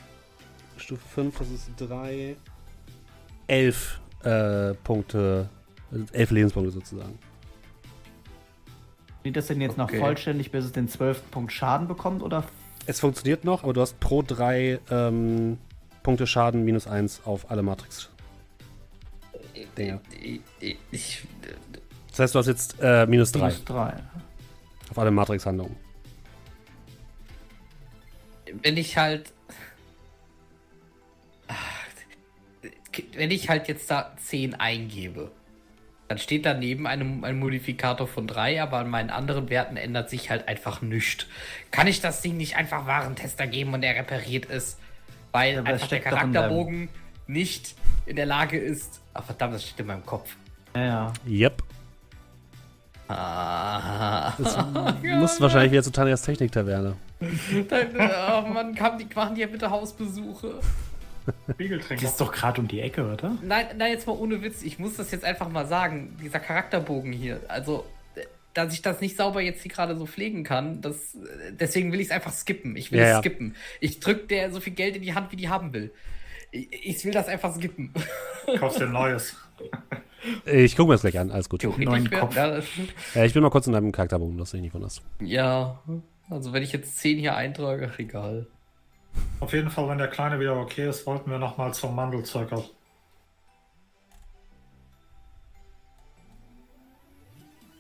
Stufe 0.78 1.02
5, 1.16 1.38
das 1.40 1.50
ist 1.50 1.70
3, 1.78 2.36
11 3.48 4.00
äh, 4.24 4.74
Punkte, 4.76 5.50
also 5.92 6.06
11 6.14 6.32
Lebenspunkte 6.32 6.72
sozusagen. 6.72 7.18
Geht 9.24 9.36
das 9.36 9.48
denn 9.48 9.62
jetzt 9.62 9.78
noch 9.78 9.86
Okay. 9.90 10.00
vollständig, 10.00 10.52
bis 10.52 10.66
es 10.66 10.72
den 10.72 10.88
12. 10.88 11.30
Punkt 11.32 11.52
Schaden 11.52 11.88
bekommt? 11.88 12.24
Oder 12.24 12.44
Es 12.86 13.00
funktioniert 13.00 13.44
noch, 13.44 13.64
aber 13.64 13.74
du 13.74 13.82
hast 13.82 14.00
pro 14.00 14.22
3 14.22 14.80
ähm, 14.90 15.58
Punkte 16.04 16.26
Schaden 16.28 16.64
minus 16.64 16.88
1 16.88 17.22
auf 17.26 17.52
alle 17.52 17.62
Matrix. 17.62 18.10
Ich, 19.54 20.40
ich, 20.60 20.78
ich, 20.92 21.24
Das 22.22 22.28
heißt, 22.28 22.36
du 22.36 22.40
hast 22.40 22.48
jetzt 22.48 22.76
äh, 22.80 23.08
minus 23.08 23.32
3 23.32 23.40
minus 23.40 23.66
3? 23.66 23.94
auf 24.92 25.00
alle 25.00 25.10
Matrix-Handlungen. 25.10 25.76
wenn 28.62 28.78
ich 28.78 28.96
halt. 28.96 29.34
Wenn 33.14 33.32
ich 33.32 33.50
halt 33.50 33.68
jetzt 33.68 33.90
da 33.90 34.12
10 34.18 34.54
eingebe, 34.54 35.32
dann 36.10 36.20
steht 36.20 36.46
daneben 36.46 36.86
einem, 36.86 37.24
ein 37.24 37.40
Modifikator 37.40 38.06
von 38.06 38.28
3, 38.28 38.62
aber 38.62 38.78
an 38.78 38.90
meinen 38.90 39.10
anderen 39.10 39.50
Werten 39.50 39.76
ändert 39.76 40.12
sich 40.12 40.30
halt 40.30 40.48
einfach 40.48 40.84
nichts. 40.84 41.26
Kann 41.72 41.88
ich 41.88 42.02
das 42.02 42.22
Ding 42.22 42.38
nicht 42.38 42.56
einfach 42.56 42.86
Warentester 42.86 43.48
geben 43.48 43.74
und 43.74 43.82
er 43.82 43.96
repariert 43.96 44.48
es? 44.48 44.78
Weil 45.32 45.58
es 45.58 45.66
einfach 45.66 45.88
der 45.88 45.98
in 45.98 46.04
Charakterbogen 46.04 46.90
nicht 47.26 47.74
in 48.06 48.16
der 48.16 48.28
Lage 48.28 48.60
ist. 48.60 49.02
Ach 49.16 49.24
verdammt, 49.24 49.56
das 49.56 49.64
steht 49.64 49.80
in 49.80 49.88
meinem 49.88 50.06
Kopf. 50.06 50.36
Ja, 50.76 50.86
ja. 50.86 51.14
Yep. 51.26 51.64
Ah. 53.18 54.34
Das 54.38 54.58
muss 55.04 55.42
wahrscheinlich 55.42 55.72
wieder 55.72 55.84
zu 55.84 55.92
Tanias 55.92 56.22
Technik-Taverne. 56.24 56.96
Dann, 57.70 57.88
oh 57.96 58.48
Mann, 58.48 58.76
kann 58.76 58.98
die, 58.98 59.08
machen 59.14 59.36
die 59.36 59.42
ja 59.42 59.48
bitte 59.48 59.70
Hausbesuche. 59.70 60.60
Die 61.60 62.04
ist 62.04 62.20
doch 62.20 62.32
gerade 62.32 62.60
um 62.62 62.68
die 62.68 62.82
Ecke, 62.82 63.06
oder? 63.06 63.38
Nein, 63.44 63.68
nein, 63.78 63.92
jetzt 63.92 64.08
mal 64.08 64.14
ohne 64.14 64.42
Witz. 64.42 64.64
Ich 64.64 64.80
muss 64.80 64.96
das 64.98 65.12
jetzt 65.12 65.24
einfach 65.24 65.50
mal 65.50 65.68
sagen. 65.68 66.18
Dieser 66.22 66.40
Charakterbogen 66.40 67.12
hier. 67.14 67.40
Also, 67.48 67.86
äh, 68.16 68.22
dass 68.54 68.74
ich 68.74 68.82
das 68.82 69.02
nicht 69.02 69.18
sauber 69.18 69.42
jetzt 69.42 69.62
hier 69.62 69.72
gerade 69.72 69.96
so 69.96 70.08
pflegen 70.08 70.44
kann, 70.44 70.82
das, 70.82 71.16
äh, 71.16 71.52
deswegen 71.52 71.92
will 71.92 72.00
ich 72.00 72.08
es 72.08 72.12
einfach 72.12 72.34
skippen. 72.34 72.76
Ich 72.76 72.92
will 72.92 73.00
Ja, 73.00 73.06
es 73.06 73.12
ja. 73.12 73.20
skippen. 73.20 73.56
Ich 73.80 74.00
drück 74.00 74.30
der 74.30 74.52
so 74.52 74.60
viel 74.60 74.74
Geld 74.74 74.96
in 74.96 75.04
die 75.04 75.14
Hand, 75.14 75.32
wie 75.32 75.36
die 75.36 75.50
haben 75.50 75.74
will. 75.74 75.94
Ich, 76.52 76.68
ich 76.72 77.06
will 77.06 77.12
das 77.14 77.28
einfach 77.28 77.56
skippen. 77.56 77.94
Kaufst 78.58 78.80
dir 78.80 78.86
ein 78.86 78.92
neues. 78.92 79.36
Ich 80.46 80.76
gucke 80.76 80.90
mir 80.90 80.94
das 80.96 81.02
gleich 81.02 81.18
an, 81.20 81.32
alles 81.32 81.50
gut. 81.50 81.64
Neuen 81.78 82.10
Kopf. 82.10 82.36
Ja, 82.36 82.48
das- 82.50 82.66
Äh, 83.16 83.26
ich 83.26 83.34
bin 83.34 83.42
mal 83.42 83.50
kurz 83.50 83.68
in 83.68 83.74
deinem 83.74 83.92
Charakterbogen, 83.92 84.38
dass 84.38 84.52
du 84.52 84.58
dich 84.58 84.64
nicht 84.64 84.74
wunderst. 84.74 85.02
ja, 85.20 85.80
also 86.30 86.54
wenn 86.54 86.64
ich 86.64 86.72
jetzt 86.72 86.98
10 87.00 87.18
hier 87.20 87.36
eintrage, 87.36 87.90
ach, 87.94 88.00
egal. 88.00 88.48
Auf 89.42 89.52
jeden 89.54 89.70
Fall, 89.70 89.90
wenn 89.90 89.98
der 89.98 90.08
Kleine 90.08 90.40
wieder 90.40 90.56
okay 90.60 90.88
ist, 90.88 91.06
wollten 91.06 91.30
wir 91.32 91.38
nochmal 91.40 91.74
zum 91.74 91.96
Mandelzirkel. 91.96 92.64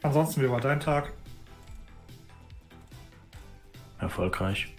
Ansonsten, 0.04 0.42
wie 0.42 0.50
war 0.50 0.60
dein 0.60 0.80
Tag? 0.80 1.14
Erfolgreich. 4.00 4.74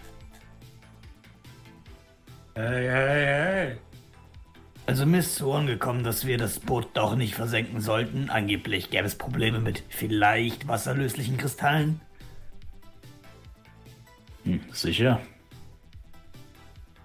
Hey, 2.55 2.87
hey, 2.87 3.25
hey. 3.25 3.77
Also 4.85 5.05
mir 5.05 5.19
ist 5.19 5.35
zu 5.35 5.47
Ohren 5.47 5.65
gekommen, 5.65 6.03
dass 6.03 6.25
wir 6.25 6.37
das 6.37 6.59
Boot 6.59 6.89
doch 6.93 7.15
nicht 7.15 7.35
versenken 7.35 7.79
sollten. 7.79 8.29
Angeblich 8.29 8.89
gäbe 8.89 9.05
es 9.05 9.15
Probleme 9.15 9.59
mit 9.59 9.83
vielleicht 9.87 10.67
wasserlöslichen 10.67 11.37
Kristallen. 11.37 12.01
Hm, 14.43 14.59
sicher. 14.73 15.21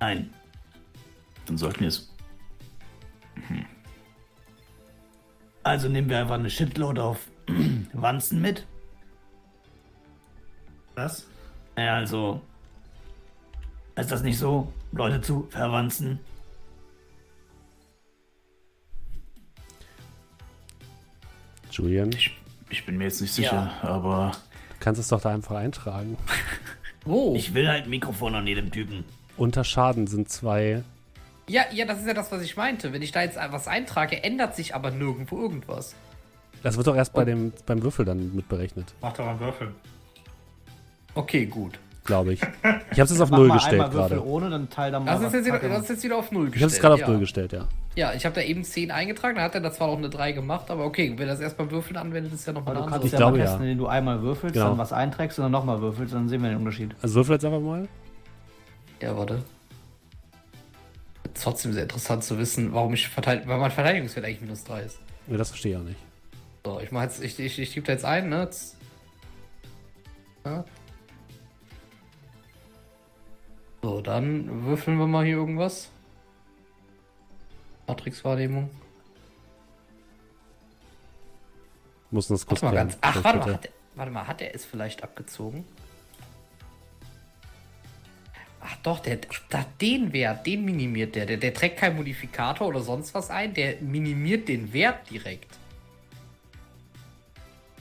Nein. 0.01 0.35
Dann 1.47 1.57
sollten 1.57 1.81
wir 1.81 1.89
es. 1.89 2.13
Also 5.63 5.89
nehmen 5.89 6.09
wir 6.09 6.19
einfach 6.19 6.35
eine 6.35 6.51
Shitload 6.51 7.01
auf 7.01 7.29
Wanzen 7.93 8.41
mit. 8.41 8.67
Was? 10.95 11.27
Naja, 11.77 11.95
also. 11.95 12.41
Ist 13.95 14.11
das 14.11 14.23
nicht 14.23 14.39
so, 14.39 14.73
Leute 14.93 15.21
zu 15.21 15.47
verwanzen? 15.51 16.21
Julian, 21.79 22.11
Ich, 22.13 22.37
ich 22.71 22.85
bin 22.85 22.99
mir 22.99 23.05
jetzt 23.05 23.21
nicht 23.21 23.33
sicher, 23.33 23.73
aber 23.83 24.33
du 24.71 24.77
kannst 24.81 25.01
es 25.01 25.09
doch 25.09 25.21
da 25.21 25.31
einfach 25.31 25.57
eintragen. 25.57 26.17
Wo? 27.05 27.35
Ich 27.37 27.55
will 27.55 27.69
halt 27.69 27.85
ein 27.85 27.91
Mikrofon 27.91 28.35
an 28.35 28.47
jedem 28.47 28.71
Typen. 28.71 29.05
Unter 29.37 29.63
Schaden 29.65 30.07
sind 30.09 30.29
zwei. 30.29 30.83
ja, 31.47 31.63
ja, 31.73 31.87
das 31.87 32.01
ist 32.01 32.07
ja 32.07 32.15
das, 32.15 32.31
was 32.33 32.43
ich 32.43 32.57
meinte. 32.57 32.93
Wenn 32.93 33.01
ich 33.03 33.13
da 33.13 33.23
jetzt 33.23 33.37
was 33.37 33.69
eintrage, 33.69 34.23
ändert 34.25 34.57
sich 34.57 34.75
aber 34.75 34.91
nirgendwo 34.91 35.41
irgendwas. 35.41 35.95
Das 36.63 36.77
wird 36.77 36.87
doch 36.89 36.97
erst 36.97 37.13
bei 37.13 37.25
dem, 37.25 37.53
beim 37.67 37.83
Würfel 37.83 38.05
dann 38.05 38.35
mitberechnet, 38.35 38.93
Mach 39.01 39.13
doch 39.13 39.27
einen 39.29 39.39
Würfel. 39.39 39.73
Okay, 41.15 41.47
gut. 41.47 41.79
Glaube 42.09 42.33
ich. 42.33 42.41
Ich 42.43 42.49
habe 42.99 43.03
es 43.03 43.11
jetzt 43.11 43.21
auf 43.21 43.31
Null 43.31 43.51
gestellt 43.53 43.91
gerade. 43.93 44.25
ohne, 44.27 44.51
dann 44.51 44.69
teil 44.69 44.91
da 44.91 44.99
mal. 44.99 45.13
Das 45.15 45.23
ist, 45.23 45.33
jetzt 45.35 45.47
wieder, 45.47 45.59
das 45.61 45.83
ist 45.83 45.89
jetzt 45.91 46.03
wieder 46.05 46.17
auf 46.17 46.33
Null 46.33 46.47
Ich 46.47 46.53
gestellt. 46.55 46.71
habe 46.71 46.75
es 46.75 46.81
gerade 46.81 46.95
auf 46.95 47.01
ja. 47.03 47.09
Null 47.09 47.19
gestellt, 47.21 47.53
ja. 47.53 47.69
Ja, 47.95 48.13
ich 48.15 48.25
habe 48.25 48.35
da 48.35 48.41
eben 48.43 48.65
10 48.65 48.91
eingetragen, 48.91 49.37
da 49.37 49.43
hat 49.43 49.55
er 49.55 49.61
da 49.61 49.71
zwar 49.73 49.89
noch 49.89 49.99
eine 49.99 50.09
3 50.11 50.33
gemacht, 50.33 50.71
aber 50.71 50.85
okay, 50.85 51.13
wenn 51.17 51.29
er 51.29 51.35
das 51.35 51.41
erst 51.41 51.57
beim 51.57 51.71
Würfeln 51.71 51.97
anwendet, 51.97 52.33
ist 52.33 52.47
ja 52.47 52.53
nochmal 52.53 52.75
eine 52.77 52.81
du 52.81 52.85
andere 52.87 53.01
kannst 53.01 53.07
Ich 53.07 53.13
ja 53.13 53.19
glaube, 53.19 53.39
mal 53.39 53.45
ja. 53.45 53.51
testen, 53.51 53.63
indem 53.65 53.79
du 53.79 53.87
einmal 53.87 54.23
würfelst, 54.23 54.55
Genau. 54.55 54.69
dann 54.71 54.79
was 54.79 54.93
einträgst 54.93 55.39
und 55.39 55.45
dann 55.45 55.53
nochmal 55.53 55.81
würfelst, 55.81 56.15
dann 56.15 56.29
sehen 56.29 56.43
wir 56.43 56.49
den 56.51 56.59
Unterschied. 56.59 56.95
Also 57.03 57.15
würfel 57.17 57.35
jetzt 57.35 57.45
einfach 57.45 57.61
mal. 57.61 57.87
Ja, 59.01 59.17
warte. 59.17 59.43
Trotzdem 61.35 61.73
sehr 61.73 61.83
interessant 61.85 62.25
zu 62.25 62.39
wissen, 62.39 62.73
warum 62.73 62.95
ich 62.95 63.09
verteidigt, 63.09 63.47
weil 63.47 63.59
mein 63.59 63.71
Verteidigungswert 63.71 64.25
eigentlich 64.27 64.41
minus 64.41 64.65
3 64.65 64.81
ist. 64.83 64.99
Ja, 65.29 65.37
das 65.37 65.51
verstehe 65.51 65.73
ich 65.73 65.79
auch 65.79 65.85
nicht. 65.85 65.99
So, 66.65 66.81
ich 66.81 66.91
mach 66.91 67.03
jetzt, 67.03 67.23
ich, 67.23 67.39
ich, 67.39 67.59
ich 67.59 67.73
tippe 67.73 67.87
da 67.87 67.93
jetzt 67.93 68.05
ein, 68.05 68.29
ne? 68.29 68.49
Ja. 70.45 70.65
So, 73.89 74.03
dann 74.03 74.67
würfeln 74.67 74.99
wir 74.99 75.07
mal 75.07 75.25
hier 75.25 75.37
irgendwas. 75.37 75.89
Matrix-Wahrnehmung. 77.87 78.69
Muss 82.11 82.29
das 82.29 82.45
kurz 82.45 82.61
Warte 82.61 82.75
mal 82.77 82.83
ganz. 82.83 82.99
Ach, 83.01 83.25
warte 83.25 83.39
mal, 83.39 83.55
hat 83.55 83.65
er, 83.65 83.73
warte 83.95 84.13
mal, 84.13 84.27
hat 84.27 84.43
er 84.43 84.55
es 84.55 84.67
vielleicht 84.67 85.03
abgezogen? 85.03 85.65
Ach 88.61 88.77
doch, 88.83 89.01
der, 89.01 89.21
ach, 89.55 89.65
den 89.81 90.13
Wert, 90.13 90.47
den 90.47 90.67
minimiert 90.67 91.15
der. 91.15 91.25
der. 91.25 91.39
Der 91.39 91.55
trägt 91.55 91.79
keinen 91.79 91.97
Modifikator 91.97 92.69
oder 92.69 92.81
sonst 92.81 93.15
was 93.15 93.31
ein, 93.31 93.55
der 93.55 93.81
minimiert 93.81 94.49
den 94.49 94.71
Wert 94.75 95.09
direkt. 95.09 95.59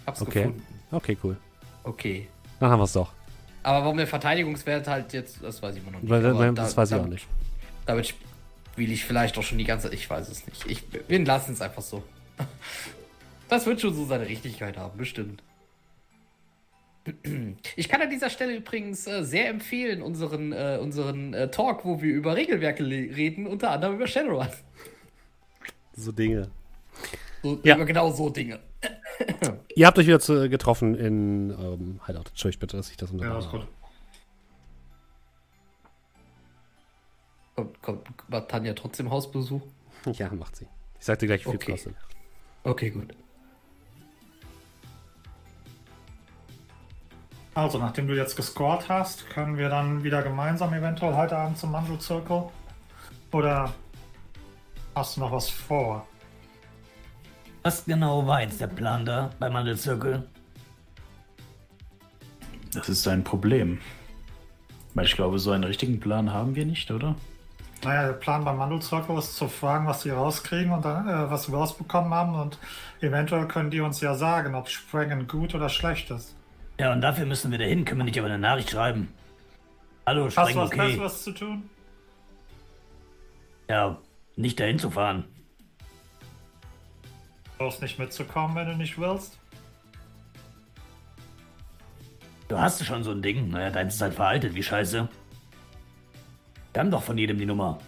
Hab's 0.06 0.22
Okay. 0.22 0.44
gefunden. 0.44 0.66
Okay, 0.90 1.18
cool. 1.22 1.36
Okay. 1.84 2.30
Dann 2.62 2.72
haben 2.72 2.80
wir 2.80 2.86
es 2.86 2.94
doch. 2.94 3.17
Aber 3.68 3.84
warum 3.84 3.98
der 3.98 4.08
Verteidigungswert 4.08 4.88
halt 4.88 5.12
jetzt, 5.12 5.44
das 5.44 5.62
weiß 5.62 5.76
ich 5.76 5.82
immer 5.82 5.92
noch 5.92 6.02
nicht. 6.02 6.10
Weil, 6.10 6.26
Aber 6.26 6.40
weil, 6.40 6.54
da- 6.54 6.62
das 6.64 6.78
weiß 6.78 6.90
ich 6.92 6.98
auch 6.98 7.06
nicht. 7.06 7.28
Damit 7.86 8.08
spiele 8.08 8.94
ich 8.94 9.04
vielleicht 9.04 9.38
auch 9.38 9.44
schon 9.44 9.58
die 9.58 9.66
ganze 9.66 9.94
ich 9.94 10.10
weiß 10.10 10.30
es 10.30 10.48
nicht. 10.48 10.66
Ich, 10.68 10.84
wir 11.10 11.26
lassen 11.26 11.52
es 11.52 11.62
einfach 11.62 11.82
so. 11.82 12.02
Das 13.50 13.66
wird 13.66 13.80
schon 13.82 13.94
so 13.94 14.06
seine 14.06 14.26
Richtigkeit 14.28 14.78
haben, 14.78 14.98
bestimmt. 14.98 15.44
Ich 17.76 17.90
kann 17.90 18.02
an 18.02 18.10
dieser 18.10 18.30
Stelle 18.30 18.56
übrigens 18.56 19.06
äh, 19.06 19.24
sehr 19.26 19.50
empfehlen, 19.50 20.02
unseren, 20.02 20.54
äh, 20.54 20.80
unseren 20.82 21.34
äh, 21.34 21.50
Talk, 21.52 21.84
wo 21.84 22.02
wir 22.02 22.14
über 22.14 22.38
Regelwerke 22.38 22.86
reden, 22.86 23.48
unter 23.48 23.72
anderem 23.72 23.96
über 23.96 24.08
Shadowrun. 24.08 24.48
So 25.94 26.14
Dinge. 26.14 26.50
So, 27.44 27.60
Ja. 27.64 27.76
Über 27.76 27.86
genau 27.86 28.12
so 28.12 28.30
Dinge. 28.30 28.60
Ihr 29.76 29.88
habt 29.88 29.98
euch 29.98 30.08
wieder 30.08 30.20
zu, 30.20 30.50
getroffen 30.50 30.96
in 30.96 31.50
ähm, 31.52 32.00
Hideout. 32.06 32.30
Entschuldigt 32.30 32.60
bitte, 32.60 32.78
dass 32.78 32.90
ich 32.90 32.98
das 32.98 33.10
Ja, 33.12 33.16
unterbrochen 33.16 33.40
ist 33.40 33.52
gut. 33.52 33.68
Kommt, 37.56 37.82
kommt, 37.82 38.08
war 38.28 38.48
Tanja 38.48 38.74
trotzdem 38.74 39.10
Hausbesuch? 39.10 39.62
Ja, 40.14 40.32
macht 40.34 40.56
sie. 40.56 40.68
Ich 41.00 41.06
sag 41.06 41.20
dir 41.20 41.28
gleich, 41.28 41.42
wie 41.46 41.50
viel 41.52 41.56
Okay. 41.60 41.72
kostet. 41.72 41.96
Okay, 42.64 42.90
gut. 42.92 43.14
Also, 47.56 47.80
nachdem 47.80 48.08
du 48.08 48.16
jetzt 48.16 48.36
gescored 48.36 48.88
hast, 48.88 49.30
können 49.32 49.58
wir 49.58 49.68
dann 49.70 50.04
wieder 50.04 50.22
gemeinsam 50.22 50.74
eventuell 50.74 51.16
heute 51.16 51.36
Abend 51.36 51.58
zum 51.58 51.72
Mandelzirkel? 51.72 52.44
Oder 53.32 53.74
hast 54.96 55.18
du 55.18 55.22
noch 55.22 55.32
was 55.32 55.50
vor? 55.50 56.08
Was 57.68 57.84
genau 57.84 58.26
war 58.26 58.42
jetzt 58.44 58.62
der 58.62 58.68
Plan 58.68 59.06
da 59.06 59.30
beim 59.40 59.52
Mandelzirkel? 59.52 60.24
das 62.74 62.88
ist 62.88 63.06
ein 63.10 63.26
Problem. 63.26 63.80
Weil 64.94 65.04
ich 65.04 65.16
glaube, 65.16 65.38
so 65.38 65.52
einen 65.52 65.66
richtigen 65.66 66.00
Plan 66.00 66.32
haben 66.32 66.56
wir 66.56 66.66
nicht, 66.66 66.90
oder? 66.92 67.16
Naja, 67.84 68.06
der 68.06 68.14
Plan 68.14 68.46
beim 68.46 68.56
Mandelzirkel 68.56 69.18
ist 69.18 69.36
zu 69.36 69.50
fragen, 69.50 69.86
was 69.86 70.04
sie 70.04 70.12
rauskriegen 70.12 70.72
und 70.72 70.86
dann, 70.86 71.10
äh, 71.10 71.30
was 71.30 71.52
wir 71.52 71.58
rausbekommen 71.58 72.14
haben. 72.14 72.36
Und 72.36 72.58
eventuell 73.02 73.50
können 73.50 73.70
die 73.70 73.82
uns 73.82 74.00
ja 74.00 74.16
sagen, 74.16 74.56
ob 74.56 74.70
Sprengen 74.70 75.28
gut 75.28 75.54
oder 75.54 75.68
schlecht 75.68 76.10
ist. 76.10 76.38
Ja, 76.80 76.94
und 76.94 77.02
dafür 77.02 77.26
müssen 77.26 77.52
wir 77.52 77.58
dahin, 77.58 77.84
können 77.84 78.00
wir 78.00 78.06
nicht 78.06 78.18
aber 78.18 78.28
eine 78.28 78.40
Nachricht 78.40 78.70
schreiben. 78.70 79.10
Hallo, 80.06 80.28
Hast 80.28 80.32
streng 80.32 80.54
du 80.54 80.62
was 80.62 80.72
okay. 80.72 80.88
Besseres 80.88 81.22
zu 81.22 81.32
tun? 81.34 81.70
Ja, 83.68 83.98
nicht 84.38 84.58
dahin 84.58 84.80
zu 84.80 84.90
fahren. 84.90 85.26
Du 87.58 87.64
brauchst 87.64 87.82
nicht 87.82 87.98
mitzukommen, 87.98 88.56
wenn 88.56 88.68
du 88.68 88.76
nicht 88.76 89.00
willst. 89.00 89.40
Du 92.48 92.58
hast 92.58 92.84
schon 92.86 93.04
so 93.04 93.12
ein 93.12 93.22
Ding. 93.22 93.50
Naja, 93.50 93.72
deins 93.72 93.96
ist 93.96 94.02
halt 94.02 94.14
veraltet, 94.14 94.54
wie 94.54 94.62
scheiße. 94.64 95.08
Wir 96.74 96.80
haben 96.80 96.92
doch 96.92 97.02
von 97.02 97.18
jedem 97.18 97.40
die 97.40 97.46
Nummer. 97.46 97.80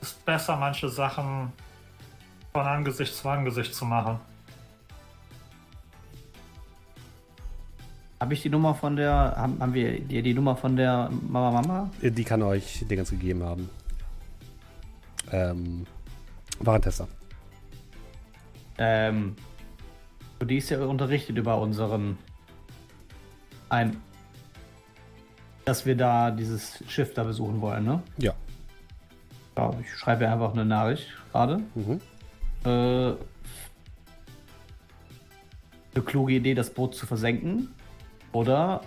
ist 0.00 0.24
besser, 0.24 0.56
manche 0.56 0.88
Sachen 0.88 1.52
von 2.52 2.64
Angesicht 2.64 3.14
zu 3.14 3.28
Angesicht 3.28 3.74
zu 3.74 3.84
machen. 3.84 4.20
Habe 8.20 8.32
ich 8.32 8.42
die 8.42 8.48
Nummer 8.48 8.74
von 8.74 8.94
der. 8.96 9.34
Haben, 9.36 9.60
haben 9.60 9.74
wir 9.74 10.00
dir 10.00 10.22
die 10.22 10.32
Nummer 10.32 10.56
von 10.56 10.76
der 10.76 11.10
Mama 11.28 11.50
Mama? 11.60 11.90
Die 12.00 12.24
kann 12.24 12.42
euch 12.42 12.86
Dingens 12.88 13.10
gegeben 13.10 13.42
haben. 13.42 13.68
Ähm, 15.32 15.86
war 16.60 16.76
ein 16.76 16.82
Tester. 16.82 17.08
Ähm. 18.78 19.36
Die 20.44 20.58
ist 20.58 20.70
ja 20.70 20.84
unterrichtet 20.84 21.36
über 21.36 21.60
unseren. 21.60 22.18
Ein. 23.68 23.96
Dass 25.64 25.86
wir 25.86 25.96
da 25.96 26.30
dieses 26.30 26.82
Schiff 26.88 27.14
da 27.14 27.24
besuchen 27.24 27.60
wollen, 27.60 27.84
ne? 27.84 28.02
Ja. 28.18 28.34
Ja, 29.56 29.74
ich 29.80 29.92
schreibe 29.94 30.24
ihr 30.24 30.32
einfach 30.32 30.52
eine 30.52 30.64
Nachricht 30.64 31.08
gerade. 31.32 31.60
Mhm. 31.74 32.00
Äh, 32.64 33.16
eine 35.94 36.04
kluge 36.04 36.34
Idee, 36.34 36.54
das 36.54 36.70
Boot 36.70 36.94
zu 36.94 37.06
versenken. 37.06 37.74
Oder 38.32 38.82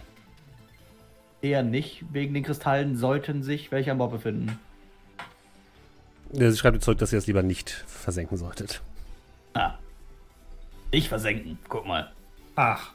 eher 1.41 1.63
nicht. 1.63 2.03
Wegen 2.13 2.33
den 2.33 2.43
Kristallen 2.43 2.95
sollten 2.95 3.43
sich 3.43 3.71
welche 3.71 3.91
an 3.91 3.97
Bord 3.97 4.11
befinden. 4.11 4.59
Ja, 6.31 6.51
Sie 6.51 6.57
schreibt 6.57 6.83
zurück, 6.83 6.99
dass 6.99 7.11
ihr 7.11 7.17
es 7.17 7.25
lieber 7.25 7.41
nicht 7.41 7.71
versenken 7.71 8.37
solltet. 8.37 8.81
Ah. 9.53 9.73
Ich 10.91 11.09
versenken. 11.09 11.57
Guck 11.67 11.85
mal. 11.85 12.11
Ach. 12.55 12.91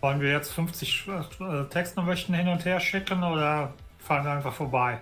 Wollen 0.00 0.20
wir 0.20 0.30
jetzt 0.30 0.52
50 0.52 1.08
äh, 1.08 1.64
Textnachrichten 1.64 2.34
hin 2.34 2.48
und 2.48 2.64
her 2.64 2.78
schicken 2.80 3.22
oder 3.22 3.72
fahren 3.98 4.24
wir 4.24 4.32
einfach 4.32 4.52
vorbei? 4.52 5.00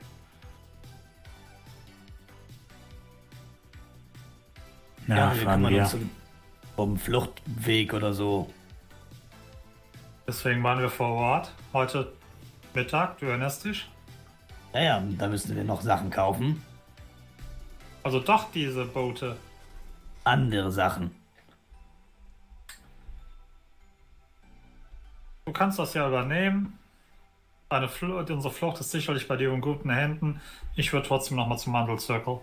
Ja, 5.07 5.31
fahren 5.31 5.37
kümmern 5.37 5.73
wir. 5.73 5.83
uns 5.83 5.97
um 6.77 6.99
Fluchtweg 6.99 7.93
oder 7.93 8.15
so. 8.15 8.51
Deswegen 10.27 10.63
waren 10.63 10.81
wir 10.81 10.89
vor 10.89 11.11
Ort. 11.11 11.53
Heute 11.73 12.13
Mittag, 12.73 13.19
du 13.19 13.27
erinnerst 13.27 13.65
dich? 13.65 13.89
Ja, 14.73 14.83
ja, 14.83 15.03
da 15.19 15.29
müssen 15.29 15.55
wir 15.55 15.65
noch 15.65 15.83
Sachen 15.83 16.11
kaufen. 16.11 16.63
Also 18.05 18.21
doch 18.21 18.53
diese 18.53 18.85
Boote. 18.85 19.39
Andere 20.25 20.71
Sachen. 20.71 21.11
Du 25.47 25.53
kannst 25.53 25.79
das 25.79 25.95
ja 25.95 26.07
übernehmen. 26.07 26.79
Deine 27.71 27.89
Fl 27.89 28.13
unsere 28.13 28.53
Flucht 28.53 28.79
ist 28.81 28.91
sicherlich 28.91 29.27
bei 29.27 29.37
dir 29.37 29.53
in 29.53 29.61
guten 29.63 29.91
Händen. 29.91 30.41
Ich 30.77 30.93
würde 30.93 31.09
trotzdem 31.09 31.39
nochmal 31.39 31.59
zum 31.59 31.73
Mandelzirkel. 31.73 32.41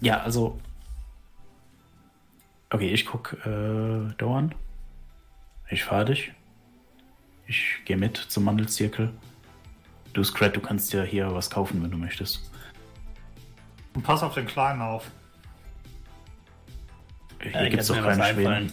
Ja, 0.00 0.20
also. 0.22 0.60
Okay, 2.70 2.92
ich 2.92 3.04
guck 3.04 3.34
äh, 3.44 4.14
Dauern. 4.16 4.54
Ich 5.68 5.84
fahre 5.84 6.06
dich. 6.06 6.32
Ich 7.52 7.84
gehe 7.84 7.98
mit 7.98 8.16
zum 8.16 8.44
Mandelzirkel. 8.44 9.12
Du, 10.14 10.24
Scrat, 10.24 10.56
du 10.56 10.60
kannst 10.62 10.90
ja 10.94 11.02
hier 11.02 11.34
was 11.34 11.50
kaufen, 11.50 11.82
wenn 11.82 11.90
du 11.90 11.98
möchtest. 11.98 12.50
Und 13.92 14.02
pass 14.02 14.22
auf 14.22 14.32
den 14.32 14.46
Kleinen 14.46 14.80
auf. 14.80 15.10
Hier 17.42 17.54
Äh, 17.54 17.68
gibt's 17.68 17.88
doch 17.88 18.02
keine 18.02 18.24
Schweden. 18.24 18.72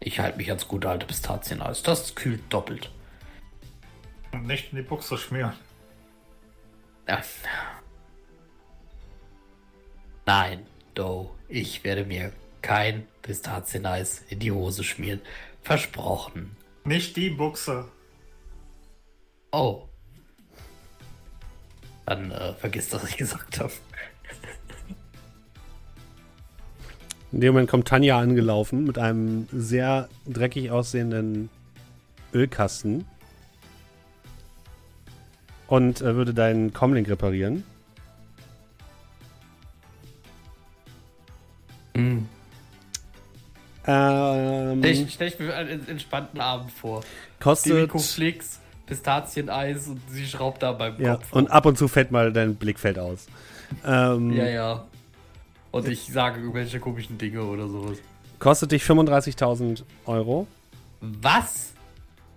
Ich 0.00 0.18
halte 0.18 0.36
mich 0.38 0.48
ans 0.48 0.66
gute 0.66 0.90
alte 0.90 1.06
Pistazieneis. 1.06 1.84
Das 1.84 2.16
kühlt 2.16 2.52
doppelt. 2.52 2.90
Und 4.32 4.48
nicht 4.48 4.72
in 4.72 4.78
die 4.78 4.82
Buchse 4.82 5.16
schmieren. 5.16 5.52
Ja. 7.06 7.22
Nein, 10.26 10.66
Doe, 10.94 11.30
ich 11.48 11.84
werde 11.84 12.04
mir 12.04 12.32
kein 12.62 13.06
Pistazieneis 13.22 14.22
in 14.28 14.38
die 14.38 14.52
Hose 14.52 14.84
schmieren. 14.84 15.20
Versprochen. 15.62 16.56
Nicht 16.84 17.16
die 17.16 17.30
Buchse. 17.30 17.86
Oh. 19.52 19.88
Dann 22.06 22.30
äh, 22.30 22.54
vergiss, 22.54 22.92
was 22.92 23.04
ich 23.04 23.16
gesagt 23.16 23.60
habe. 23.60 23.72
In 27.32 27.40
dem 27.40 27.54
Moment 27.54 27.70
kommt 27.70 27.88
Tanja 27.88 28.18
angelaufen 28.18 28.84
mit 28.84 28.96
einem 28.96 29.48
sehr 29.52 30.08
dreckig 30.26 30.70
aussehenden 30.70 31.50
Ölkasten 32.32 33.06
und 35.66 36.00
äh, 36.00 36.14
würde 36.14 36.32
deinen 36.32 36.72
Comlink 36.72 37.08
reparieren. 37.08 37.64
Hm. 41.96 42.28
Ähm, 43.86 44.78
Stell, 44.80 44.90
ich- 45.28 45.34
ich 45.34 45.38
mir 45.38 45.54
einen 45.54 45.86
entspannten 45.88 46.40
Abend 46.40 46.70
vor. 46.72 47.02
kostet 47.38 47.72
Demiko-Flix, 47.72 48.60
Pistazieneis 48.86 49.88
und 49.88 50.00
sie 50.08 50.26
schraubt 50.26 50.62
da 50.62 50.72
beim 50.72 51.00
ja, 51.00 51.16
Kopf. 51.16 51.32
und 51.32 51.50
ab 51.50 51.66
und 51.66 51.76
zu 51.76 51.88
fällt 51.88 52.10
mal 52.10 52.32
dein 52.32 52.54
Blickfeld 52.56 52.98
aus. 52.98 53.26
Ähm, 53.84 54.32
ja, 54.32 54.46
ja. 54.46 54.84
Und 55.70 55.88
ich 55.88 56.04
sage 56.12 56.40
irgendwelche 56.40 56.80
komischen 56.80 57.18
Dinge 57.18 57.42
oder 57.42 57.68
sowas. 57.68 57.98
Kostet 58.38 58.72
dich 58.72 58.82
35.000 58.84 59.82
Euro. 60.06 60.46
Was? 61.00 61.72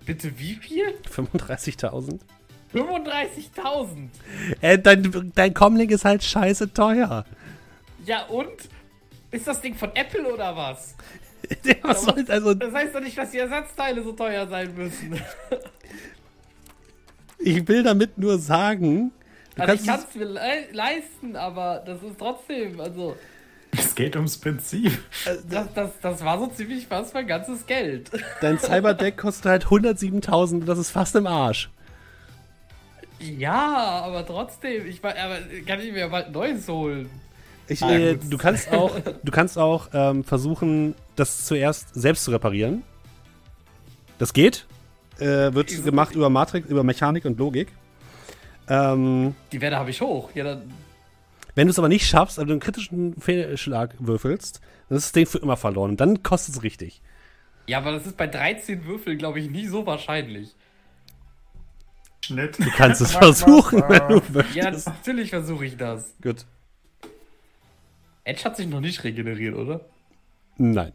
Bitte 0.05 0.37
wie 0.37 0.55
viel? 0.55 0.85
35.000? 1.13 2.19
35.000. 2.73 4.09
Äh, 4.61 4.79
dein, 4.79 5.31
dein 5.35 5.53
Comlink 5.53 5.91
ist 5.91 6.03
halt 6.03 6.23
scheiße 6.23 6.73
teuer. 6.73 7.25
Ja 8.05 8.25
und? 8.25 8.49
Ist 9.37 9.47
das 9.47 9.61
Ding 9.61 9.75
von 9.75 9.95
Apple 9.95 10.33
oder 10.33 10.55
was? 10.55 10.95
Ja, 11.63 11.75
was 11.83 12.01
soll, 12.01 12.25
also, 12.27 12.53
Das 12.55 12.73
heißt 12.73 12.95
doch 12.95 12.99
nicht, 12.99 13.17
dass 13.17 13.29
die 13.31 13.37
Ersatzteile 13.37 14.03
so 14.03 14.11
teuer 14.11 14.47
sein 14.47 14.73
müssen. 14.75 15.21
ich 17.37 17.65
will 17.67 17.83
damit 17.83 18.17
nur 18.17 18.39
sagen, 18.39 19.11
du 19.55 19.61
Also 19.61 19.73
ich 19.75 19.85
kannst 19.85 20.07
kann 20.07 20.09
es 20.09 20.15
mir 20.15 20.25
le 20.25 20.67
leisten, 20.71 21.35
aber 21.35 21.83
das 21.85 22.01
ist 22.01 22.17
trotzdem, 22.17 22.81
also 22.81 23.15
Es 23.77 23.93
geht 23.93 24.15
ums 24.15 24.37
Prinzip. 24.39 24.91
das, 25.47 25.71
das, 25.73 25.91
das 26.01 26.25
war 26.25 26.39
so 26.39 26.47
ziemlich 26.47 26.87
fast 26.87 27.13
mein 27.13 27.27
ganzes 27.27 27.65
Geld. 27.67 28.09
dein 28.41 28.57
Cyberdeck 28.59 29.17
kostet 29.17 29.45
halt 29.45 29.65
107.000 29.67 30.53
und 30.53 30.65
das 30.65 30.79
ist 30.79 30.89
fast 30.89 31.15
im 31.15 31.27
Arsch. 31.27 31.69
Ja, 33.19 34.01
aber 34.03 34.25
trotzdem, 34.25 34.85
ich 34.87 35.03
aber 35.03 35.37
kann 35.65 35.79
ich 35.79 35.93
mir 35.93 36.09
bald 36.09 36.27
ein 36.27 36.31
neues 36.33 36.67
holen. 36.67 37.09
Ich, 37.69 37.83
Ah, 37.83 37.91
äh, 37.91 38.15
du 38.17 38.37
kannst 38.37 38.71
auch, 38.71 38.91
du 39.23 39.31
kannst 39.31 39.57
auch 39.57 39.89
ähm, 39.93 40.23
versuchen, 40.23 40.95
das 41.15 41.45
zuerst 41.45 41.93
selbst 41.93 42.23
zu 42.23 42.31
reparieren. 42.31 42.83
Das 44.19 44.33
geht. 44.33 44.65
Äh, 45.19 45.53
wird 45.53 45.71
Ich- 45.71 45.83
gemacht 45.83 46.15
über 46.15 46.29
Matrix, 46.29 46.69
über 46.69 46.83
Mechanik 46.83 47.25
und 47.25 47.37
Logik. 47.39 47.69
Ähm, 48.69 49.35
Die 49.51 49.61
Werte 49.61 49.77
habe 49.77 49.89
ich 49.89 50.01
hoch. 50.01 50.29
Ja, 50.33 50.43
dann. 50.43 50.71
wenn 51.55 51.67
du 51.67 51.71
es 51.71 51.79
aber 51.79 51.87
nicht 51.89 52.05
schaffst, 52.07 52.37
also 52.39 52.51
einen 52.51 52.59
kritischen 52.59 53.19
Fehlschlag 53.19 53.95
würfelst, 53.99 54.61
dann 54.89 54.97
ist 54.97 55.05
das 55.07 55.11
Ding 55.13 55.25
für 55.25 55.37
immer 55.39 55.57
verloren. 55.57 55.91
Und 55.91 56.01
dann 56.01 56.21
kostet 56.23 56.55
es 56.55 56.63
richtig. 56.63 57.01
Ja, 57.67 57.79
aber 57.79 57.91
das 57.93 58.05
ist 58.05 58.15
bei 58.17 58.27
13 58.27 58.85
Würfeln, 58.85 59.17
glaube 59.17 59.39
ich, 59.39 59.49
nie 59.49 59.67
so 59.67 59.85
wahrscheinlich. 59.85 60.55
Schnitt. 62.23 62.57
Du 62.59 62.69
kannst 62.71 63.01
es 63.01 63.11
versuchen, 63.13 63.83
wenn 63.87 64.07
du 64.09 64.15
Ja, 64.53 64.65
möchtest. 64.65 64.87
natürlich 64.87 65.29
versuche 65.29 65.65
ich 65.65 65.77
das. 65.77 66.13
Gut. 66.21 66.45
Edge 68.27 68.43
hat 68.43 68.57
sich 68.57 68.67
noch 68.67 68.81
nicht 68.81 69.03
regeneriert, 69.03 69.55
oder? 69.55 69.81
Nein. 70.57 70.91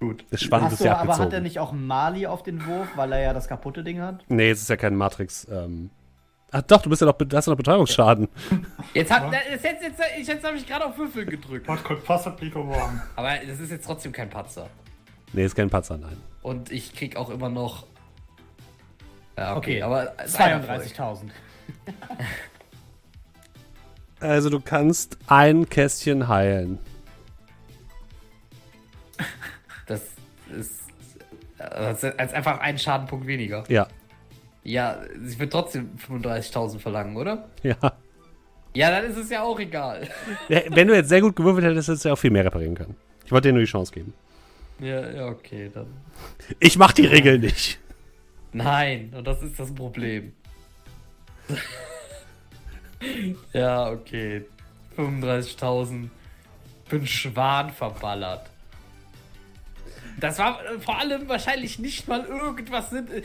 Gut. 0.00 0.24
Das 0.30 0.42
Hast 0.50 0.72
ist 0.74 0.84
ja 0.84 0.96
aber 0.96 1.12
hat 1.12 1.18
er 1.18 1.24
abgezogen. 1.24 1.42
nicht 1.42 1.58
auch 1.58 1.72
Mali 1.72 2.26
auf 2.26 2.42
den 2.42 2.64
Wurf, 2.66 2.88
weil 2.96 3.12
er 3.12 3.20
ja 3.20 3.32
das 3.32 3.48
kaputte 3.48 3.82
Ding 3.82 4.00
hat? 4.00 4.24
Nee, 4.28 4.50
es 4.50 4.62
ist 4.62 4.70
ja 4.70 4.76
kein 4.76 4.94
Matrix. 4.94 5.46
Ähm. 5.50 5.90
Ach 6.52 6.62
doch, 6.62 6.80
du 6.80 6.88
bist 6.88 7.02
ja 7.02 7.06
noch, 7.06 7.18
hast 7.32 7.46
ja 7.46 7.50
noch 7.50 7.56
Betäubungsschaden. 7.56 8.28
Jetzt 8.94 9.10
hat. 9.10 9.30
Jetzt, 9.32 9.64
jetzt, 9.64 9.82
jetzt, 9.82 9.98
jetzt, 10.16 10.28
jetzt 10.28 10.44
habe 10.46 10.56
ich 10.56 10.66
gerade 10.66 10.86
auf 10.86 10.96
Würfel 10.96 11.26
gedrückt. 11.26 11.68
What 11.68 11.84
could 11.84 12.02
possibly 12.04 12.48
go 12.48 12.66
wrong? 12.66 13.00
Aber 13.16 13.32
das 13.46 13.60
ist 13.60 13.70
jetzt 13.70 13.84
trotzdem 13.84 14.12
kein 14.12 14.30
Patzer. 14.30 14.70
Nee, 15.34 15.44
ist 15.44 15.54
kein 15.54 15.68
Patzer, 15.68 15.98
nein. 15.98 16.16
Und 16.42 16.70
ich 16.72 16.94
krieg 16.94 17.16
auch 17.16 17.28
immer 17.28 17.50
noch. 17.50 17.84
Ja, 19.36 19.56
okay, 19.56 19.82
Okay, 19.82 19.82
aber. 19.82 20.14
es 20.18 20.30
ist 20.30 20.40
ein 20.40 20.62
Erfolg. 20.62 20.82
32.000. 20.84 21.18
Also 24.20 24.50
du 24.50 24.60
kannst 24.60 25.18
ein 25.26 25.68
Kästchen 25.68 26.28
heilen. 26.28 26.78
Das 29.86 30.02
ist. 30.58 30.72
Das 31.58 32.02
ist 32.02 32.18
als 32.18 32.32
einfach 32.32 32.60
ein 32.60 32.78
Schadenpunkt 32.78 33.26
weniger. 33.26 33.64
Ja. 33.68 33.88
Ja, 34.64 35.00
sie 35.24 35.38
wird 35.38 35.52
trotzdem 35.52 35.90
35.000 36.08 36.78
verlangen, 36.78 37.16
oder? 37.16 37.48
Ja. 37.62 37.76
Ja, 38.74 38.90
dann 38.90 39.10
ist 39.10 39.16
es 39.16 39.30
ja 39.30 39.42
auch 39.42 39.58
egal. 39.58 40.06
Wenn 40.48 40.88
du 40.88 40.94
jetzt 40.94 41.08
sehr 41.08 41.20
gut 41.20 41.34
gewürfelt 41.34 41.64
hättest, 41.64 41.88
hättest 41.88 42.04
du 42.04 42.10
ja 42.10 42.12
auch 42.12 42.18
viel 42.18 42.30
mehr 42.30 42.44
reparieren 42.44 42.74
können. 42.74 42.96
Ich 43.24 43.32
wollte 43.32 43.48
dir 43.48 43.54
nur 43.54 43.62
die 43.62 43.70
Chance 43.70 43.92
geben. 43.92 44.12
Ja, 44.78 45.10
ja, 45.10 45.26
okay, 45.26 45.70
dann. 45.72 45.86
Ich 46.60 46.78
mach 46.78 46.92
die 46.92 47.06
Regeln 47.06 47.40
nicht. 47.40 47.80
Nein, 48.52 49.12
und 49.16 49.26
das 49.26 49.42
ist 49.42 49.58
das 49.58 49.74
Problem. 49.74 50.32
Ja, 53.52 53.90
okay. 53.90 54.44
35.000 54.96 56.08
für 56.86 56.96
einen 56.96 57.06
Schwan 57.06 57.70
verballert. 57.70 58.50
Das 60.20 60.38
war 60.38 60.64
äh, 60.64 60.78
vor 60.80 60.98
allem 60.98 61.28
wahrscheinlich 61.28 61.78
nicht 61.78 62.08
mal 62.08 62.24
irgendwas 62.24 62.90
sind. 62.90 63.10
Äh, 63.10 63.22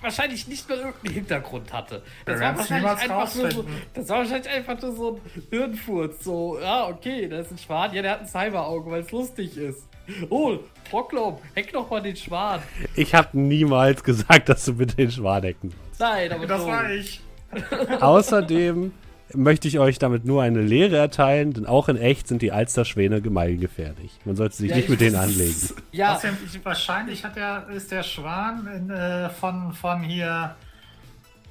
wahrscheinlich 0.00 0.46
nicht 0.46 0.68
mal 0.68 0.78
irgendeinen 0.78 1.14
Hintergrund 1.14 1.72
hatte. 1.72 2.02
Das 2.24 2.40
war, 2.40 2.56
wahrscheinlich 2.56 2.90
einfach 2.90 3.34
nur 3.34 3.50
so, 3.50 3.64
das 3.94 4.08
war 4.08 4.18
wahrscheinlich 4.18 4.48
einfach 4.48 4.80
nur 4.80 4.92
so 4.94 5.20
ein 5.34 5.42
Hirnfurz. 5.50 6.22
So, 6.24 6.60
ja, 6.60 6.86
okay, 6.86 7.28
da 7.28 7.40
ist 7.40 7.50
ein 7.50 7.58
Schwan. 7.58 7.92
Ja, 7.94 8.02
der 8.02 8.12
hat 8.12 8.20
ein 8.20 8.26
Cyberauge, 8.28 8.90
weil 8.90 9.00
es 9.00 9.10
lustig 9.10 9.56
ist. 9.56 9.88
Oh, 10.30 10.58
Proklom, 10.88 11.38
heck 11.54 11.72
doch 11.72 11.90
mal 11.90 12.00
den 12.00 12.14
Schwan. 12.14 12.62
Ich 12.94 13.12
habe 13.12 13.36
niemals 13.36 14.04
gesagt, 14.04 14.48
dass 14.48 14.64
du 14.66 14.74
bitte 14.74 14.94
den 14.94 15.10
Schwan 15.10 15.42
decken 15.42 15.70
sollst. 15.70 16.00
Nein, 16.00 16.32
aber 16.32 16.46
Das 16.46 16.60
so. 16.60 16.68
war 16.68 16.88
ich. 16.90 17.20
Außerdem 18.00 18.92
möchte 19.34 19.66
ich 19.68 19.78
euch 19.78 19.98
damit 19.98 20.24
nur 20.24 20.42
eine 20.42 20.60
Lehre 20.62 20.96
erteilen, 20.96 21.52
denn 21.52 21.66
auch 21.66 21.88
in 21.88 21.96
echt 21.96 22.28
sind 22.28 22.42
die 22.42 22.52
Alsterschwäne 22.52 23.20
gemeingefährlich. 23.20 24.12
Man 24.24 24.36
sollte 24.36 24.56
sich 24.56 24.70
Ja, 24.70 24.76
nicht 24.76 24.84
ich- 24.84 24.90
mit 24.90 25.00
denen 25.00 25.16
anlegen. 25.26 25.54
Ja, 25.92 26.14
Außerdem, 26.14 26.36
ich, 26.46 26.64
wahrscheinlich 26.64 27.24
hat 27.24 27.36
der, 27.36 27.66
ist 27.74 27.90
der 27.90 28.02
Schwan 28.02 28.66
in, 28.68 28.90
äh, 28.90 29.28
von, 29.30 29.72
von 29.72 30.02
hier 30.02 30.54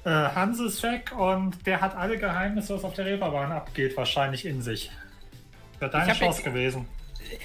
äh, 0.04 0.10
Hanses 0.10 0.82
weg 0.82 1.12
und 1.18 1.66
der 1.66 1.80
hat 1.80 1.94
alle 1.96 2.16
Geheimnisse, 2.18 2.74
was 2.76 2.84
auf 2.84 2.94
der 2.94 3.04
Reeperbahn 3.06 3.52
abgeht, 3.52 3.96
wahrscheinlich 3.96 4.46
in 4.46 4.62
sich. 4.62 4.90
Wäre 5.78 5.90
deine 5.90 6.12
Chance 6.14 6.42
gewesen. 6.42 6.86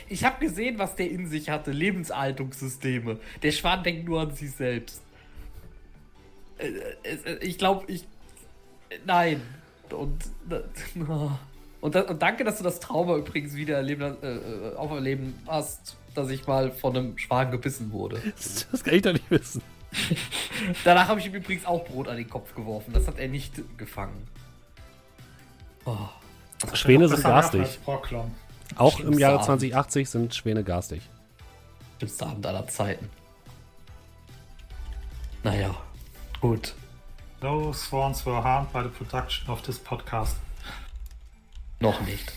Ich 0.08 0.24
habe 0.24 0.40
gesehen, 0.40 0.78
was 0.80 0.96
der 0.96 1.10
in 1.10 1.28
sich 1.28 1.50
hatte. 1.50 1.72
Lebenserhaltungssysteme. 1.72 3.18
Der 3.42 3.52
Schwan 3.52 3.84
denkt 3.84 4.08
nur 4.08 4.22
an 4.22 4.32
sich 4.36 4.52
selbst. 4.52 5.02
Äh, 6.58 6.68
äh, 7.04 7.38
Ich 7.42 7.58
glaube, 7.58 7.84
ich. 7.92 8.06
Nein. 9.06 9.42
Und. 9.92 10.24
Und, 11.82 11.96
da- 11.96 12.02
und 12.02 12.22
danke, 12.22 12.44
dass 12.44 12.60
du 12.60 12.64
das 12.64 12.80
Trauma 12.80 13.16
übrigens 13.16 13.56
wieder 13.56 13.78
erleben, 13.78 14.16
äh, 14.22 14.36
äh, 14.36 14.76
auferleben 14.76 15.34
hast, 15.48 15.98
dass 16.14 16.30
ich 16.30 16.46
mal 16.46 16.72
von 16.72 16.96
einem 16.96 17.18
Schwan 17.18 17.50
gebissen 17.52 17.92
wurde. 17.92 18.22
Das 18.72 18.84
kann 18.84 18.94
ich 18.94 19.02
doch 19.02 19.14
nicht 19.14 19.30
wissen. 19.32 19.62
Danach 20.84 21.08
habe 21.08 21.20
ich 21.20 21.26
ihm 21.26 21.34
übrigens 21.34 21.66
auch 21.66 21.84
Brot 21.84 22.08
an 22.08 22.18
den 22.18 22.30
Kopf 22.30 22.54
geworfen. 22.56 22.94
Das 22.94 23.08
hat 23.08 23.18
er 23.18 23.28
nicht 23.28 23.62
gefangen. 23.78 24.28
Oh. 25.86 25.98
Schwäne 26.74 27.08
sind 27.08 27.24
garstig. 27.24 27.80
Auch 28.76 29.00
im 29.00 29.18
Jahre 29.18 29.36
Abend. 29.36 29.46
2080 29.46 30.10
sind 30.10 30.36
Schwäne 30.36 30.64
garstig. 30.64 31.02
Schlimmster 31.98 32.28
Abend 32.28 32.46
aller 32.46 32.68
Zeiten. 32.68 33.10
Naja, 35.44 35.76
gut. 36.40 36.76
No 37.42 37.72
swans 37.74 38.24
were 38.26 38.40
harmed 38.42 38.72
by 38.72 38.84
the 38.84 38.90
production 38.90 39.50
of 39.50 39.62
this 39.64 39.80
podcast. 39.80 40.36
Noch 41.80 42.00
nicht. 42.02 42.32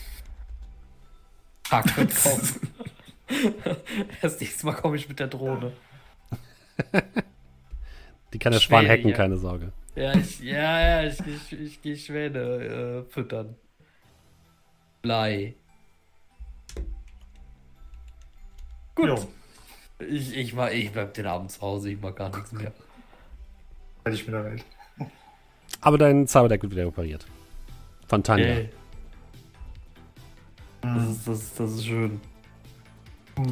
Tag 1.65 1.97
wird 1.97 2.15
kommen. 2.15 2.73
Das 4.23 4.39
nächste 4.41 4.67
Mal 4.67 4.75
komme 4.75 4.97
ich 4.97 5.09
mit 5.09 5.19
der 5.19 5.29
Drohne. 5.29 5.73
Die 8.33 8.39
kann 8.39 8.53
der 8.53 8.61
Schwäne, 8.61 8.83
Schwan 8.83 8.89
hacken, 8.89 9.11
ja. 9.11 9.17
keine 9.17 9.37
Sorge. 9.37 9.73
Ja, 9.95 10.15
ich, 10.15 10.41
ja, 10.41 10.81
ja, 10.81 11.09
ich, 11.09 11.21
ich, 11.21 11.53
ich 11.53 11.83
gehe 11.83 11.97
Schwäne 11.97 12.39
äh, 12.39 13.13
füttern. 13.13 13.57
Blei. 15.03 15.55
Gut. 18.95 19.09
Jo, 19.09 19.29
Ich, 20.01 20.37
ich, 20.37 20.55
mach, 20.55 20.71
ich 20.71 20.93
bleib 20.93 21.15
den 21.15 21.27
Abend 21.27 21.51
zu 21.51 21.61
Hause, 21.61 21.91
ich 21.91 22.01
mach 22.01 22.15
gar 22.15 22.35
nichts 22.35 22.53
mehr. 22.53 22.73
hätte 24.05 24.17
ich 24.17 24.27
mit 24.27 24.35
der 24.35 24.45
Welt. 24.45 24.65
Aber 25.85 25.99
dein 25.99 26.27
Cyberdeck 26.27 26.63
wird 26.63 26.73
wieder 26.73 26.87
repariert. 26.87 27.27
Von 28.09 28.23
Tanja. 28.23 28.47
Das 30.81 31.09
ist, 31.09 31.29
das, 31.29 31.55
das 31.55 31.73
ist 31.73 31.87
schön. 31.87 32.21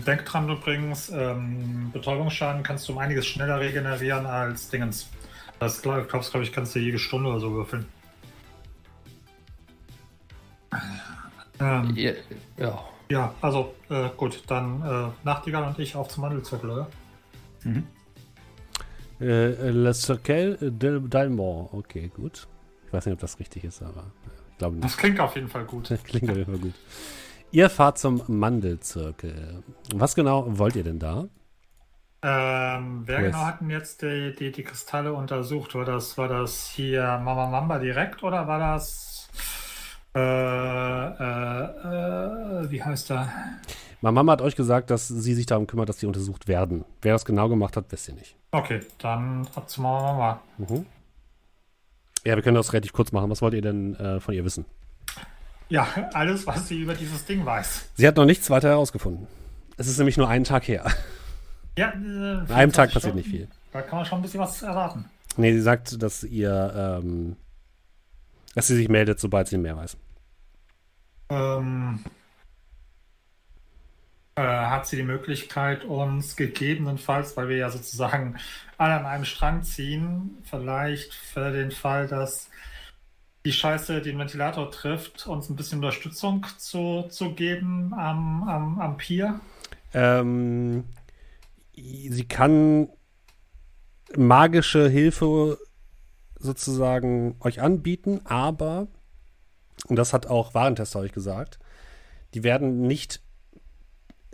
Denk 0.06 0.24
dran 0.24 0.48
übrigens, 0.48 1.10
ähm, 1.10 1.90
Betäubungsschaden 1.92 2.62
kannst 2.62 2.88
du 2.88 2.92
um 2.92 2.98
einiges 2.98 3.26
schneller 3.26 3.59
regenerieren 3.60 4.26
als 4.26 4.68
Dingens. 4.68 5.09
Das 5.59 5.82
glaub- 5.82 6.09
glaube 6.09 6.42
ich, 6.42 6.52
kannst 6.52 6.74
du 6.74 6.78
jede 6.78 6.98
Stunde 6.98 7.30
oder 7.30 7.40
so 7.40 7.52
würfeln. 7.52 7.86
Ähm, 11.60 11.94
Ja, 11.96 12.12
ja. 12.56 12.84
ja, 13.10 13.34
also 13.40 13.74
äh, 13.90 14.09
gut, 14.16 14.42
dann 14.46 14.82
äh, 14.82 15.09
Nachtigall 15.24 15.64
und 15.64 15.78
ich 15.78 15.94
auf 15.96 16.09
zum 16.09 16.22
Mandelzirkel, 16.22 16.70
oder? 16.70 16.88
Äh, 19.23 19.70
Le 19.70 19.93
Cercle 19.94 20.57
de 20.61 20.99
d'Almont. 20.99 21.69
Okay, 21.73 22.11
gut. 22.15 22.49
Ich 22.86 22.93
weiß 22.93 23.07
nicht, 23.07 23.15
ob 23.15 23.20
das 23.20 23.39
richtig 23.39 23.65
ist, 23.65 23.81
aber 23.82 24.01
äh, 24.01 24.31
ich 24.51 24.59
glaube 24.59 24.74
nicht. 24.77 24.85
Das 24.85 24.97
klingt 24.97 25.20
auf 25.20 25.35
jeden 25.36 25.49
Fall 25.49 25.65
gut. 25.65 25.89
Klingt 26.05 26.31
auf 26.31 26.36
jeden 26.36 26.51
Fall 26.51 26.61
gut. 26.61 26.74
Ihr 27.53 27.70
fahrt 27.70 27.99
zum 27.99 28.23
Mandelzirkel. 28.27 29.62
Was 29.94 30.15
genau 30.15 30.59
wollt 30.59 30.74
ihr 30.77 30.85
denn 30.85 30.99
da? 30.99 31.28
Ähm, 32.24 33.03
wer 33.07 33.20
Yes. 33.20 33.32
genau 33.32 33.44
hat 33.44 33.61
denn 33.61 33.70
jetzt 33.70 34.03
die, 34.03 34.35
die, 34.39 34.53
die 34.53 34.62
Kristalle 34.62 35.12
untersucht? 35.12 35.74
War 35.74 35.85
das, 35.85 36.16
war 36.19 36.28
das 36.28 36.69
hier 36.69 37.03
Mama 37.23 37.49
Mamba 37.49 37.78
direkt 37.78 38.23
oder 38.23 38.47
war 38.47 38.59
das 38.59 39.28
äh, 40.15 40.20
äh, 40.20 41.65
äh, 42.65 42.70
wie 42.70 42.82
heißt 42.82 43.11
er? 43.11 43.32
Meine 44.02 44.14
Mama 44.14 44.32
hat 44.32 44.42
euch 44.42 44.56
gesagt, 44.56 44.90
dass 44.90 45.06
sie 45.06 45.34
sich 45.34 45.46
darum 45.46 45.68
kümmert, 45.68 45.88
dass 45.88 45.98
die 45.98 46.06
untersucht 46.06 46.48
werden. 46.48 46.84
Wer 47.02 47.12
das 47.12 47.24
genau 47.24 47.48
gemacht 47.48 47.76
hat, 47.76 47.86
wisst 47.90 48.08
ihr 48.08 48.14
nicht. 48.14 48.34
Okay, 48.50 48.80
dann 48.98 49.46
ab 49.54 49.70
zu 49.70 49.80
Mama. 49.80 50.42
Mhm. 50.58 50.84
Ja, 52.24 52.34
wir 52.34 52.42
können 52.42 52.56
das 52.56 52.72
relativ 52.72 52.92
kurz 52.92 53.12
machen. 53.12 53.30
Was 53.30 53.42
wollt 53.42 53.54
ihr 53.54 53.62
denn 53.62 53.94
äh, 53.94 54.18
von 54.18 54.34
ihr 54.34 54.44
wissen? 54.44 54.64
Ja, 55.68 55.86
alles, 56.14 56.46
was 56.48 56.66
sie 56.66 56.80
über 56.80 56.94
dieses 56.94 57.24
Ding 57.24 57.46
weiß. 57.46 57.90
Sie 57.94 58.06
hat 58.06 58.16
noch 58.16 58.24
nichts 58.24 58.50
weiter 58.50 58.68
herausgefunden. 58.70 59.28
Es 59.76 59.86
ist 59.86 59.98
nämlich 59.98 60.16
nur 60.16 60.28
einen 60.28 60.44
Tag 60.44 60.66
her. 60.66 60.84
Ja, 61.78 61.90
äh, 61.90 61.92
An 61.92 62.46
einem 62.50 62.72
24 62.72 62.74
Tag 62.74 62.92
passiert 62.92 63.02
Stunden, 63.02 63.16
nicht 63.18 63.28
viel. 63.30 63.48
Da 63.72 63.82
kann 63.82 63.98
man 63.98 64.04
schon 64.04 64.18
ein 64.18 64.22
bisschen 64.22 64.40
was 64.40 64.60
erwarten. 64.62 65.04
Nee, 65.36 65.52
sie 65.52 65.62
sagt, 65.62 66.02
dass 66.02 66.24
ihr, 66.24 67.00
ähm, 67.02 67.36
dass 68.54 68.66
sie 68.66 68.76
sich 68.76 68.88
meldet, 68.88 69.20
sobald 69.20 69.46
sie 69.48 69.58
mehr 69.58 69.76
weiß. 69.76 69.96
Ähm, 71.30 72.00
äh, 74.34 74.42
hat 74.42 74.86
sie 74.86 74.96
die 74.96 75.02
Möglichkeit, 75.02 75.84
uns 75.84 76.36
gegebenenfalls, 76.36 77.36
weil 77.36 77.48
wir 77.48 77.56
ja 77.56 77.70
sozusagen 77.70 78.36
alle 78.78 78.94
an 78.94 79.06
einem 79.06 79.24
Strang 79.24 79.62
ziehen, 79.62 80.38
vielleicht 80.44 81.14
für 81.14 81.52
den 81.52 81.70
Fall, 81.70 82.06
dass 82.06 82.48
die 83.44 83.52
Scheiße 83.52 84.00
den 84.02 84.18
Ventilator 84.18 84.70
trifft, 84.70 85.26
uns 85.26 85.50
ein 85.50 85.56
bisschen 85.56 85.80
Unterstützung 85.80 86.46
zu, 86.59 87.06
zu 87.09 87.34
geben 87.34 87.92
am, 87.94 88.48
am, 88.48 88.80
am 88.80 88.96
Pier? 88.96 89.40
Ähm, 89.92 90.84
sie 91.74 92.24
kann 92.24 92.88
magische 94.16 94.88
Hilfe 94.88 95.59
sozusagen 96.38 97.36
euch 97.40 97.60
anbieten, 97.60 98.20
aber, 98.24 98.88
und 99.88 99.96
das 99.96 100.12
hat 100.12 100.26
auch 100.26 100.54
Warentester 100.54 101.00
euch 101.00 101.12
gesagt, 101.12 101.59
die 102.34 102.42
werden 102.42 102.82
nicht 102.82 103.22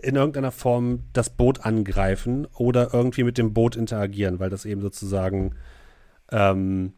in 0.00 0.16
irgendeiner 0.16 0.52
Form 0.52 1.04
das 1.12 1.30
Boot 1.30 1.64
angreifen 1.64 2.46
oder 2.56 2.94
irgendwie 2.94 3.24
mit 3.24 3.38
dem 3.38 3.52
Boot 3.52 3.76
interagieren, 3.76 4.38
weil 4.38 4.50
das 4.50 4.64
eben 4.64 4.80
sozusagen 4.80 5.54
ähm, 6.30 6.94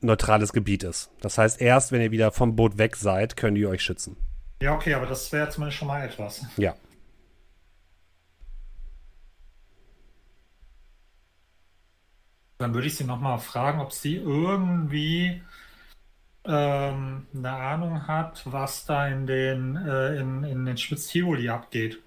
neutrales 0.00 0.52
Gebiet 0.52 0.84
ist. 0.84 1.10
Das 1.20 1.38
heißt, 1.38 1.60
erst 1.60 1.92
wenn 1.92 2.02
ihr 2.02 2.10
wieder 2.10 2.30
vom 2.32 2.56
Boot 2.56 2.78
weg 2.78 2.96
seid, 2.96 3.36
können 3.36 3.54
die 3.54 3.66
euch 3.66 3.82
schützen. 3.82 4.16
Ja, 4.60 4.74
okay, 4.74 4.94
aber 4.94 5.06
das 5.06 5.32
wäre 5.32 5.48
zumindest 5.48 5.78
schon 5.78 5.88
mal 5.88 6.04
etwas. 6.04 6.44
Ja. 6.56 6.74
Dann 12.58 12.72
würde 12.72 12.86
ich 12.86 12.96
sie 12.96 13.04
nochmal 13.04 13.38
fragen, 13.38 13.80
ob 13.80 13.92
sie 13.92 14.16
irgendwie 14.16 15.42
ähm, 16.46 17.26
eine 17.34 17.50
Ahnung 17.52 18.06
hat, 18.06 18.42
was 18.46 18.84
da 18.86 19.08
in 19.08 19.26
den, 19.26 19.76
äh, 19.76 20.16
in, 20.16 20.44
in 20.44 20.64
den 20.66 20.76
Spitz-Tivoli 20.76 21.48
abgeht. 21.48 21.98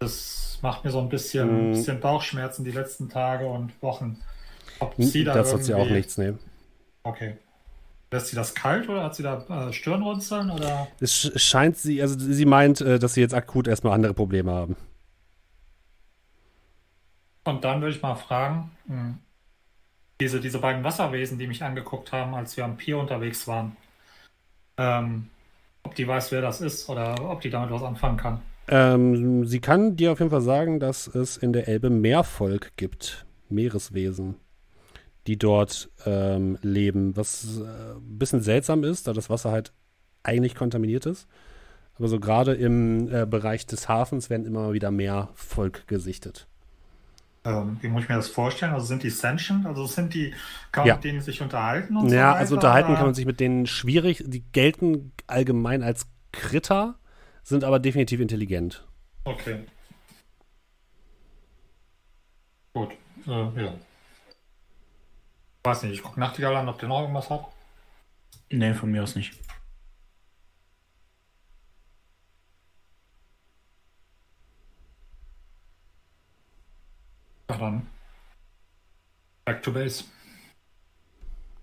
Das 0.00 0.58
macht 0.62 0.84
mir 0.84 0.90
so 0.90 1.00
ein 1.00 1.08
bisschen, 1.08 1.70
Mm. 1.70 1.72
bisschen 1.72 2.00
Bauchschmerzen 2.00 2.64
die 2.64 2.70
letzten 2.70 3.08
Tage 3.08 3.46
und 3.46 3.80
Wochen. 3.82 4.20
Ob 4.80 4.94
sie 4.98 5.24
da 5.24 5.34
Das 5.34 5.52
hat 5.52 5.64
sie 5.64 5.74
auch 5.74 5.88
nichts 5.88 6.18
nehmen. 6.18 6.38
Okay. 7.02 7.36
Lässt 8.10 8.28
sie 8.28 8.36
das 8.36 8.54
kalt 8.54 8.88
oder 8.88 9.04
hat 9.04 9.14
sie 9.16 9.22
da 9.22 9.68
äh, 9.68 9.72
Stirnrunzeln 9.72 10.50
oder? 10.50 10.88
Es 11.00 11.12
sch- 11.14 11.38
scheint 11.38 11.76
sie, 11.76 12.00
also 12.00 12.18
sie 12.18 12.46
meint, 12.46 12.80
äh, 12.80 12.98
dass 12.98 13.14
sie 13.14 13.20
jetzt 13.20 13.34
akut 13.34 13.68
erstmal 13.68 13.92
andere 13.92 14.14
Probleme 14.14 14.50
haben. 14.52 14.76
Und 17.44 17.64
dann 17.64 17.80
würde 17.80 17.94
ich 17.94 18.02
mal 18.02 18.14
fragen, 18.14 18.70
mh, 18.86 19.14
diese, 20.20 20.40
diese 20.40 20.58
beiden 20.58 20.84
Wasserwesen, 20.84 21.38
die 21.38 21.46
mich 21.46 21.62
angeguckt 21.62 22.12
haben, 22.12 22.34
als 22.34 22.56
wir 22.56 22.64
am 22.64 22.76
Pier 22.76 22.98
unterwegs 22.98 23.46
waren, 23.46 23.76
ähm, 24.76 25.28
ob 25.82 25.94
die 25.94 26.06
weiß, 26.06 26.32
wer 26.32 26.42
das 26.42 26.60
ist 26.60 26.88
oder 26.88 27.30
ob 27.30 27.40
die 27.40 27.50
damit 27.50 27.70
was 27.70 27.82
anfangen 27.82 28.16
kann. 28.16 28.40
Ähm, 28.68 29.46
sie 29.46 29.60
kann 29.60 29.96
dir 29.96 30.12
auf 30.12 30.18
jeden 30.18 30.30
Fall 30.30 30.42
sagen, 30.42 30.80
dass 30.80 31.06
es 31.06 31.36
in 31.36 31.52
der 31.52 31.68
Elbe 31.68 31.88
Meervolk 31.88 32.76
gibt, 32.76 33.26
Meereswesen, 33.48 34.36
die 35.26 35.38
dort 35.38 35.90
ähm, 36.04 36.58
leben, 36.62 37.16
was 37.16 37.60
äh, 37.60 37.94
ein 37.94 38.18
bisschen 38.18 38.42
seltsam 38.42 38.84
ist, 38.84 39.06
da 39.06 39.12
das 39.12 39.30
Wasser 39.30 39.50
halt 39.50 39.72
eigentlich 40.22 40.54
kontaminiert 40.54 41.06
ist. 41.06 41.28
Aber 41.94 42.08
so 42.08 42.20
gerade 42.20 42.54
im 42.54 43.12
äh, 43.12 43.26
Bereich 43.26 43.66
des 43.66 43.88
Hafens 43.88 44.30
werden 44.30 44.46
immer 44.46 44.72
wieder 44.72 44.90
Meervolk 44.90 45.86
gesichtet. 45.86 46.47
Ähm, 47.48 47.78
wie 47.80 47.88
muss 47.88 48.02
ich 48.02 48.08
mir 48.10 48.16
das 48.16 48.28
vorstellen? 48.28 48.74
Also 48.74 48.84
sind 48.86 49.02
die 49.02 49.08
sentient? 49.10 49.64
Also 49.64 49.86
sind 49.86 50.12
die, 50.12 50.34
kann 50.70 50.82
man 50.82 50.88
Ja. 50.88 50.94
mit 50.96 51.04
denen 51.04 51.20
sich 51.22 51.40
unterhalten 51.40 51.96
und 51.96 52.10
Ja, 52.10 52.32
so 52.32 52.38
also 52.38 52.54
unterhalten 52.56 52.88
oder? 52.90 52.96
kann 52.98 53.06
man 53.06 53.14
sich 53.14 53.24
mit 53.24 53.40
denen 53.40 53.66
schwierig. 53.66 54.22
Die 54.26 54.40
gelten 54.52 55.12
allgemein 55.26 55.82
als 55.82 56.06
Kritter, 56.32 56.98
sind 57.42 57.64
aber 57.64 57.78
definitiv 57.78 58.20
intelligent. 58.20 58.86
Okay. 59.24 59.64
Gut, 62.74 62.90
äh, 63.26 63.30
ja. 63.62 63.72
Weiß 65.64 65.82
nicht, 65.84 65.94
ich 65.94 66.02
gucke 66.02 66.20
Nachtigall 66.20 66.56
an, 66.56 66.68
ob 66.68 66.78
der 66.78 66.88
noch 66.88 67.00
irgendwas 67.00 67.30
hat. 67.30 67.46
Nee, 68.50 68.74
von 68.74 68.90
mir 68.90 69.02
aus 69.02 69.16
nicht. 69.16 69.34
Ja, 77.48 77.56
dann. 77.56 77.86
Back 79.44 79.62
to 79.62 79.72
base. 79.72 80.04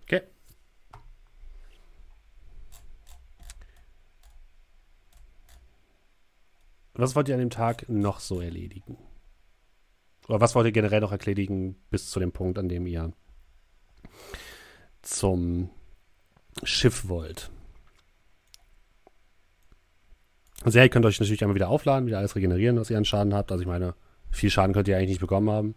Okay. 0.04 0.24
Was 6.96 7.16
wollt 7.16 7.30
ihr 7.30 7.36
an 7.36 7.42
dem 7.42 7.50
Tag 7.50 7.88
noch 7.90 8.20
so 8.20 8.42
erledigen? 8.42 8.98
Oder 10.28 10.42
was 10.42 10.56
wollt 10.56 10.66
ihr 10.66 10.72
generell 10.72 11.02
noch 11.02 11.12
erledigen 11.12 11.76
bis 11.92 12.10
zu 12.10 12.20
dem 12.20 12.32
Punkt, 12.32 12.58
an 12.58 12.68
dem 12.70 12.88
ihr 12.88 13.14
zum 15.04 15.70
Schiff 16.64 17.08
wollt? 17.08 17.52
Also 20.64 20.80
ja, 20.80 20.84
ihr 20.84 20.90
könnt 20.90 21.06
euch 21.06 21.20
natürlich 21.20 21.44
einmal 21.44 21.54
wieder 21.54 21.70
aufladen, 21.70 22.08
wieder 22.08 22.18
alles 22.18 22.36
regenerieren, 22.36 22.80
was 22.80 22.90
ihr 22.90 22.98
an 22.98 23.06
Schaden 23.06 23.36
habt. 23.36 23.52
Also 23.52 23.62
ich 23.62 23.68
meine, 23.68 23.94
viel 24.32 24.50
Schaden 24.50 24.74
könnt 24.74 24.88
ihr 24.88 24.98
eigentlich 24.98 25.10
nicht 25.10 25.22
bekommen 25.22 25.50
haben. 25.50 25.76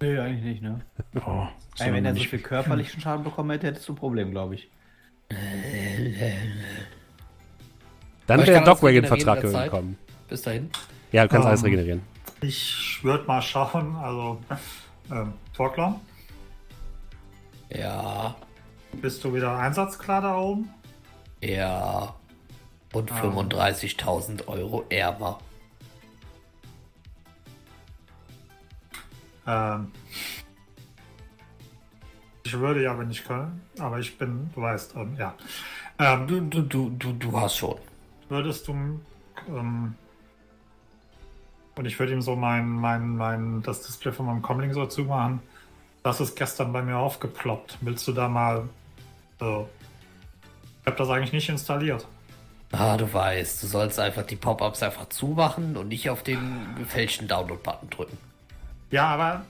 Nee, 0.00 0.18
eigentlich 0.18 0.42
nicht, 0.44 0.62
ne? 0.62 0.80
Oh, 1.26 1.46
Ey, 1.78 1.92
wenn 1.92 2.04
er 2.04 2.12
so 2.12 2.18
nicht- 2.18 2.28
viel 2.30 2.40
körperlichen 2.40 3.00
Schaden 3.00 3.24
bekommen 3.24 3.50
hätte, 3.50 3.66
hättest 3.68 3.88
du 3.88 3.92
ein 3.92 3.96
Problem, 3.96 4.30
glaube 4.30 4.54
ich. 4.56 4.68
Dann 8.26 8.40
wäre 8.40 8.50
der 8.52 8.64
Dogwagon-Vertrag 8.64 9.44
in 9.44 9.52
gekommen. 9.52 9.98
Bis 10.28 10.42
dahin. 10.42 10.70
Ja, 11.12 11.22
du 11.24 11.28
kannst 11.28 11.44
Ähm, 11.44 11.48
alles 11.50 11.64
regenerieren. 11.64 12.02
Ich 12.40 12.98
würde 13.02 13.24
mal 13.26 13.40
schauen, 13.42 13.94
also 13.96 14.40
ähm, 15.10 15.34
Torklon, 15.54 15.96
Ja. 17.70 18.34
bist 19.00 19.22
du 19.24 19.32
wieder 19.34 19.56
einsatzklar 19.58 20.20
da 20.22 20.36
oben? 20.36 20.68
Ja. 21.42 22.14
Und 22.92 23.10
Ah. 23.12 23.20
35.000 23.20 24.48
Euro 24.48 24.84
ärmer. 24.88 25.38
Ähm, 29.46 29.90
ich 32.44 32.52
würde 32.58 32.82
ja, 32.82 32.98
wenn 32.98 33.10
ich 33.10 33.24
kann, 33.24 33.60
aber 33.78 33.98
ich 33.98 34.18
bin, 34.18 34.50
du 34.54 34.62
weißt, 34.62 34.94
ähm, 34.96 35.16
ja. 35.18 35.34
Ähm, 35.98 36.26
Du, 36.26 36.40
du, 36.40 36.62
du, 36.62 36.90
du, 36.90 37.12
du 37.12 37.40
hast 37.40 37.56
schon. 37.56 37.76
würdest 38.28 38.66
du 38.68 38.72
ähm, 39.48 39.94
und 41.76 41.84
ich 41.86 41.98
würde 41.98 42.12
ihm 42.12 42.22
so 42.22 42.36
mein, 42.36 42.68
mein, 42.68 43.16
mein, 43.16 43.62
das 43.62 43.82
Display 43.82 44.12
von 44.12 44.26
meinem 44.26 44.42
Comlink 44.42 44.74
so 44.74 44.86
zumachen. 44.86 45.40
Das 46.02 46.20
ist 46.20 46.36
gestern 46.36 46.72
bei 46.72 46.82
mir 46.82 46.96
aufgeploppt. 46.98 47.78
Willst 47.80 48.06
du 48.08 48.12
da 48.12 48.28
mal 48.28 48.68
so? 49.38 49.68
Ich 50.80 50.86
habe 50.86 50.96
das 50.96 51.08
eigentlich 51.08 51.32
nicht 51.32 51.48
installiert. 51.48 52.06
Ah, 52.72 52.96
du 52.96 53.10
weißt, 53.12 53.62
du 53.62 53.66
sollst 53.66 54.00
einfach 54.00 54.24
die 54.24 54.36
Pop-Ups 54.36 54.82
einfach 54.82 55.08
zumachen 55.10 55.76
und 55.76 55.88
nicht 55.88 56.10
auf 56.10 56.22
den 56.22 56.74
gefälschten 56.76 57.28
Download-Button 57.28 57.90
drücken. 57.90 58.18
Ja, 58.92 59.06
aber 59.08 59.44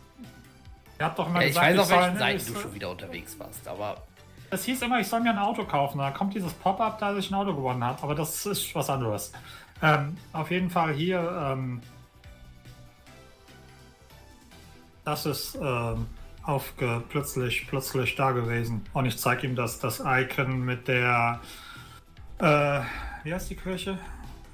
ihr 0.98 1.04
habt 1.04 1.18
doch 1.18 1.26
immer 1.28 1.40
Ja, 1.42 1.46
ich 1.48 1.54
gesagt, 1.54 1.66
weiß, 1.72 1.78
auf 1.80 1.86
soll- 1.88 1.98
welchen 1.98 2.18
Seiten 2.18 2.36
ich 2.38 2.46
du 2.46 2.54
schon 2.60 2.74
wieder 2.74 2.90
unterwegs 2.90 3.38
warst, 3.38 3.68
aber 3.68 3.96
Es 4.50 4.64
hieß 4.64 4.82
immer, 4.82 5.00
ich 5.00 5.08
soll 5.08 5.20
mir 5.20 5.30
ein 5.30 5.38
Auto 5.38 5.64
kaufen. 5.64 5.98
Da 5.98 6.10
kommt 6.10 6.34
dieses 6.34 6.52
Pop-up, 6.52 6.98
da 6.98 7.16
ich 7.16 7.30
ein 7.30 7.34
Auto 7.34 7.54
gewonnen 7.54 7.82
habe. 7.82 8.02
Aber 8.02 8.14
das 8.14 8.44
ist 8.46 8.74
was 8.74 8.88
anderes. 8.90 9.32
Ähm, 9.82 10.16
auf 10.34 10.50
jeden 10.50 10.68
Fall 10.70 10.92
hier. 10.92 11.20
Ähm, 11.52 11.80
das 15.04 15.26
ist 15.26 15.56
ähm, 15.60 16.06
aufge 16.42 17.02
plötzlich, 17.08 17.66
plötzlich 17.66 18.14
da 18.14 18.32
gewesen. 18.32 18.84
Und 18.92 19.06
ich 19.06 19.16
zeige 19.18 19.46
ihm 19.46 19.56
das, 19.56 19.78
das 19.80 20.02
Icon 20.04 20.60
mit 20.64 20.86
der. 20.86 21.40
Äh, 22.38 22.80
wie 23.24 23.32
heißt 23.32 23.48
die 23.50 23.56
Kirche? 23.56 23.98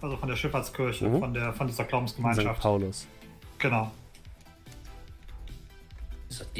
Also 0.00 0.16
von 0.16 0.28
der 0.28 0.36
Schifffahrtskirche, 0.36 1.08
Mhm. 1.08 1.18
von, 1.20 1.34
der, 1.34 1.52
von 1.52 1.66
dieser 1.66 1.82
St. 1.82 1.88
Glaubensgemeinschaft. 1.88 2.60
Paulus. 2.62 3.06
Genau. 3.58 3.90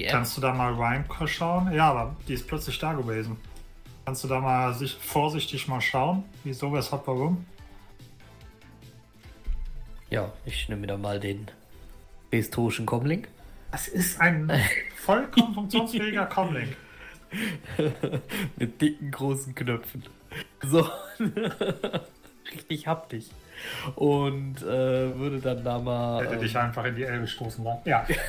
Kannst 0.09 0.37
du 0.37 0.41
da 0.41 0.55
mal 0.55 0.73
Rhyme 0.73 1.05
schauen? 1.27 1.73
Ja, 1.73 1.91
aber 1.91 2.17
die 2.27 2.35
ist 2.35 2.47
plötzlich 2.47 2.79
da 2.79 2.93
gewesen. 2.93 3.37
Kannst 4.05 4.25
du 4.25 4.29
da 4.29 4.41
mal 4.41 4.73
sich 4.73 4.95
vorsichtig 4.95 5.69
mal 5.69 5.81
schauen? 5.81 6.25
Wieso, 6.45 6.73
weshalb, 6.73 7.07
warum? 7.07 7.45
Ja, 10.11 10.33
ich 10.47 10.69
nehme 10.69 10.83
mir 10.83 10.87
da 10.87 10.97
mal 10.97 11.21
den 11.21 11.51
historischen 12.31 12.87
Comlink. 12.87 13.29
Das 13.71 13.89
ist 13.89 14.19
ein 14.21 14.51
vollkommen 14.97 15.53
funktionsfähiger 15.53 16.27
Comlink. 16.27 16.75
Mit 18.57 18.81
dicken, 18.81 19.11
großen 19.11 19.55
Knöpfen. 19.55 20.05
So. 20.63 20.89
Richtig 22.51 22.87
haptisch. 22.87 23.27
Und 23.95 24.63
äh, 24.63 25.17
würde 25.19 25.39
dann 25.41 25.65
da 25.65 25.79
mal. 25.79 26.23
Hätte 26.25 26.35
ähm, 26.35 26.41
dich 26.41 26.57
einfach 26.57 26.85
in 26.85 26.97
die 26.97 27.05
Elbe 27.05 27.27
stoßen 27.27 27.65
wollen. 27.65 27.79
Ja. 27.85 28.07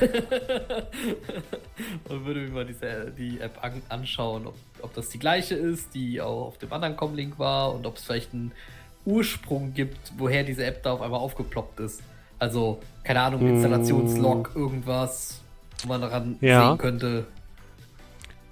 und 2.08 2.24
würde 2.24 2.40
mir 2.40 2.50
mal 2.50 2.66
diese, 2.66 3.12
die 3.16 3.40
App 3.40 3.62
an, 3.62 3.82
anschauen, 3.88 4.46
ob, 4.46 4.54
ob 4.82 4.94
das 4.94 5.08
die 5.08 5.18
gleiche 5.18 5.54
ist, 5.54 5.94
die 5.94 6.20
auch 6.20 6.46
auf 6.48 6.58
dem 6.58 6.72
anderen 6.72 6.96
Comlink 6.96 7.38
war 7.38 7.74
und 7.74 7.86
ob 7.86 7.96
es 7.96 8.04
vielleicht 8.04 8.32
einen 8.34 8.52
Ursprung 9.04 9.72
gibt, 9.74 10.12
woher 10.18 10.44
diese 10.44 10.64
App 10.64 10.82
da 10.82 10.92
auf 10.92 11.00
einmal 11.00 11.20
aufgeploppt 11.20 11.80
ist. 11.80 12.02
Also, 12.38 12.80
keine 13.04 13.20
Ahnung, 13.20 13.46
Installationslog, 13.46 14.52
irgendwas, 14.54 15.42
wo 15.82 15.88
man 15.88 16.00
daran 16.00 16.36
Ja. 16.40 16.70
sehen 16.70 16.78
könnte. 16.78 17.26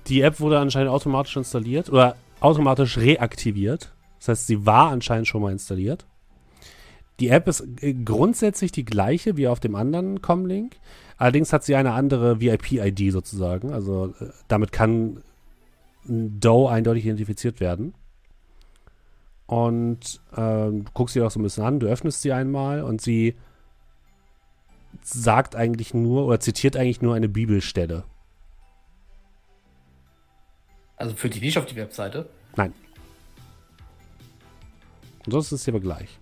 Die 0.09 0.21
App 0.23 0.41
wurde 0.41 0.59
anscheinend 0.59 0.91
automatisch 0.91 1.37
installiert 1.37 1.91
oder 1.91 2.17
automatisch 2.41 2.99
reaktiviert. 2.99 3.93
Das 4.19 4.29
heißt, 4.29 4.47
sie 4.47 4.67
war 4.67 4.91
anscheinend 4.91 5.29
schon 5.29 5.43
mal 5.43 5.53
installiert. 5.53 6.07
Die 7.21 7.29
App 7.29 7.49
ist 7.49 7.65
äh, 7.83 7.95
grundsätzlich 7.95 8.73
die 8.73 8.85
gleiche 8.85 9.37
wie 9.37 9.49
auf 9.49 9.61
dem 9.61 9.75
anderen 9.75 10.23
Comlink. 10.23 10.77
Allerdings 11.17 11.53
hat 11.53 11.65
sie 11.65 11.75
eine 11.75 11.93
andere 11.93 12.41
VIP-ID 12.41 13.13
sozusagen. 13.13 13.73
Also 13.73 14.15
äh, 14.21 14.27
damit 14.47 14.73
kann 14.73 15.23
ein 16.09 16.41
Doe 16.41 16.71
eindeutig 16.71 17.05
identifiziert 17.05 17.61
werden. 17.61 17.95
Und 19.47 20.21
ähm, 20.37 20.85
du 20.85 20.91
guckst 20.93 21.15
sie 21.15 21.23
auch 21.23 21.31
so 21.31 21.41
ein 21.41 21.43
bisschen 21.43 21.65
an, 21.65 21.81
du 21.81 21.87
öffnest 21.87 22.23
sie 22.23 22.33
einmal 22.33 22.83
und 22.83 23.01
sie 23.01 23.35
sagt 25.03 25.57
eigentlich 25.57 25.95
nur 25.95 26.27
oder 26.27 26.39
zitiert 26.39 26.77
eigentlich 26.77 27.01
nur 27.01 27.15
eine 27.15 27.29
Bibelstelle. 27.29 28.05
Also 30.97 31.15
führt 31.15 31.35
die 31.35 31.41
nicht 31.41 31.57
auf 31.57 31.65
die 31.65 31.77
Webseite. 31.77 32.29
Nein. 32.57 32.75
Sonst 35.27 35.53
ist 35.53 35.63
es 35.63 35.69
aber 35.69 35.81
gleich. 35.81 36.19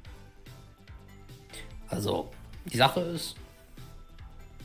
Also, 1.88 2.30
die 2.64 2.76
Sache 2.76 3.00
ist, 3.00 3.36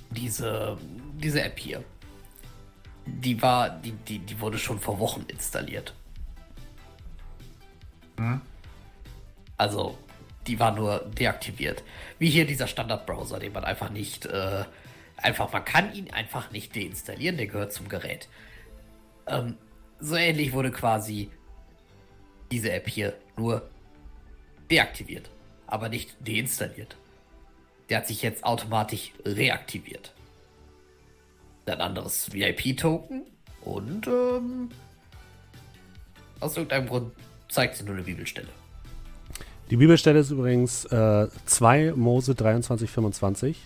diese, 0.10 0.78
diese 1.14 1.44
App 1.44 1.58
hier, 1.60 1.84
die 3.06 3.42
war, 3.42 3.70
die, 3.70 3.92
die, 3.92 4.20
die 4.20 4.40
wurde 4.40 4.58
schon 4.58 4.80
vor 4.80 5.00
Wochen 5.00 5.22
installiert. 5.28 5.94
Also, 9.58 9.98
die 10.48 10.60
war 10.60 10.72
nur 10.72 11.00
deaktiviert. 11.00 11.84
Wie 12.20 12.30
hier 12.30 12.46
dieser 12.46 12.68
Standardbrowser, 12.68 13.40
den 13.40 13.54
man 13.54 13.64
einfach 13.64 13.90
nicht, 13.90 14.26
äh, 14.26 14.66
einfach, 15.18 15.52
man 15.52 15.66
kann 15.66 15.94
ihn 15.94 16.12
einfach 16.12 16.52
nicht 16.52 16.76
deinstallieren, 16.76 17.38
der 17.38 17.48
gehört 17.48 17.74
zum 17.74 17.88
Gerät. 17.90 18.28
Ähm, 19.28 19.58
so 20.00 20.16
ähnlich 20.16 20.54
wurde 20.54 20.72
quasi 20.72 21.30
diese 22.52 22.72
App 22.72 22.90
hier 22.90 23.16
nur 23.38 23.70
deaktiviert, 24.70 25.30
aber 25.68 25.90
nicht 25.90 26.16
deinstalliert. 26.20 26.98
Der 27.92 27.98
hat 27.98 28.08
sich 28.08 28.22
jetzt 28.22 28.46
automatisch 28.46 29.12
reaktiviert. 29.26 30.14
Ein 31.66 31.82
anderes 31.82 32.32
VIP-Token 32.32 33.24
und 33.66 34.08
ähm, 34.08 34.70
aus 36.40 36.56
irgendeinem 36.56 36.88
Grund 36.88 37.12
zeigt 37.50 37.76
sie 37.76 37.84
nur 37.84 37.96
eine 37.96 38.04
Bibelstelle. 38.04 38.48
Die 39.70 39.76
Bibelstelle 39.76 40.20
ist 40.20 40.32
übrigens 40.32 40.86
äh, 40.86 41.28
2 41.46 41.92
Mose 41.98 42.34
23, 42.34 42.90
25. 42.90 43.58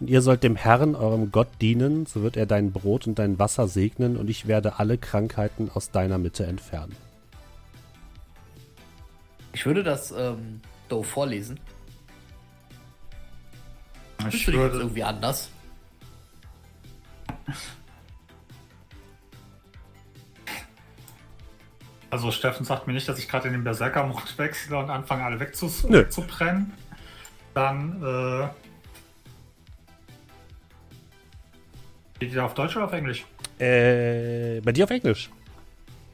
Und 0.00 0.10
ihr 0.10 0.20
sollt 0.20 0.42
dem 0.42 0.56
Herrn, 0.56 0.94
eurem 0.94 1.32
Gott, 1.32 1.48
dienen, 1.62 2.04
so 2.04 2.22
wird 2.22 2.36
er 2.36 2.44
dein 2.44 2.72
Brot 2.72 3.06
und 3.06 3.18
dein 3.18 3.38
Wasser 3.38 3.68
segnen, 3.68 4.18
und 4.18 4.28
ich 4.28 4.46
werde 4.46 4.78
alle 4.78 4.98
Krankheiten 4.98 5.70
aus 5.72 5.90
deiner 5.90 6.18
Mitte 6.18 6.44
entfernen. 6.44 6.94
Ich 9.54 9.64
würde 9.64 9.82
das 9.82 10.10
ähm, 10.10 10.60
Do 10.90 11.02
vorlesen. 11.02 11.58
Bist 14.24 14.34
Ich 14.34 14.44
du 14.46 14.52
dich 14.52 14.60
jetzt 14.60 14.74
irgendwie 14.74 15.04
anders? 15.04 15.50
also 22.10 22.30
Steffen 22.30 22.64
sagt 22.64 22.86
mir 22.86 22.92
nicht, 22.94 23.08
dass 23.08 23.18
ich 23.18 23.28
gerade 23.28 23.48
in 23.48 23.52
den 23.52 23.64
Berserker-Mode 23.64 24.22
wechsle 24.38 24.78
und 24.78 24.90
anfange 24.90 25.24
alle 25.24 25.38
wegzubrennen. 25.38 26.72
Dann, 27.54 28.02
äh. 28.02 28.48
Geht 32.18 32.32
die 32.32 32.40
auf 32.40 32.54
Deutsch 32.54 32.74
oder 32.76 32.86
auf 32.86 32.92
Englisch? 32.92 33.26
Äh, 33.58 34.60
bei 34.60 34.72
dir 34.72 34.84
auf 34.84 34.90
Englisch. 34.90 35.30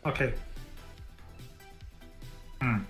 Okay. 0.02 0.32
Hm. 2.60 2.84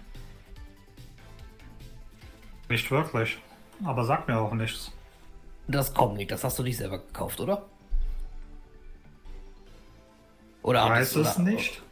Nicht 2.70 2.90
wirklich. 2.90 3.39
Aber 3.84 4.05
sagt 4.05 4.28
mir 4.28 4.39
auch 4.39 4.55
nichts. 4.55 4.93
Das 5.68 5.94
nicht, 6.14 6.30
das 6.30 6.44
hast 6.44 6.59
du 6.59 6.62
nicht 6.62 6.76
selber 6.76 6.98
gekauft, 6.98 7.40
oder? 7.40 7.64
Oder 10.62 10.84
Weiß 10.84 11.14
hattest, 11.14 11.16
es 11.16 11.39
nicht. 11.39 11.82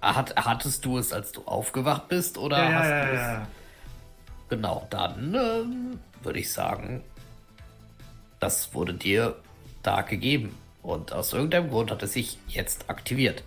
Hat, 0.00 0.34
hattest 0.36 0.84
du 0.84 0.98
es, 0.98 1.12
als 1.12 1.32
du 1.32 1.42
aufgewacht 1.44 2.08
bist, 2.08 2.38
oder 2.38 2.58
Ja, 2.58 2.70
ja, 2.70 2.78
hast 2.78 2.90
ja, 2.90 3.04
du 3.06 3.12
es? 3.12 3.32
ja. 3.32 3.48
Genau, 4.48 4.86
dann 4.90 5.34
ähm, 5.34 6.00
würde 6.22 6.38
ich 6.40 6.52
sagen, 6.52 7.02
das 8.40 8.74
wurde 8.74 8.94
dir 8.94 9.36
da 9.82 10.02
gegeben. 10.02 10.56
Und 10.82 11.12
aus 11.12 11.32
irgendeinem 11.32 11.70
Grund 11.70 11.90
hat 11.90 12.02
es 12.02 12.14
sich 12.14 12.38
jetzt 12.48 12.88
aktiviert. 12.88 13.42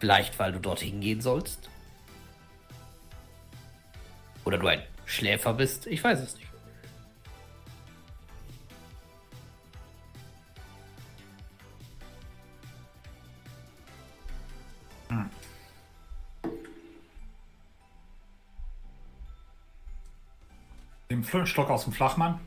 Vielleicht, 0.00 0.38
weil 0.38 0.52
du 0.52 0.60
dorthin 0.60 1.00
gehen 1.00 1.20
sollst. 1.20 1.68
Oder 4.44 4.58
du 4.58 4.68
ein 4.68 4.82
Schläfer 5.04 5.54
bist. 5.54 5.86
Ich 5.86 6.02
weiß 6.02 6.20
es 6.20 6.36
nicht. 6.36 6.47
Einen 21.24 21.46
Schluck 21.46 21.70
aus 21.70 21.84
dem 21.84 21.92
Flachmann. 21.92 22.40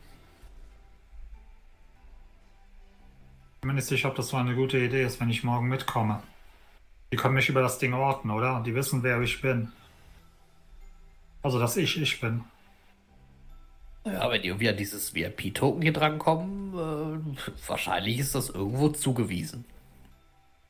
Ich 3.62 3.68
bin 3.68 3.76
nicht 3.76 3.88
sicher, 3.88 4.10
ob 4.10 4.16
das 4.16 4.30
so 4.30 4.38
eine 4.38 4.56
gute 4.56 4.80
Idee 4.80 5.04
ist, 5.04 5.20
wenn 5.20 5.30
ich 5.30 5.44
morgen 5.44 5.68
mitkomme. 5.68 6.24
Die 7.12 7.18
können 7.18 7.36
mich 7.36 7.50
über 7.50 7.62
das 7.62 7.78
Ding 7.78 7.94
orten, 7.94 8.32
oder? 8.32 8.64
Die 8.66 8.74
wissen, 8.74 9.04
wer 9.04 9.22
ich 9.22 9.42
bin. 9.42 9.72
Also, 11.44 11.60
dass 11.60 11.78
ich 11.78 12.02
ich 12.02 12.20
bin. 12.20 12.44
Ja, 14.06 14.32
wenn 14.32 14.42
die 14.42 14.48
irgendwie 14.48 14.70
an 14.70 14.78
dieses 14.78 15.14
VIP-Token 15.14 15.82
hier 15.82 15.94
drankommen, 15.94 16.74
äh, 16.74 17.38
wahrscheinlich 17.68 18.18
ist 18.18 18.34
das 18.34 18.50
irgendwo 18.50 18.90
zugewiesen. 18.90 19.66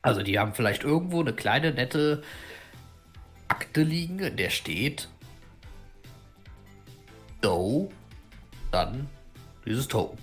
Also 0.02 0.22
die 0.22 0.38
haben 0.38 0.52
vielleicht 0.52 0.82
irgendwo 0.82 1.20
eine 1.20 1.32
kleine, 1.32 1.72
nette 1.72 2.22
Akte 3.48 3.82
liegen, 3.82 4.18
in 4.18 4.36
der 4.36 4.50
steht 4.50 5.08
Do, 7.42 7.90
dann 8.70 9.08
dieses 9.66 9.86
Token. 9.88 10.18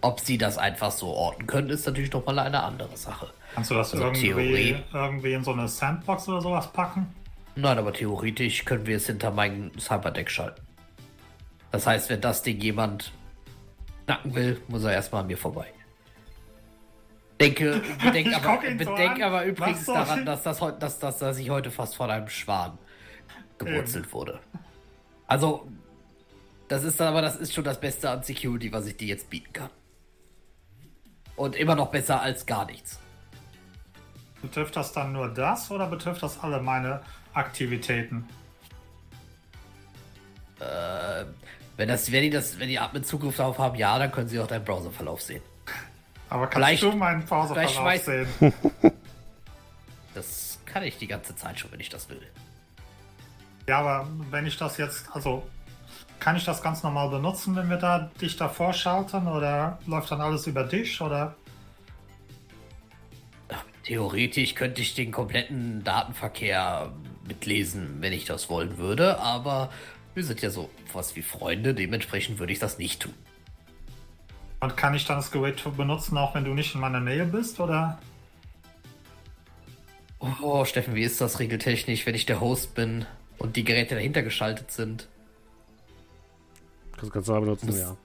Ob 0.00 0.20
sie 0.20 0.38
das 0.38 0.58
einfach 0.58 0.92
so 0.92 1.08
orten 1.08 1.46
können, 1.46 1.70
ist 1.70 1.86
natürlich 1.86 2.12
noch 2.12 2.24
mal 2.24 2.38
eine 2.38 2.62
andere 2.62 2.96
Sache. 2.96 3.28
Kannst 3.54 3.70
du 3.70 3.74
das 3.74 3.92
Also 3.92 4.04
irgendwie, 4.04 4.28
Theorie. 4.28 4.76
irgendwie 4.92 5.32
in 5.32 5.42
so 5.42 5.52
eine 5.52 5.66
Sandbox 5.66 6.28
oder 6.28 6.40
sowas 6.40 6.72
packen? 6.72 7.12
Nein, 7.56 7.78
aber 7.78 7.92
theoretisch 7.92 8.64
können 8.64 8.86
wir 8.86 8.96
es 8.98 9.06
hinter 9.06 9.32
meinem 9.32 9.76
Cyberdeck 9.80 10.30
schalten. 10.30 10.62
Das 11.72 11.86
heißt, 11.86 12.08
wenn 12.10 12.20
das 12.20 12.42
Ding 12.42 12.60
jemand 12.60 13.12
knacken 14.06 14.34
will, 14.34 14.60
muss 14.68 14.84
er 14.84 14.92
erstmal 14.92 15.22
an 15.22 15.26
mir 15.26 15.36
vorbei. 15.36 15.66
Denke, 17.40 17.82
bedenk 18.02 18.34
aber, 18.34 18.60
so 18.62 18.76
bedenk 18.76 19.16
an. 19.16 19.22
aber 19.22 19.44
übrigens 19.44 19.84
daran, 19.84 20.24
dass, 20.24 20.44
das, 20.44 20.58
dass, 20.78 20.98
dass, 21.00 21.18
dass 21.18 21.38
ich 21.38 21.50
heute 21.50 21.70
fast 21.72 21.96
von 21.96 22.10
einem 22.10 22.28
Schwan 22.28 22.78
gewurzelt 23.58 24.12
wurde. 24.12 24.38
Also, 25.28 25.68
das 26.66 26.82
ist 26.84 27.00
aber 27.00 27.22
das 27.22 27.36
ist 27.36 27.54
schon 27.54 27.62
das 27.64 27.78
Beste 27.78 28.10
an 28.10 28.22
Security, 28.24 28.72
was 28.72 28.86
ich 28.86 28.96
dir 28.96 29.06
jetzt 29.08 29.30
bieten 29.30 29.52
kann. 29.52 29.70
Und 31.36 31.54
immer 31.54 31.76
noch 31.76 31.90
besser 31.92 32.20
als 32.20 32.44
gar 32.46 32.64
nichts. 32.66 32.98
Betrifft 34.42 34.74
das 34.74 34.92
dann 34.92 35.12
nur 35.12 35.28
das 35.32 35.70
oder 35.70 35.86
betrifft 35.86 36.22
das 36.22 36.40
alle 36.42 36.60
meine 36.60 37.00
Aktivitäten? 37.34 38.28
Wenn, 41.76 41.86
das, 41.88 42.10
wenn 42.10 42.22
die 42.22 42.30
das, 42.30 42.58
wenn 42.58 42.68
die 42.68 42.78
Admin 42.78 43.04
Zugriff 43.04 43.36
darauf 43.36 43.58
haben, 43.58 43.76
ja, 43.76 43.96
dann 43.98 44.10
können 44.10 44.28
sie 44.28 44.40
auch 44.40 44.48
deinen 44.48 44.64
Browserverlauf 44.64 45.22
sehen. 45.22 45.42
Aber 46.28 46.46
kannst 46.48 46.56
Vielleicht- 46.56 46.82
du 46.82 46.92
meinen 46.92 47.22
schmeiß- 47.26 48.04
sehen? 48.04 48.28
Das 50.14 50.58
kann 50.66 50.82
ich 50.82 50.98
die 50.98 51.06
ganze 51.06 51.36
Zeit 51.36 51.60
schon, 51.60 51.70
wenn 51.70 51.78
ich 51.80 51.90
das 51.90 52.08
will. 52.08 52.20
Ja, 53.68 53.80
aber 53.80 54.08
wenn 54.30 54.46
ich 54.46 54.56
das 54.56 54.78
jetzt, 54.78 55.04
also 55.12 55.46
kann 56.18 56.36
ich 56.36 56.44
das 56.44 56.62
ganz 56.62 56.82
normal 56.82 57.10
benutzen, 57.10 57.54
wenn 57.54 57.68
wir 57.68 57.76
da 57.76 58.10
dich 58.18 58.34
davor 58.36 58.72
schalten 58.72 59.28
oder 59.28 59.78
läuft 59.86 60.10
dann 60.10 60.22
alles 60.22 60.46
über 60.46 60.64
dich 60.64 60.98
oder? 61.02 61.36
Theoretisch 63.84 64.54
könnte 64.54 64.80
ich 64.80 64.94
den 64.94 65.12
kompletten 65.12 65.84
Datenverkehr 65.84 66.92
mitlesen, 67.26 68.00
wenn 68.00 68.14
ich 68.14 68.24
das 68.24 68.48
wollen 68.48 68.78
würde, 68.78 69.18
aber 69.18 69.70
wir 70.14 70.24
sind 70.24 70.40
ja 70.40 70.48
so 70.48 70.70
was 70.94 71.14
wie 71.14 71.22
Freunde, 71.22 71.74
dementsprechend 71.74 72.38
würde 72.38 72.54
ich 72.54 72.58
das 72.58 72.78
nicht 72.78 73.02
tun. 73.02 73.14
Und 74.60 74.78
kann 74.78 74.94
ich 74.94 75.04
dann 75.04 75.16
das 75.16 75.30
Gerät 75.30 75.62
benutzen, 75.76 76.16
auch 76.16 76.34
wenn 76.34 76.44
du 76.44 76.54
nicht 76.54 76.74
in 76.74 76.80
meiner 76.80 77.00
Nähe 77.00 77.26
bist 77.26 77.60
oder? 77.60 77.98
Oh, 80.20 80.64
Steffen, 80.64 80.94
wie 80.94 81.02
ist 81.02 81.20
das 81.20 81.38
regeltechnisch, 81.38 82.06
wenn 82.06 82.14
ich 82.14 82.24
der 82.24 82.40
Host 82.40 82.74
bin 82.74 83.06
und 83.38 83.56
die 83.56 83.64
Geräte 83.64 83.94
dahinter 83.94 84.22
geschaltet 84.22 84.70
sind? 84.70 85.08
Das 87.00 87.10
kannst 87.10 87.28
du 87.28 87.32
aber 87.32 87.42
benutzen, 87.42 87.66
Muss- 87.66 87.78
ja. 87.80 87.96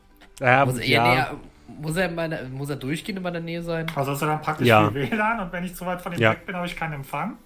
Ähm, 0.42 0.68
Muss 0.70 0.78
er, 0.80 0.88
ja. 0.88 1.04
näher, 1.04 1.32
muss, 1.80 1.96
er 1.96 2.10
in 2.10 2.16
meiner, 2.16 2.44
muss 2.50 2.70
er 2.70 2.76
durchgehend 2.76 3.18
in 3.18 3.24
meiner 3.24 3.40
Nähe 3.40 3.62
sein? 3.62 3.86
Also 3.96 4.14
ist 4.14 4.22
er 4.22 4.28
dann 4.28 4.42
praktisch 4.42 4.68
Ja. 4.68 4.94
wie 4.94 5.10
WLAN 5.12 5.40
und 5.40 5.52
wenn 5.52 5.64
ich 5.64 5.76
zu 5.76 5.86
weit 5.86 6.02
von 6.02 6.14
ihm 6.14 6.20
Ja. 6.20 6.32
weg 6.32 6.46
bin, 6.46 6.56
habe 6.56 6.68
ich 6.68 6.76
keinen 6.76 6.94
Empfang? 6.94 7.38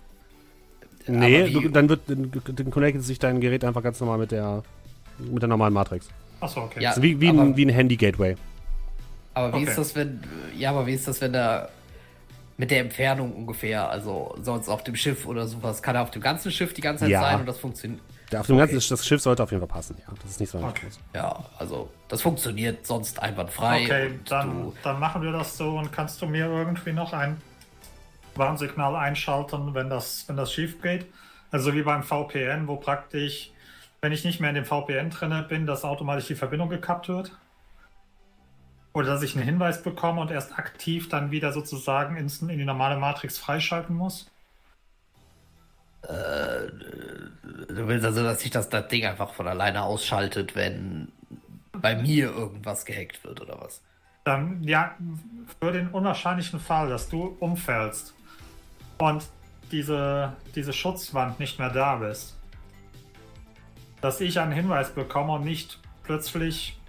Nee, 1.07 1.49
du, 1.49 1.69
dann 1.69 1.87
wird 1.87 2.01
dann, 2.07 2.69
connectet 2.71 3.03
sich 3.03 3.17
dein 3.17 3.39
Gerät 3.39 3.63
einfach 3.63 3.81
ganz 3.81 3.99
normal 4.01 4.17
mit 4.17 4.31
der 4.31 4.63
mit 5.19 5.41
der 5.41 5.47
normalen 5.49 5.73
Matrix. 5.73 6.09
Achso, 6.41 6.63
okay. 6.63 6.83
Ja. 6.83 6.89
Also 6.89 7.01
wie, 7.01 7.19
wie, 7.21 7.29
aber- 7.29 7.41
ein, 7.43 7.55
wie 7.57 7.65
ein 7.65 7.69
Handy-Gateway. 7.69 8.35
Aber 9.33 9.53
wie 9.53 9.61
Okay. 9.61 9.69
ist 9.69 9.77
das, 9.77 9.95
wenn. 9.95 10.19
Ja, 10.57 10.71
aber 10.71 10.85
wie 10.85 10.93
ist 10.93 11.07
das, 11.07 11.21
wenn 11.21 11.33
er 11.33 11.69
mit 12.57 12.71
der 12.71 12.79
Entfernung 12.81 13.33
ungefähr, 13.35 13.89
also 13.89 14.35
sonst 14.41 14.67
auf 14.67 14.83
dem 14.83 14.95
Schiff 14.95 15.25
oder 15.27 15.47
sowas, 15.47 15.81
kann 15.83 15.95
er 15.95 16.01
auf 16.01 16.11
dem 16.11 16.21
ganzen 16.21 16.51
Schiff 16.51 16.73
die 16.73 16.81
ganze 16.81 17.03
Zeit 17.03 17.11
Ja. 17.11 17.21
sein 17.21 17.39
und 17.41 17.45
das 17.45 17.59
funktioniert. 17.59 18.01
Der- 18.31 18.41
Auf 18.41 18.47
dem 18.47 18.57
ganzen 18.57 18.75
das 18.89 19.05
Schiff 19.05 19.21
sollte 19.21 19.43
auf 19.43 19.51
jeden 19.51 19.61
Fall 19.61 19.69
passen, 19.73 19.95
ja. 20.05 20.13
Das 20.21 20.31
ist 20.31 20.39
nicht 20.39 20.49
so 20.49 20.57
Okay. 20.57 20.87
Ja, 21.13 21.45
also 21.59 21.89
das 22.09 22.21
funktioniert 22.21 22.85
sonst 22.85 23.21
einwandfrei. 23.21 23.83
Okay, 23.83 24.19
dann, 24.27 24.73
dann 24.83 24.99
machen 24.99 25.21
wir 25.21 25.31
das 25.31 25.55
so 25.55 25.77
und 25.77 25.91
kannst 25.93 26.21
du 26.21 26.25
mir 26.25 26.47
irgendwie 26.47 26.91
noch 26.93 27.13
ein 27.13 27.39
Warnsignal 28.35 28.95
einschalten, 28.95 29.73
wenn 29.73 29.89
das, 29.89 30.25
wenn 30.27 30.35
das 30.37 30.51
schief 30.53 30.81
geht. 30.81 31.05
Also 31.51 31.73
wie 31.73 31.81
beim 31.83 32.03
VPN, 32.03 32.67
wo 32.67 32.75
praktisch, 32.75 33.51
wenn 34.01 34.11
ich 34.11 34.25
nicht 34.25 34.39
mehr 34.39 34.49
in 34.49 34.55
dem 34.55 34.65
VPN 34.65 35.09
drin 35.09 35.45
bin, 35.47 35.65
dass 35.65 35.83
automatisch 35.85 36.27
die 36.27 36.35
Verbindung 36.35 36.69
gekappt 36.69 37.07
wird. 37.09 37.31
Oder 38.97 39.09
dass 39.09 39.21
ich 39.21 39.35
einen 39.35 39.45
Hinweis 39.45 39.83
bekomme 39.83 40.21
und 40.21 40.31
erst 40.31 40.57
aktiv 40.57 41.07
dann 41.07 41.29
wieder 41.29 41.53
sozusagen 41.53 42.17
in 42.17 42.47
die 42.47 42.65
normale 42.65 42.97
Matrix 42.97 43.37
freischalten 43.37 43.95
muss. 43.95 44.27
du 46.01 47.87
willst 47.87 48.03
also, 48.03 48.23
dass 48.23 48.41
sich 48.41 48.49
das, 48.49 48.69
das 48.69 48.87
Ding 48.87 49.05
einfach 49.05 49.35
von 49.35 49.47
alleine 49.47 49.83
ausschaltet, 49.83 50.55
wenn 50.55 51.09
bei 51.73 51.95
mir 51.95 52.31
irgendwas 52.31 52.85
gehackt 52.85 53.23
wird 53.23 53.39
oder 53.39 53.61
was? 53.61 53.83
Dann, 54.23 54.63
ja, 54.63 54.95
für 55.61 55.71
den 55.71 55.89
unwahrscheinlichen 55.89 56.59
Fall, 56.59 56.89
dass 56.89 57.07
du 57.07 57.37
umfällst 57.39 58.15
und 58.97 59.23
diese, 59.71 60.33
diese 60.55 60.73
Schutzwand 60.73 61.39
nicht 61.39 61.59
mehr 61.59 61.69
da 61.69 61.97
bist, 61.97 62.35
dass 64.01 64.19
ich 64.21 64.39
einen 64.39 64.53
Hinweis 64.53 64.89
bekomme 64.89 65.33
und 65.33 65.43
nicht 65.43 65.79
plötzlich 66.01 66.79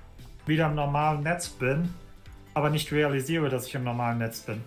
wieder 0.48 0.66
im 0.66 0.74
normalen 0.74 1.22
Netz 1.22 1.48
bin, 1.48 1.94
aber 2.54 2.70
nicht 2.70 2.90
realisiere, 2.92 3.48
dass 3.48 3.66
ich 3.66 3.74
im 3.74 3.84
normalen 3.84 4.18
Netz 4.18 4.40
bin. 4.40 4.62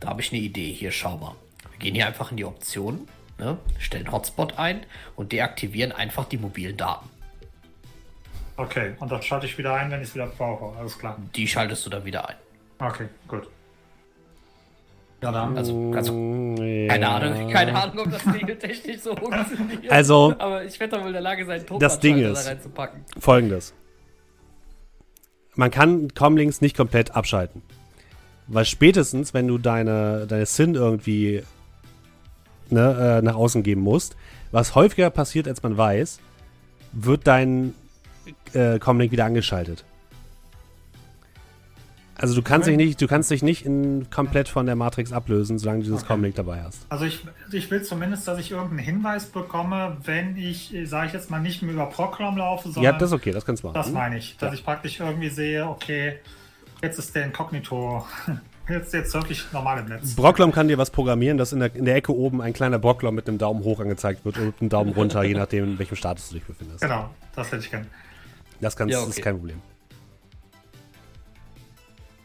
Da 0.00 0.08
habe 0.08 0.20
ich 0.20 0.32
eine 0.32 0.40
Idee. 0.40 0.72
Hier, 0.72 0.90
schau 0.92 1.16
mal. 1.18 1.34
Wir 1.72 1.78
gehen 1.78 1.94
hier 1.94 2.06
einfach 2.06 2.30
in 2.30 2.36
die 2.36 2.44
Optionen, 2.44 3.08
ne? 3.38 3.58
stellen 3.78 4.10
Hotspot 4.12 4.58
ein 4.58 4.84
und 5.16 5.32
deaktivieren 5.32 5.92
einfach 5.92 6.24
die 6.26 6.38
mobilen 6.38 6.76
Daten. 6.76 7.08
Okay, 8.58 8.92
und 9.00 9.12
dann 9.12 9.20
schalte 9.22 9.44
ich 9.46 9.58
wieder 9.58 9.74
ein, 9.74 9.90
wenn 9.90 10.00
ich 10.00 10.08
es 10.08 10.14
wieder 10.14 10.26
brauche. 10.26 10.78
Alles 10.78 10.98
klar. 10.98 11.18
Die 11.34 11.46
schaltest 11.46 11.84
du 11.84 11.90
dann 11.90 12.04
wieder 12.06 12.26
ein. 12.28 12.36
Okay, 12.78 13.08
gut. 13.28 13.48
Ja, 15.22 15.32
dann. 15.32 15.56
Also, 15.56 15.72
du 15.72 16.12
Mm, 16.12 16.56
Keine 16.88 17.04
ja. 17.06 17.16
Ahnung, 17.16 17.50
keine 17.52 17.74
Ahnung, 17.74 17.98
ob 18.06 18.10
das 18.12 18.26
regeltechnisch 18.34 19.00
so 19.00 19.14
funktioniert. 19.16 19.90
Also- 19.90 20.34
aber 20.38 20.64
ich 20.64 20.78
werde 20.80 20.94
doch 20.96 21.00
wohl 21.02 21.08
in 21.08 21.12
der 21.14 21.22
Lage 21.22 21.44
sein, 21.44 21.64
Das 21.78 21.98
Ding 22.00 22.18
ist- 22.18 22.44
da 22.46 22.50
reinzupacken. 22.50 23.04
Folgendes. 23.18 23.74
Man 25.56 25.70
kann 25.70 26.14
Comlinks 26.14 26.60
nicht 26.60 26.76
komplett 26.76 27.16
abschalten. 27.16 27.62
Weil 28.46 28.64
spätestens, 28.64 29.34
wenn 29.34 29.48
du 29.48 29.58
deine, 29.58 30.26
deine 30.26 30.46
SIN 30.46 30.74
irgendwie 30.74 31.42
ne, 32.70 33.18
äh, 33.18 33.22
nach 33.22 33.34
außen 33.34 33.62
geben 33.62 33.80
musst, 33.80 34.16
was 34.52 34.74
häufiger 34.74 35.10
passiert, 35.10 35.48
als 35.48 35.62
man 35.62 35.76
weiß, 35.76 36.20
wird 36.92 37.26
dein 37.26 37.74
äh, 38.52 38.78
Comlink 38.78 39.12
wieder 39.12 39.24
angeschaltet. 39.24 39.84
Also 42.18 42.34
du 42.34 42.42
kannst 42.42 42.66
dich 42.66 42.76
nicht, 42.76 43.00
du 43.00 43.06
kannst 43.06 43.30
dich 43.30 43.42
nicht 43.42 43.66
in, 43.66 44.08
komplett 44.10 44.48
von 44.48 44.64
der 44.66 44.74
Matrix 44.74 45.12
ablösen, 45.12 45.58
solange 45.58 45.80
du 45.80 45.84
dieses 45.84 46.02
Okay. 46.02 46.12
Comlink 46.14 46.34
dabei 46.36 46.62
hast. 46.62 46.86
Also 46.88 47.04
ich, 47.04 47.26
ich 47.52 47.70
will 47.70 47.82
zumindest, 47.82 48.26
dass 48.26 48.38
ich 48.38 48.50
irgendeinen 48.52 48.78
Hinweis 48.78 49.26
bekomme, 49.26 49.98
wenn 50.04 50.36
ich, 50.36 50.74
sage 50.84 51.08
ich 51.08 51.12
jetzt 51.12 51.30
mal, 51.30 51.40
nicht 51.40 51.62
mehr 51.62 51.74
über 51.74 51.86
Proclam 51.86 52.38
laufe, 52.38 52.64
sondern 52.70 52.84
Ja, 52.84 52.92
das 52.98 53.10
ist 53.10 53.14
okay, 53.16 53.32
das 53.32 53.44
kannst 53.44 53.62
du 53.62 53.66
machen. 53.68 53.74
Das 53.74 53.90
meine 53.92 54.16
ich, 54.16 54.36
dass 54.38 54.48
Ja. 54.52 54.54
ich 54.54 54.64
praktisch 54.64 54.98
irgendwie 55.00 55.28
sehe, 55.28 55.66
okay, 55.66 56.18
jetzt 56.82 56.98
ist 56.98 57.14
der 57.14 57.24
Inkognito, 57.26 58.06
jetzt 58.68 58.94
jetzt 58.94 59.12
wirklich 59.12 59.44
normal 59.52 59.80
im 59.80 59.86
Netz. 59.86 60.14
Brocklom 60.14 60.52
kann 60.52 60.68
dir 60.68 60.78
was 60.78 60.90
programmieren, 60.90 61.36
dass 61.36 61.52
in 61.52 61.60
der, 61.60 61.74
in 61.74 61.84
der 61.84 61.96
Ecke 61.96 62.14
oben 62.16 62.40
ein 62.40 62.54
kleiner 62.54 62.78
Brocklom 62.78 63.14
mit 63.14 63.28
einem 63.28 63.36
Daumen 63.38 63.62
hoch 63.62 63.78
angezeigt 63.80 64.24
wird 64.24 64.38
und 64.38 64.54
einem 64.60 64.70
Daumen 64.70 64.92
runter, 64.92 65.22
je 65.22 65.34
nachdem, 65.34 65.64
in 65.64 65.78
welchem 65.78 65.96
Status 65.96 66.28
du 66.30 66.36
dich 66.36 66.44
befindest. 66.44 66.80
Genau, 66.80 67.10
das 67.34 67.52
hätte 67.52 67.62
ich 67.62 67.70
gern. 67.70 67.86
Das, 68.62 68.74
kannst, 68.74 68.92
Ja, 68.94 69.00
das 69.00 69.08
ist 69.10 69.14
okay. 69.16 69.22
kein 69.22 69.36
Problem. 69.36 69.60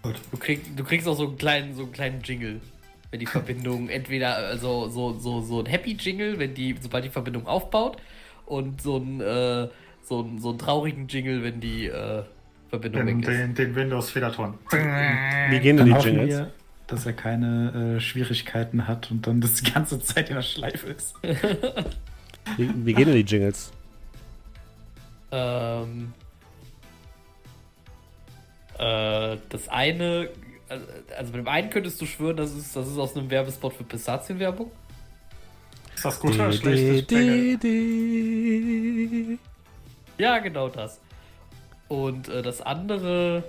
Du, 0.03 0.37
krieg, 0.37 0.75
du 0.75 0.83
kriegst 0.83 1.07
auch 1.07 1.15
so 1.15 1.27
einen 1.27 1.37
kleinen, 1.37 1.75
so 1.75 1.83
einen 1.83 1.91
kleinen 1.91 2.21
Jingle, 2.23 2.59
wenn 3.11 3.19
die 3.19 3.25
Verbindung 3.25 3.89
entweder 3.89 4.35
also 4.35 4.87
so, 4.89 5.17
so, 5.19 5.41
so 5.41 5.59
ein 5.59 5.65
Happy 5.67 5.91
Jingle, 5.99 6.39
wenn 6.39 6.53
die, 6.53 6.75
sobald 6.79 7.05
die 7.05 7.09
Verbindung 7.09 7.47
aufbaut, 7.47 7.97
und 8.45 8.81
so 8.81 8.97
ein 8.97 9.21
äh, 9.21 9.67
so 10.03 10.19
einen, 10.19 10.39
so 10.39 10.49
einen 10.49 10.59
traurigen 10.59 11.07
Jingle, 11.07 11.43
wenn 11.43 11.59
die 11.59 11.87
äh, 11.87 12.23
Verbindung 12.69 13.05
Den, 13.05 13.21
weg 13.21 13.29
ist. 13.29 13.39
den, 13.39 13.55
den 13.55 13.75
Windows-Federton. 13.75 14.53
Wie 14.69 15.59
gehen 15.59 15.77
denn 15.77 15.85
die 15.85 15.91
Jingles? 15.93 16.29
wir, 16.29 16.51
dass 16.87 17.05
er 17.05 17.13
keine 17.13 17.95
äh, 17.97 17.99
Schwierigkeiten 18.01 18.87
hat 18.87 19.09
und 19.11 19.25
dann 19.25 19.39
das 19.39 19.53
die 19.55 19.71
ganze 19.71 19.99
Zeit 20.01 20.29
in 20.29 20.35
der 20.35 20.41
Schleife 20.41 20.87
ist. 20.89 21.15
Wie, 22.57 22.69
wie 22.85 22.93
gehen 22.93 23.05
denn 23.05 23.15
die 23.15 23.21
Jingles? 23.21 23.71
Ähm, 25.31 26.11
äh, 28.81 29.37
das 29.49 29.69
eine, 29.69 30.29
also, 30.67 30.85
also 31.15 31.31
mit 31.31 31.41
dem 31.41 31.47
einen 31.47 31.69
könntest 31.69 32.01
du 32.01 32.05
schwören, 32.05 32.37
das 32.37 32.53
ist, 32.53 32.75
das 32.75 32.87
ist 32.87 32.97
aus 32.97 33.15
einem 33.15 33.29
Werbespot 33.29 33.73
für 33.73 33.83
Pistazienwerbung. 33.83 34.71
Ist 35.95 36.05
das 36.05 36.19
gut 36.19 36.33
oder 36.33 36.51
schlecht? 36.51 37.11
Ja, 40.17 40.39
genau 40.39 40.69
das. 40.69 40.99
Und 41.87 42.27
äh, 42.29 42.41
das 42.41 42.61
andere 42.61 43.43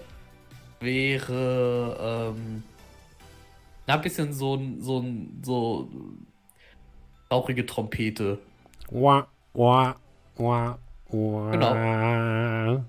wäre 0.80 2.34
ähm, 2.34 2.62
na, 3.86 3.94
ein 3.94 4.00
bisschen 4.02 4.32
so 4.32 4.54
ein 4.54 4.80
so 4.82 5.00
ein 5.00 5.40
so 5.42 5.88
rauchige 7.30 7.64
Trompete. 7.64 8.38
Wah, 8.90 9.26
wah, 9.54 9.96
wah, 10.36 10.78
wah. 11.08 11.50
Genau. 11.50 12.84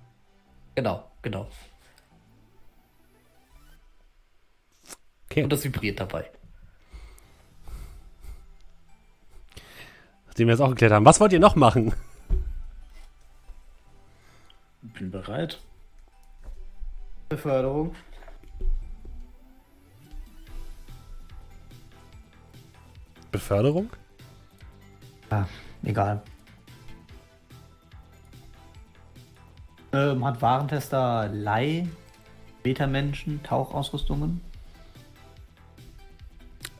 Genau, 0.75 1.03
genau. 1.21 1.47
Okay. 5.33 5.41
Und 5.41 5.51
das 5.51 5.63
vibriert 5.63 5.99
dabei. 5.99 6.29
Nachdem 10.27 10.47
wir 10.47 10.53
jetzt 10.53 10.61
auch 10.61 10.69
geklärt 10.69 10.91
haben. 10.91 11.05
Was 11.05 11.19
wollt 11.19 11.33
ihr 11.33 11.39
noch 11.39 11.55
machen? 11.55 11.91
Bin 14.83 15.09
bereit. 15.09 15.59
Beförderung. 17.29 17.95
Beförderung? 23.31 23.89
Ja, 25.31 25.47
egal. 25.81 26.21
Ähm, 29.93 30.23
hat 30.23 30.39
Warentester 30.43 31.27
Leih, 31.29 31.87
Beta-Menschen, 32.61 33.41
Tauchausrüstungen? 33.41 34.52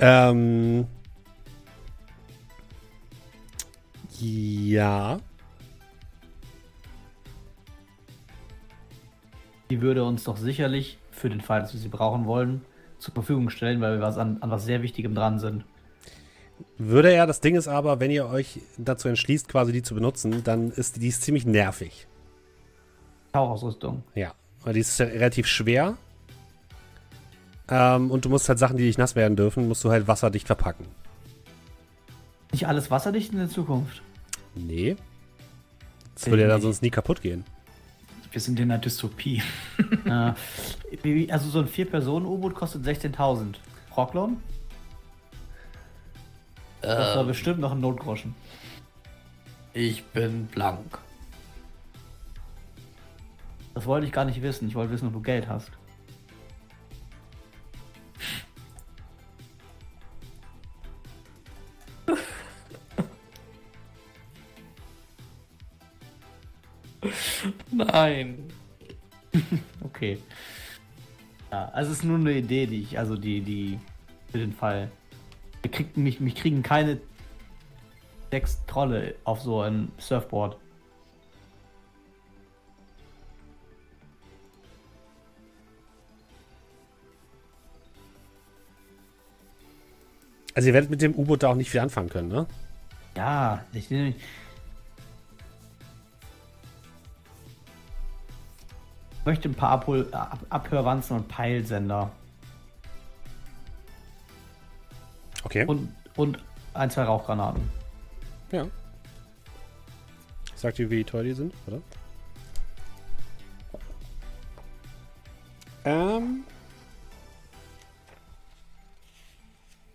Ähm. 0.05 0.85
Ja. 4.19 5.21
Die 9.69 9.81
würde 9.81 10.03
uns 10.03 10.25
doch 10.25 10.35
sicherlich, 10.35 10.97
für 11.11 11.29
den 11.29 11.39
Fall, 11.39 11.61
dass 11.61 11.73
wir 11.73 11.79
sie 11.79 11.87
brauchen 11.87 12.25
wollen, 12.25 12.63
zur 12.99 13.13
Verfügung 13.13 13.49
stellen, 13.49 13.79
weil 13.79 13.93
wir 13.93 14.01
was 14.01 14.17
an, 14.17 14.39
an 14.41 14.51
was 14.51 14.65
sehr 14.65 14.81
Wichtigem 14.81 15.15
dran 15.15 15.39
sind. 15.39 15.63
Würde 16.77 17.13
er, 17.13 17.25
das 17.25 17.39
Ding 17.39 17.55
ist 17.55 17.69
aber, 17.69 18.01
wenn 18.01 18.11
ihr 18.11 18.27
euch 18.27 18.59
dazu 18.77 19.07
entschließt, 19.07 19.47
quasi 19.47 19.71
die 19.71 19.83
zu 19.83 19.95
benutzen, 19.95 20.43
dann 20.43 20.71
ist 20.71 20.97
die, 20.97 20.99
die 20.99 21.07
ist 21.07 21.21
ziemlich 21.21 21.45
nervig. 21.45 22.07
Tauchausrüstung. 23.31 24.03
Ja. 24.15 24.33
Weil 24.63 24.73
die 24.73 24.81
ist 24.81 24.99
relativ 24.99 25.47
schwer. 25.47 25.97
Ähm, 27.69 28.11
und 28.11 28.25
du 28.25 28.29
musst 28.29 28.49
halt 28.49 28.59
Sachen, 28.59 28.77
die 28.77 28.83
nicht 28.85 28.97
nass 28.97 29.15
werden 29.15 29.35
dürfen, 29.35 29.67
musst 29.67 29.83
du 29.83 29.89
halt 29.91 30.07
wasserdicht 30.07 30.47
verpacken. 30.47 30.85
Nicht 32.51 32.67
alles 32.67 32.91
wasserdicht 32.91 33.31
in 33.31 33.39
der 33.39 33.49
Zukunft. 33.49 34.01
Nee. 34.55 34.95
Das 36.15 36.27
würde 36.27 36.43
ja 36.43 36.47
dann 36.47 36.61
sonst 36.61 36.81
nie 36.81 36.91
kaputt 36.91 37.21
gehen. 37.21 37.43
Wir 38.31 38.41
sind 38.41 38.59
in 38.59 38.71
einer 38.71 38.79
Dystopie. 38.81 39.41
äh, 40.05 41.31
also 41.31 41.49
so 41.49 41.59
ein 41.59 41.67
Vier-Personen-U-Boot 41.67 42.53
kostet 42.55 42.85
16.000. 42.85 43.55
Rocklon? 43.95 44.37
Das 46.81 47.15
war 47.15 47.21
Ähm, 47.21 47.27
bestimmt 47.27 47.59
noch 47.59 47.71
ein 47.71 47.79
Notgroschen. 47.79 48.35
ich 49.73 50.03
bin 50.05 50.47
blank. 50.47 50.97
Das 53.73 53.85
wollte 53.85 54.05
ich 54.05 54.11
gar 54.13 54.25
nicht 54.25 54.41
wissen. 54.41 54.67
Ich 54.67 54.75
wollte 54.75 54.91
wissen, 54.93 55.07
ob 55.07 55.13
du 55.13 55.21
Geld 55.21 55.47
hast. 55.47 55.71
Nein. 67.71 68.37
Okay. 69.83 70.17
Ja, 71.51 71.69
also 71.69 71.91
es 71.91 71.99
ist 71.99 72.03
nur 72.03 72.17
eine 72.17 72.33
Idee, 72.33 72.65
die 72.65 72.81
ich, 72.81 72.97
also 72.97 73.15
die, 73.15 73.41
die, 73.41 73.79
für 74.31 74.39
den 74.39 74.53
Fall. 74.53 74.89
Wir 75.61 75.69
kriegen, 75.69 76.01
mich, 76.01 76.19
mich 76.19 76.35
kriegen 76.35 76.63
keine 76.63 76.99
sechs 78.31 78.59
Trolle 78.65 79.13
auf 79.23 79.41
so 79.41 79.61
ein 79.61 79.91
Surfboard. 79.99 80.57
Also 90.55 90.67
ihr 90.67 90.73
werdet 90.73 90.89
mit 90.89 91.01
dem 91.01 91.13
U-Boot 91.15 91.43
da 91.43 91.49
auch 91.49 91.55
nicht 91.55 91.69
viel 91.69 91.81
anfangen 91.81 92.09
können, 92.09 92.29
ne? 92.29 92.47
Ja, 93.15 93.63
ich 93.73 93.89
nehme. 93.89 94.15
Möchte 99.25 99.49
ein 99.49 99.55
paar 99.55 99.69
Abhol 99.69 100.07
Ab 100.13 100.39
Abhörwanzen 100.49 101.17
und 101.17 101.27
Peilsender. 101.27 102.11
Okay. 105.43 105.65
Und, 105.65 105.93
und 106.15 106.39
ein, 106.73 106.89
zwei 106.89 107.03
Rauchgranaten. 107.03 107.69
ja. 108.51 108.67
Sagt 110.55 110.79
ihr, 110.79 110.89
wie 110.89 111.03
teuer 111.03 111.23
die 111.23 111.33
sind, 111.33 111.53
oder? 111.67 111.81
Ähm, 115.83 116.45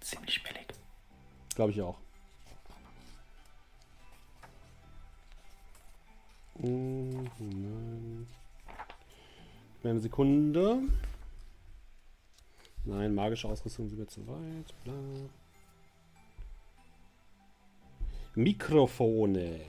Ziemlich 0.00 0.42
billig. 0.42 0.66
glaube 1.54 1.72
ich 1.72 1.80
auch. 1.80 1.96
Mhm, 6.58 7.30
nein. 7.38 8.26
Eine 9.84 10.00
Sekunde. 10.00 10.80
Nein, 12.84 13.14
magische 13.14 13.48
Ausrüstung 13.48 13.88
sind 13.88 13.98
mir 13.98 14.06
zu 14.06 14.26
weit. 14.26 14.74
Bla. 14.82 14.94
Mikrofone. 18.34 19.60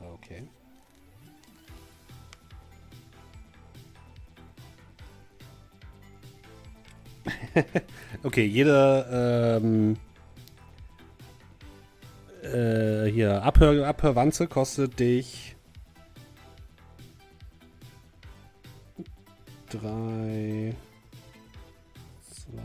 Okay. 0.00 0.48
Okay, 8.24 8.44
jede 8.44 9.60
ähm, 9.62 9.96
äh, 12.52 13.10
hier 13.10 13.42
Abhör, 13.42 13.86
Abhörwanze 13.86 14.46
kostet 14.46 14.98
dich 15.00 15.56
drei, 19.70 20.74
zwei, 22.30 22.62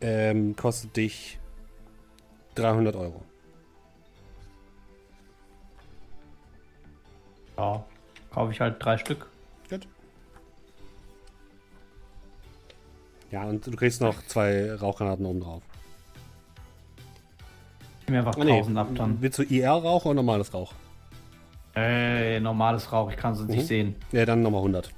ähm, 0.00 0.56
kostet 0.56 0.96
dich 0.96 1.38
300 2.54 2.96
Euro. 2.96 3.22
Ja, 7.56 7.84
kaufe 8.30 8.52
ich 8.52 8.60
halt 8.60 8.82
drei 8.82 8.96
Stück. 8.96 9.29
Ja, 13.30 13.44
und 13.44 13.66
du 13.66 13.70
kriegst 13.76 14.00
noch 14.00 14.22
zwei 14.26 14.74
Rauchgranaten 14.74 15.24
oben 15.26 15.40
drauf. 15.40 15.62
Ich 18.02 18.08
mir 18.08 18.18
einfach 18.18 18.36
Ah, 18.36 18.44
nee. 18.44 18.52
1000 18.58 18.78
ab 18.78 18.88
dann. 18.96 19.22
Willst 19.22 19.38
du 19.38 19.42
IR-Rauch 19.44 20.04
oder 20.04 20.14
normales 20.14 20.52
Rauch? 20.52 20.72
Äh, 21.76 22.40
normales 22.40 22.90
Rauch, 22.92 23.10
ich 23.10 23.16
kann 23.16 23.32
es 23.34 23.40
Mhm. 23.40 23.46
nicht 23.46 23.66
sehen. 23.68 23.94
Ja, 24.10 24.24
dann 24.26 24.42
nochmal 24.42 24.62
100. 24.62 24.90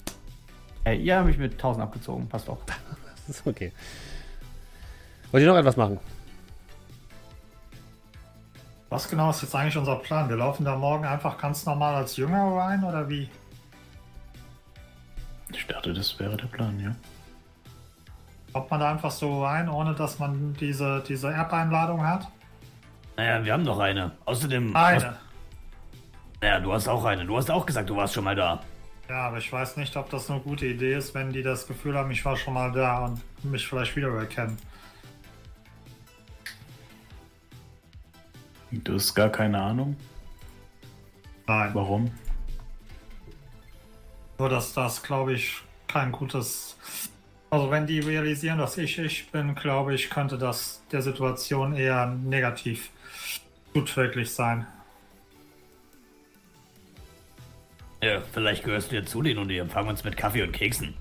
Äh, 0.85 0.97
ihr 0.97 1.17
habt 1.17 1.27
mich 1.27 1.37
mit 1.39 1.53
1000 1.59 1.83
abgezogen, 1.85 2.29
passt 2.29 2.49
doch. 2.49 2.59
Das 3.27 3.37
ist 3.39 3.47
okay. 3.47 3.71
Wollt 5.31 5.43
ihr 5.45 5.49
noch 5.49 5.57
etwas 5.59 5.77
machen? 5.77 6.01
Was 8.89 9.09
genau 9.09 9.31
ist 9.31 9.43
jetzt 9.43 9.55
eigentlich 9.55 9.77
unser 9.77 9.97
Plan? 9.97 10.29
Wir 10.29 10.37
laufen 10.37 10.65
da 10.65 10.77
morgen 10.77 11.05
einfach 11.05 11.39
ganz 11.39 11.65
normal 11.65 11.95
als 11.95 12.17
Jünger 12.17 12.43
rein 12.57 12.83
oder 12.83 13.09
wie? 13.09 13.29
Ich 15.55 15.67
dachte, 15.67 15.93
das 15.93 16.19
wäre 16.19 16.37
der 16.37 16.47
Plan, 16.47 16.81
ja. 16.81 16.95
Kommt 18.53 18.70
man 18.70 18.81
da 18.81 18.91
einfach 18.91 19.11
so 19.11 19.45
rein, 19.45 19.69
ohne 19.69 19.95
dass 19.95 20.19
man 20.19 20.55
diese, 20.55 21.03
diese 21.09 21.33
App-Einladung 21.33 22.07
hat? 22.07 22.29
Naja, 23.16 23.45
wir 23.45 23.53
haben 23.53 23.65
doch 23.65 23.79
eine. 23.79 24.12
Außerdem. 24.24 24.74
Hast, 24.74 25.05
Eine. 25.05 25.16
naja, 26.41 26.61
du 26.61 26.73
hast 26.73 26.89
auch 26.89 27.05
eine. 27.05 27.24
Du 27.24 27.37
hast 27.37 27.51
auch 27.51 27.65
gesagt, 27.65 27.89
du 27.89 27.97
warst 27.97 28.15
schon 28.15 28.24
mal 28.24 28.35
da. 28.37 28.62
Ja, 29.09 29.29
aber 29.29 29.39
ich 29.39 29.53
weiß 29.53 29.77
nicht, 29.77 29.97
ob 29.97 30.09
das 30.11 30.31
eine 30.31 30.41
gute 30.41 30.66
Idee 30.66 30.95
ist, 30.95 31.15
wenn 31.15 31.33
die 31.33 31.43
das 31.43 31.66
Gefühl 31.66 31.97
haben, 31.97 32.11
ich 32.11 32.24
war 32.24 32.37
schon 32.37 32.55
mal 32.55 32.73
da 32.73 33.05
und 33.05 33.20
mich 33.45 33.66
vielleicht 33.66 33.95
wieder 33.97 34.09
erkennen. 34.09 34.57
Du 38.70 38.95
hast 38.95 39.15
gar 39.15 39.29
keine 39.29 39.61
Ahnung? 39.61 39.97
Nein. 41.47 41.70
Warum? 41.74 42.11
Nur, 44.39 44.49
dass 44.49 44.73
das, 44.73 45.03
glaube 45.03 45.35
ich, 45.35 45.62
kein 45.87 46.11
gutes. 46.11 46.77
Also, 47.53 47.70
wenn 47.70 47.87
die 47.87 48.01
realisieren, 48.01 48.57
dass 48.57 48.79
ich 48.79 48.99
ich 48.99 49.31
bin, 49.31 49.55
glaube 49.55 49.95
ich, 49.95 50.09
könnte 50.09 50.39
das 50.39 50.83
der 50.91 51.03
Situation 51.03 51.74
eher 51.74 52.07
negativ 52.07 52.89
zuträglich 53.74 54.33
sein. 54.33 54.66
Ja, 58.03 58.23
vielleicht 58.33 58.65
gehörst 58.65 58.91
du 58.91 58.97
ja 58.97 59.05
zu 59.05 59.20
denen 59.20 59.39
und 59.39 59.49
die 59.49 59.59
empfangen 59.59 59.91
uns 59.91 60.03
mit 60.03 60.16
Kaffee 60.16 60.43
und 60.43 60.53
Keksen. 60.53 60.95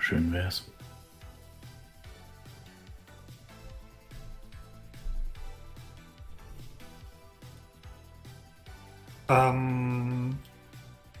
Schön 0.00 0.32
wär's. 0.32 0.68
Ähm, 9.30 10.38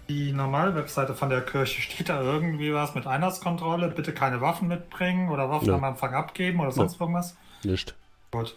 die 0.08 0.32
normale 0.32 0.74
Webseite 0.74 1.14
von 1.14 1.30
der 1.30 1.40
Kirche, 1.42 1.80
steht 1.82 2.08
da 2.08 2.20
irgendwie 2.22 2.74
was 2.74 2.94
mit 2.94 3.06
Einheitskontrolle? 3.06 3.88
Bitte 3.88 4.12
keine 4.12 4.40
Waffen 4.40 4.68
mitbringen 4.68 5.28
oder 5.30 5.48
Waffen 5.50 5.68
Nö. 5.68 5.74
am 5.74 5.84
Anfang 5.84 6.14
abgeben 6.14 6.60
oder 6.60 6.72
sonst 6.72 7.00
irgendwas? 7.00 7.36
Nicht. 7.62 7.94
Gut. 8.30 8.56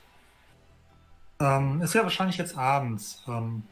Ähm, 1.40 1.82
ist 1.82 1.94
ja 1.94 2.04
wahrscheinlich 2.04 2.38
jetzt 2.38 2.58
abends. 2.58 3.24
Ähm, 3.28 3.64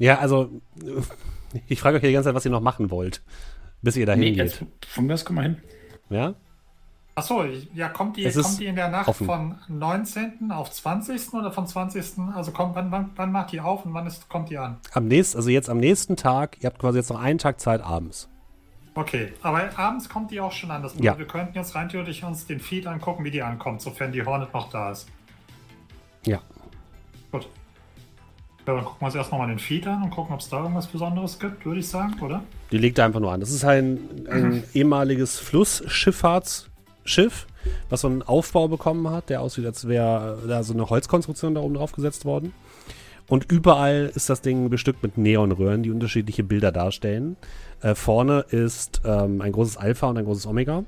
Ja, 0.00 0.18
also, 0.18 0.50
ich 1.68 1.80
frage 1.80 1.96
euch 1.98 2.02
ja 2.02 2.08
die 2.08 2.14
ganze 2.14 2.28
Zeit, 2.28 2.34
was 2.34 2.44
ihr 2.44 2.50
noch 2.50 2.60
machen 2.60 2.90
wollt, 2.90 3.22
bis 3.82 3.96
ihr 3.96 4.06
dahin 4.06 4.20
Nee, 4.20 4.30
geht. 4.32 4.38
jetzt, 4.38 4.64
von 4.86 5.06
mir 5.06 5.14
aus 5.14 5.24
komm 5.24 5.36
mal 5.36 5.42
hin. 5.42 5.62
Ja? 6.10 6.34
Achso, 7.18 7.44
ja, 7.74 7.88
kommt 7.88 8.16
die, 8.16 8.30
kommt 8.30 8.60
die 8.60 8.66
in 8.66 8.76
der 8.76 8.88
Nacht 8.88 9.08
offen. 9.08 9.26
von 9.26 9.54
19. 9.68 10.50
auf 10.50 10.70
20. 10.70 11.34
oder 11.34 11.52
von 11.52 11.66
20. 11.66 12.18
Also 12.34 12.52
kommt, 12.52 12.74
wann, 12.74 12.90
wann, 12.90 13.10
wann 13.16 13.32
macht 13.32 13.52
die 13.52 13.60
auf 13.60 13.84
und 13.84 13.94
wann 13.94 14.06
ist, 14.06 14.28
kommt 14.28 14.50
die 14.50 14.58
an? 14.58 14.78
Am 14.92 15.06
nächsten, 15.06 15.36
also 15.36 15.50
jetzt 15.50 15.68
am 15.68 15.78
nächsten 15.78 16.16
Tag, 16.16 16.56
ihr 16.60 16.66
habt 16.66 16.78
quasi 16.78 16.98
jetzt 16.98 17.10
noch 17.10 17.20
einen 17.20 17.38
Tag 17.38 17.60
Zeit 17.60 17.82
abends. 17.82 18.28
Okay, 18.94 19.32
aber 19.42 19.78
abends 19.78 20.08
kommt 20.08 20.32
die 20.32 20.40
auch 20.40 20.50
schon 20.50 20.70
an. 20.72 20.82
Das 20.82 20.94
Ja. 20.98 21.16
Wir 21.16 21.26
könnten 21.26 21.54
jetzt 21.54 21.74
rein 21.76 21.88
theoretisch 21.88 22.22
uns 22.24 22.46
den 22.46 22.58
Feed 22.58 22.86
angucken, 22.86 23.22
wie 23.24 23.30
die 23.30 23.42
ankommt, 23.42 23.80
sofern 23.80 24.10
die 24.10 24.24
Hornet 24.24 24.52
noch 24.52 24.70
da 24.70 24.90
ist. 24.90 25.06
Ja. 26.26 26.40
Gut. 27.30 27.48
Ja, 28.66 28.74
dann 28.74 28.84
gucken 28.84 29.00
wir 29.00 29.06
uns 29.06 29.14
erstmal 29.14 29.40
mal 29.40 29.46
den 29.46 29.60
Feed 29.60 29.86
an 29.86 30.02
und 30.02 30.10
gucken, 30.10 30.34
ob 30.34 30.40
es 30.40 30.48
da 30.48 30.60
irgendwas 30.60 30.88
Besonderes 30.88 31.38
gibt, 31.38 31.64
würde 31.64 31.80
ich 31.80 31.88
sagen, 31.88 32.18
oder? 32.20 32.42
Die 32.72 32.78
legt 32.78 32.98
einfach 33.00 33.20
nur 33.20 33.32
an. 33.32 33.40
Das 33.40 33.50
ist 33.50 33.64
ein, 33.64 34.26
ein 34.28 34.64
ehemaliges 34.74 35.38
Flussschifffahrtsschiff, 37.08 37.46
was 37.88 38.02
so 38.02 38.08
einen 38.08 38.22
Aufbau 38.22 38.68
bekommen 38.68 39.10
hat, 39.10 39.30
der 39.30 39.40
aussieht, 39.40 39.66
als 39.66 39.88
wäre 39.88 40.38
da 40.46 40.62
so 40.62 40.74
eine 40.74 40.88
Holzkonstruktion 40.88 41.54
da 41.54 41.60
oben 41.60 41.74
drauf 41.74 41.92
gesetzt 41.92 42.24
worden. 42.24 42.52
Und 43.26 43.50
überall 43.50 44.10
ist 44.14 44.30
das 44.30 44.40
Ding 44.40 44.70
bestückt 44.70 45.02
mit 45.02 45.18
Neonröhren, 45.18 45.82
die 45.82 45.90
unterschiedliche 45.90 46.44
Bilder 46.44 46.72
darstellen. 46.72 47.36
Äh, 47.82 47.94
vorne 47.94 48.44
ist 48.50 49.02
ähm, 49.04 49.42
ein 49.42 49.52
großes 49.52 49.76
Alpha 49.76 50.08
und 50.08 50.16
ein 50.16 50.24
großes 50.24 50.46
Omega. 50.46 50.84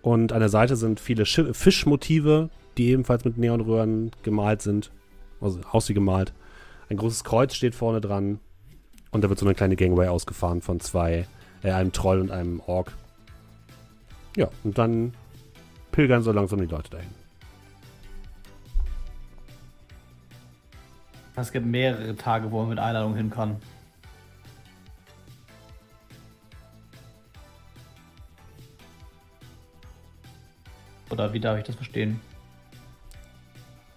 Und 0.00 0.32
an 0.32 0.40
der 0.40 0.48
Seite 0.48 0.76
sind 0.76 1.00
viele 1.00 1.26
Schi 1.26 1.52
Fischmotive, 1.52 2.48
die 2.78 2.90
ebenfalls 2.90 3.24
mit 3.24 3.36
Neonröhren 3.36 4.10
gemalt 4.22 4.62
sind. 4.62 4.90
Also 5.40 5.60
aus 5.70 5.88
wie 5.88 5.94
gemalt. 5.94 6.32
Ein 6.88 6.96
großes 6.96 7.24
Kreuz 7.24 7.54
steht 7.54 7.74
vorne 7.74 8.00
dran. 8.00 8.40
Und 9.10 9.22
da 9.22 9.28
wird 9.28 9.38
so 9.38 9.44
eine 9.44 9.54
kleine 9.54 9.76
Gangway 9.76 10.08
ausgefahren 10.08 10.62
von 10.62 10.80
zwei, 10.80 11.26
äh, 11.62 11.72
einem 11.72 11.92
Troll 11.92 12.20
und 12.20 12.30
einem 12.30 12.60
Ork. 12.66 12.92
Ja, 14.34 14.48
und 14.64 14.78
dann 14.78 15.12
pilgern 15.96 16.22
so 16.22 16.30
langsam 16.30 16.60
die 16.60 16.66
Leute 16.66 16.90
dahin. 16.90 17.08
Es 21.36 21.52
gibt 21.52 21.66
mehrere 21.66 22.14
Tage, 22.16 22.50
wo 22.50 22.60
man 22.60 22.68
mit 22.70 22.78
Einladung 22.78 23.14
hin 23.16 23.30
kann. 23.30 23.56
Oder 31.10 31.32
wie 31.32 31.40
darf 31.40 31.58
ich 31.58 31.64
das 31.64 31.76
verstehen? 31.76 32.20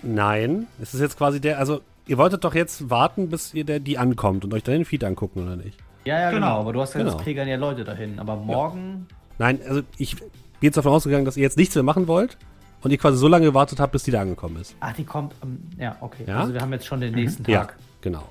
Nein, 0.04 0.68
es 0.82 0.94
ist 0.94 1.02
jetzt 1.02 1.18
quasi 1.18 1.42
der, 1.42 1.60
also 1.60 1.82
ihr 2.08 2.18
wolltet 2.18 2.44
doch 2.44 2.56
jetzt 2.56 2.90
warten, 2.90 3.30
bis 3.30 3.54
ihr 3.54 3.66
der, 3.66 3.80
die 3.80 3.98
ankommt 3.98 4.46
und 4.46 4.54
euch 4.54 4.64
dann 4.64 4.76
den 4.76 4.86
Feed 4.86 5.04
angucken, 5.04 5.44
oder 5.44 5.56
nicht? 5.56 5.78
Ja, 6.06 6.20
ja, 6.20 6.32
genau. 6.32 6.48
Genau. 6.48 6.60
Aber 6.62 6.74
du 6.74 6.82
hast 6.82 6.94
ja 6.94 7.00
Genau. 7.02 7.14
das 7.14 7.24
pilgern 7.24 7.48
ja 7.48 7.58
Leute 7.58 7.84
dahin. 7.84 8.20
Aber 8.20 8.36
morgen. 8.38 9.08
Nein, 9.38 9.60
also 9.68 9.82
ich 9.98 10.16
bin 10.60 10.68
jetzt 10.68 10.78
davon 10.78 10.92
ausgegangen, 10.94 11.26
dass 11.26 11.38
ihr 11.38 11.44
jetzt 11.44 11.58
nichts 11.58 11.76
mehr 11.76 11.84
machen 11.84 12.08
wollt 12.08 12.38
und 12.82 12.92
ihr 12.92 12.98
quasi 12.98 13.18
so 13.18 13.28
lange 13.28 13.46
gewartet 13.46 13.80
habt, 13.80 13.92
bis 13.92 14.04
die 14.04 14.12
da 14.12 14.22
angekommen 14.22 14.58
ist. 14.58 14.76
Ach, 14.80 14.94
die 14.94 15.04
kommt. 15.04 15.34
am- 15.42 15.60
ja, 15.78 15.96
okay. 16.02 16.24
Ja? 16.28 16.40
Also 16.42 16.54
wir 16.54 16.62
haben 16.62 16.72
jetzt 16.74 16.86
schon 16.86 17.02
den 17.02 17.14
nächsten 17.14 17.50
Ja, 17.50 17.62
Tag. 17.66 17.76
genau. 18.02 18.28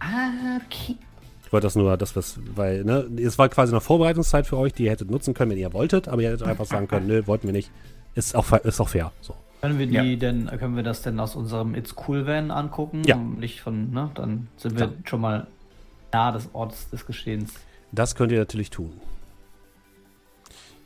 Ah, 0.00 0.58
okay. 0.66 0.96
Ich 1.46 1.52
wollte 1.52 1.66
das 1.66 1.76
nur, 1.76 1.96
das 1.96 2.16
was, 2.16 2.38
weil, 2.54 2.84
ne, 2.84 3.06
es 3.18 3.38
war 3.38 3.48
quasi 3.48 3.72
eine 3.72 3.80
Vorbereitungszeit 3.80 4.46
für 4.46 4.56
euch, 4.58 4.72
die 4.72 4.84
ihr 4.84 4.90
hättet 4.90 5.10
nutzen 5.10 5.34
können, 5.34 5.52
wenn 5.52 5.58
ihr 5.58 5.72
wolltet, 5.72 6.08
aber 6.08 6.20
ihr 6.22 6.30
hättet 6.30 6.46
einfach 6.46 6.64
sagen 6.66 6.88
können, 6.88 7.06
nö, 7.08 7.22
wollten 7.26 7.46
wir 7.46 7.52
nicht. 7.52 7.70
Ist 8.14 8.34
auch, 8.34 8.50
ist 8.52 8.80
auch 8.80 8.88
fair. 8.88 9.12
So. 9.20 9.34
Können 9.60 9.78
wir 9.78 9.86
die 9.86 9.94
Ja. 9.94 10.16
denn, 10.16 10.46
können 10.58 10.76
wir 10.76 10.82
das 10.82 11.02
denn 11.02 11.18
aus 11.20 11.36
unserem 11.36 11.74
It's 11.74 11.94
Cool 12.06 12.26
Van 12.26 12.50
angucken? 12.50 13.02
Ja. 13.06 13.16
Nicht 13.16 13.60
von, 13.60 13.90
ne? 13.92 14.10
Dann 14.14 14.48
sind 14.56 14.72
wir 14.78 14.88
Klar. 14.88 14.98
schon 15.06 15.20
mal 15.20 15.46
nah 16.12 16.32
des 16.32 16.48
Orts 16.52 16.90
des 16.90 17.06
Geschehens. 17.06 17.52
Das 17.92 18.14
könnt 18.14 18.30
ihr 18.32 18.38
natürlich 18.38 18.70
tun. 18.70 18.92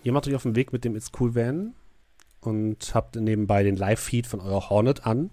Ihr 0.03 0.13
macht 0.13 0.29
euch 0.29 0.35
auf 0.35 0.45
den 0.45 0.57
Weg 0.57 0.73
mit 0.73 0.85
dem 0.85 0.97
It's 0.97 1.11
Cool 1.19 1.35
Van 1.35 1.75
und 2.41 2.95
habt 2.95 3.17
nebenbei 3.17 3.63
den 3.63 3.77
Live-Feed 3.77 4.27
von 4.27 4.41
eurer 4.41 4.71
Hornet 4.71 5.07
an. 5.07 5.31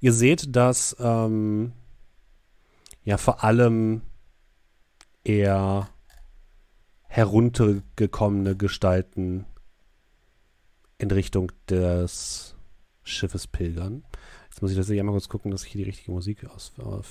Ihr 0.00 0.12
seht, 0.12 0.54
dass 0.56 0.96
ähm, 0.98 1.72
ja 3.04 3.16
vor 3.16 3.44
allem 3.44 4.02
eher 5.24 5.88
heruntergekommene 7.06 8.56
Gestalten 8.56 9.46
in 10.98 11.10
Richtung 11.10 11.52
des 11.68 12.54
Schiffes 13.02 13.46
pilgern. 13.46 14.04
Jetzt 14.48 14.62
muss 14.62 14.70
ich 14.70 14.76
tatsächlich 14.76 15.00
einmal 15.00 15.14
kurz 15.14 15.28
gucken, 15.28 15.50
dass 15.50 15.64
ich 15.64 15.72
hier 15.72 15.84
die 15.84 15.90
richtige 15.90 16.12
Musik 16.12 16.44
aus, 16.44 16.72
äh, 16.78 17.02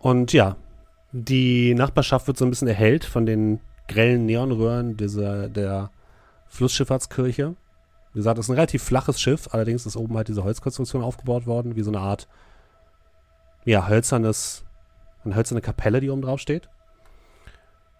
Und 0.00 0.32
ja, 0.32 0.56
die 1.12 1.74
Nachbarschaft 1.74 2.26
wird 2.26 2.38
so 2.38 2.44
ein 2.44 2.50
bisschen 2.50 2.68
erhellt 2.68 3.04
von 3.04 3.26
den 3.26 3.60
grellen 3.86 4.26
Neonröhren 4.26 4.96
dieser, 4.96 5.48
der 5.48 5.90
Flussschifffahrtskirche. 6.48 7.54
Wie 8.12 8.18
gesagt, 8.18 8.38
das 8.38 8.46
ist 8.46 8.50
ein 8.50 8.54
relativ 8.54 8.82
flaches 8.82 9.20
Schiff, 9.20 9.48
allerdings 9.52 9.86
ist 9.86 9.96
oben 9.96 10.16
halt 10.16 10.28
diese 10.28 10.42
Holzkonstruktion 10.42 11.02
aufgebaut 11.02 11.46
worden, 11.46 11.76
wie 11.76 11.82
so 11.82 11.90
eine 11.90 12.00
Art, 12.00 12.28
ja, 13.64 13.86
hölzernes, 13.88 14.64
eine 15.24 15.36
hölzerne 15.36 15.60
Kapelle, 15.60 16.00
die 16.00 16.10
oben 16.10 16.22
drauf 16.22 16.40
steht. 16.40 16.68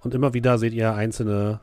Und 0.03 0.15
immer 0.15 0.33
wieder 0.33 0.59
seht 0.59 0.73
ihr 0.73 0.95
einzelne 0.95 1.61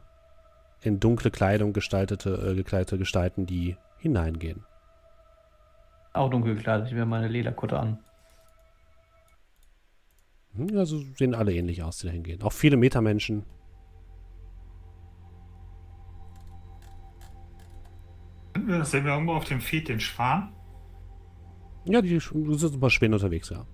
in 0.81 0.99
dunkle 0.99 1.31
Kleidung 1.31 1.73
gestaltete, 1.73 2.51
äh, 2.51 2.55
gekleidete 2.55 2.99
Gestalten, 2.99 3.47
die 3.47 3.76
hineingehen. 3.97 4.64
Auch 6.14 6.30
dunkel 6.30 6.55
gekleidet. 6.55 6.88
Ich 6.88 6.95
will 6.95 7.05
meine 7.05 7.27
Lederkutte 7.27 7.80
an. 7.80 7.99
Also 10.76 11.00
sehen 11.18 11.36
alle 11.36 11.54
ähnlich 11.54 11.84
aus, 11.84 12.00
die 12.00 12.08
da 12.08 12.14
hingehen. 12.14 12.42
Auch 12.42 12.54
viele 12.54 12.78
Metamenschen. 12.78 13.44
Sehen 18.84 19.06
wir 19.06 19.14
irgendwo 19.14 19.34
auf 19.34 19.46
dem 19.46 19.62
Feed 19.62 19.88
den 19.88 20.00
Schwan? 20.00 20.52
Ja, 21.86 22.02
die 22.02 22.20
sind 22.20 22.74
ein 22.74 22.80
paar 22.80 22.90
Schwäne 22.90 23.16
unterwegs, 23.16 23.50
ja. 23.50 23.66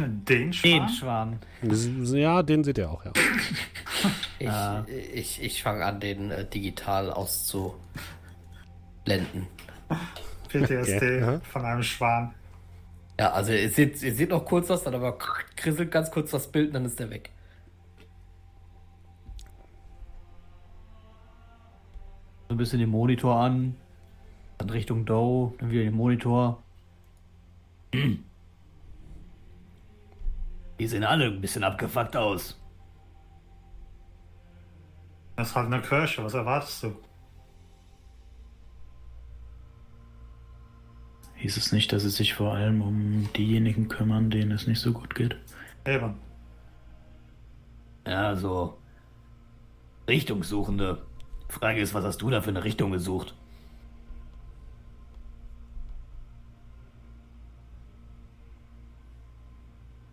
Den 0.00 0.52
Schwan? 0.52 0.70
Den 0.80 0.88
Schwan. 0.88 1.38
Das- 1.62 1.88
Ja, 2.12 2.42
den 2.42 2.64
seht 2.64 2.78
ihr 2.78 2.90
auch, 2.90 3.04
ja. 3.04 3.12
Ich, 4.38 4.48
Ah. 4.50 4.84
ich, 5.14 5.40
ich 5.42 5.62
fange 5.62 5.84
an, 5.84 5.98
den 6.00 6.30
äh, 6.30 6.44
digital 6.48 7.10
auszublenden. 7.10 7.78
PTSD 10.48 11.22
Okay, 11.22 11.40
von 11.50 11.64
einem 11.64 11.82
Schwan. 11.82 12.34
Ja, 13.18 13.32
also 13.32 13.52
ihr 13.52 13.70
seht, 13.70 14.02
ihr 14.02 14.14
seht 14.14 14.30
noch 14.30 14.44
kurz 14.44 14.68
was, 14.68 14.82
dann 14.82 14.94
aber 14.94 15.16
krisselt 15.56 15.90
ganz 15.90 16.10
kurz 16.10 16.30
das 16.32 16.50
Bild 16.50 16.68
und 16.68 16.74
dann 16.74 16.84
ist 16.84 16.98
der 16.98 17.10
weg. 17.10 17.30
So 22.48 22.54
ein 22.54 22.58
bisschen 22.58 22.80
den 22.80 22.90
Monitor 22.90 23.36
an. 23.36 23.76
Dann 24.58 24.70
Richtung 24.70 25.04
Doe. 25.04 25.54
Dann 25.58 25.70
wieder 25.70 25.82
den 25.82 25.94
Monitor. 25.94 26.62
Hm. 27.94 28.24
Die 30.80 30.88
sehen 30.88 31.04
alle 31.04 31.26
ein 31.26 31.40
bisschen 31.40 31.62
abgefuckt 31.62 32.16
aus. 32.16 32.60
Das 35.36 35.48
ist 35.48 35.54
halt 35.54 35.72
eine 35.72 35.80
Kirche, 35.80 36.24
was 36.24 36.34
erwartest 36.34 36.82
du? 36.82 36.96
Hieß 41.44 41.58
es 41.58 41.72
nicht, 41.72 41.92
dass 41.92 42.04
sie 42.04 42.08
sich 42.08 42.32
vor 42.32 42.54
allem 42.54 42.80
um 42.80 43.28
diejenigen 43.36 43.88
kümmern, 43.88 44.30
denen 44.30 44.50
es 44.52 44.66
nicht 44.66 44.80
so 44.80 44.94
gut 44.94 45.14
geht? 45.14 45.36
Eben. 45.84 46.14
Ja, 48.06 48.34
so. 48.34 48.78
Richtungssuchende. 50.08 51.02
Frage 51.50 51.82
ist, 51.82 51.92
was 51.92 52.02
hast 52.02 52.22
du 52.22 52.30
da 52.30 52.40
für 52.40 52.48
eine 52.48 52.64
Richtung 52.64 52.92
gesucht? 52.92 53.34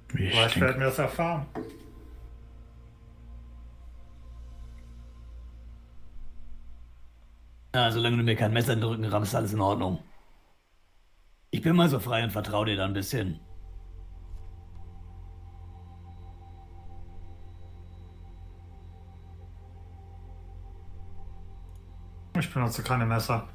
Wie 0.10 0.28
Vielleicht 0.32 0.60
werden 0.60 0.82
wir 0.82 0.88
das 0.88 1.00
erfahren. 1.00 1.46
Ja, 7.74 7.90
solange 7.90 8.18
du 8.18 8.24
mir 8.24 8.36
kein 8.36 8.52
Messer 8.52 8.74
in 8.74 8.82
den 8.82 8.90
Rücken 8.90 9.06
rammst, 9.06 9.32
ist 9.32 9.36
alles 9.36 9.54
in 9.54 9.62
Ordnung. 9.62 10.04
Ich 11.54 11.62
bin 11.62 11.76
mal 11.76 11.90
so 11.90 12.00
frei 12.00 12.24
und 12.24 12.32
vertraue 12.32 12.66
dir 12.66 12.78
da 12.78 12.86
ein 12.86 12.94
bisschen. 12.94 13.40
Ich 22.40 22.54
benutze 22.54 22.82
keine 22.82 23.06
Messer. 23.06 23.50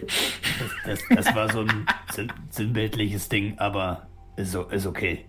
Das, 0.00 0.70
das, 0.84 1.00
das 1.08 1.34
war 1.34 1.50
so 1.50 1.60
ein 1.60 1.86
sinnbildliches 2.50 3.28
Ding, 3.28 3.56
aber 3.58 4.08
ist, 4.36 4.54
ist 4.54 4.86
okay. 4.86 5.24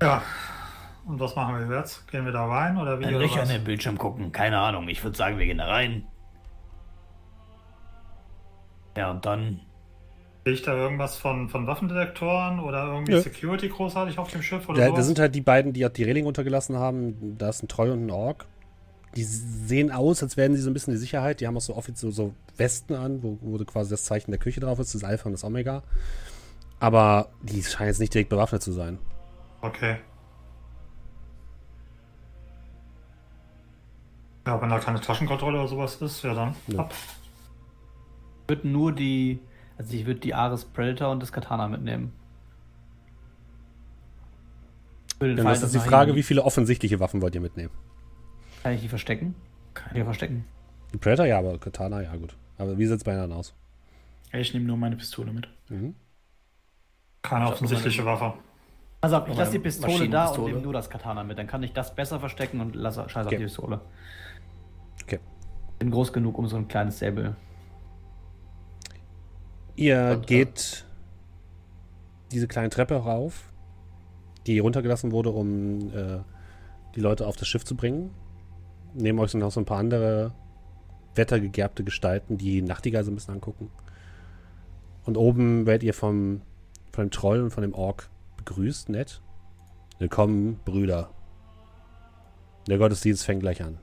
Ja. 0.00 0.22
Und 1.08 1.18
was 1.20 1.34
machen 1.34 1.68
wir 1.68 1.76
jetzt? 1.78 2.06
Gehen 2.08 2.26
wir 2.26 2.32
da 2.32 2.44
rein 2.44 2.76
oder 2.76 3.00
wie? 3.00 3.06
Ein 3.06 3.14
Löcher 3.14 3.42
in 3.42 3.48
den 3.48 3.64
Bildschirm 3.64 3.96
gucken, 3.96 4.30
keine 4.30 4.58
Ahnung. 4.58 4.88
Ich 4.88 5.02
würde 5.02 5.16
sagen, 5.16 5.38
wir 5.38 5.46
gehen 5.46 5.56
da 5.56 5.66
rein. 5.66 6.06
Ja, 8.94 9.10
und 9.10 9.24
dann. 9.24 9.60
Sehe 10.44 10.52
ich 10.52 10.62
da 10.62 10.74
irgendwas 10.74 11.16
von, 11.16 11.48
von 11.48 11.66
Waffendetektoren 11.66 12.60
oder 12.60 12.84
irgendwie 12.92 13.12
ja. 13.12 13.20
Security 13.20 13.68
großartig 13.68 14.18
auf 14.18 14.30
dem 14.30 14.42
Schiff 14.42 14.68
oder 14.68 14.86
Da, 14.86 14.94
da 14.94 15.02
sind 15.02 15.18
halt 15.18 15.34
die 15.34 15.40
beiden, 15.40 15.72
die 15.72 15.86
die 15.90 16.04
Reling 16.04 16.26
untergelassen 16.26 16.76
haben. 16.76 17.36
Da 17.38 17.48
ist 17.48 17.62
ein 17.62 17.68
Treu 17.68 17.90
und 17.92 18.06
ein 18.06 18.10
Ork. 18.10 18.46
Die 19.16 19.24
sehen 19.24 19.90
aus, 19.90 20.22
als 20.22 20.36
wären 20.36 20.54
sie 20.54 20.60
so 20.60 20.68
ein 20.68 20.74
bisschen 20.74 20.92
die 20.92 20.98
Sicherheit. 20.98 21.40
Die 21.40 21.46
haben 21.46 21.56
auch 21.56 21.62
so 21.62 21.74
offiziell 21.74 22.12
so 22.12 22.34
Westen 22.58 22.94
an, 22.94 23.22
wo, 23.22 23.38
wo 23.40 23.56
quasi 23.64 23.90
das 23.90 24.04
Zeichen 24.04 24.30
der 24.30 24.40
Küche 24.40 24.60
drauf 24.60 24.78
ist, 24.78 24.94
das 24.94 25.04
Alpha 25.04 25.24
und 25.26 25.32
das 25.32 25.44
Omega. 25.44 25.82
Aber 26.80 27.30
die 27.42 27.62
scheinen 27.62 27.88
jetzt 27.88 27.98
nicht 27.98 28.12
direkt 28.12 28.28
bewaffnet 28.28 28.62
zu 28.62 28.72
sein. 28.72 28.98
Okay. 29.62 29.96
Ja, 34.48 34.58
wenn 34.62 34.70
da 34.70 34.78
keine 34.78 34.98
Taschenkontrolle 34.98 35.58
oder 35.58 35.68
sowas 35.68 35.96
ist, 35.96 36.22
ja 36.24 36.32
dann 36.32 36.56
ja. 36.68 36.78
ab. 36.78 36.94
Ich 38.44 38.48
würde 38.48 38.66
nur 38.66 38.92
die, 38.92 39.40
also 39.76 39.94
ich 39.94 40.06
würde 40.06 40.20
die 40.20 40.32
Ares 40.32 40.64
Predator 40.64 41.10
und 41.10 41.20
das 41.20 41.32
Katana 41.32 41.68
mitnehmen. 41.68 42.14
Dann 45.18 45.46
ist 45.48 45.62
das 45.62 45.72
die 45.72 45.78
Frage, 45.78 46.14
wie 46.14 46.22
viele 46.22 46.44
offensichtliche 46.44 46.98
Waffen 46.98 47.20
wollt 47.20 47.34
ihr 47.34 47.42
mitnehmen? 47.42 47.74
Kann 48.62 48.72
ich 48.72 48.80
die 48.80 48.88
verstecken? 48.88 49.34
Kann 49.74 49.94
ich 49.94 50.02
verstecken. 50.02 50.46
Die 50.94 50.96
Predator 50.96 51.26
ja, 51.26 51.40
aber 51.40 51.58
Katana 51.58 52.00
ja 52.00 52.16
gut. 52.16 52.34
Aber 52.56 52.78
wie 52.78 52.86
sieht 52.86 52.96
es 52.96 53.04
bei 53.04 53.12
anderen 53.12 53.34
aus? 53.34 53.54
Ich 54.32 54.54
nehme 54.54 54.64
nur 54.64 54.78
meine 54.78 54.96
Pistole 54.96 55.30
mit. 55.30 55.46
Mhm. 55.68 55.94
Keine 57.20 57.48
offensichtliche 57.48 58.02
Waffe. 58.06 58.32
Also 59.02 59.22
ich 59.28 59.36
lasse 59.36 59.52
die 59.52 59.58
Pistole 59.58 60.08
da 60.08 60.28
und 60.28 60.46
nehme 60.46 60.62
nur 60.62 60.72
das 60.72 60.88
Katana 60.88 61.22
mit. 61.22 61.36
Dann 61.36 61.46
kann 61.46 61.62
ich 61.62 61.74
das 61.74 61.94
besser 61.94 62.18
verstecken 62.18 62.62
und 62.62 62.74
lasse 62.74 63.06
scheiß 63.10 63.26
okay. 63.26 63.36
auf 63.36 63.40
die 63.40 63.44
Pistole. 63.44 63.80
Okay. 65.04 65.20
Bin 65.78 65.90
groß 65.90 66.12
genug, 66.12 66.38
um 66.38 66.46
so 66.46 66.56
ein 66.56 66.68
kleines 66.68 66.98
Säbel. 66.98 67.36
Ihr 69.76 70.14
und, 70.16 70.26
geht 70.26 70.84
äh, 70.84 72.32
diese 72.32 72.48
kleine 72.48 72.68
Treppe 72.68 72.96
rauf, 72.96 73.52
die 74.46 74.58
runtergelassen 74.58 75.12
wurde, 75.12 75.30
um 75.30 75.94
äh, 75.94 76.18
die 76.94 77.00
Leute 77.00 77.26
auf 77.26 77.36
das 77.36 77.46
Schiff 77.46 77.64
zu 77.64 77.76
bringen. 77.76 78.10
Neben 78.94 79.18
euch 79.20 79.30
sind 79.30 79.40
noch 79.40 79.52
so 79.52 79.60
ein 79.60 79.66
paar 79.66 79.78
andere 79.78 80.32
wettergegerbte 81.14 81.84
Gestalten, 81.84 82.38
die 82.38 82.62
Nachtigall 82.62 83.04
so 83.04 83.10
ein 83.10 83.14
bisschen 83.14 83.34
angucken. 83.34 83.70
Und 85.04 85.16
oben 85.16 85.66
werdet 85.66 85.84
ihr 85.84 85.94
vom, 85.94 86.42
von 86.92 87.06
dem 87.06 87.10
Troll 87.10 87.40
und 87.40 87.50
von 87.50 87.62
dem 87.62 87.74
Ork 87.74 88.10
begrüßt, 88.36 88.88
nett. 88.88 89.20
Willkommen, 89.98 90.60
Brüder. 90.64 91.10
Der 92.68 92.78
Gottesdienst 92.78 93.24
fängt 93.24 93.40
gleich 93.40 93.62
an. 93.62 93.78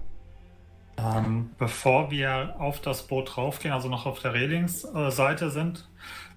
Ähm, 0.97 1.51
bevor 1.57 2.09
wir 2.09 2.55
auf 2.57 2.79
das 2.79 3.07
Boot 3.07 3.37
raufgehen, 3.37 3.73
also 3.73 3.89
noch 3.89 4.05
auf 4.05 4.19
der 4.19 4.33
Relingsseite 4.33 5.49
sind, 5.49 5.89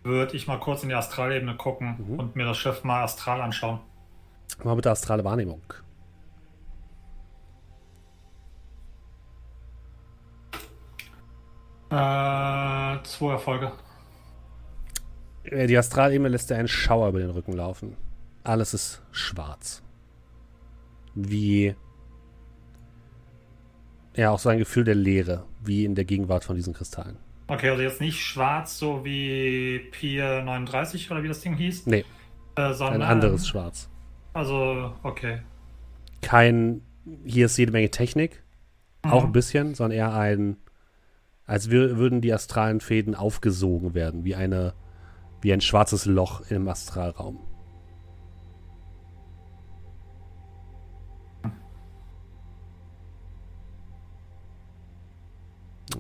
würde 0.03 0.37
ich 0.37 0.47
mal 0.47 0.59
kurz 0.59 0.83
in 0.83 0.89
die 0.89 0.95
Astralebene 0.95 1.57
gucken 1.57 1.97
mhm. 1.99 2.19
und 2.19 2.37
mir 2.37 2.45
das 2.45 2.59
Schiff 2.59 2.83
mal 2.83 3.05
astral 3.05 3.41
anschauen. 3.41 3.81
Mal 4.65 4.75
bitte 4.75 4.91
astrale 4.91 5.25
Wahrnehmung. 5.25 5.63
Äh, 11.91 13.03
zwei 13.05 13.33
Erfolge. 13.33 13.73
Äh, 15.45 15.67
die 15.67 15.79
Astralebene 15.79 16.29
lässt 16.29 16.51
dir 16.51 16.57
einen 16.57 16.69
Schauer 16.69 17.09
über 17.09 17.21
den 17.21 17.31
Rücken 17.31 17.53
laufen. 17.53 17.97
Alles 18.45 18.75
ist 18.75 19.03
schwarz. 19.13 19.83
Wie. 21.15 21.75
Ja, 24.19 24.33
auch 24.33 24.41
so 24.41 24.49
ein 24.49 24.59
Gefühl 24.59 24.83
der 24.83 24.97
Leere, 24.97 25.45
wie 25.63 25.85
in 25.85 25.95
der 25.95 26.05
Gegenwart 26.05 26.43
von 26.43 26.57
diesen 26.57 26.75
Kristallen. 26.75 27.19
Okay, 27.47 27.71
also 27.71 27.83
jetzt 27.85 28.01
nicht 28.01 28.21
schwarz, 28.21 28.77
so 28.77 29.05
wie 29.05 29.79
Pier 29.93 30.43
39 30.43 31.09
oder 31.13 31.23
wie 31.23 31.29
das 31.29 31.41
Ding 31.41 31.55
hieß? 31.55 31.87
Nee. 31.87 32.05
Äh, 32.57 32.73
sondern, 32.73 33.03
ein 33.03 33.09
anderes 33.09 33.47
Schwarz. 33.47 33.89
Also, 34.33 34.93
okay. 35.05 35.43
Kein. 36.21 36.83
Hier 37.25 37.47
ist 37.47 37.57
jede 37.59 37.71
Menge 37.71 37.91
Technik. 37.91 38.43
Mhm. 39.05 39.13
Auch 39.13 39.25
ein 39.25 39.31
bisschen, 39.31 39.77
sondern 39.77 39.97
eher 39.97 40.13
ein. 40.13 40.57
Als 41.47 41.71
würden 41.71 42.21
die 42.21 42.33
astralen 42.35 42.81
Fäden 42.81 43.15
aufgesogen 43.15 43.95
werden, 43.95 44.25
wie 44.25 44.35
eine. 44.35 44.75
Wie 45.41 45.53
ein 45.53 45.61
schwarzes 45.61 46.07
Loch 46.07 46.51
im 46.51 46.67
Astralraum. 46.67 47.39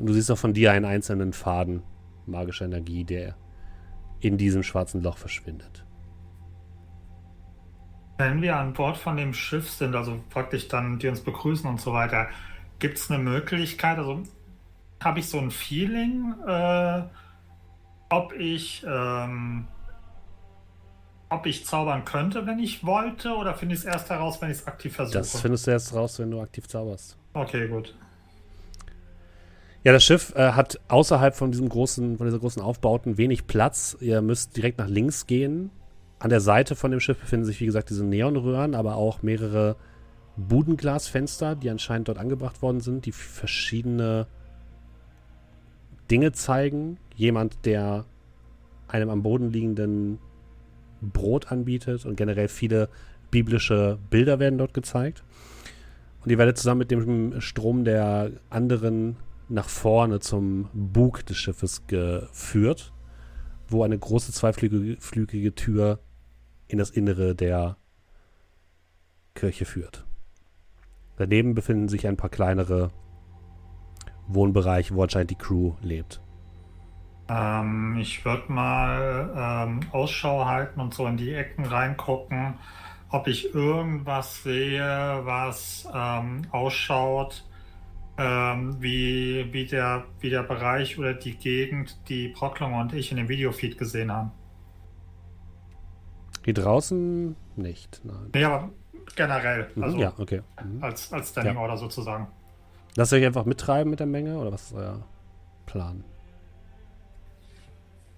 Du 0.01 0.13
siehst 0.13 0.31
auch 0.31 0.39
von 0.39 0.55
dir 0.55 0.73
einen 0.73 0.85
einzelnen 0.85 1.33
Faden 1.33 1.83
magischer 2.27 2.67
Energie, 2.67 3.05
der 3.05 3.37
in 4.21 4.37
diesem 4.37 4.63
schwarzen 4.63 5.03
Loch 5.03 5.19
verschwindet. 5.19 5.85
Wenn 8.19 8.43
wir 8.43 8.57
an 8.57 8.73
Bord 8.73 8.97
von 8.97 9.17
dem 9.17 9.33
Schiff 9.33 9.71
sind, 9.71 9.95
also 9.95 10.21
praktisch 10.31 10.69
dann, 10.69 10.99
die 10.99 11.09
uns 11.09 11.21
begrüßen 11.21 11.69
und 11.69 11.81
so 11.81 11.93
weiter, 11.93 12.29
gibt 12.81 12.99
es 12.99 13.11
eine 13.11 13.23
Möglichkeit, 13.23 13.99
also 13.99 14.23
habe 15.03 15.21
ich 15.21 15.29
so 15.29 15.39
ein 15.39 15.53
Feeling, 15.53 16.35
äh, 16.47 17.03
ob 18.11 18.33
ich 18.33 18.85
ähm, 18.89 19.69
ob 21.31 21.47
ich 21.47 21.67
zaubern 21.67 22.05
könnte, 22.05 22.47
wenn 22.47 22.59
ich 22.59 22.85
wollte, 22.85 23.35
oder 23.35 23.55
finde 23.55 23.75
ich 23.75 23.83
es 23.83 23.87
erst 23.87 24.11
heraus, 24.11 24.41
wenn 24.41 24.51
ich 24.51 24.59
es 24.59 24.67
aktiv 24.67 24.95
versuche? 24.97 25.19
Das 25.19 25.41
findest 25.41 25.67
du 25.67 25.71
erst 25.73 25.95
raus, 25.95 26.19
wenn 26.19 26.31
du 26.31 26.41
aktiv 26.41 26.67
zauberst. 26.67 27.19
Okay, 27.35 27.69
gut. 27.69 27.95
Ja, 29.85 29.93
das 29.93 30.05
Schiff 30.05 30.35
äh, 30.35 30.53
hat 30.53 30.81
außerhalb 30.89 31.37
von 31.37 31.53
diesem 31.53 31.69
großen, 31.69 32.19
von 32.19 32.27
dieser 32.27 32.41
großen 32.41 32.61
Aufbauten 32.61 33.17
wenig 33.17 33.47
Platz. 33.47 33.97
Ihr 34.01 34.23
müsst 34.23 34.57
direkt 34.57 34.79
nach 34.79 34.89
links 34.89 35.27
gehen. 35.27 35.71
An 36.19 36.31
der 36.31 36.41
Seite 36.41 36.75
von 36.75 36.91
dem 36.91 36.99
Schiff 36.99 37.19
befinden 37.19 37.47
sich, 37.47 37.61
wie 37.61 37.67
gesagt, 37.67 37.91
diese 37.91 38.05
Neonröhren, 38.05 38.75
aber 38.75 38.97
auch 38.97 39.23
mehrere 39.23 39.77
Budenglasfenster, 40.37 41.55
die 41.55 41.71
anscheinend 41.71 42.09
dort 42.09 42.19
angebracht 42.19 42.61
worden 42.61 42.81
sind, 42.81 43.07
die 43.07 43.13
verschiedene 43.13 44.27
Dinge 46.11 46.33
zeigen. 46.33 46.99
Jemand, 47.15 47.65
der 47.65 48.05
einem 48.89 49.11
am 49.11 49.23
Boden 49.23 49.53
liegenden 49.53 50.19
Brot 51.01 51.53
anbietet 51.53 52.05
und 52.05 52.17
generell 52.17 52.49
viele 52.49 52.89
biblische 53.31 53.99
Bilder 54.11 54.41
werden 54.41 54.59
dort 54.59 54.75
gezeigt. 54.75 55.23
Und 56.25 56.33
ihr 56.33 56.39
werdet 56.39 56.59
zusammen 56.59 56.81
mit 56.81 56.91
dem 56.91 57.41
Strom 57.41 57.85
der 57.85 58.33
anderen 58.51 59.17
nach 59.49 59.69
vorne 59.69 60.21
zum 60.21 60.69
Bug 60.73 61.25
des 61.27 61.37
Schiffes 61.37 61.87
geführt, 61.87 62.93
wo 63.69 63.83
eine 63.83 63.99
große 63.99 64.33
zweiflügige 64.33 65.55
Tür 65.55 66.01
in 66.67 66.79
das 66.79 66.91
Innere 66.91 67.35
der 67.35 67.77
Kirche 69.35 69.65
führt. 69.65 70.07
Daneben 71.17 71.55
befinden 71.55 71.89
sich 71.89 72.07
ein 72.07 72.17
paar 72.17 72.31
kleinere 72.31 72.91
Wohnbereich, 74.27 74.95
wo 74.95 75.03
anscheinend 75.03 75.31
die 75.31 75.37
Crew 75.37 75.75
lebt. 75.81 76.21
Ähm, 77.29 77.97
ich 78.01 78.25
würde 78.25 78.51
mal 78.53 79.67
ähm, 79.67 79.81
Ausschau 79.93 80.45
halten 80.45 80.81
und 80.81 80.95
so 80.95 81.07
in 81.07 81.17
die 81.17 81.33
Ecken 81.33 81.65
reingucken, 81.65 82.55
ob 83.11 83.27
ich 83.27 83.55
irgendwas 83.55 84.43
sehe, 84.43 85.21
was 85.25 85.89
ähm, 85.95 86.43
ausschaut 86.51 87.48
ähm, 88.19 88.77
wie, 88.83 89.49
wie, 89.53 89.67
der, 89.67 90.07
wie 90.21 90.31
der 90.31 90.43
Bereich 90.43 90.99
oder 90.99 91.15
die 91.15 91.37
Gegend, 91.39 91.99
die 92.09 92.29
Procklung 92.29 92.75
und 92.75 92.93
ich 92.93 93.11
in 93.11 93.17
dem 93.19 93.29
Videofeed 93.29 93.79
gesehen 93.79 94.13
haben. 94.13 94.33
Hier 96.45 96.55
draußen 96.55 97.37
nicht, 97.57 98.01
nein. 98.05 98.31
Nee, 98.35 98.45
aber 98.45 98.71
generell. 99.17 99.71
Mhm, 99.75 99.83
Also 99.83 99.99
ja, 99.99 100.15
okay. 100.19 100.43
Mhm. 100.63 100.83
als, 100.83 101.13
als 101.13 101.31
Standing 101.31 101.57
Ja. 101.57 101.61
Order 101.61 101.77
sozusagen. 101.77 102.29
Lasst 102.97 103.13
ihr 103.13 103.19
euch 103.19 103.27
einfach 103.27 103.45
mittreiben 103.45 103.91
mit 103.91 104.01
der 104.01 104.07
Menge 104.07 104.39
oder 104.39 104.53
was 104.53 104.67
ist 104.69 104.75
euer 104.75 105.07
Plan? 105.67 106.05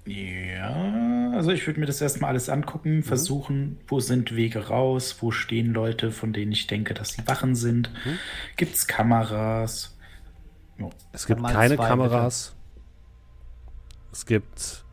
Ja, 0.07 1.31
also 1.35 1.51
ich 1.53 1.67
würde 1.67 1.79
mir 1.79 1.87
das 1.87 2.01
erstmal 2.01 2.31
alles 2.31 2.49
angucken, 2.49 3.03
versuchen, 3.03 3.79
wo 3.87 4.01
sind 4.01 4.35
Wege 4.35 4.69
raus, 4.69 5.19
wo 5.21 5.31
stehen 5.31 5.73
Leute, 5.73 6.11
von 6.11 6.33
denen 6.33 6.53
ich 6.53 6.67
denke, 6.67 6.95
dass 6.95 7.11
sie 7.11 7.27
Wachen 7.29 7.55
sind. 7.55 7.93
Mhm. 8.05 8.19
Gibt 8.57 8.75
es 8.75 8.87
Kameras? 8.87 9.90
Es 11.13 11.27
gibt 11.27 11.43
keine 11.43 11.77
zwei, 11.77 11.89
Kameras. 11.89 12.55
Es 14.13 14.27
gibt 14.27 14.85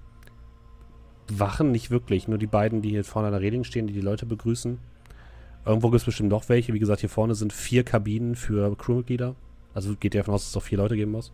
Wachen, 1.30 1.72
nicht 1.72 1.92
wirklich. 1.92 2.28
Nur 2.28 2.38
die 2.38 2.48
beiden, 2.48 2.82
die 2.82 2.90
hier 2.90 3.04
vorne 3.04 3.28
an 3.28 3.34
der 3.34 3.42
Reding 3.42 3.64
stehen, 3.64 3.88
die 3.88 3.94
die 3.94 4.02
Leute 4.02 4.26
begrüßen. 4.26 4.80
Irgendwo 5.66 5.90
gibt 5.90 6.02
es 6.02 6.06
bestimmt 6.06 6.30
noch 6.30 6.50
welche. 6.50 6.74
Wie 6.74 6.80
gesagt, 6.80 7.02
hier 7.02 7.10
vorne 7.10 7.36
sind 7.36 7.52
vier 7.52 7.84
Kabinen 7.84 8.36
für 8.36 8.76
Crewmitglieder. 8.76 9.36
Also 9.74 9.96
geht 9.96 10.16
ihr 10.16 10.22
davon 10.22 10.34
aus, 10.34 10.44
dass 10.44 10.52
es 10.52 10.58
auch 10.58 10.64
vier 10.64 10.78
Leute 10.78 10.96
geben 10.96 11.12
muss. 11.12 11.34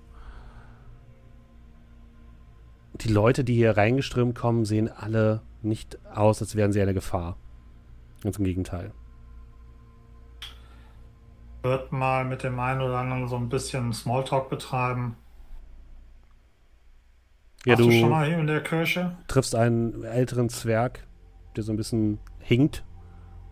Die 2.96 3.10
Leute, 3.10 3.44
die 3.44 3.56
hier 3.56 3.76
reingeströmt 3.76 4.36
kommen, 4.36 4.66
sehen 4.66 4.90
alle 4.90 5.42
nicht 5.62 5.98
aus, 6.14 6.42
als 6.42 6.56
wären 6.56 6.72
sie 6.72 6.82
eine 6.82 6.94
Gefahr. 6.94 7.38
Ganz 8.22 8.38
im 8.38 8.46
Gegenteil. 8.46 8.92
Wird 11.64 11.91
mal 11.94 12.26
mit 12.26 12.44
dem 12.44 12.60
einen 12.60 12.81
oder 12.81 12.98
anderen 12.99 13.27
so 13.27 13.38
ein 13.38 13.49
bisschen 13.49 13.94
Smalltalk 13.94 14.49
betreiben. 14.49 15.15
Ja, 17.65 17.72
Warst 17.72 17.80
du 17.80 17.85
du 17.90 17.99
schon 17.99 18.10
mal 18.10 18.27
hier 18.27 18.38
in 18.38 18.48
der 18.48 18.61
Kirche? 18.61 19.15
triffst 19.27 19.56
einen 19.56 20.03
älteren 20.03 20.49
Zwerg, 20.49 21.07
der 21.56 21.64
so 21.64 21.72
ein 21.72 21.77
bisschen 21.77 22.19
hinkt, 22.40 22.84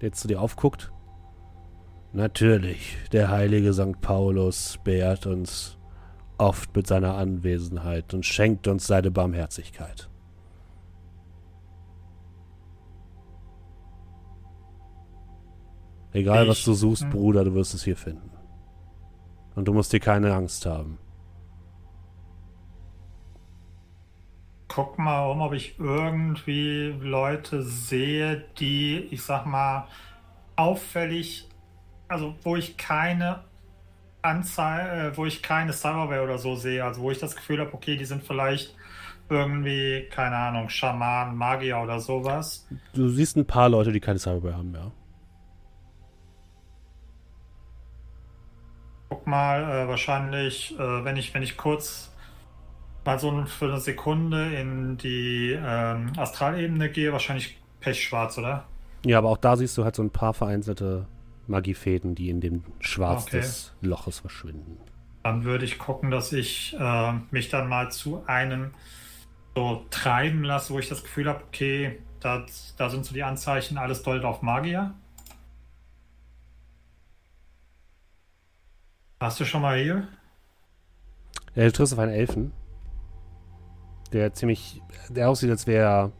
der 0.01 0.09
jetzt 0.09 0.19
zu 0.19 0.27
dir 0.27 0.41
aufguckt. 0.41 0.91
Natürlich, 2.11 2.97
der 3.13 3.29
heilige 3.29 3.73
St. 3.73 4.01
Paulus 4.01 4.77
beehrt 4.83 5.25
uns 5.25 5.77
oft 6.38 6.75
mit 6.75 6.88
seiner 6.88 7.15
Anwesenheit 7.15 8.13
und 8.13 8.25
schenkt 8.25 8.67
uns 8.67 8.85
seine 8.85 9.11
Barmherzigkeit. 9.11 10.09
Egal, 16.13 16.47
was 16.47 16.59
Ich- 16.59 16.65
du 16.65 16.73
suchst, 16.73 17.03
hm. 17.03 17.09
Bruder, 17.09 17.43
du 17.43 17.53
wirst 17.53 17.73
es 17.73 17.83
hier 17.83 17.95
finden. 17.97 18.29
Und 19.55 19.65
du 19.67 19.73
musst 19.73 19.91
dir 19.93 19.99
keine 19.99 20.33
Angst 20.33 20.65
haben. 20.65 20.97
Guck 24.67 24.97
mal 24.97 25.25
um, 25.29 25.41
ob 25.41 25.53
ich 25.53 25.77
irgendwie 25.79 26.95
Leute 27.01 27.61
sehe, 27.61 28.45
die, 28.57 28.99
ich 29.11 29.21
sag 29.21 29.45
mal, 29.45 29.88
auffällig, 30.55 31.49
also 32.07 32.35
wo 32.43 32.55
ich 32.55 32.77
keine 32.77 33.43
Anzahl, 34.21 35.11
äh, 35.11 35.17
wo 35.17 35.25
ich 35.25 35.41
keine 35.43 35.73
Cyberware 35.73 36.23
oder 36.23 36.38
so 36.38 36.55
sehe, 36.55 36.85
also 36.85 37.01
wo 37.01 37.11
ich 37.11 37.19
das 37.19 37.35
Gefühl 37.35 37.59
habe, 37.59 37.73
okay, 37.73 37.97
die 37.97 38.05
sind 38.05 38.23
vielleicht 38.23 38.73
irgendwie, 39.29 40.07
keine 40.09 40.35
Ahnung, 40.38 40.69
Schamanen, 40.69 41.35
Magier 41.35 41.79
oder 41.81 41.99
sowas. 41.99 42.65
Du 42.93 43.09
siehst 43.09 43.35
ein 43.35 43.45
paar 43.45 43.67
Leute, 43.67 43.91
die 43.91 43.99
keine 43.99 44.19
Cyberware 44.19 44.55
haben, 44.55 44.73
ja. 44.73 44.91
Guck 49.11 49.27
mal, 49.27 49.63
äh, 49.63 49.88
wahrscheinlich, 49.89 50.73
äh, 50.79 51.03
wenn 51.03 51.17
ich, 51.17 51.33
wenn 51.33 51.43
ich 51.43 51.57
kurz 51.57 52.15
mal 53.03 53.19
so 53.19 53.45
für 53.45 53.65
eine 53.65 53.79
Sekunde 53.79 54.55
in 54.55 54.97
die 54.97 55.51
ähm, 55.53 56.13
Astralebene 56.17 56.89
gehe, 56.91 57.11
wahrscheinlich 57.11 57.57
pechschwarz, 57.81 58.38
oder? 58.38 58.69
Ja, 59.05 59.17
aber 59.17 59.29
auch 59.29 59.38
da 59.38 59.57
siehst 59.57 59.77
du 59.77 59.83
halt 59.83 59.95
so 59.95 60.03
ein 60.03 60.11
paar 60.11 60.33
vereinzelte 60.33 61.07
Magiefäden, 61.47 62.15
die 62.15 62.29
in 62.29 62.39
dem 62.39 62.63
Schwarz 62.79 63.27
Okay. 63.27 63.39
des 63.39 63.73
Loches 63.81 64.19
verschwinden. 64.19 64.77
Dann 65.23 65.43
würde 65.43 65.65
ich 65.65 65.77
gucken, 65.77 66.09
dass 66.11 66.31
ich 66.33 66.75
äh, 66.79 67.13
mich 67.31 67.49
dann 67.49 67.67
mal 67.69 67.91
zu 67.91 68.23
einem 68.25 68.71
so 69.55 69.85
treiben 69.89 70.43
lasse, 70.43 70.73
wo 70.73 70.79
ich 70.79 70.89
das 70.89 71.03
Gefühl 71.03 71.27
habe, 71.29 71.43
okay, 71.45 71.99
da, 72.19 72.45
da 72.77 72.89
sind 72.89 73.05
so 73.05 73.13
die 73.13 73.23
Anzeichen, 73.23 73.77
alles 73.77 74.03
deutet 74.03 74.25
auf 74.25 74.41
Magier. 74.41 74.95
Hast 79.22 79.39
du 79.39 79.45
schon 79.45 79.61
mal 79.61 79.77
hier? 79.77 80.07
Ja, 81.53 81.65
du 81.65 81.72
triffst 81.72 81.93
auf 81.93 81.99
einen 81.99 82.11
Elfen, 82.11 82.52
der 84.11 84.34
ziemlich, 84.34 84.81
der 85.10 85.30
aussieht, 85.30 85.52
als 85.52 85.68
wäre 85.68 85.85
er, 85.85 86.11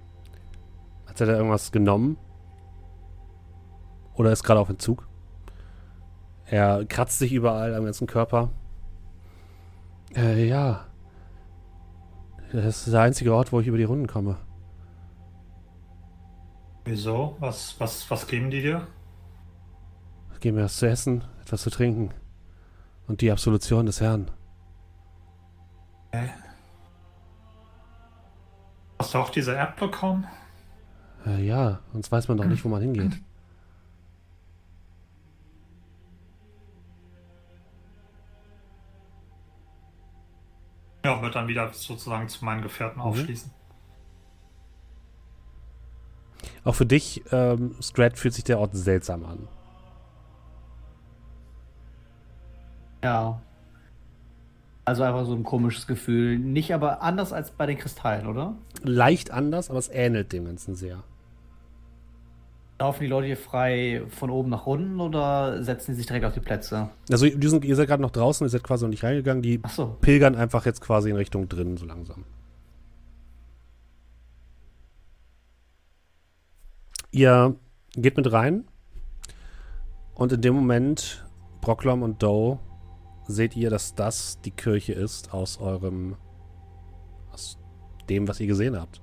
als 1.08 1.20
hätte 1.20 1.32
er 1.32 1.38
irgendwas 1.38 1.72
genommen. 1.72 2.18
Oder 4.14 4.32
ist 4.32 4.44
gerade 4.44 4.60
auf 4.60 4.70
Entzug. 4.70 5.08
Er 6.46 6.86
kratzt 6.86 7.18
sich 7.18 7.34
überall 7.34 7.74
am 7.74 7.86
ganzen 7.86 8.06
Körper. 8.06 8.52
Äh, 10.16 10.48
ja. 10.48 10.86
Das 12.54 12.86
ist 12.86 12.94
der 12.94 13.02
einzige 13.02 13.34
Ort, 13.34 13.52
wo 13.52 13.60
ich 13.62 13.66
über 13.66 13.78
die 13.78 13.84
Runden 13.84 14.06
komme. 14.06 14.38
Wieso? 16.86 17.36
Was, 17.40 17.80
was, 17.80 18.12
was 18.12 18.28
geben 18.28 18.52
die 18.52 18.62
dir? 18.62 18.86
Gib 20.40 20.54
mir 20.54 20.66
was 20.66 20.78
zu 20.78 20.88
essen, 20.88 21.24
etwas 21.42 21.64
zu 21.64 21.72
trinken. 21.72 22.14
Und 23.08 23.22
die 23.22 23.32
Absolution 23.32 23.86
des 23.86 24.00
Herrn. 24.00 24.32
Hast 29.00 29.14
du 29.14 29.18
auch 29.18 29.30
diese 29.30 29.58
App 29.58 29.78
bekommen? 29.78 30.28
Äh, 31.26 31.46
ja, 31.46 31.80
sonst 31.92 32.12
weiß 32.12 32.28
man 32.28 32.38
doch 32.38 32.46
nicht, 32.46 32.64
wo 32.64 32.70
man 32.70 32.82
hingeht. 32.82 33.20
Ja, 41.04 41.20
wird 41.20 41.34
dann 41.34 41.48
wieder 41.48 41.74
sozusagen 41.74 42.30
zu 42.30 42.46
meinen 42.46 42.62
Gefährten 42.62 43.02
aufschließen. 43.02 43.50
Auch 46.64 46.76
für 46.76 46.86
dich, 46.86 47.24
ähm, 47.32 47.76
Scrat, 47.82 48.20
fühlt 48.20 48.36
sich 48.36 48.44
der 48.44 48.60
Ort 48.60 48.76
seltsam 48.76 49.26
an. 49.26 49.48
Ja. 53.04 53.42
Also 54.84 55.04
einfach 55.04 55.26
so 55.26 55.34
ein 55.34 55.44
komisches 55.44 55.88
Gefühl. 55.88 56.40
Nicht 56.40 56.74
aber 56.74 57.02
anders 57.02 57.34
als 57.34 57.52
bei 57.52 57.66
den 57.66 57.78
Kristallen, 57.78 58.28
oder? 58.28 58.56
Leicht 58.84 59.32
anders, 59.32 59.70
aber 59.70 59.80
es 59.80 59.90
ähnelt 59.90 60.34
dem 60.34 60.46
Ganzen 60.46 60.76
sehr. 60.76 61.04
Laufen 62.80 63.02
die 63.02 63.08
Leute 63.08 63.28
hier 63.28 63.38
frei 63.38 64.02
von 64.10 64.32
oben 64.32 64.50
nach 64.50 64.66
unten 64.66 65.00
oder 65.00 65.64
setzen 65.64 65.92
die 65.92 65.98
sich 65.98 66.08
direkt 66.08 66.26
auf 66.26 66.34
die 66.34 66.40
Plätze? 66.40 66.90
Also 67.12 67.28
die 67.28 67.48
sind, 67.48 67.64
ihr 67.64 67.76
seid 67.76 67.88
gerade 67.88 68.02
noch 68.02 68.10
draußen, 68.10 68.44
ihr 68.46 68.50
seid 68.50 68.64
quasi 68.64 68.86
noch 68.86 68.90
nicht 68.90 69.04
reingegangen. 69.04 69.44
Die 69.44 69.60
Achso. 69.64 69.98
pilgern 70.02 70.36
einfach 70.36 70.66
jetzt 70.66 70.82
quasi 70.82 71.12
in 71.12 71.16
Richtung 71.16 71.48
drin, 71.48 71.78
so 71.78 71.86
langsam. 71.86 72.26
Ihr 77.12 77.56
geht 77.94 78.18
mit 78.18 78.32
rein 78.32 78.66
und 80.16 80.32
in 80.32 80.42
dem 80.42 80.56
Moment, 80.56 81.24
Brocklom 81.62 82.02
und 82.02 82.24
Doe, 82.24 82.58
seht 83.32 83.56
ihr, 83.56 83.70
dass 83.70 83.96
das 83.96 84.40
die 84.42 84.52
Kirche 84.52 84.94
ist 84.94 85.34
aus 85.34 85.60
eurem, 85.60 86.16
aus 87.32 87.58
dem, 88.10 88.28
was 88.28 88.40
ihr 88.40 88.48
gesehen 88.48 88.80
habt. 88.80 89.02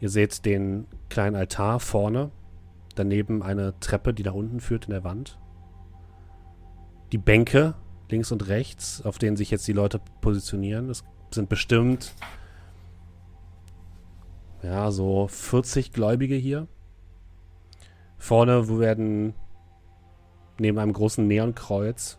Ihr 0.00 0.08
seht 0.08 0.44
den 0.44 0.86
kleinen 1.08 1.36
Altar 1.36 1.80
vorne, 1.80 2.30
daneben 2.94 3.42
eine 3.42 3.78
Treppe, 3.80 4.12
die 4.12 4.24
nach 4.24 4.34
unten 4.34 4.60
führt 4.60 4.86
in 4.86 4.90
der 4.90 5.04
Wand. 5.04 5.38
Die 7.12 7.18
Bänke 7.18 7.74
links 8.10 8.30
und 8.30 8.48
rechts, 8.48 9.02
auf 9.04 9.18
denen 9.18 9.36
sich 9.36 9.50
jetzt 9.50 9.66
die 9.66 9.72
Leute 9.72 10.00
positionieren. 10.20 10.90
Es 10.90 11.04
sind 11.30 11.48
bestimmt 11.48 12.14
ja, 14.62 14.90
so 14.90 15.28
40 15.28 15.92
Gläubige 15.92 16.36
hier. 16.36 16.68
Vorne 18.18 18.68
wo 18.68 18.78
werden 18.78 19.34
neben 20.58 20.78
einem 20.78 20.92
großen 20.92 21.26
Neonkreuz 21.26 22.18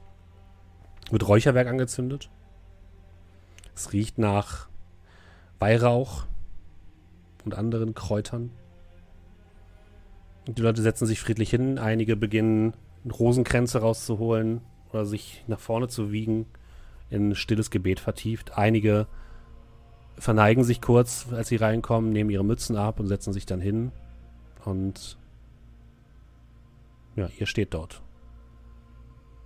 wird 1.13 1.27
Räucherwerk 1.27 1.67
angezündet. 1.67 2.29
Es 3.75 3.93
riecht 3.93 4.17
nach 4.17 4.67
Weihrauch 5.59 6.25
und 7.45 7.55
anderen 7.55 7.93
Kräutern. 7.93 8.51
Die 10.47 10.61
Leute 10.61 10.81
setzen 10.81 11.05
sich 11.05 11.21
friedlich 11.21 11.49
hin. 11.49 11.79
Einige 11.79 12.15
beginnen 12.15 12.73
Rosenkränze 13.05 13.79
rauszuholen 13.79 14.61
oder 14.91 15.05
sich 15.05 15.43
nach 15.47 15.59
vorne 15.59 15.87
zu 15.87 16.11
wiegen 16.11 16.45
in 17.09 17.35
stilles 17.35 17.69
Gebet 17.69 17.99
vertieft. 17.99 18.57
Einige 18.57 19.07
verneigen 20.17 20.63
sich 20.63 20.81
kurz, 20.81 21.27
als 21.31 21.47
sie 21.47 21.55
reinkommen, 21.55 22.11
nehmen 22.11 22.29
ihre 22.29 22.45
Mützen 22.45 22.75
ab 22.75 22.99
und 22.99 23.07
setzen 23.07 23.33
sich 23.33 23.45
dann 23.45 23.61
hin. 23.61 23.91
Und 24.65 25.17
ja, 27.15 27.29
ihr 27.39 27.45
steht 27.45 27.73
dort. 27.73 28.02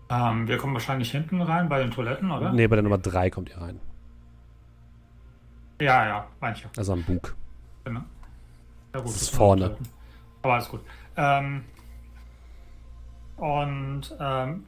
Ähm, 0.10 0.48
wir 0.48 0.58
kommen 0.58 0.74
wahrscheinlich 0.74 1.12
hinten 1.12 1.42
rein 1.42 1.68
bei 1.68 1.80
den 1.80 1.92
Toiletten, 1.92 2.32
oder? 2.32 2.54
Nee, 2.54 2.68
bei 2.68 2.76
der 2.76 2.84
Nummer 2.84 2.98
3 2.98 3.30
kommt 3.30 3.50
ihr 3.50 3.58
rein. 3.58 3.80
Ja, 5.82 6.06
ja, 6.06 6.28
manche. 6.40 6.70
Also 6.78 6.94
am 6.94 7.04
Bug. 7.04 7.36
Genau. 7.84 8.02
Ja, 8.94 9.00
gut, 9.00 9.10
Das 9.10 9.22
ist 9.22 9.36
vorne. 9.36 9.78
Aber 10.42 10.54
alles 10.54 10.70
gut. 10.70 10.82
Ähm, 11.18 11.64
und 13.36 14.16
ähm, 14.20 14.66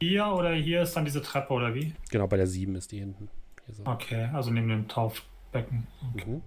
hier 0.00 0.26
oder 0.26 0.52
hier 0.52 0.82
ist 0.82 0.94
dann 0.94 1.04
diese 1.04 1.22
Treppe 1.22 1.52
oder 1.52 1.74
wie? 1.74 1.94
Genau, 2.10 2.26
bei 2.26 2.36
der 2.36 2.46
7 2.46 2.74
ist 2.76 2.92
die 2.92 2.98
hinten. 2.98 3.28
So. 3.68 3.82
Okay, 3.86 4.28
also 4.32 4.50
neben 4.50 4.68
dem 4.68 4.88
Taufbecken. 4.88 5.86
Mhm. 6.14 6.42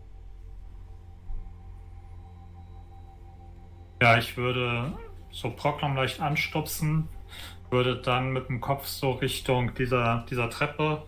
Ja, 4.01 4.17
ich 4.17 4.37
würde 4.37 4.93
so 5.31 5.49
Proklam 5.49 5.95
leicht 5.95 6.21
anstupsen, 6.21 7.09
würde 7.69 8.01
dann 8.01 8.31
mit 8.31 8.49
dem 8.49 8.61
Kopf 8.61 8.85
so 8.85 9.11
Richtung 9.11 9.73
dieser, 9.73 10.25
dieser 10.29 10.49
Treppe 10.49 11.03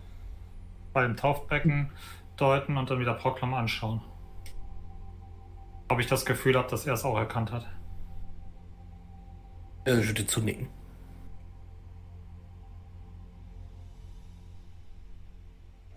bei 0.92 1.02
dem 1.02 1.16
Taufbecken 1.16 1.90
deuten 2.36 2.76
und 2.76 2.90
dann 2.90 3.00
wieder 3.00 3.14
Proklam 3.14 3.54
anschauen. 3.54 4.00
Ob 5.88 6.00
ich 6.00 6.06
das 6.06 6.24
Gefühl 6.24 6.56
habe, 6.56 6.68
dass 6.68 6.86
er 6.86 6.94
es 6.94 7.04
auch 7.04 7.16
erkannt 7.16 7.52
hat. 7.52 7.66
Ich 9.86 10.06
würde 10.06 10.26
zunicken. 10.26 10.68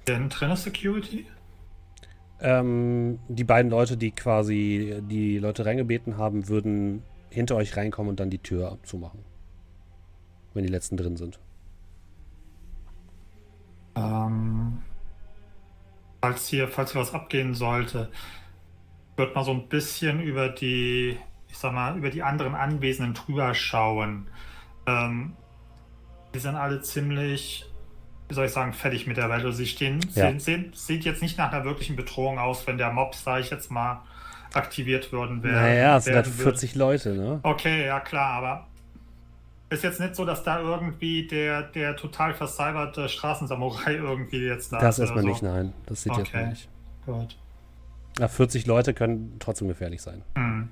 Denn 0.07 0.30
ist 0.30 0.64
Security? 0.64 1.27
Ähm, 2.41 3.19
die 3.30 3.44
beiden 3.45 3.72
Leute, 3.72 3.95
die 3.95 4.11
quasi 4.11 5.01
die 5.09 5.38
Leute 5.38 5.66
reingebeten 5.66 6.17
haben, 6.17 6.50
würden 6.50 7.03
hinter 7.30 7.56
euch 7.56 7.77
reinkommen 7.77 8.09
und 8.09 8.19
dann 8.19 8.30
die 8.30 8.40
Tür 8.40 8.77
zumachen. 8.83 9.24
Wenn 10.53 10.64
die 10.64 10.72
letzten 10.72 10.98
drin 10.98 11.17
sind. 11.17 11.40
Ähm, 13.95 14.82
falls 16.22 16.48
hier, 16.48 16.67
falls 16.67 16.91
hier 16.91 17.01
was 17.01 17.14
abgehen 17.14 17.53
sollte, 17.53 18.09
wird 19.17 19.35
man 19.35 19.43
so 19.45 19.51
ein 19.51 19.67
bisschen 19.67 20.19
über 20.22 20.49
die, 20.49 21.17
ich 21.49 21.57
sag 21.57 21.73
mal, 21.73 21.98
über 21.98 22.09
die 22.09 22.23
anderen 22.23 22.56
Anwesenden 22.56 23.14
drüber 23.14 23.53
schauen. 23.53 24.27
Ähm, 24.88 25.33
die 26.33 26.40
sind 26.40 26.56
alle 26.56 26.82
ziemlich, 26.82 27.65
wie 28.27 28.33
soll 28.33 28.45
ich 28.48 28.51
sagen, 28.51 28.73
fertig 28.73 29.06
mit 29.06 29.17
der 29.17 29.30
Welt. 29.30 29.43
Also 29.43 29.51
sie 29.51 29.67
stehen, 29.67 29.99
Ja. 30.14 30.27
sehen, 30.30 30.40
sehen, 30.40 30.72
sieht 30.73 31.06
jetzt 31.06 31.22
nicht 31.22 31.38
nach 31.38 31.51
einer 31.51 31.64
wirklichen 31.64 31.95
Bedrohung 31.95 32.40
aus, 32.40 32.65
wenn 32.65 32.77
der 32.80 32.91
Mob, 32.91 33.14
sage 33.14 33.41
ich 33.41 33.51
jetzt 33.51 33.69
mal, 33.69 34.01
aktiviert 34.53 35.11
würden 35.11 35.41
wäre. 35.43 35.53
naja, 35.61 35.98
es 35.98 36.06
sind 36.06 36.15
halt 36.15 36.25
werden 36.25 36.38
würde. 36.40 36.51
40 36.57 36.75
Leute, 36.75 37.14
ne? 37.15 37.40
Okay, 37.43 37.85
ja 37.85 37.99
klar, 37.99 38.33
aber 38.33 38.67
ist 39.74 39.84
jetzt 39.84 40.00
nicht 40.00 40.16
so, 40.16 40.26
dass 40.26 40.43
da 40.43 40.60
irgendwie 40.60 41.27
der, 41.27 41.64
der 41.64 41.95
total 41.95 42.34
vercyberte 42.34 43.10
Straßensamurai 43.10 43.93
irgendwie 43.95 44.45
jetzt 44.45 44.72
da 44.72 44.80
Das 44.80 44.95
ist 44.98 45.03
erstmal 45.03 45.24
oder 45.24 45.32
nicht, 45.34 45.43
nein. 45.43 45.74
Das 45.85 46.03
sieht 46.03 46.11
Okay. 46.14 46.22
erstmal 46.22 46.48
nicht. 46.50 46.69
Gut. 47.06 47.38
Ja, 48.19 48.27
40 48.27 48.66
Leute 48.68 48.93
können 48.93 49.38
trotzdem 49.40 49.68
gefährlich 49.68 50.02
sein. 50.02 50.24
Hm. 50.35 50.69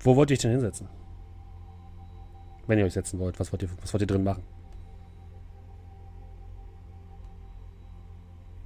Wo 0.00 0.16
wollt 0.16 0.30
ihr 0.30 0.34
euch 0.34 0.40
denn 0.40 0.50
hinsetzen? 0.52 0.88
Wenn 2.66 2.78
ihr 2.78 2.84
euch 2.84 2.94
setzen 2.94 3.18
wollt, 3.18 3.38
was 3.38 3.52
wollt 3.52 3.62
ihr, 3.62 3.68
was 3.80 3.92
wollt 3.92 4.02
ihr 4.02 4.06
drin 4.06 4.24
machen? 4.24 4.42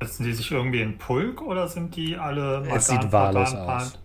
Setzen 0.06 0.24
die 0.24 0.32
sich 0.32 0.50
irgendwie 0.50 0.80
in 0.80 0.98
Pulk 0.98 1.42
oder 1.42 1.68
sind 1.68 1.96
die 1.96 2.16
alle 2.16 2.66
Es 2.68 2.86
sieht 2.86 3.12
wahllos 3.12 3.54
aus. 3.54 3.98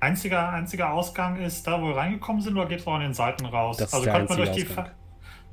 Einziger, 0.00 0.50
einziger 0.50 0.92
Ausgang 0.92 1.40
ist 1.40 1.66
da, 1.66 1.82
wo 1.82 1.88
wir 1.88 1.96
reingekommen 1.96 2.40
sind, 2.40 2.56
oder 2.56 2.66
geht 2.66 2.80
es 2.80 2.86
auch 2.86 2.94
an 2.94 3.00
den 3.00 3.14
Seiten 3.14 3.44
raus? 3.46 3.78
Das 3.78 3.88
ist 3.88 3.94
also 3.94 4.04
der 4.04 4.14
könnte 4.14 4.28
man, 4.28 4.36
durch 4.36 4.52
die. 4.52 4.64
Fe- 4.64 4.92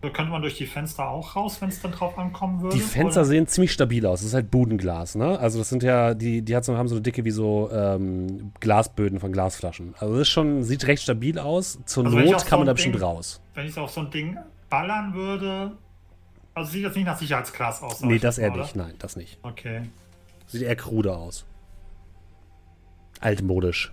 also 0.01 0.13
könnte 0.13 0.31
man 0.31 0.41
durch 0.43 0.55
die 0.55 0.67
Fenster 0.67 1.09
auch 1.09 1.35
raus, 1.35 1.59
wenn 1.61 1.69
es 1.69 1.81
dann 1.81 1.91
drauf 1.91 2.15
ankommen 2.19 2.61
würde? 2.61 2.75
Die 2.75 2.81
Fenster 2.81 3.21
oder? 3.21 3.25
sehen 3.25 3.47
ziemlich 3.47 3.71
stabil 3.71 4.05
aus. 4.05 4.19
Das 4.19 4.27
ist 4.27 4.33
halt 4.35 4.51
Budenglas, 4.51 5.15
ne? 5.15 5.39
Also 5.39 5.57
das 5.57 5.69
sind 5.69 5.81
ja, 5.81 6.13
die, 6.13 6.43
die 6.43 6.55
hat 6.55 6.63
so, 6.63 6.77
haben 6.77 6.87
so 6.87 6.93
eine 6.93 7.01
dicke 7.01 7.25
wie 7.25 7.31
so 7.31 7.71
ähm, 7.71 8.51
Glasböden 8.59 9.19
von 9.19 9.31
Glasflaschen. 9.31 9.95
Also 9.97 10.13
das 10.13 10.21
ist 10.23 10.29
schon, 10.29 10.63
sieht 10.63 10.85
recht 10.85 11.01
stabil 11.01 11.39
aus. 11.39 11.79
Zur 11.85 12.05
Also 12.05 12.19
Not 12.19 12.33
kann 12.45 12.45
so 12.45 12.57
man 12.57 12.67
da 12.67 12.73
bestimmt 12.73 13.01
raus. 13.01 13.41
Wenn 13.55 13.65
ich 13.65 13.75
auf 13.79 13.89
so 13.89 14.01
ein 14.01 14.11
Ding 14.11 14.37
ballern 14.69 15.15
würde, 15.15 15.71
also 16.55 16.71
sieht 16.71 16.83
jetzt 16.83 16.95
nicht 16.95 17.05
nach 17.05 17.17
Sicherheitsglas 17.17 17.83
aus. 17.83 18.01
Nee, 18.01 18.17
das 18.17 18.37
eher 18.37 18.51
nicht. 18.51 18.75
Nein, 18.75 18.95
das 18.97 19.17
nicht. 19.17 19.37
Okay. 19.43 19.83
Sieht 20.47 20.61
eher 20.61 20.75
krude 20.75 21.15
aus. 21.15 21.45
Altmodisch. 23.19 23.91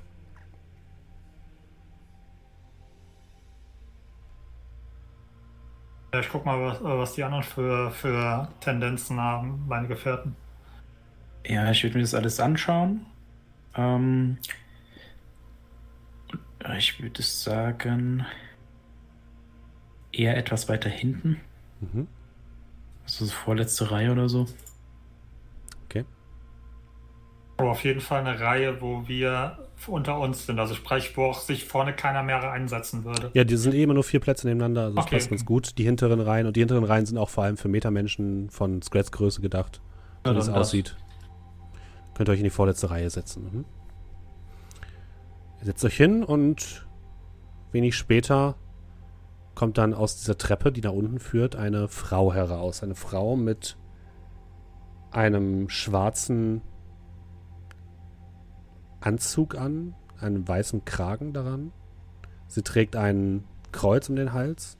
Ja, 6.14 6.20
ich 6.20 6.28
guck 6.28 6.44
mal, 6.44 6.60
was, 6.60 6.80
äh, 6.80 6.84
was 6.84 7.14
die 7.14 7.24
anderen 7.24 7.42
für, 7.42 7.90
für 7.90 8.48
Tendenzen 8.60 9.18
haben, 9.18 9.64
meine 9.66 9.88
Gefährten. 9.88 10.36
Ja, 11.46 11.70
ich 11.70 11.82
würde 11.82 11.96
mir 11.96 12.02
das 12.02 12.14
alles 12.14 12.38
anschauen. 12.38 13.06
Ähm, 13.74 14.38
ich 16.78 17.02
würde 17.02 17.22
sagen, 17.22 18.24
eher 20.12 20.36
etwas 20.36 20.68
weiter 20.68 20.90
hinten. 20.90 21.40
Mhm. 21.80 22.06
Also 23.12 23.26
so 23.26 23.32
vorletzte 23.32 23.90
Reihe 23.90 24.12
oder 24.12 24.28
so. 24.28 24.46
Aber 27.58 27.70
auf 27.70 27.84
jeden 27.84 28.00
Fall 28.00 28.20
eine 28.26 28.40
Reihe, 28.40 28.80
wo 28.80 29.06
wir 29.06 29.68
unter 29.86 30.18
uns 30.18 30.46
sind. 30.46 30.58
Also 30.58 30.74
sprich, 30.74 31.16
wo 31.16 31.26
auch 31.26 31.38
sich 31.38 31.64
vorne 31.66 31.92
keiner 31.94 32.22
mehr 32.22 32.50
einsetzen 32.50 33.04
würde. 33.04 33.30
Ja, 33.34 33.44
die 33.44 33.56
sind 33.56 33.74
eh 33.74 33.82
immer 33.84 33.94
nur 33.94 34.02
vier 34.02 34.18
Plätze 34.20 34.48
nebeneinander, 34.48 34.84
also 34.84 34.96
das 34.96 35.04
Okay. 35.04 35.16
passt 35.16 35.30
ganz 35.30 35.44
gut. 35.44 35.78
Die 35.78 35.84
hinteren 35.84 36.20
Reihen 36.20 36.46
und 36.46 36.56
die 36.56 36.60
hinteren 36.60 36.82
Reihen 36.82 37.06
sind 37.06 37.18
auch 37.18 37.28
vor 37.28 37.44
allem 37.44 37.56
für 37.56 37.68
Metamenschen 37.68 38.50
von 38.50 38.82
Scrats 38.82 39.12
Größe 39.12 39.42
gedacht. 39.42 39.80
So 40.24 40.30
Ja, 40.30 40.34
wie 40.34 40.40
es 40.40 40.46
das. 40.46 40.54
aussieht. 40.56 40.96
Könnt 42.14 42.28
ihr 42.28 42.32
euch 42.32 42.38
in 42.40 42.44
die 42.44 42.50
vorletzte 42.50 42.90
Reihe 42.90 43.10
setzen. 43.10 43.44
Mhm. 43.44 43.64
Ihr 45.60 45.66
setzt 45.66 45.84
euch 45.84 45.96
hin 45.96 46.24
und 46.24 46.86
wenig 47.70 47.94
später 47.96 48.56
kommt 49.54 49.78
dann 49.78 49.94
aus 49.94 50.18
dieser 50.18 50.38
Treppe, 50.38 50.72
die 50.72 50.80
nach 50.80 50.92
unten 50.92 51.18
führt, 51.18 51.56
eine 51.56 51.88
Frau 51.88 52.32
heraus. 52.32 52.82
Eine 52.82 52.94
Frau 52.94 53.36
mit 53.36 53.76
einem 55.10 55.68
schwarzen 55.68 56.62
Anzug 59.00 59.56
an, 59.56 59.94
einem 60.20 60.46
weißen 60.46 60.84
Kragen 60.84 61.32
daran. 61.32 61.72
Sie 62.46 62.62
trägt 62.62 62.96
ein 62.96 63.44
Kreuz 63.72 64.08
um 64.08 64.16
den 64.16 64.32
Hals. 64.32 64.78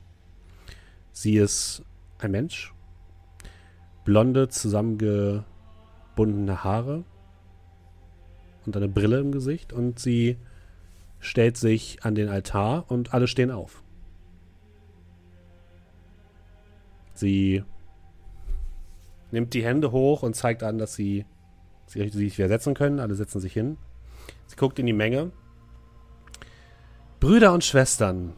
Sie 1.12 1.36
ist 1.36 1.84
ein 2.18 2.30
Mensch. 2.30 2.74
Blonde, 4.04 4.48
zusammengebundene 4.48 6.64
Haare 6.64 7.04
und 8.66 8.76
eine 8.76 8.88
Brille 8.88 9.20
im 9.20 9.32
Gesicht. 9.32 9.72
Und 9.72 9.98
sie 9.98 10.38
stellt 11.20 11.56
sich 11.56 12.04
an 12.04 12.14
den 12.14 12.28
Altar 12.28 12.90
und 12.90 13.14
alle 13.14 13.28
stehen 13.28 13.50
auf. 13.50 13.81
Sie 17.22 17.62
nimmt 19.30 19.54
die 19.54 19.64
Hände 19.64 19.92
hoch 19.92 20.24
und 20.24 20.34
zeigt 20.34 20.64
an, 20.64 20.78
dass 20.78 20.96
sie 20.96 21.24
sie 21.86 22.08
sich 22.08 22.36
wieder 22.36 22.48
setzen 22.48 22.74
können. 22.74 22.98
Alle 22.98 23.14
setzen 23.14 23.40
sich 23.40 23.52
hin. 23.52 23.76
Sie 24.48 24.56
guckt 24.56 24.80
in 24.80 24.86
die 24.86 24.92
Menge. 24.92 25.30
Brüder 27.20 27.52
und 27.52 27.62
Schwestern, 27.62 28.32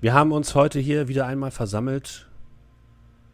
wir 0.00 0.14
haben 0.14 0.30
uns 0.30 0.54
heute 0.54 0.78
hier 0.78 1.08
wieder 1.08 1.26
einmal 1.26 1.50
versammelt, 1.50 2.30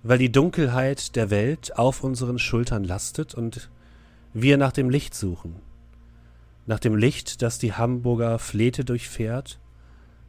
weil 0.03 0.17
die 0.17 0.33
Dunkelheit 0.33 1.15
der 1.15 1.29
Welt 1.29 1.77
auf 1.77 2.03
unseren 2.03 2.39
Schultern 2.39 2.85
lastet 2.85 3.35
und 3.35 3.71
wir 4.33 4.57
nach 4.57 4.73
dem 4.73 4.89
Licht 4.89 5.15
suchen. 5.15 5.57
Nach 6.65 6.79
dem 6.79 6.97
Licht, 6.97 7.43
das 7.43 7.59
die 7.59 7.75
Hamburger 7.75 8.39
Flete 8.39 8.87
durchfährt, 8.87 9.61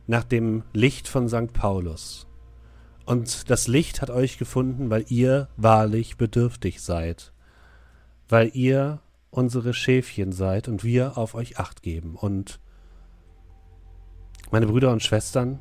nach 0.08 0.26
dem 0.26 0.64
Licht 0.74 1.08
von 1.08 1.30
St. 1.30 1.54
Paulus. 1.54 2.29
Und 3.10 3.50
das 3.50 3.68
Licht 3.68 4.04
hat 4.04 4.12
euch 4.12 4.38
gefunden, 4.38 4.92
weil 4.92 5.04
ihr 5.08 5.48
wahrlich 5.58 6.18
bedürftig 6.18 6.80
seid, 6.80 7.34
weil 8.28 8.52
ihr 8.54 9.02
unsere 9.32 9.74
Schäfchen 9.74 10.32
seid 10.32 10.68
und 10.68 10.84
wir 10.84 11.18
auf 11.18 11.34
euch 11.34 11.58
acht 11.58 11.82
geben. 11.82 12.16
Und 12.16 12.60
meine 14.52 14.68
Brüder 14.68 14.92
und 14.92 15.02
Schwestern, 15.02 15.60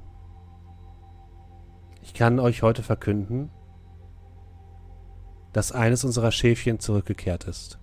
ich 2.03 2.13
kann 2.13 2.39
euch 2.39 2.61
heute 2.61 2.83
verkünden, 2.83 3.49
dass 5.55 5.73
eines 5.73 6.05
unserer 6.05 6.33
Schäfchen 6.33 6.81
zurückgekehrt 6.81 7.45
ist. 7.45 7.79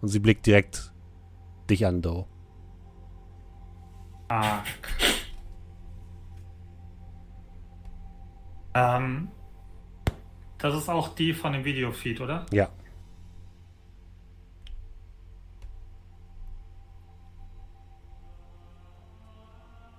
Und 0.00 0.08
sie 0.08 0.18
blickt 0.18 0.44
direkt 0.44 0.92
dich 1.70 1.86
an, 1.86 2.02
Do. 2.02 2.26
Ah. 4.28 4.64
Ähm, 8.74 9.28
das 10.58 10.74
ist 10.74 10.88
auch 10.88 11.14
die 11.14 11.32
von 11.34 11.52
dem 11.52 11.64
Videofeed, 11.64 12.20
oder? 12.20 12.46
Ja. 12.52 12.68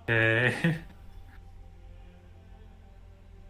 Okay. 0.04 0.54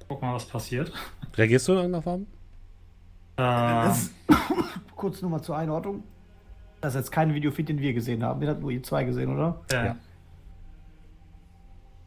Guck 0.08 0.22
mal, 0.22 0.36
was 0.36 0.46
passiert. 0.46 0.92
Reagierst 1.36 1.68
du 1.68 1.72
in 1.74 1.78
irgendeiner 1.80 2.04
Form? 2.04 2.28
Ähm, 3.38 3.92
kurz 4.96 5.22
nur 5.22 5.32
mal 5.32 5.42
zur 5.42 5.58
Einordnung. 5.58 6.04
Das 6.82 6.94
ist 6.94 7.00
jetzt 7.02 7.12
kein 7.12 7.34
Videofeed, 7.34 7.70
den 7.70 7.80
wir 7.80 7.94
gesehen 7.94 8.24
haben. 8.24 8.40
Den 8.42 8.50
hat 8.50 8.60
nur 8.60 8.70
ihr 8.70 8.84
zwei 8.84 9.04
gesehen, 9.06 9.34
oder? 9.34 9.62
äh, 9.72 9.86
Ja. 9.88 9.96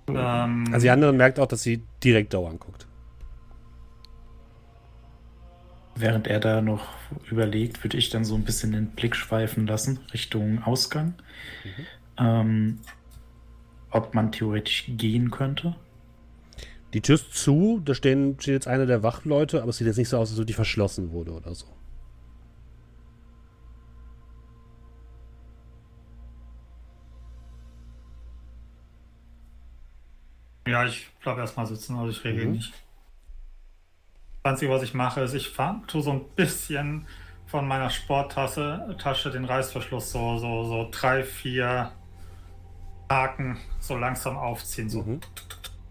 ähm, 0.09 0.65
Also 0.73 0.85
die 0.85 0.91
anderen 0.91 1.17
merkt 1.17 1.41
auch, 1.41 1.47
dass 1.49 1.63
sie 1.63 1.83
direkt 2.05 2.33
Do 2.35 2.47
anguckt. 2.47 2.86
Während 5.99 6.27
er 6.27 6.41
da 6.41 6.61
noch 6.61 6.87
überlegt, 7.31 7.83
würde 7.83 7.97
ich 7.97 8.11
dann 8.11 8.25
so 8.25 8.35
ein 8.35 8.45
bisschen 8.45 8.73
den 8.73 8.89
Blick 8.91 9.17
schweifen 9.17 9.67
lassen 9.67 9.99
Richtung 10.13 10.63
Ausgang. 10.63 11.15
Ähm, 12.19 12.81
ob 13.91 14.15
man 14.15 14.31
theoretisch 14.31 14.85
gehen 14.89 15.31
könnte. 15.31 15.75
Die 16.93 17.01
Tür 17.01 17.15
ist 17.15 17.35
zu, 17.35 17.81
da 17.85 17.95
stehen, 17.95 18.37
steht 18.39 18.55
jetzt 18.55 18.69
einer 18.69 18.87
der 18.87 19.03
Wachleute, 19.03 19.63
aber 19.63 19.71
es 19.71 19.79
sieht 19.79 19.87
jetzt 19.87 19.97
nicht 19.97 20.09
so 20.09 20.19
aus, 20.19 20.31
als 20.31 20.39
ob 20.39 20.47
die 20.47 20.53
verschlossen 20.53 21.11
wurde 21.13 21.33
oder 21.33 21.55
so. 21.55 21.67
Ja, 30.67 30.85
ich 30.85 31.09
bleib 31.23 31.39
erstmal 31.39 31.67
sitzen, 31.67 31.97
also 31.97 32.11
ich 32.11 32.25
reagiere 32.25 32.47
Mhm. 32.47 32.53
nicht. 32.53 32.73
Einzige, 34.47 34.71
was 34.71 34.83
ich 34.83 34.95
mache, 34.95 35.21
ist, 35.21 35.35
ich 35.35 35.53
tue 35.87 36.03
so 36.03 36.11
ein 36.11 36.25
bisschen 36.35 37.07
von 37.47 37.67
meiner 37.67 37.91
Sporttasche 37.91 38.97
Tasche 38.99 39.31
den 39.31 39.45
Reißverschluss 39.45 40.11
so, 40.11 40.39
so, 40.39 40.65
so 40.65 40.89
drei, 40.91 41.23
vier 41.23 41.93
Haken 43.09 43.59
so 43.79 43.97
langsam 43.97 44.37
aufziehen. 44.37 44.89
So. 44.91 45.03
Mhm. 45.03 45.21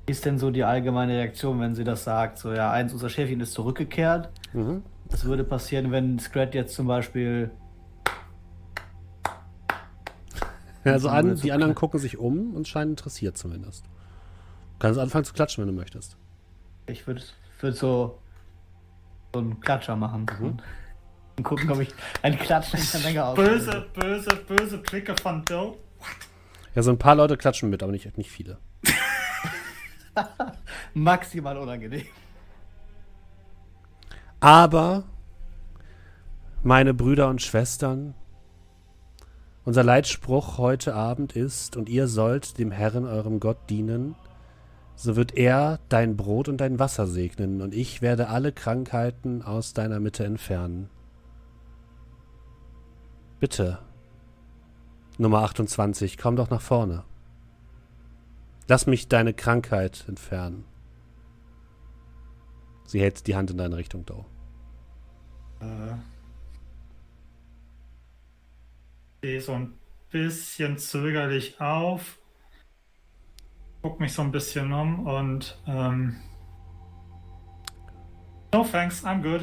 Wie 0.06 0.12
ist 0.12 0.26
denn 0.26 0.38
so 0.38 0.52
die 0.52 0.64
allgemeine 0.64 1.14
Reaktion, 1.14 1.60
wenn 1.60 1.76
sie 1.76 1.84
das 1.84 2.04
sagt? 2.04 2.38
So, 2.38 2.54
ja, 2.54 2.72
eins 2.72 2.94
unserer 2.94 3.10
Chefin 3.10 3.40
ist 3.40 3.54
zurückgekehrt. 3.54 4.30
Mhm. 4.54 4.84
Was 5.10 5.26
würde 5.26 5.44
passieren, 5.44 5.92
wenn 5.92 6.20
Scrat 6.20 6.54
jetzt 6.56 6.76
zum 6.76 6.88
Beispiel. 6.88 7.52
Also 10.84 11.08
So 11.08 11.10
an, 11.10 11.36
die 11.36 11.52
anderen 11.52 11.74
gucken 11.74 12.00
sich 12.00 12.18
um 12.18 12.54
und 12.54 12.68
scheinen 12.68 12.92
interessiert 12.92 13.38
zumindest. 13.38 13.86
Du 13.86 14.80
kannst 14.80 15.00
anfangen 15.00 15.26
zu 15.26 15.34
klatschen, 15.34 15.64
wenn 15.64 15.74
du 15.74 15.80
möchtest. 15.80 16.18
Ich 16.86 17.08
würde 17.08 17.24
würd 17.60 17.76
so, 17.76 18.20
so 19.36 19.40
einen 19.40 19.60
Klatscher 19.60 19.96
machen. 19.96 20.62
Und 21.38 21.44
gucken, 21.44 21.70
ob 21.70 21.82
ich 21.82 21.94
einen 22.22 22.40
Klatschen 22.40 22.80
in 22.80 22.86
der 22.94 23.02
Menge 23.02 23.26
aus. 23.26 23.36
Böse, 23.36 23.86
böse, 23.94 24.36
böse 24.48 24.78
Blicke 24.78 25.14
von 25.22 25.44
Doe. 25.44 25.76
Ja, 26.74 26.82
so 26.82 26.92
ein 26.92 26.98
paar 26.98 27.16
Leute 27.16 27.36
klatschen 27.36 27.70
mit, 27.70 27.84
aber 27.84 27.92
nicht, 27.92 28.18
nicht 28.18 28.32
viele. 28.32 28.58
Maximal 30.94 31.58
unangenehm. 31.58 32.06
Aber, 34.40 35.04
meine 36.64 36.94
Brüder 36.94 37.28
und 37.28 37.42
Schwestern, 37.42 38.14
unser 39.66 39.84
Leitspruch 39.84 40.58
heute 40.58 40.96
Abend 40.96 41.36
ist, 41.36 41.76
und 41.76 41.90
ihr 41.90 42.08
sollt 42.08 42.58
dem 42.58 42.72
Herrn, 42.72 43.06
eurem 43.06 43.42
Gott, 43.42 43.70
dienen, 43.70 44.16
so 44.96 45.16
wird 45.16 45.36
er 45.38 45.80
dein 45.90 46.16
Brot 46.16 46.48
und 46.48 46.58
dein 46.58 46.80
Wasser 46.80 47.08
segnen, 47.08 47.62
und 47.62 47.74
ich 47.74 48.02
werde 48.02 48.30
alle 48.30 48.52
Krankheiten 48.52 49.42
aus 49.42 49.74
deiner 49.74 50.00
Mitte 50.00 50.26
entfernen. 50.26 50.90
Bitte, 53.40 53.80
Nummer 55.18 55.44
28, 55.44 56.18
komm 56.18 56.36
doch 56.36 56.50
nach 56.50 56.62
vorne. 56.62 57.04
Lass 58.68 58.88
mich 58.88 59.08
deine 59.08 59.34
Krankheit 59.34 60.06
entfernen. 60.08 60.66
Sie 62.86 63.02
hält 63.02 63.28
die 63.28 63.36
Hand 63.36 63.52
in 63.52 63.58
deine 63.58 63.78
Richtung, 63.78 64.06
Doe. 64.06 64.26
Äh, 65.60 65.96
Gehe 69.22 69.42
so 69.42 69.54
ein 69.54 69.74
bisschen 70.12 70.78
zögerlich 70.78 71.60
auf, 71.60 72.20
guck 73.86 74.00
mich 74.00 74.14
so 74.14 74.24
ein 74.24 74.32
bisschen 74.32 74.74
um 74.74 75.06
und 75.06 75.62
ähm, 75.68 76.16
No 78.52 78.64
thanks, 78.64 79.06
I'm 79.06 79.22
good. 79.22 79.42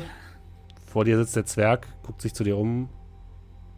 Vor 0.85 1.05
dir 1.05 1.17
sitzt 1.17 1.37
der 1.37 1.47
Zwerg, 1.47 1.87
guckt 2.03 2.21
sich 2.21 2.35
zu 2.35 2.43
dir 2.43 2.57
um. 2.59 2.89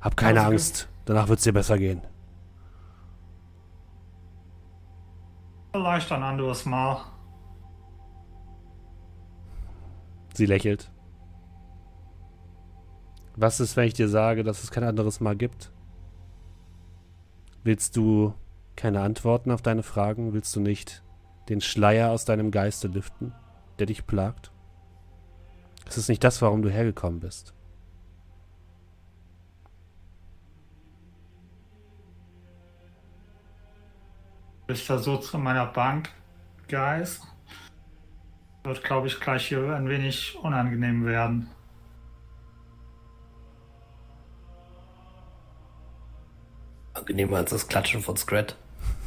Hab 0.01 0.17
keine 0.17 0.39
gut. 0.39 0.49
Angst, 0.49 0.89
danach 1.05 1.29
wird's 1.29 1.43
dir 1.43 1.53
besser 1.53 1.77
gehen. 1.77 2.01
Vielleicht 5.73 6.11
ein 6.11 6.23
anderes 6.23 6.65
Mal. 6.65 7.05
Sie 10.33 10.47
lächelt. 10.47 10.91
Was 13.37 13.61
ist, 13.61 13.77
wenn 13.77 13.89
ich 13.89 13.95
dir 13.95 14.09
sage, 14.09 14.45
dass 14.45 14.65
es 14.65 14.71
kein 14.71 14.85
anderes 14.85 15.21
Mal 15.21 15.37
gibt? 15.37 15.71
Willst 17.65 17.99
du 17.99 18.33
keine 18.77 19.01
Antworten 19.01 19.51
auf 19.51 19.63
deine 19.63 19.83
Fragen? 19.83 20.33
Willst 20.33 20.55
du 20.57 20.61
nicht 20.61 21.03
den 21.49 21.61
Schleier 21.61 22.11
aus 22.11 22.25
deinem 22.25 22.51
Geiste 22.51 22.89
lüften, 22.89 23.33
der 23.79 23.87
dich 23.87 24.07
plagt? 24.07 24.51
Es 25.87 25.99
ist 25.99 26.09
nicht 26.09 26.25
das, 26.25 26.41
warum 26.43 26.63
du 26.63 26.71
hergekommen 26.71 27.21
bist. 27.21 27.55
Ich 34.67 34.85
versuche 34.85 35.21
zu 35.21 35.39
meiner 35.39 35.67
Bank, 35.67 36.09
Guys. 36.69 37.21
Wird, 38.63 38.83
glaube 38.83 39.09
ich, 39.09 39.21
gleich 39.21 39.49
hier 39.49 39.77
ein 39.77 39.89
wenig 39.89 40.39
unangenehm 40.43 41.05
werden. 41.05 41.51
Angenehmer 46.95 47.37
als 47.37 47.51
das 47.51 47.69
Klatschen 47.69 48.01
von 48.01 48.17
Scrat. 48.17 48.57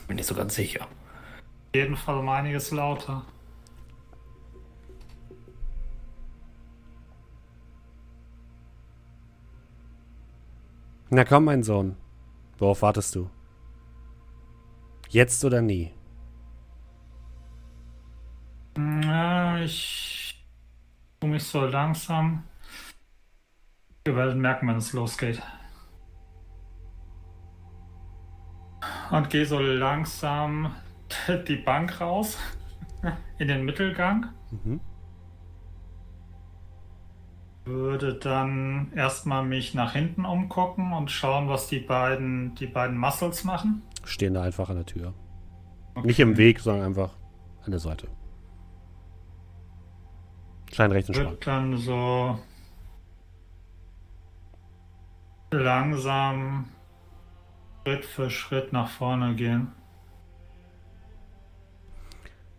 Bin 0.07 0.15
nicht 0.15 0.25
so 0.25 0.35
ganz 0.35 0.55
sicher. 0.55 0.83
Auf 0.83 1.75
jeden 1.75 1.97
Fall 1.97 2.17
um 2.17 2.29
einiges 2.29 2.71
lauter. 2.71 3.25
Na 11.09 11.23
komm, 11.23 11.45
mein 11.45 11.63
Sohn. 11.63 11.95
Worauf 12.57 12.81
wartest 12.81 13.15
du? 13.15 13.29
Jetzt 15.09 15.43
oder 15.45 15.61
nie? 15.61 15.93
Ja, 18.77 19.57
ich 19.59 20.45
tue 21.19 21.29
mich 21.29 21.43
so 21.43 21.65
langsam. 21.65 22.43
Wir 24.03 24.15
werden 24.15 24.41
merken, 24.41 24.67
wenn 24.67 24.77
es 24.77 24.93
losgeht. 24.93 25.41
Und 29.11 29.29
gehe 29.29 29.45
so 29.45 29.59
langsam 29.59 30.75
die 31.47 31.55
Bank 31.55 32.01
raus 32.01 32.37
in 33.37 33.47
den 33.47 33.65
Mittelgang. 33.65 34.27
Mhm. 34.51 34.79
Würde 37.65 38.13
dann 38.13 38.91
erstmal 38.95 39.43
mich 39.43 39.73
nach 39.73 39.93
hinten 39.93 40.25
umgucken 40.25 40.93
und 40.93 41.11
schauen, 41.11 41.49
was 41.49 41.67
die 41.67 41.79
beiden, 41.79 42.55
die 42.55 42.67
beiden 42.67 42.97
Muscles 42.97 43.43
machen. 43.43 43.81
Stehen 44.05 44.33
da 44.33 44.41
einfach 44.41 44.69
an 44.69 44.77
der 44.77 44.85
Tür. 44.85 45.13
Okay. 45.95 46.07
Nicht 46.07 46.19
im 46.19 46.37
Weg, 46.37 46.59
sondern 46.59 46.85
einfach 46.85 47.11
an 47.63 47.71
der 47.71 47.79
Seite. 47.79 48.07
Scheint 50.71 50.93
recht 50.93 51.09
entspannt. 51.09 51.45
Dann 51.45 51.77
so 51.77 52.39
langsam 55.51 56.69
Schritt 57.87 58.03
für 58.03 58.29
Schritt 58.29 58.73
nach 58.73 58.89
vorne 58.89 59.35
gehen. 59.35 59.71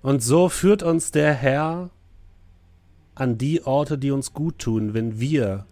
Und 0.00 0.22
so 0.22 0.48
führt 0.48 0.82
uns 0.82 1.10
der 1.10 1.34
Herr 1.34 1.90
an 3.14 3.36
die 3.36 3.66
Orte, 3.66 3.98
die 3.98 4.10
uns 4.10 4.32
gut 4.32 4.58
tun, 4.58 4.94
wenn 4.94 5.20
wir 5.20 5.66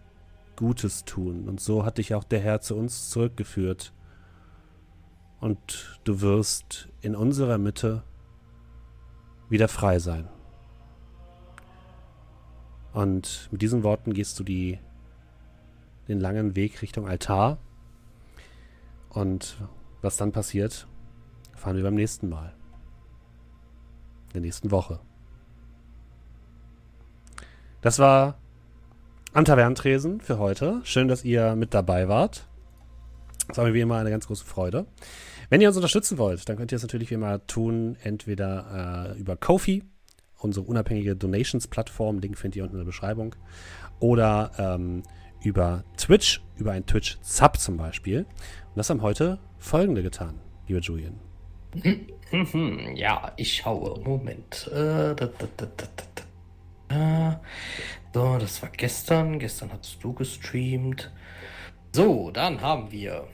Gutes 0.57 1.05
tun. 1.05 1.47
Und 1.49 1.59
so 1.59 1.83
hat 1.83 1.97
dich 1.97 2.13
auch 2.13 2.23
der 2.23 2.39
Herr 2.39 2.61
zu 2.61 2.75
uns 2.75 3.09
zurückgeführt. 3.09 3.93
Und 5.39 5.99
du 6.03 6.21
wirst 6.21 6.87
in 7.01 7.15
unserer 7.15 7.57
Mitte 7.57 8.03
wieder 9.49 9.69
frei 9.69 9.97
sein. 9.97 10.27
Und 12.93 13.49
mit 13.51 13.63
diesen 13.63 13.81
Worten 13.81 14.13
gehst 14.13 14.39
du 14.39 14.43
die, 14.43 14.77
den 16.07 16.19
langen 16.19 16.55
Weg 16.55 16.83
Richtung 16.83 17.07
Altar. 17.07 17.57
Und 19.17 19.57
was 20.03 20.15
dann 20.17 20.31
passiert, 20.31 20.85
erfahren 21.51 21.75
wir 21.75 21.81
beim 21.81 21.95
nächsten 21.95 22.29
Mal. 22.29 22.53
In 24.27 24.33
der 24.33 24.41
nächsten 24.41 24.69
Woche. 24.69 24.99
Das 27.81 27.97
war 27.97 28.37
am 29.33 29.43
Tavernentresen 29.43 30.21
für 30.21 30.37
heute. 30.37 30.81
Schön, 30.83 31.07
dass 31.07 31.25
ihr 31.25 31.55
mit 31.55 31.73
dabei 31.73 32.07
wart. 32.07 32.47
Das 33.47 33.57
war 33.57 33.65
mir 33.65 33.73
wie 33.73 33.81
immer 33.81 33.97
eine 33.97 34.11
ganz 34.11 34.27
große 34.27 34.45
Freude. 34.45 34.85
Wenn 35.49 35.61
ihr 35.61 35.69
uns 35.69 35.77
unterstützen 35.77 36.19
wollt, 36.19 36.47
dann 36.47 36.55
könnt 36.55 36.71
ihr 36.71 36.75
es 36.75 36.83
natürlich 36.83 37.09
wie 37.09 37.15
immer 37.15 37.43
tun, 37.47 37.97
entweder 38.03 39.15
äh, 39.15 39.19
über 39.19 39.35
Kofi, 39.35 39.83
unsere 40.37 40.67
unabhängige 40.67 41.15
Donations-Plattform, 41.15 42.19
Link 42.19 42.37
findet 42.37 42.57
ihr 42.57 42.63
unten 42.65 42.75
in 42.75 42.81
der 42.81 42.85
Beschreibung, 42.85 43.35
oder 43.99 44.51
ähm, 44.59 45.01
über 45.47 45.83
Twitch, 45.95 46.41
über 46.57 46.73
ein 46.73 46.85
Twitch-Sub 46.85 47.57
zum 47.57 47.77
Beispiel. 47.77 48.19
Und 48.19 48.75
das 48.75 48.89
haben 48.89 49.01
heute 49.01 49.39
folgende 49.57 50.03
getan, 50.03 50.39
lieber 50.67 50.81
Julian. 50.81 51.19
ja, 52.95 53.31
ich 53.37 53.55
schaue. 53.55 53.99
Moment. 54.01 54.67
Äh, 54.67 55.15
so, 58.13 58.37
das 58.37 58.61
war 58.61 58.69
gestern. 58.69 59.39
Gestern 59.39 59.71
hast 59.71 60.03
du 60.03 60.13
gestreamt. 60.13 61.11
So, 61.93 62.31
dann 62.31 62.61
haben 62.61 62.91
wir 62.91 63.27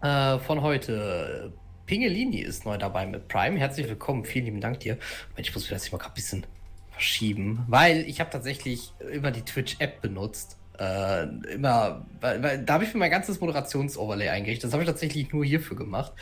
äh, 0.00 0.38
von 0.38 0.62
heute 0.62 1.52
Pingelini 1.86 2.38
ist 2.38 2.64
neu 2.64 2.78
dabei 2.78 3.04
mit 3.04 3.28
Prime. 3.28 3.58
Herzlich 3.58 3.88
willkommen. 3.88 4.24
Vielen 4.24 4.46
lieben 4.46 4.60
Dank 4.60 4.80
dir. 4.80 4.96
Ich 5.36 5.52
muss 5.54 5.68
mir 5.68 5.76
das 5.76 5.90
mal 5.92 6.00
ein 6.00 6.14
bisschen 6.14 6.46
verschieben, 6.92 7.64
weil 7.68 8.08
ich 8.08 8.20
habe 8.20 8.30
tatsächlich 8.30 8.92
immer 9.12 9.30
die 9.30 9.42
Twitch-App 9.42 10.00
benutzt. 10.00 10.59
Äh, 10.80 11.24
immer, 11.52 12.06
weil, 12.22 12.42
weil, 12.42 12.58
da 12.64 12.74
habe 12.74 12.84
ich 12.84 12.94
mir 12.94 13.00
mein 13.00 13.10
ganzes 13.10 13.38
Moderations-Overlay 13.38 14.30
eingerichtet. 14.30 14.64
Das 14.64 14.72
habe 14.72 14.82
ich 14.82 14.88
tatsächlich 14.88 15.30
nur 15.30 15.44
hierfür 15.44 15.76
gemacht. 15.76 16.12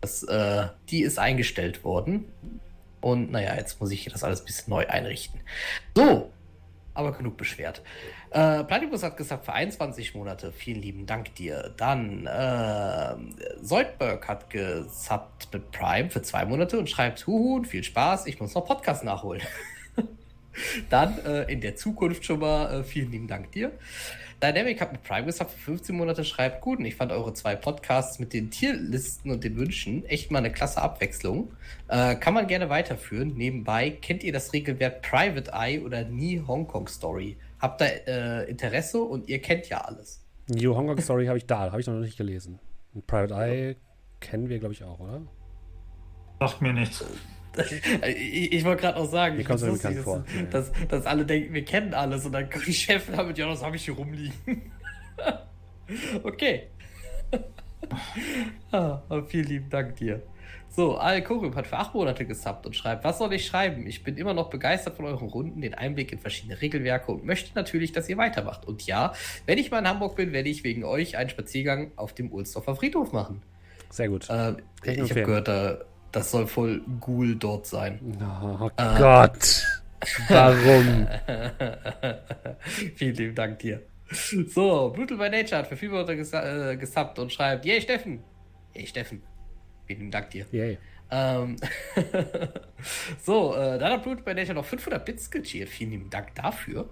Das, 0.00 0.24
äh, 0.24 0.66
die 0.88 1.02
ist 1.02 1.20
eingestellt 1.20 1.84
worden. 1.84 2.24
Und 3.00 3.30
naja, 3.30 3.54
jetzt 3.54 3.80
muss 3.80 3.92
ich 3.92 4.04
das 4.06 4.24
alles 4.24 4.40
ein 4.40 4.46
bisschen 4.46 4.70
neu 4.70 4.84
einrichten. 4.88 5.40
So, 5.94 6.32
aber 6.92 7.12
genug 7.12 7.36
beschwert. 7.36 7.82
Äh, 8.30 8.64
Platypus 8.64 9.04
hat 9.04 9.16
gesagt, 9.16 9.44
für 9.44 9.52
21 9.52 10.16
Monate. 10.16 10.50
Vielen 10.50 10.82
lieben 10.82 11.06
Dank 11.06 11.32
dir. 11.36 11.72
Dann 11.76 12.26
äh, 12.26 13.14
Soldberg 13.62 14.26
hat 14.26 14.50
gesubbt 14.50 15.48
mit 15.52 15.70
Prime 15.70 16.10
für 16.10 16.22
zwei 16.22 16.44
Monate 16.46 16.80
und 16.80 16.90
schreibt, 16.90 17.28
huhu, 17.28 17.62
viel 17.62 17.84
Spaß, 17.84 18.26
ich 18.26 18.40
muss 18.40 18.54
noch 18.54 18.66
Podcast 18.66 19.04
nachholen. 19.04 19.42
Dann 20.88 21.18
äh, 21.24 21.50
in 21.52 21.60
der 21.60 21.76
Zukunft 21.76 22.24
schon 22.24 22.40
mal 22.40 22.80
äh, 22.80 22.84
vielen 22.84 23.10
lieben 23.10 23.28
Dank 23.28 23.52
dir. 23.52 23.72
Dynamic 24.42 24.80
hat 24.80 24.92
mit 24.92 25.02
Prime 25.02 25.26
gesagt, 25.26 25.50
für 25.50 25.58
15 25.58 25.94
Monate 25.94 26.24
schreibt, 26.24 26.62
gut, 26.62 26.78
und 26.78 26.86
ich 26.86 26.96
fand 26.96 27.12
eure 27.12 27.34
zwei 27.34 27.56
Podcasts 27.56 28.18
mit 28.18 28.32
den 28.32 28.50
Tierlisten 28.50 29.30
und 29.30 29.44
den 29.44 29.56
Wünschen 29.56 30.04
echt 30.06 30.30
mal 30.30 30.38
eine 30.38 30.50
klasse 30.50 30.80
Abwechslung. 30.80 31.52
Äh, 31.88 32.14
kann 32.16 32.32
man 32.32 32.46
gerne 32.46 32.70
weiterführen. 32.70 33.34
Nebenbei, 33.36 33.90
kennt 33.90 34.24
ihr 34.24 34.32
das 34.32 34.52
Regelwerk 34.54 35.02
Private 35.02 35.52
Eye 35.52 35.80
oder 35.80 36.04
Nie 36.04 36.42
Hongkong 36.46 36.88
Story? 36.88 37.36
Habt 37.58 37.82
da 37.82 37.84
äh, 37.84 38.48
Interesse 38.48 39.02
und 39.02 39.28
ihr 39.28 39.42
kennt 39.42 39.68
ja 39.68 39.82
alles. 39.82 40.24
New 40.48 40.74
Hongkong 40.74 41.00
Story 41.00 41.26
habe 41.26 41.36
ich 41.36 41.46
da, 41.46 41.70
habe 41.70 41.80
ich 41.80 41.86
noch 41.86 41.94
nicht 41.94 42.16
gelesen. 42.16 42.58
Und 42.94 43.06
Private 43.06 43.34
Eye 43.34 43.76
kennen 44.20 44.48
wir, 44.48 44.58
glaube 44.58 44.72
ich, 44.72 44.82
auch, 44.84 45.00
oder? 45.00 45.20
Sagt 46.40 46.62
mir 46.62 46.72
nichts. 46.72 47.04
Ich, 48.06 48.52
ich 48.52 48.64
wollte 48.64 48.82
gerade 48.82 48.98
auch 48.98 49.10
sagen, 49.10 49.38
es 49.38 49.44
bekannt 49.44 49.84
dass, 49.84 50.04
vor. 50.04 50.24
Dass, 50.50 50.72
dass 50.88 51.06
alle 51.06 51.24
denken, 51.24 51.52
wir 51.54 51.64
kennen 51.64 51.94
alles 51.94 52.24
und 52.24 52.32
dann 52.32 52.48
kommt 52.48 52.66
die 52.66 52.74
Chefin 52.74 53.16
damit, 53.16 53.38
ja, 53.38 53.48
das 53.48 53.62
habe 53.62 53.76
ich 53.76 53.84
hier 53.84 53.94
rumliegen. 53.94 54.72
okay. 56.22 56.68
ah, 58.72 59.00
vielen 59.26 59.46
lieben 59.46 59.70
Dank 59.70 59.96
dir. 59.96 60.22
So, 60.72 60.96
Al 60.96 61.22
Korup 61.24 61.56
hat 61.56 61.66
für 61.66 61.78
acht 61.78 61.94
Monate 61.94 62.24
gesubbt 62.24 62.64
und 62.64 62.76
schreibt, 62.76 63.02
was 63.02 63.18
soll 63.18 63.32
ich 63.32 63.44
schreiben? 63.44 63.88
Ich 63.88 64.04
bin 64.04 64.16
immer 64.16 64.34
noch 64.34 64.50
begeistert 64.50 64.94
von 64.94 65.04
euren 65.04 65.28
Runden, 65.28 65.60
den 65.60 65.74
Einblick 65.74 66.12
in 66.12 66.20
verschiedene 66.20 66.60
Regelwerke 66.62 67.10
und 67.10 67.24
möchte 67.24 67.50
natürlich, 67.56 67.90
dass 67.90 68.08
ihr 68.08 68.16
weitermacht. 68.16 68.68
Und 68.68 68.86
ja, 68.86 69.12
wenn 69.46 69.58
ich 69.58 69.72
mal 69.72 69.80
in 69.80 69.88
Hamburg 69.88 70.14
bin, 70.14 70.32
werde 70.32 70.48
ich 70.48 70.62
wegen 70.62 70.84
euch 70.84 71.16
einen 71.16 71.28
Spaziergang 71.28 71.90
auf 71.96 72.14
dem 72.14 72.32
Ohlsdorfer 72.32 72.76
Friedhof 72.76 73.12
machen. 73.12 73.42
Sehr 73.90 74.08
gut. 74.08 74.30
Äh, 74.30 74.54
ich 74.84 74.98
ich 74.98 75.10
habe 75.10 75.22
gehört, 75.22 75.48
da, 75.48 75.78
das 76.12 76.30
soll 76.30 76.46
voll 76.46 76.82
Ghoul 77.00 77.36
dort 77.36 77.66
sein. 77.66 77.98
Oh 78.42 78.70
Gott. 78.76 79.64
Warum? 80.28 81.06
Vielen 82.96 83.14
lieben 83.16 83.34
Dank 83.34 83.58
dir. 83.58 83.82
So, 84.10 84.92
Brutal 84.94 85.18
by 85.18 85.30
Nature 85.30 85.58
hat 85.58 85.66
für 85.68 85.76
vier 85.76 85.90
Monate 85.90 86.16
ges 86.16 86.32
äh, 86.32 86.76
gesubbt 86.76 87.18
und 87.18 87.32
schreibt, 87.32 87.64
yay 87.64 87.80
Steffen. 87.80 88.22
Yay 88.74 88.86
Steffen. 88.86 89.22
Vielen 89.86 90.00
lieben 90.00 90.10
Dank 90.10 90.30
dir. 90.30 90.46
Yay. 90.50 90.78
Ähm, 91.12 91.56
so, 93.22 93.54
äh, 93.54 93.78
dann 93.78 93.92
hat 93.92 94.02
Brutal 94.02 94.24
by 94.24 94.34
Nature 94.34 94.54
noch 94.54 94.64
500 94.64 95.04
Bits 95.04 95.30
gecheert. 95.30 95.68
Vielen 95.68 95.90
lieben 95.90 96.10
Dank 96.10 96.34
dafür. 96.34 96.88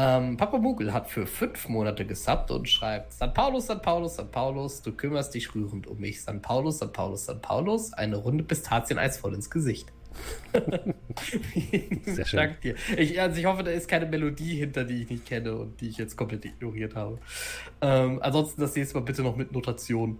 Ähm, 0.00 0.36
Papa 0.36 0.58
Mugel 0.58 0.92
hat 0.92 1.08
für 1.10 1.26
fünf 1.26 1.68
Monate 1.68 2.06
gesubbt 2.06 2.52
und 2.52 2.68
schreibt: 2.68 3.12
San 3.12 3.34
Paulus, 3.34 3.66
San 3.66 3.82
Paulus, 3.82 4.14
San 4.14 4.30
Paulus, 4.30 4.80
du 4.80 4.92
kümmerst 4.92 5.34
dich 5.34 5.52
rührend 5.56 5.88
um 5.88 5.98
mich. 5.98 6.22
San 6.22 6.40
Paulus, 6.40 6.78
San 6.78 6.92
Paulus, 6.92 7.24
San 7.24 7.40
Paulus, 7.40 7.92
eine 7.94 8.16
Runde 8.16 8.44
Pistazien-Eis 8.44 9.18
voll 9.18 9.34
ins 9.34 9.50
Gesicht. 9.50 9.92
Sehr 12.04 12.26
schön. 12.26 12.36
Dank 12.36 12.60
dir. 12.60 12.76
Ich, 12.96 13.20
also 13.20 13.40
ich 13.40 13.46
hoffe, 13.46 13.64
da 13.64 13.72
ist 13.72 13.88
keine 13.88 14.06
Melodie 14.06 14.56
hinter, 14.56 14.84
die 14.84 15.02
ich 15.02 15.10
nicht 15.10 15.26
kenne 15.26 15.56
und 15.56 15.80
die 15.80 15.88
ich 15.88 15.98
jetzt 15.98 16.16
komplett 16.16 16.44
ignoriert 16.44 16.94
habe. 16.94 17.18
Ähm, 17.80 18.20
ansonsten 18.22 18.60
das 18.60 18.76
nächste 18.76 18.98
Mal 18.98 19.04
bitte 19.04 19.22
noch 19.22 19.36
mit 19.36 19.50
Notation. 19.50 20.18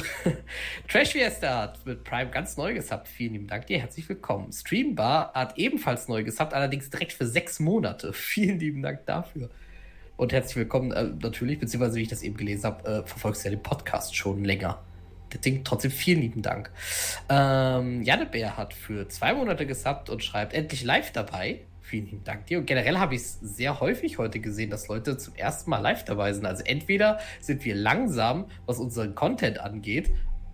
Trash 0.88 1.12
Fiesta 1.12 1.62
hat 1.62 1.86
mit 1.86 2.04
Prime 2.04 2.30
ganz 2.30 2.56
neu 2.56 2.74
gesubbt. 2.74 3.08
Vielen 3.08 3.32
lieben 3.34 3.46
Dank 3.46 3.66
dir. 3.66 3.78
Herzlich 3.78 4.08
willkommen. 4.08 4.52
Streambar 4.52 5.32
hat 5.34 5.58
ebenfalls 5.58 6.08
neu 6.08 6.24
gesubbt, 6.24 6.54
allerdings 6.54 6.90
direkt 6.90 7.12
für 7.12 7.26
sechs 7.26 7.60
Monate. 7.60 8.12
Vielen 8.12 8.58
lieben 8.58 8.82
Dank 8.82 9.06
dafür. 9.06 9.50
Und 10.16 10.32
herzlich 10.32 10.56
willkommen 10.56 10.92
äh, 10.92 11.10
natürlich, 11.20 11.58
beziehungsweise 11.58 11.96
wie 11.96 12.02
ich 12.02 12.08
das 12.08 12.22
eben 12.22 12.36
gelesen 12.36 12.64
habe, 12.64 12.88
äh, 12.88 13.06
verfolgst 13.06 13.44
du 13.44 13.48
ja 13.48 13.56
den 13.56 13.62
Podcast 13.62 14.14
schon 14.14 14.44
länger. 14.44 14.82
Deswegen 15.32 15.64
trotzdem 15.64 15.90
vielen 15.90 16.20
lieben 16.20 16.42
Dank. 16.42 16.70
Ähm, 17.28 18.02
Janne 18.02 18.26
Bär 18.26 18.56
hat 18.58 18.74
für 18.74 19.08
zwei 19.08 19.32
Monate 19.32 19.66
gesubbt 19.66 20.10
und 20.10 20.22
schreibt 20.22 20.52
endlich 20.52 20.84
live 20.84 21.10
dabei. 21.12 21.60
Vielen 21.92 22.06
lieben 22.06 22.24
Dank 22.24 22.46
dir. 22.46 22.56
Und 22.56 22.64
generell 22.64 22.96
habe 22.96 23.14
ich 23.14 23.20
es 23.20 23.38
sehr 23.40 23.78
häufig 23.78 24.16
heute 24.16 24.40
gesehen, 24.40 24.70
dass 24.70 24.88
Leute 24.88 25.18
zum 25.18 25.34
ersten 25.34 25.68
Mal 25.68 25.80
live 25.80 26.06
dabei 26.06 26.32
sind. 26.32 26.46
Also 26.46 26.64
entweder 26.64 27.18
sind 27.38 27.62
wir 27.66 27.74
langsam, 27.74 28.46
was 28.64 28.78
unseren 28.78 29.14
Content 29.14 29.60
angeht. 29.60 30.10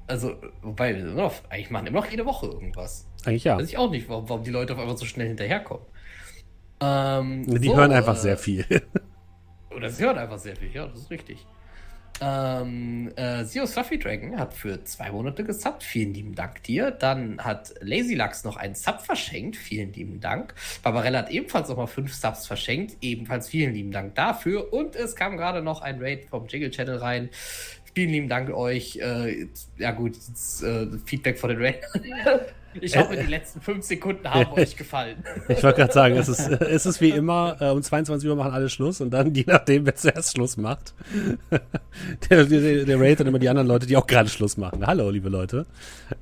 Also, 0.08 0.34
wobei 0.62 0.96
wir 0.96 1.04
noch, 1.04 1.32
eigentlich 1.48 1.70
machen 1.70 1.86
immer 1.86 2.00
noch 2.00 2.10
jede 2.10 2.26
Woche 2.26 2.46
irgendwas. 2.46 3.06
Eigentlich 3.24 3.44
ja. 3.44 3.56
Weiß 3.56 3.68
ich 3.68 3.78
auch 3.78 3.88
nicht, 3.88 4.08
warum, 4.08 4.28
warum 4.28 4.42
die 4.42 4.50
Leute 4.50 4.72
auf 4.72 4.80
einmal 4.80 4.96
so 4.96 5.04
schnell 5.04 5.28
hinterherkommen. 5.28 5.86
Ähm, 6.80 7.44
Die 7.46 7.68
so, 7.68 7.76
hören 7.76 7.92
einfach 7.92 8.16
äh, 8.16 8.20
sehr 8.20 8.36
viel. 8.36 8.66
oder 9.70 9.90
sie 9.90 10.04
hören 10.04 10.18
einfach 10.18 10.40
sehr 10.40 10.56
viel, 10.56 10.72
ja, 10.72 10.88
das 10.88 11.02
ist 11.02 11.10
richtig. 11.12 11.46
Ähm, 12.20 13.12
äh, 13.16 13.44
Zeus 13.44 13.74
Fluffy 13.74 13.98
Dragon 13.98 14.38
hat 14.38 14.54
für 14.54 14.82
zwei 14.84 15.10
Monate 15.10 15.44
gesubbt. 15.44 15.82
Vielen 15.82 16.14
lieben 16.14 16.34
Dank 16.34 16.62
dir. 16.64 16.90
Dann 16.90 17.38
hat 17.44 17.74
Lazy 17.80 18.14
Lux 18.14 18.44
noch 18.44 18.56
einen 18.56 18.74
Sub 18.74 19.00
verschenkt. 19.00 19.56
Vielen 19.56 19.92
lieben 19.92 20.20
Dank. 20.20 20.54
Barbarella 20.82 21.20
hat 21.20 21.30
ebenfalls 21.30 21.68
nochmal 21.68 21.86
fünf 21.86 22.12
Subs 22.12 22.46
verschenkt. 22.46 22.96
Ebenfalls 23.00 23.48
vielen 23.48 23.74
lieben 23.74 23.92
Dank 23.92 24.14
dafür. 24.14 24.72
Und 24.72 24.96
es 24.96 25.14
kam 25.14 25.36
gerade 25.36 25.62
noch 25.62 25.80
ein 25.80 26.00
Raid 26.00 26.24
vom 26.24 26.46
Jiggle 26.48 26.70
Channel 26.70 26.96
rein. 26.96 27.30
Vielen 27.94 28.10
lieben 28.10 28.28
Dank 28.28 28.50
euch. 28.50 28.96
Äh, 28.96 29.46
ja 29.76 29.92
gut, 29.92 30.16
jetzt, 30.16 30.62
äh, 30.62 30.86
Feedback 31.04 31.38
von 31.38 31.50
den 31.50 31.62
Raid. 31.62 31.80
Ich 32.80 32.96
hoffe, 32.96 33.16
die 33.16 33.26
letzten 33.26 33.60
fünf 33.60 33.84
Sekunden 33.84 34.28
haben 34.30 34.52
euch 34.52 34.76
gefallen. 34.76 35.24
Ich 35.48 35.62
wollte 35.62 35.78
gerade 35.78 35.92
sagen, 35.92 36.16
es 36.16 36.28
ist, 36.28 36.40
es 36.48 36.86
ist 36.86 37.00
wie 37.00 37.10
immer, 37.10 37.56
äh, 37.60 37.70
um 37.70 37.82
22 37.82 38.28
Uhr 38.28 38.36
machen 38.36 38.52
alle 38.52 38.68
Schluss 38.68 39.00
und 39.00 39.10
dann, 39.10 39.34
je 39.34 39.44
nachdem, 39.46 39.86
wer 39.86 39.94
zuerst 39.94 40.32
Schluss 40.32 40.56
macht, 40.56 40.94
der, 42.30 42.44
der, 42.44 42.84
der 42.84 43.00
Raid 43.00 43.20
dann 43.20 43.26
immer 43.26 43.38
die 43.38 43.48
anderen 43.48 43.68
Leute, 43.68 43.86
die 43.86 43.96
auch 43.96 44.06
gerade 44.06 44.28
Schluss 44.28 44.56
machen. 44.56 44.86
Hallo, 44.86 45.10
liebe 45.10 45.28
Leute. 45.28 45.66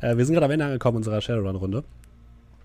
Äh, 0.00 0.16
wir 0.16 0.24
sind 0.24 0.34
gerade 0.34 0.46
am 0.46 0.52
Ende 0.52 0.64
angekommen 0.66 0.98
unserer 0.98 1.20
Shadowrun-Runde. 1.20 1.84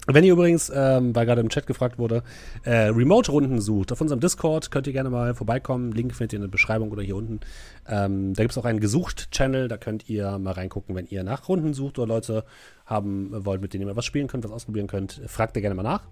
Wenn 0.08 0.24
ihr 0.24 0.34
übrigens, 0.34 0.72
ähm, 0.74 1.16
weil 1.16 1.28
gerade 1.28 1.42
im 1.42 1.50
Chat 1.50 1.68
gefragt 1.68 2.00
wurde, 2.00 2.24
äh, 2.64 2.88
Remote-Runden 2.88 3.62
sucht, 3.62 3.92
auf 3.92 4.02
unserem 4.02 4.20
Discord 4.20 4.72
könnt 4.72 4.88
ihr 4.88 4.94
gerne 4.94 5.12
mal 5.12 5.36
vorbeikommen. 5.36 5.92
Link 5.92 6.16
findet 6.16 6.34
ihr 6.34 6.38
in 6.38 6.42
der 6.42 6.50
Beschreibung 6.50 6.92
oder 6.92 7.04
hier 7.04 7.16
unten. 7.16 7.40
Ähm, 7.88 8.34
da 8.34 8.42
gibt 8.42 8.52
es 8.52 8.58
auch 8.58 8.66
einen 8.66 8.80
Gesucht-Channel, 8.80 9.68
da 9.68 9.78
könnt 9.78 10.10
ihr 10.10 10.40
mal 10.40 10.54
reingucken, 10.54 10.96
wenn 10.96 11.06
ihr 11.06 11.24
nach 11.24 11.48
Runden 11.48 11.76
sucht 11.76 12.00
oder 12.00 12.08
Leute 12.08 12.46
haben 12.88 13.30
wollt, 13.46 13.62
mit 13.62 13.76
denen 13.76 13.88
ihr 13.88 13.96
was 13.96 14.06
spielen 14.06 14.28
könnt, 14.28 14.44
was 14.44 14.52
ausprobieren 14.52 14.88
könnt. 14.88 15.22
Fragt 15.28 15.56
ihr 15.56 15.62
gerne 15.62 15.76
mal 15.76 15.84
nach. 15.84 16.08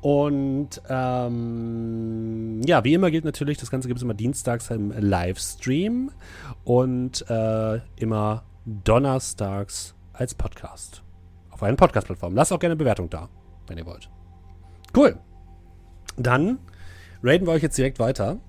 Und 0.00 0.82
ähm, 0.88 2.60
ja, 2.66 2.82
wie 2.82 2.94
immer 2.94 3.12
gilt 3.12 3.24
natürlich, 3.24 3.58
das 3.58 3.70
Ganze 3.70 3.86
gibt 3.86 3.98
es 3.98 4.02
immer 4.02 4.14
dienstags 4.14 4.68
im 4.70 4.90
Livestream 4.90 6.10
und 6.64 7.24
äh, 7.30 7.78
immer 7.96 8.42
donnerstags 8.64 9.94
als 10.12 10.34
Podcast. 10.34 11.02
Auf 11.62 11.66
allen 11.66 11.76
Podcast-Plattformen. 11.76 12.34
Lasst 12.34 12.52
auch 12.52 12.58
gerne 12.58 12.72
eine 12.72 12.78
Bewertung 12.78 13.08
da, 13.08 13.28
wenn 13.68 13.78
ihr 13.78 13.86
wollt. 13.86 14.10
Cool. 14.96 15.16
Dann 16.16 16.58
raiden 17.22 17.46
wir 17.46 17.52
euch 17.52 17.62
jetzt 17.62 17.78
direkt 17.78 18.00
weiter. 18.00 18.40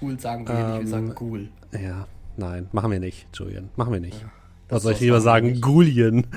Cool 0.00 0.20
sagen 0.20 0.46
wir 0.46 0.54
nicht, 0.54 0.66
wir 0.68 0.80
Ähm, 0.82 0.86
sagen 0.86 1.14
cool. 1.18 1.48
Ja, 1.72 2.06
nein, 2.36 2.68
machen 2.70 2.92
wir 2.92 3.00
nicht, 3.00 3.26
Julian. 3.34 3.70
Machen 3.74 3.92
wir 3.92 3.98
nicht. 3.98 4.24
Was 4.68 4.84
soll 4.84 4.92
ich 4.92 5.00
lieber 5.00 5.20
sagen? 5.20 5.60
Gulien. 5.60 6.28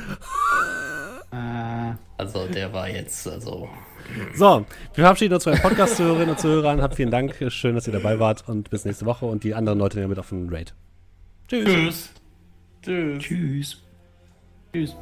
Äh. 1.32 1.94
Also 2.18 2.48
der 2.48 2.74
war 2.74 2.90
jetzt, 2.90 3.28
also. 3.28 3.70
So, 4.34 4.66
wir 4.96 5.04
verabschieden 5.04 5.36
uns 5.36 5.44
von 5.44 5.54
den 5.54 5.62
Podcast-Zuhörerinnen 5.62 6.30
und 6.32 6.40
Zuhörern. 6.40 6.82
Habt 6.82 6.96
vielen 6.96 7.12
Dank. 7.12 7.36
Schön, 7.50 7.76
dass 7.76 7.86
ihr 7.86 7.94
dabei 7.94 8.18
wart 8.18 8.50
und 8.50 8.72
bis 8.72 8.86
nächste 8.86 9.06
Woche 9.06 9.28
und 9.28 9.44
die 9.44 9.54
anderen 9.54 9.78
Leute 9.78 10.00
nehmen 10.00 10.10
mit 10.10 10.18
auf 10.18 10.30
den 10.30 10.50
Raid. 10.50 10.74
Tschüss. 11.48 12.10
Tschüss. 12.82 13.20
Tschüss. 13.20 13.78
Tschüss. 14.74 14.96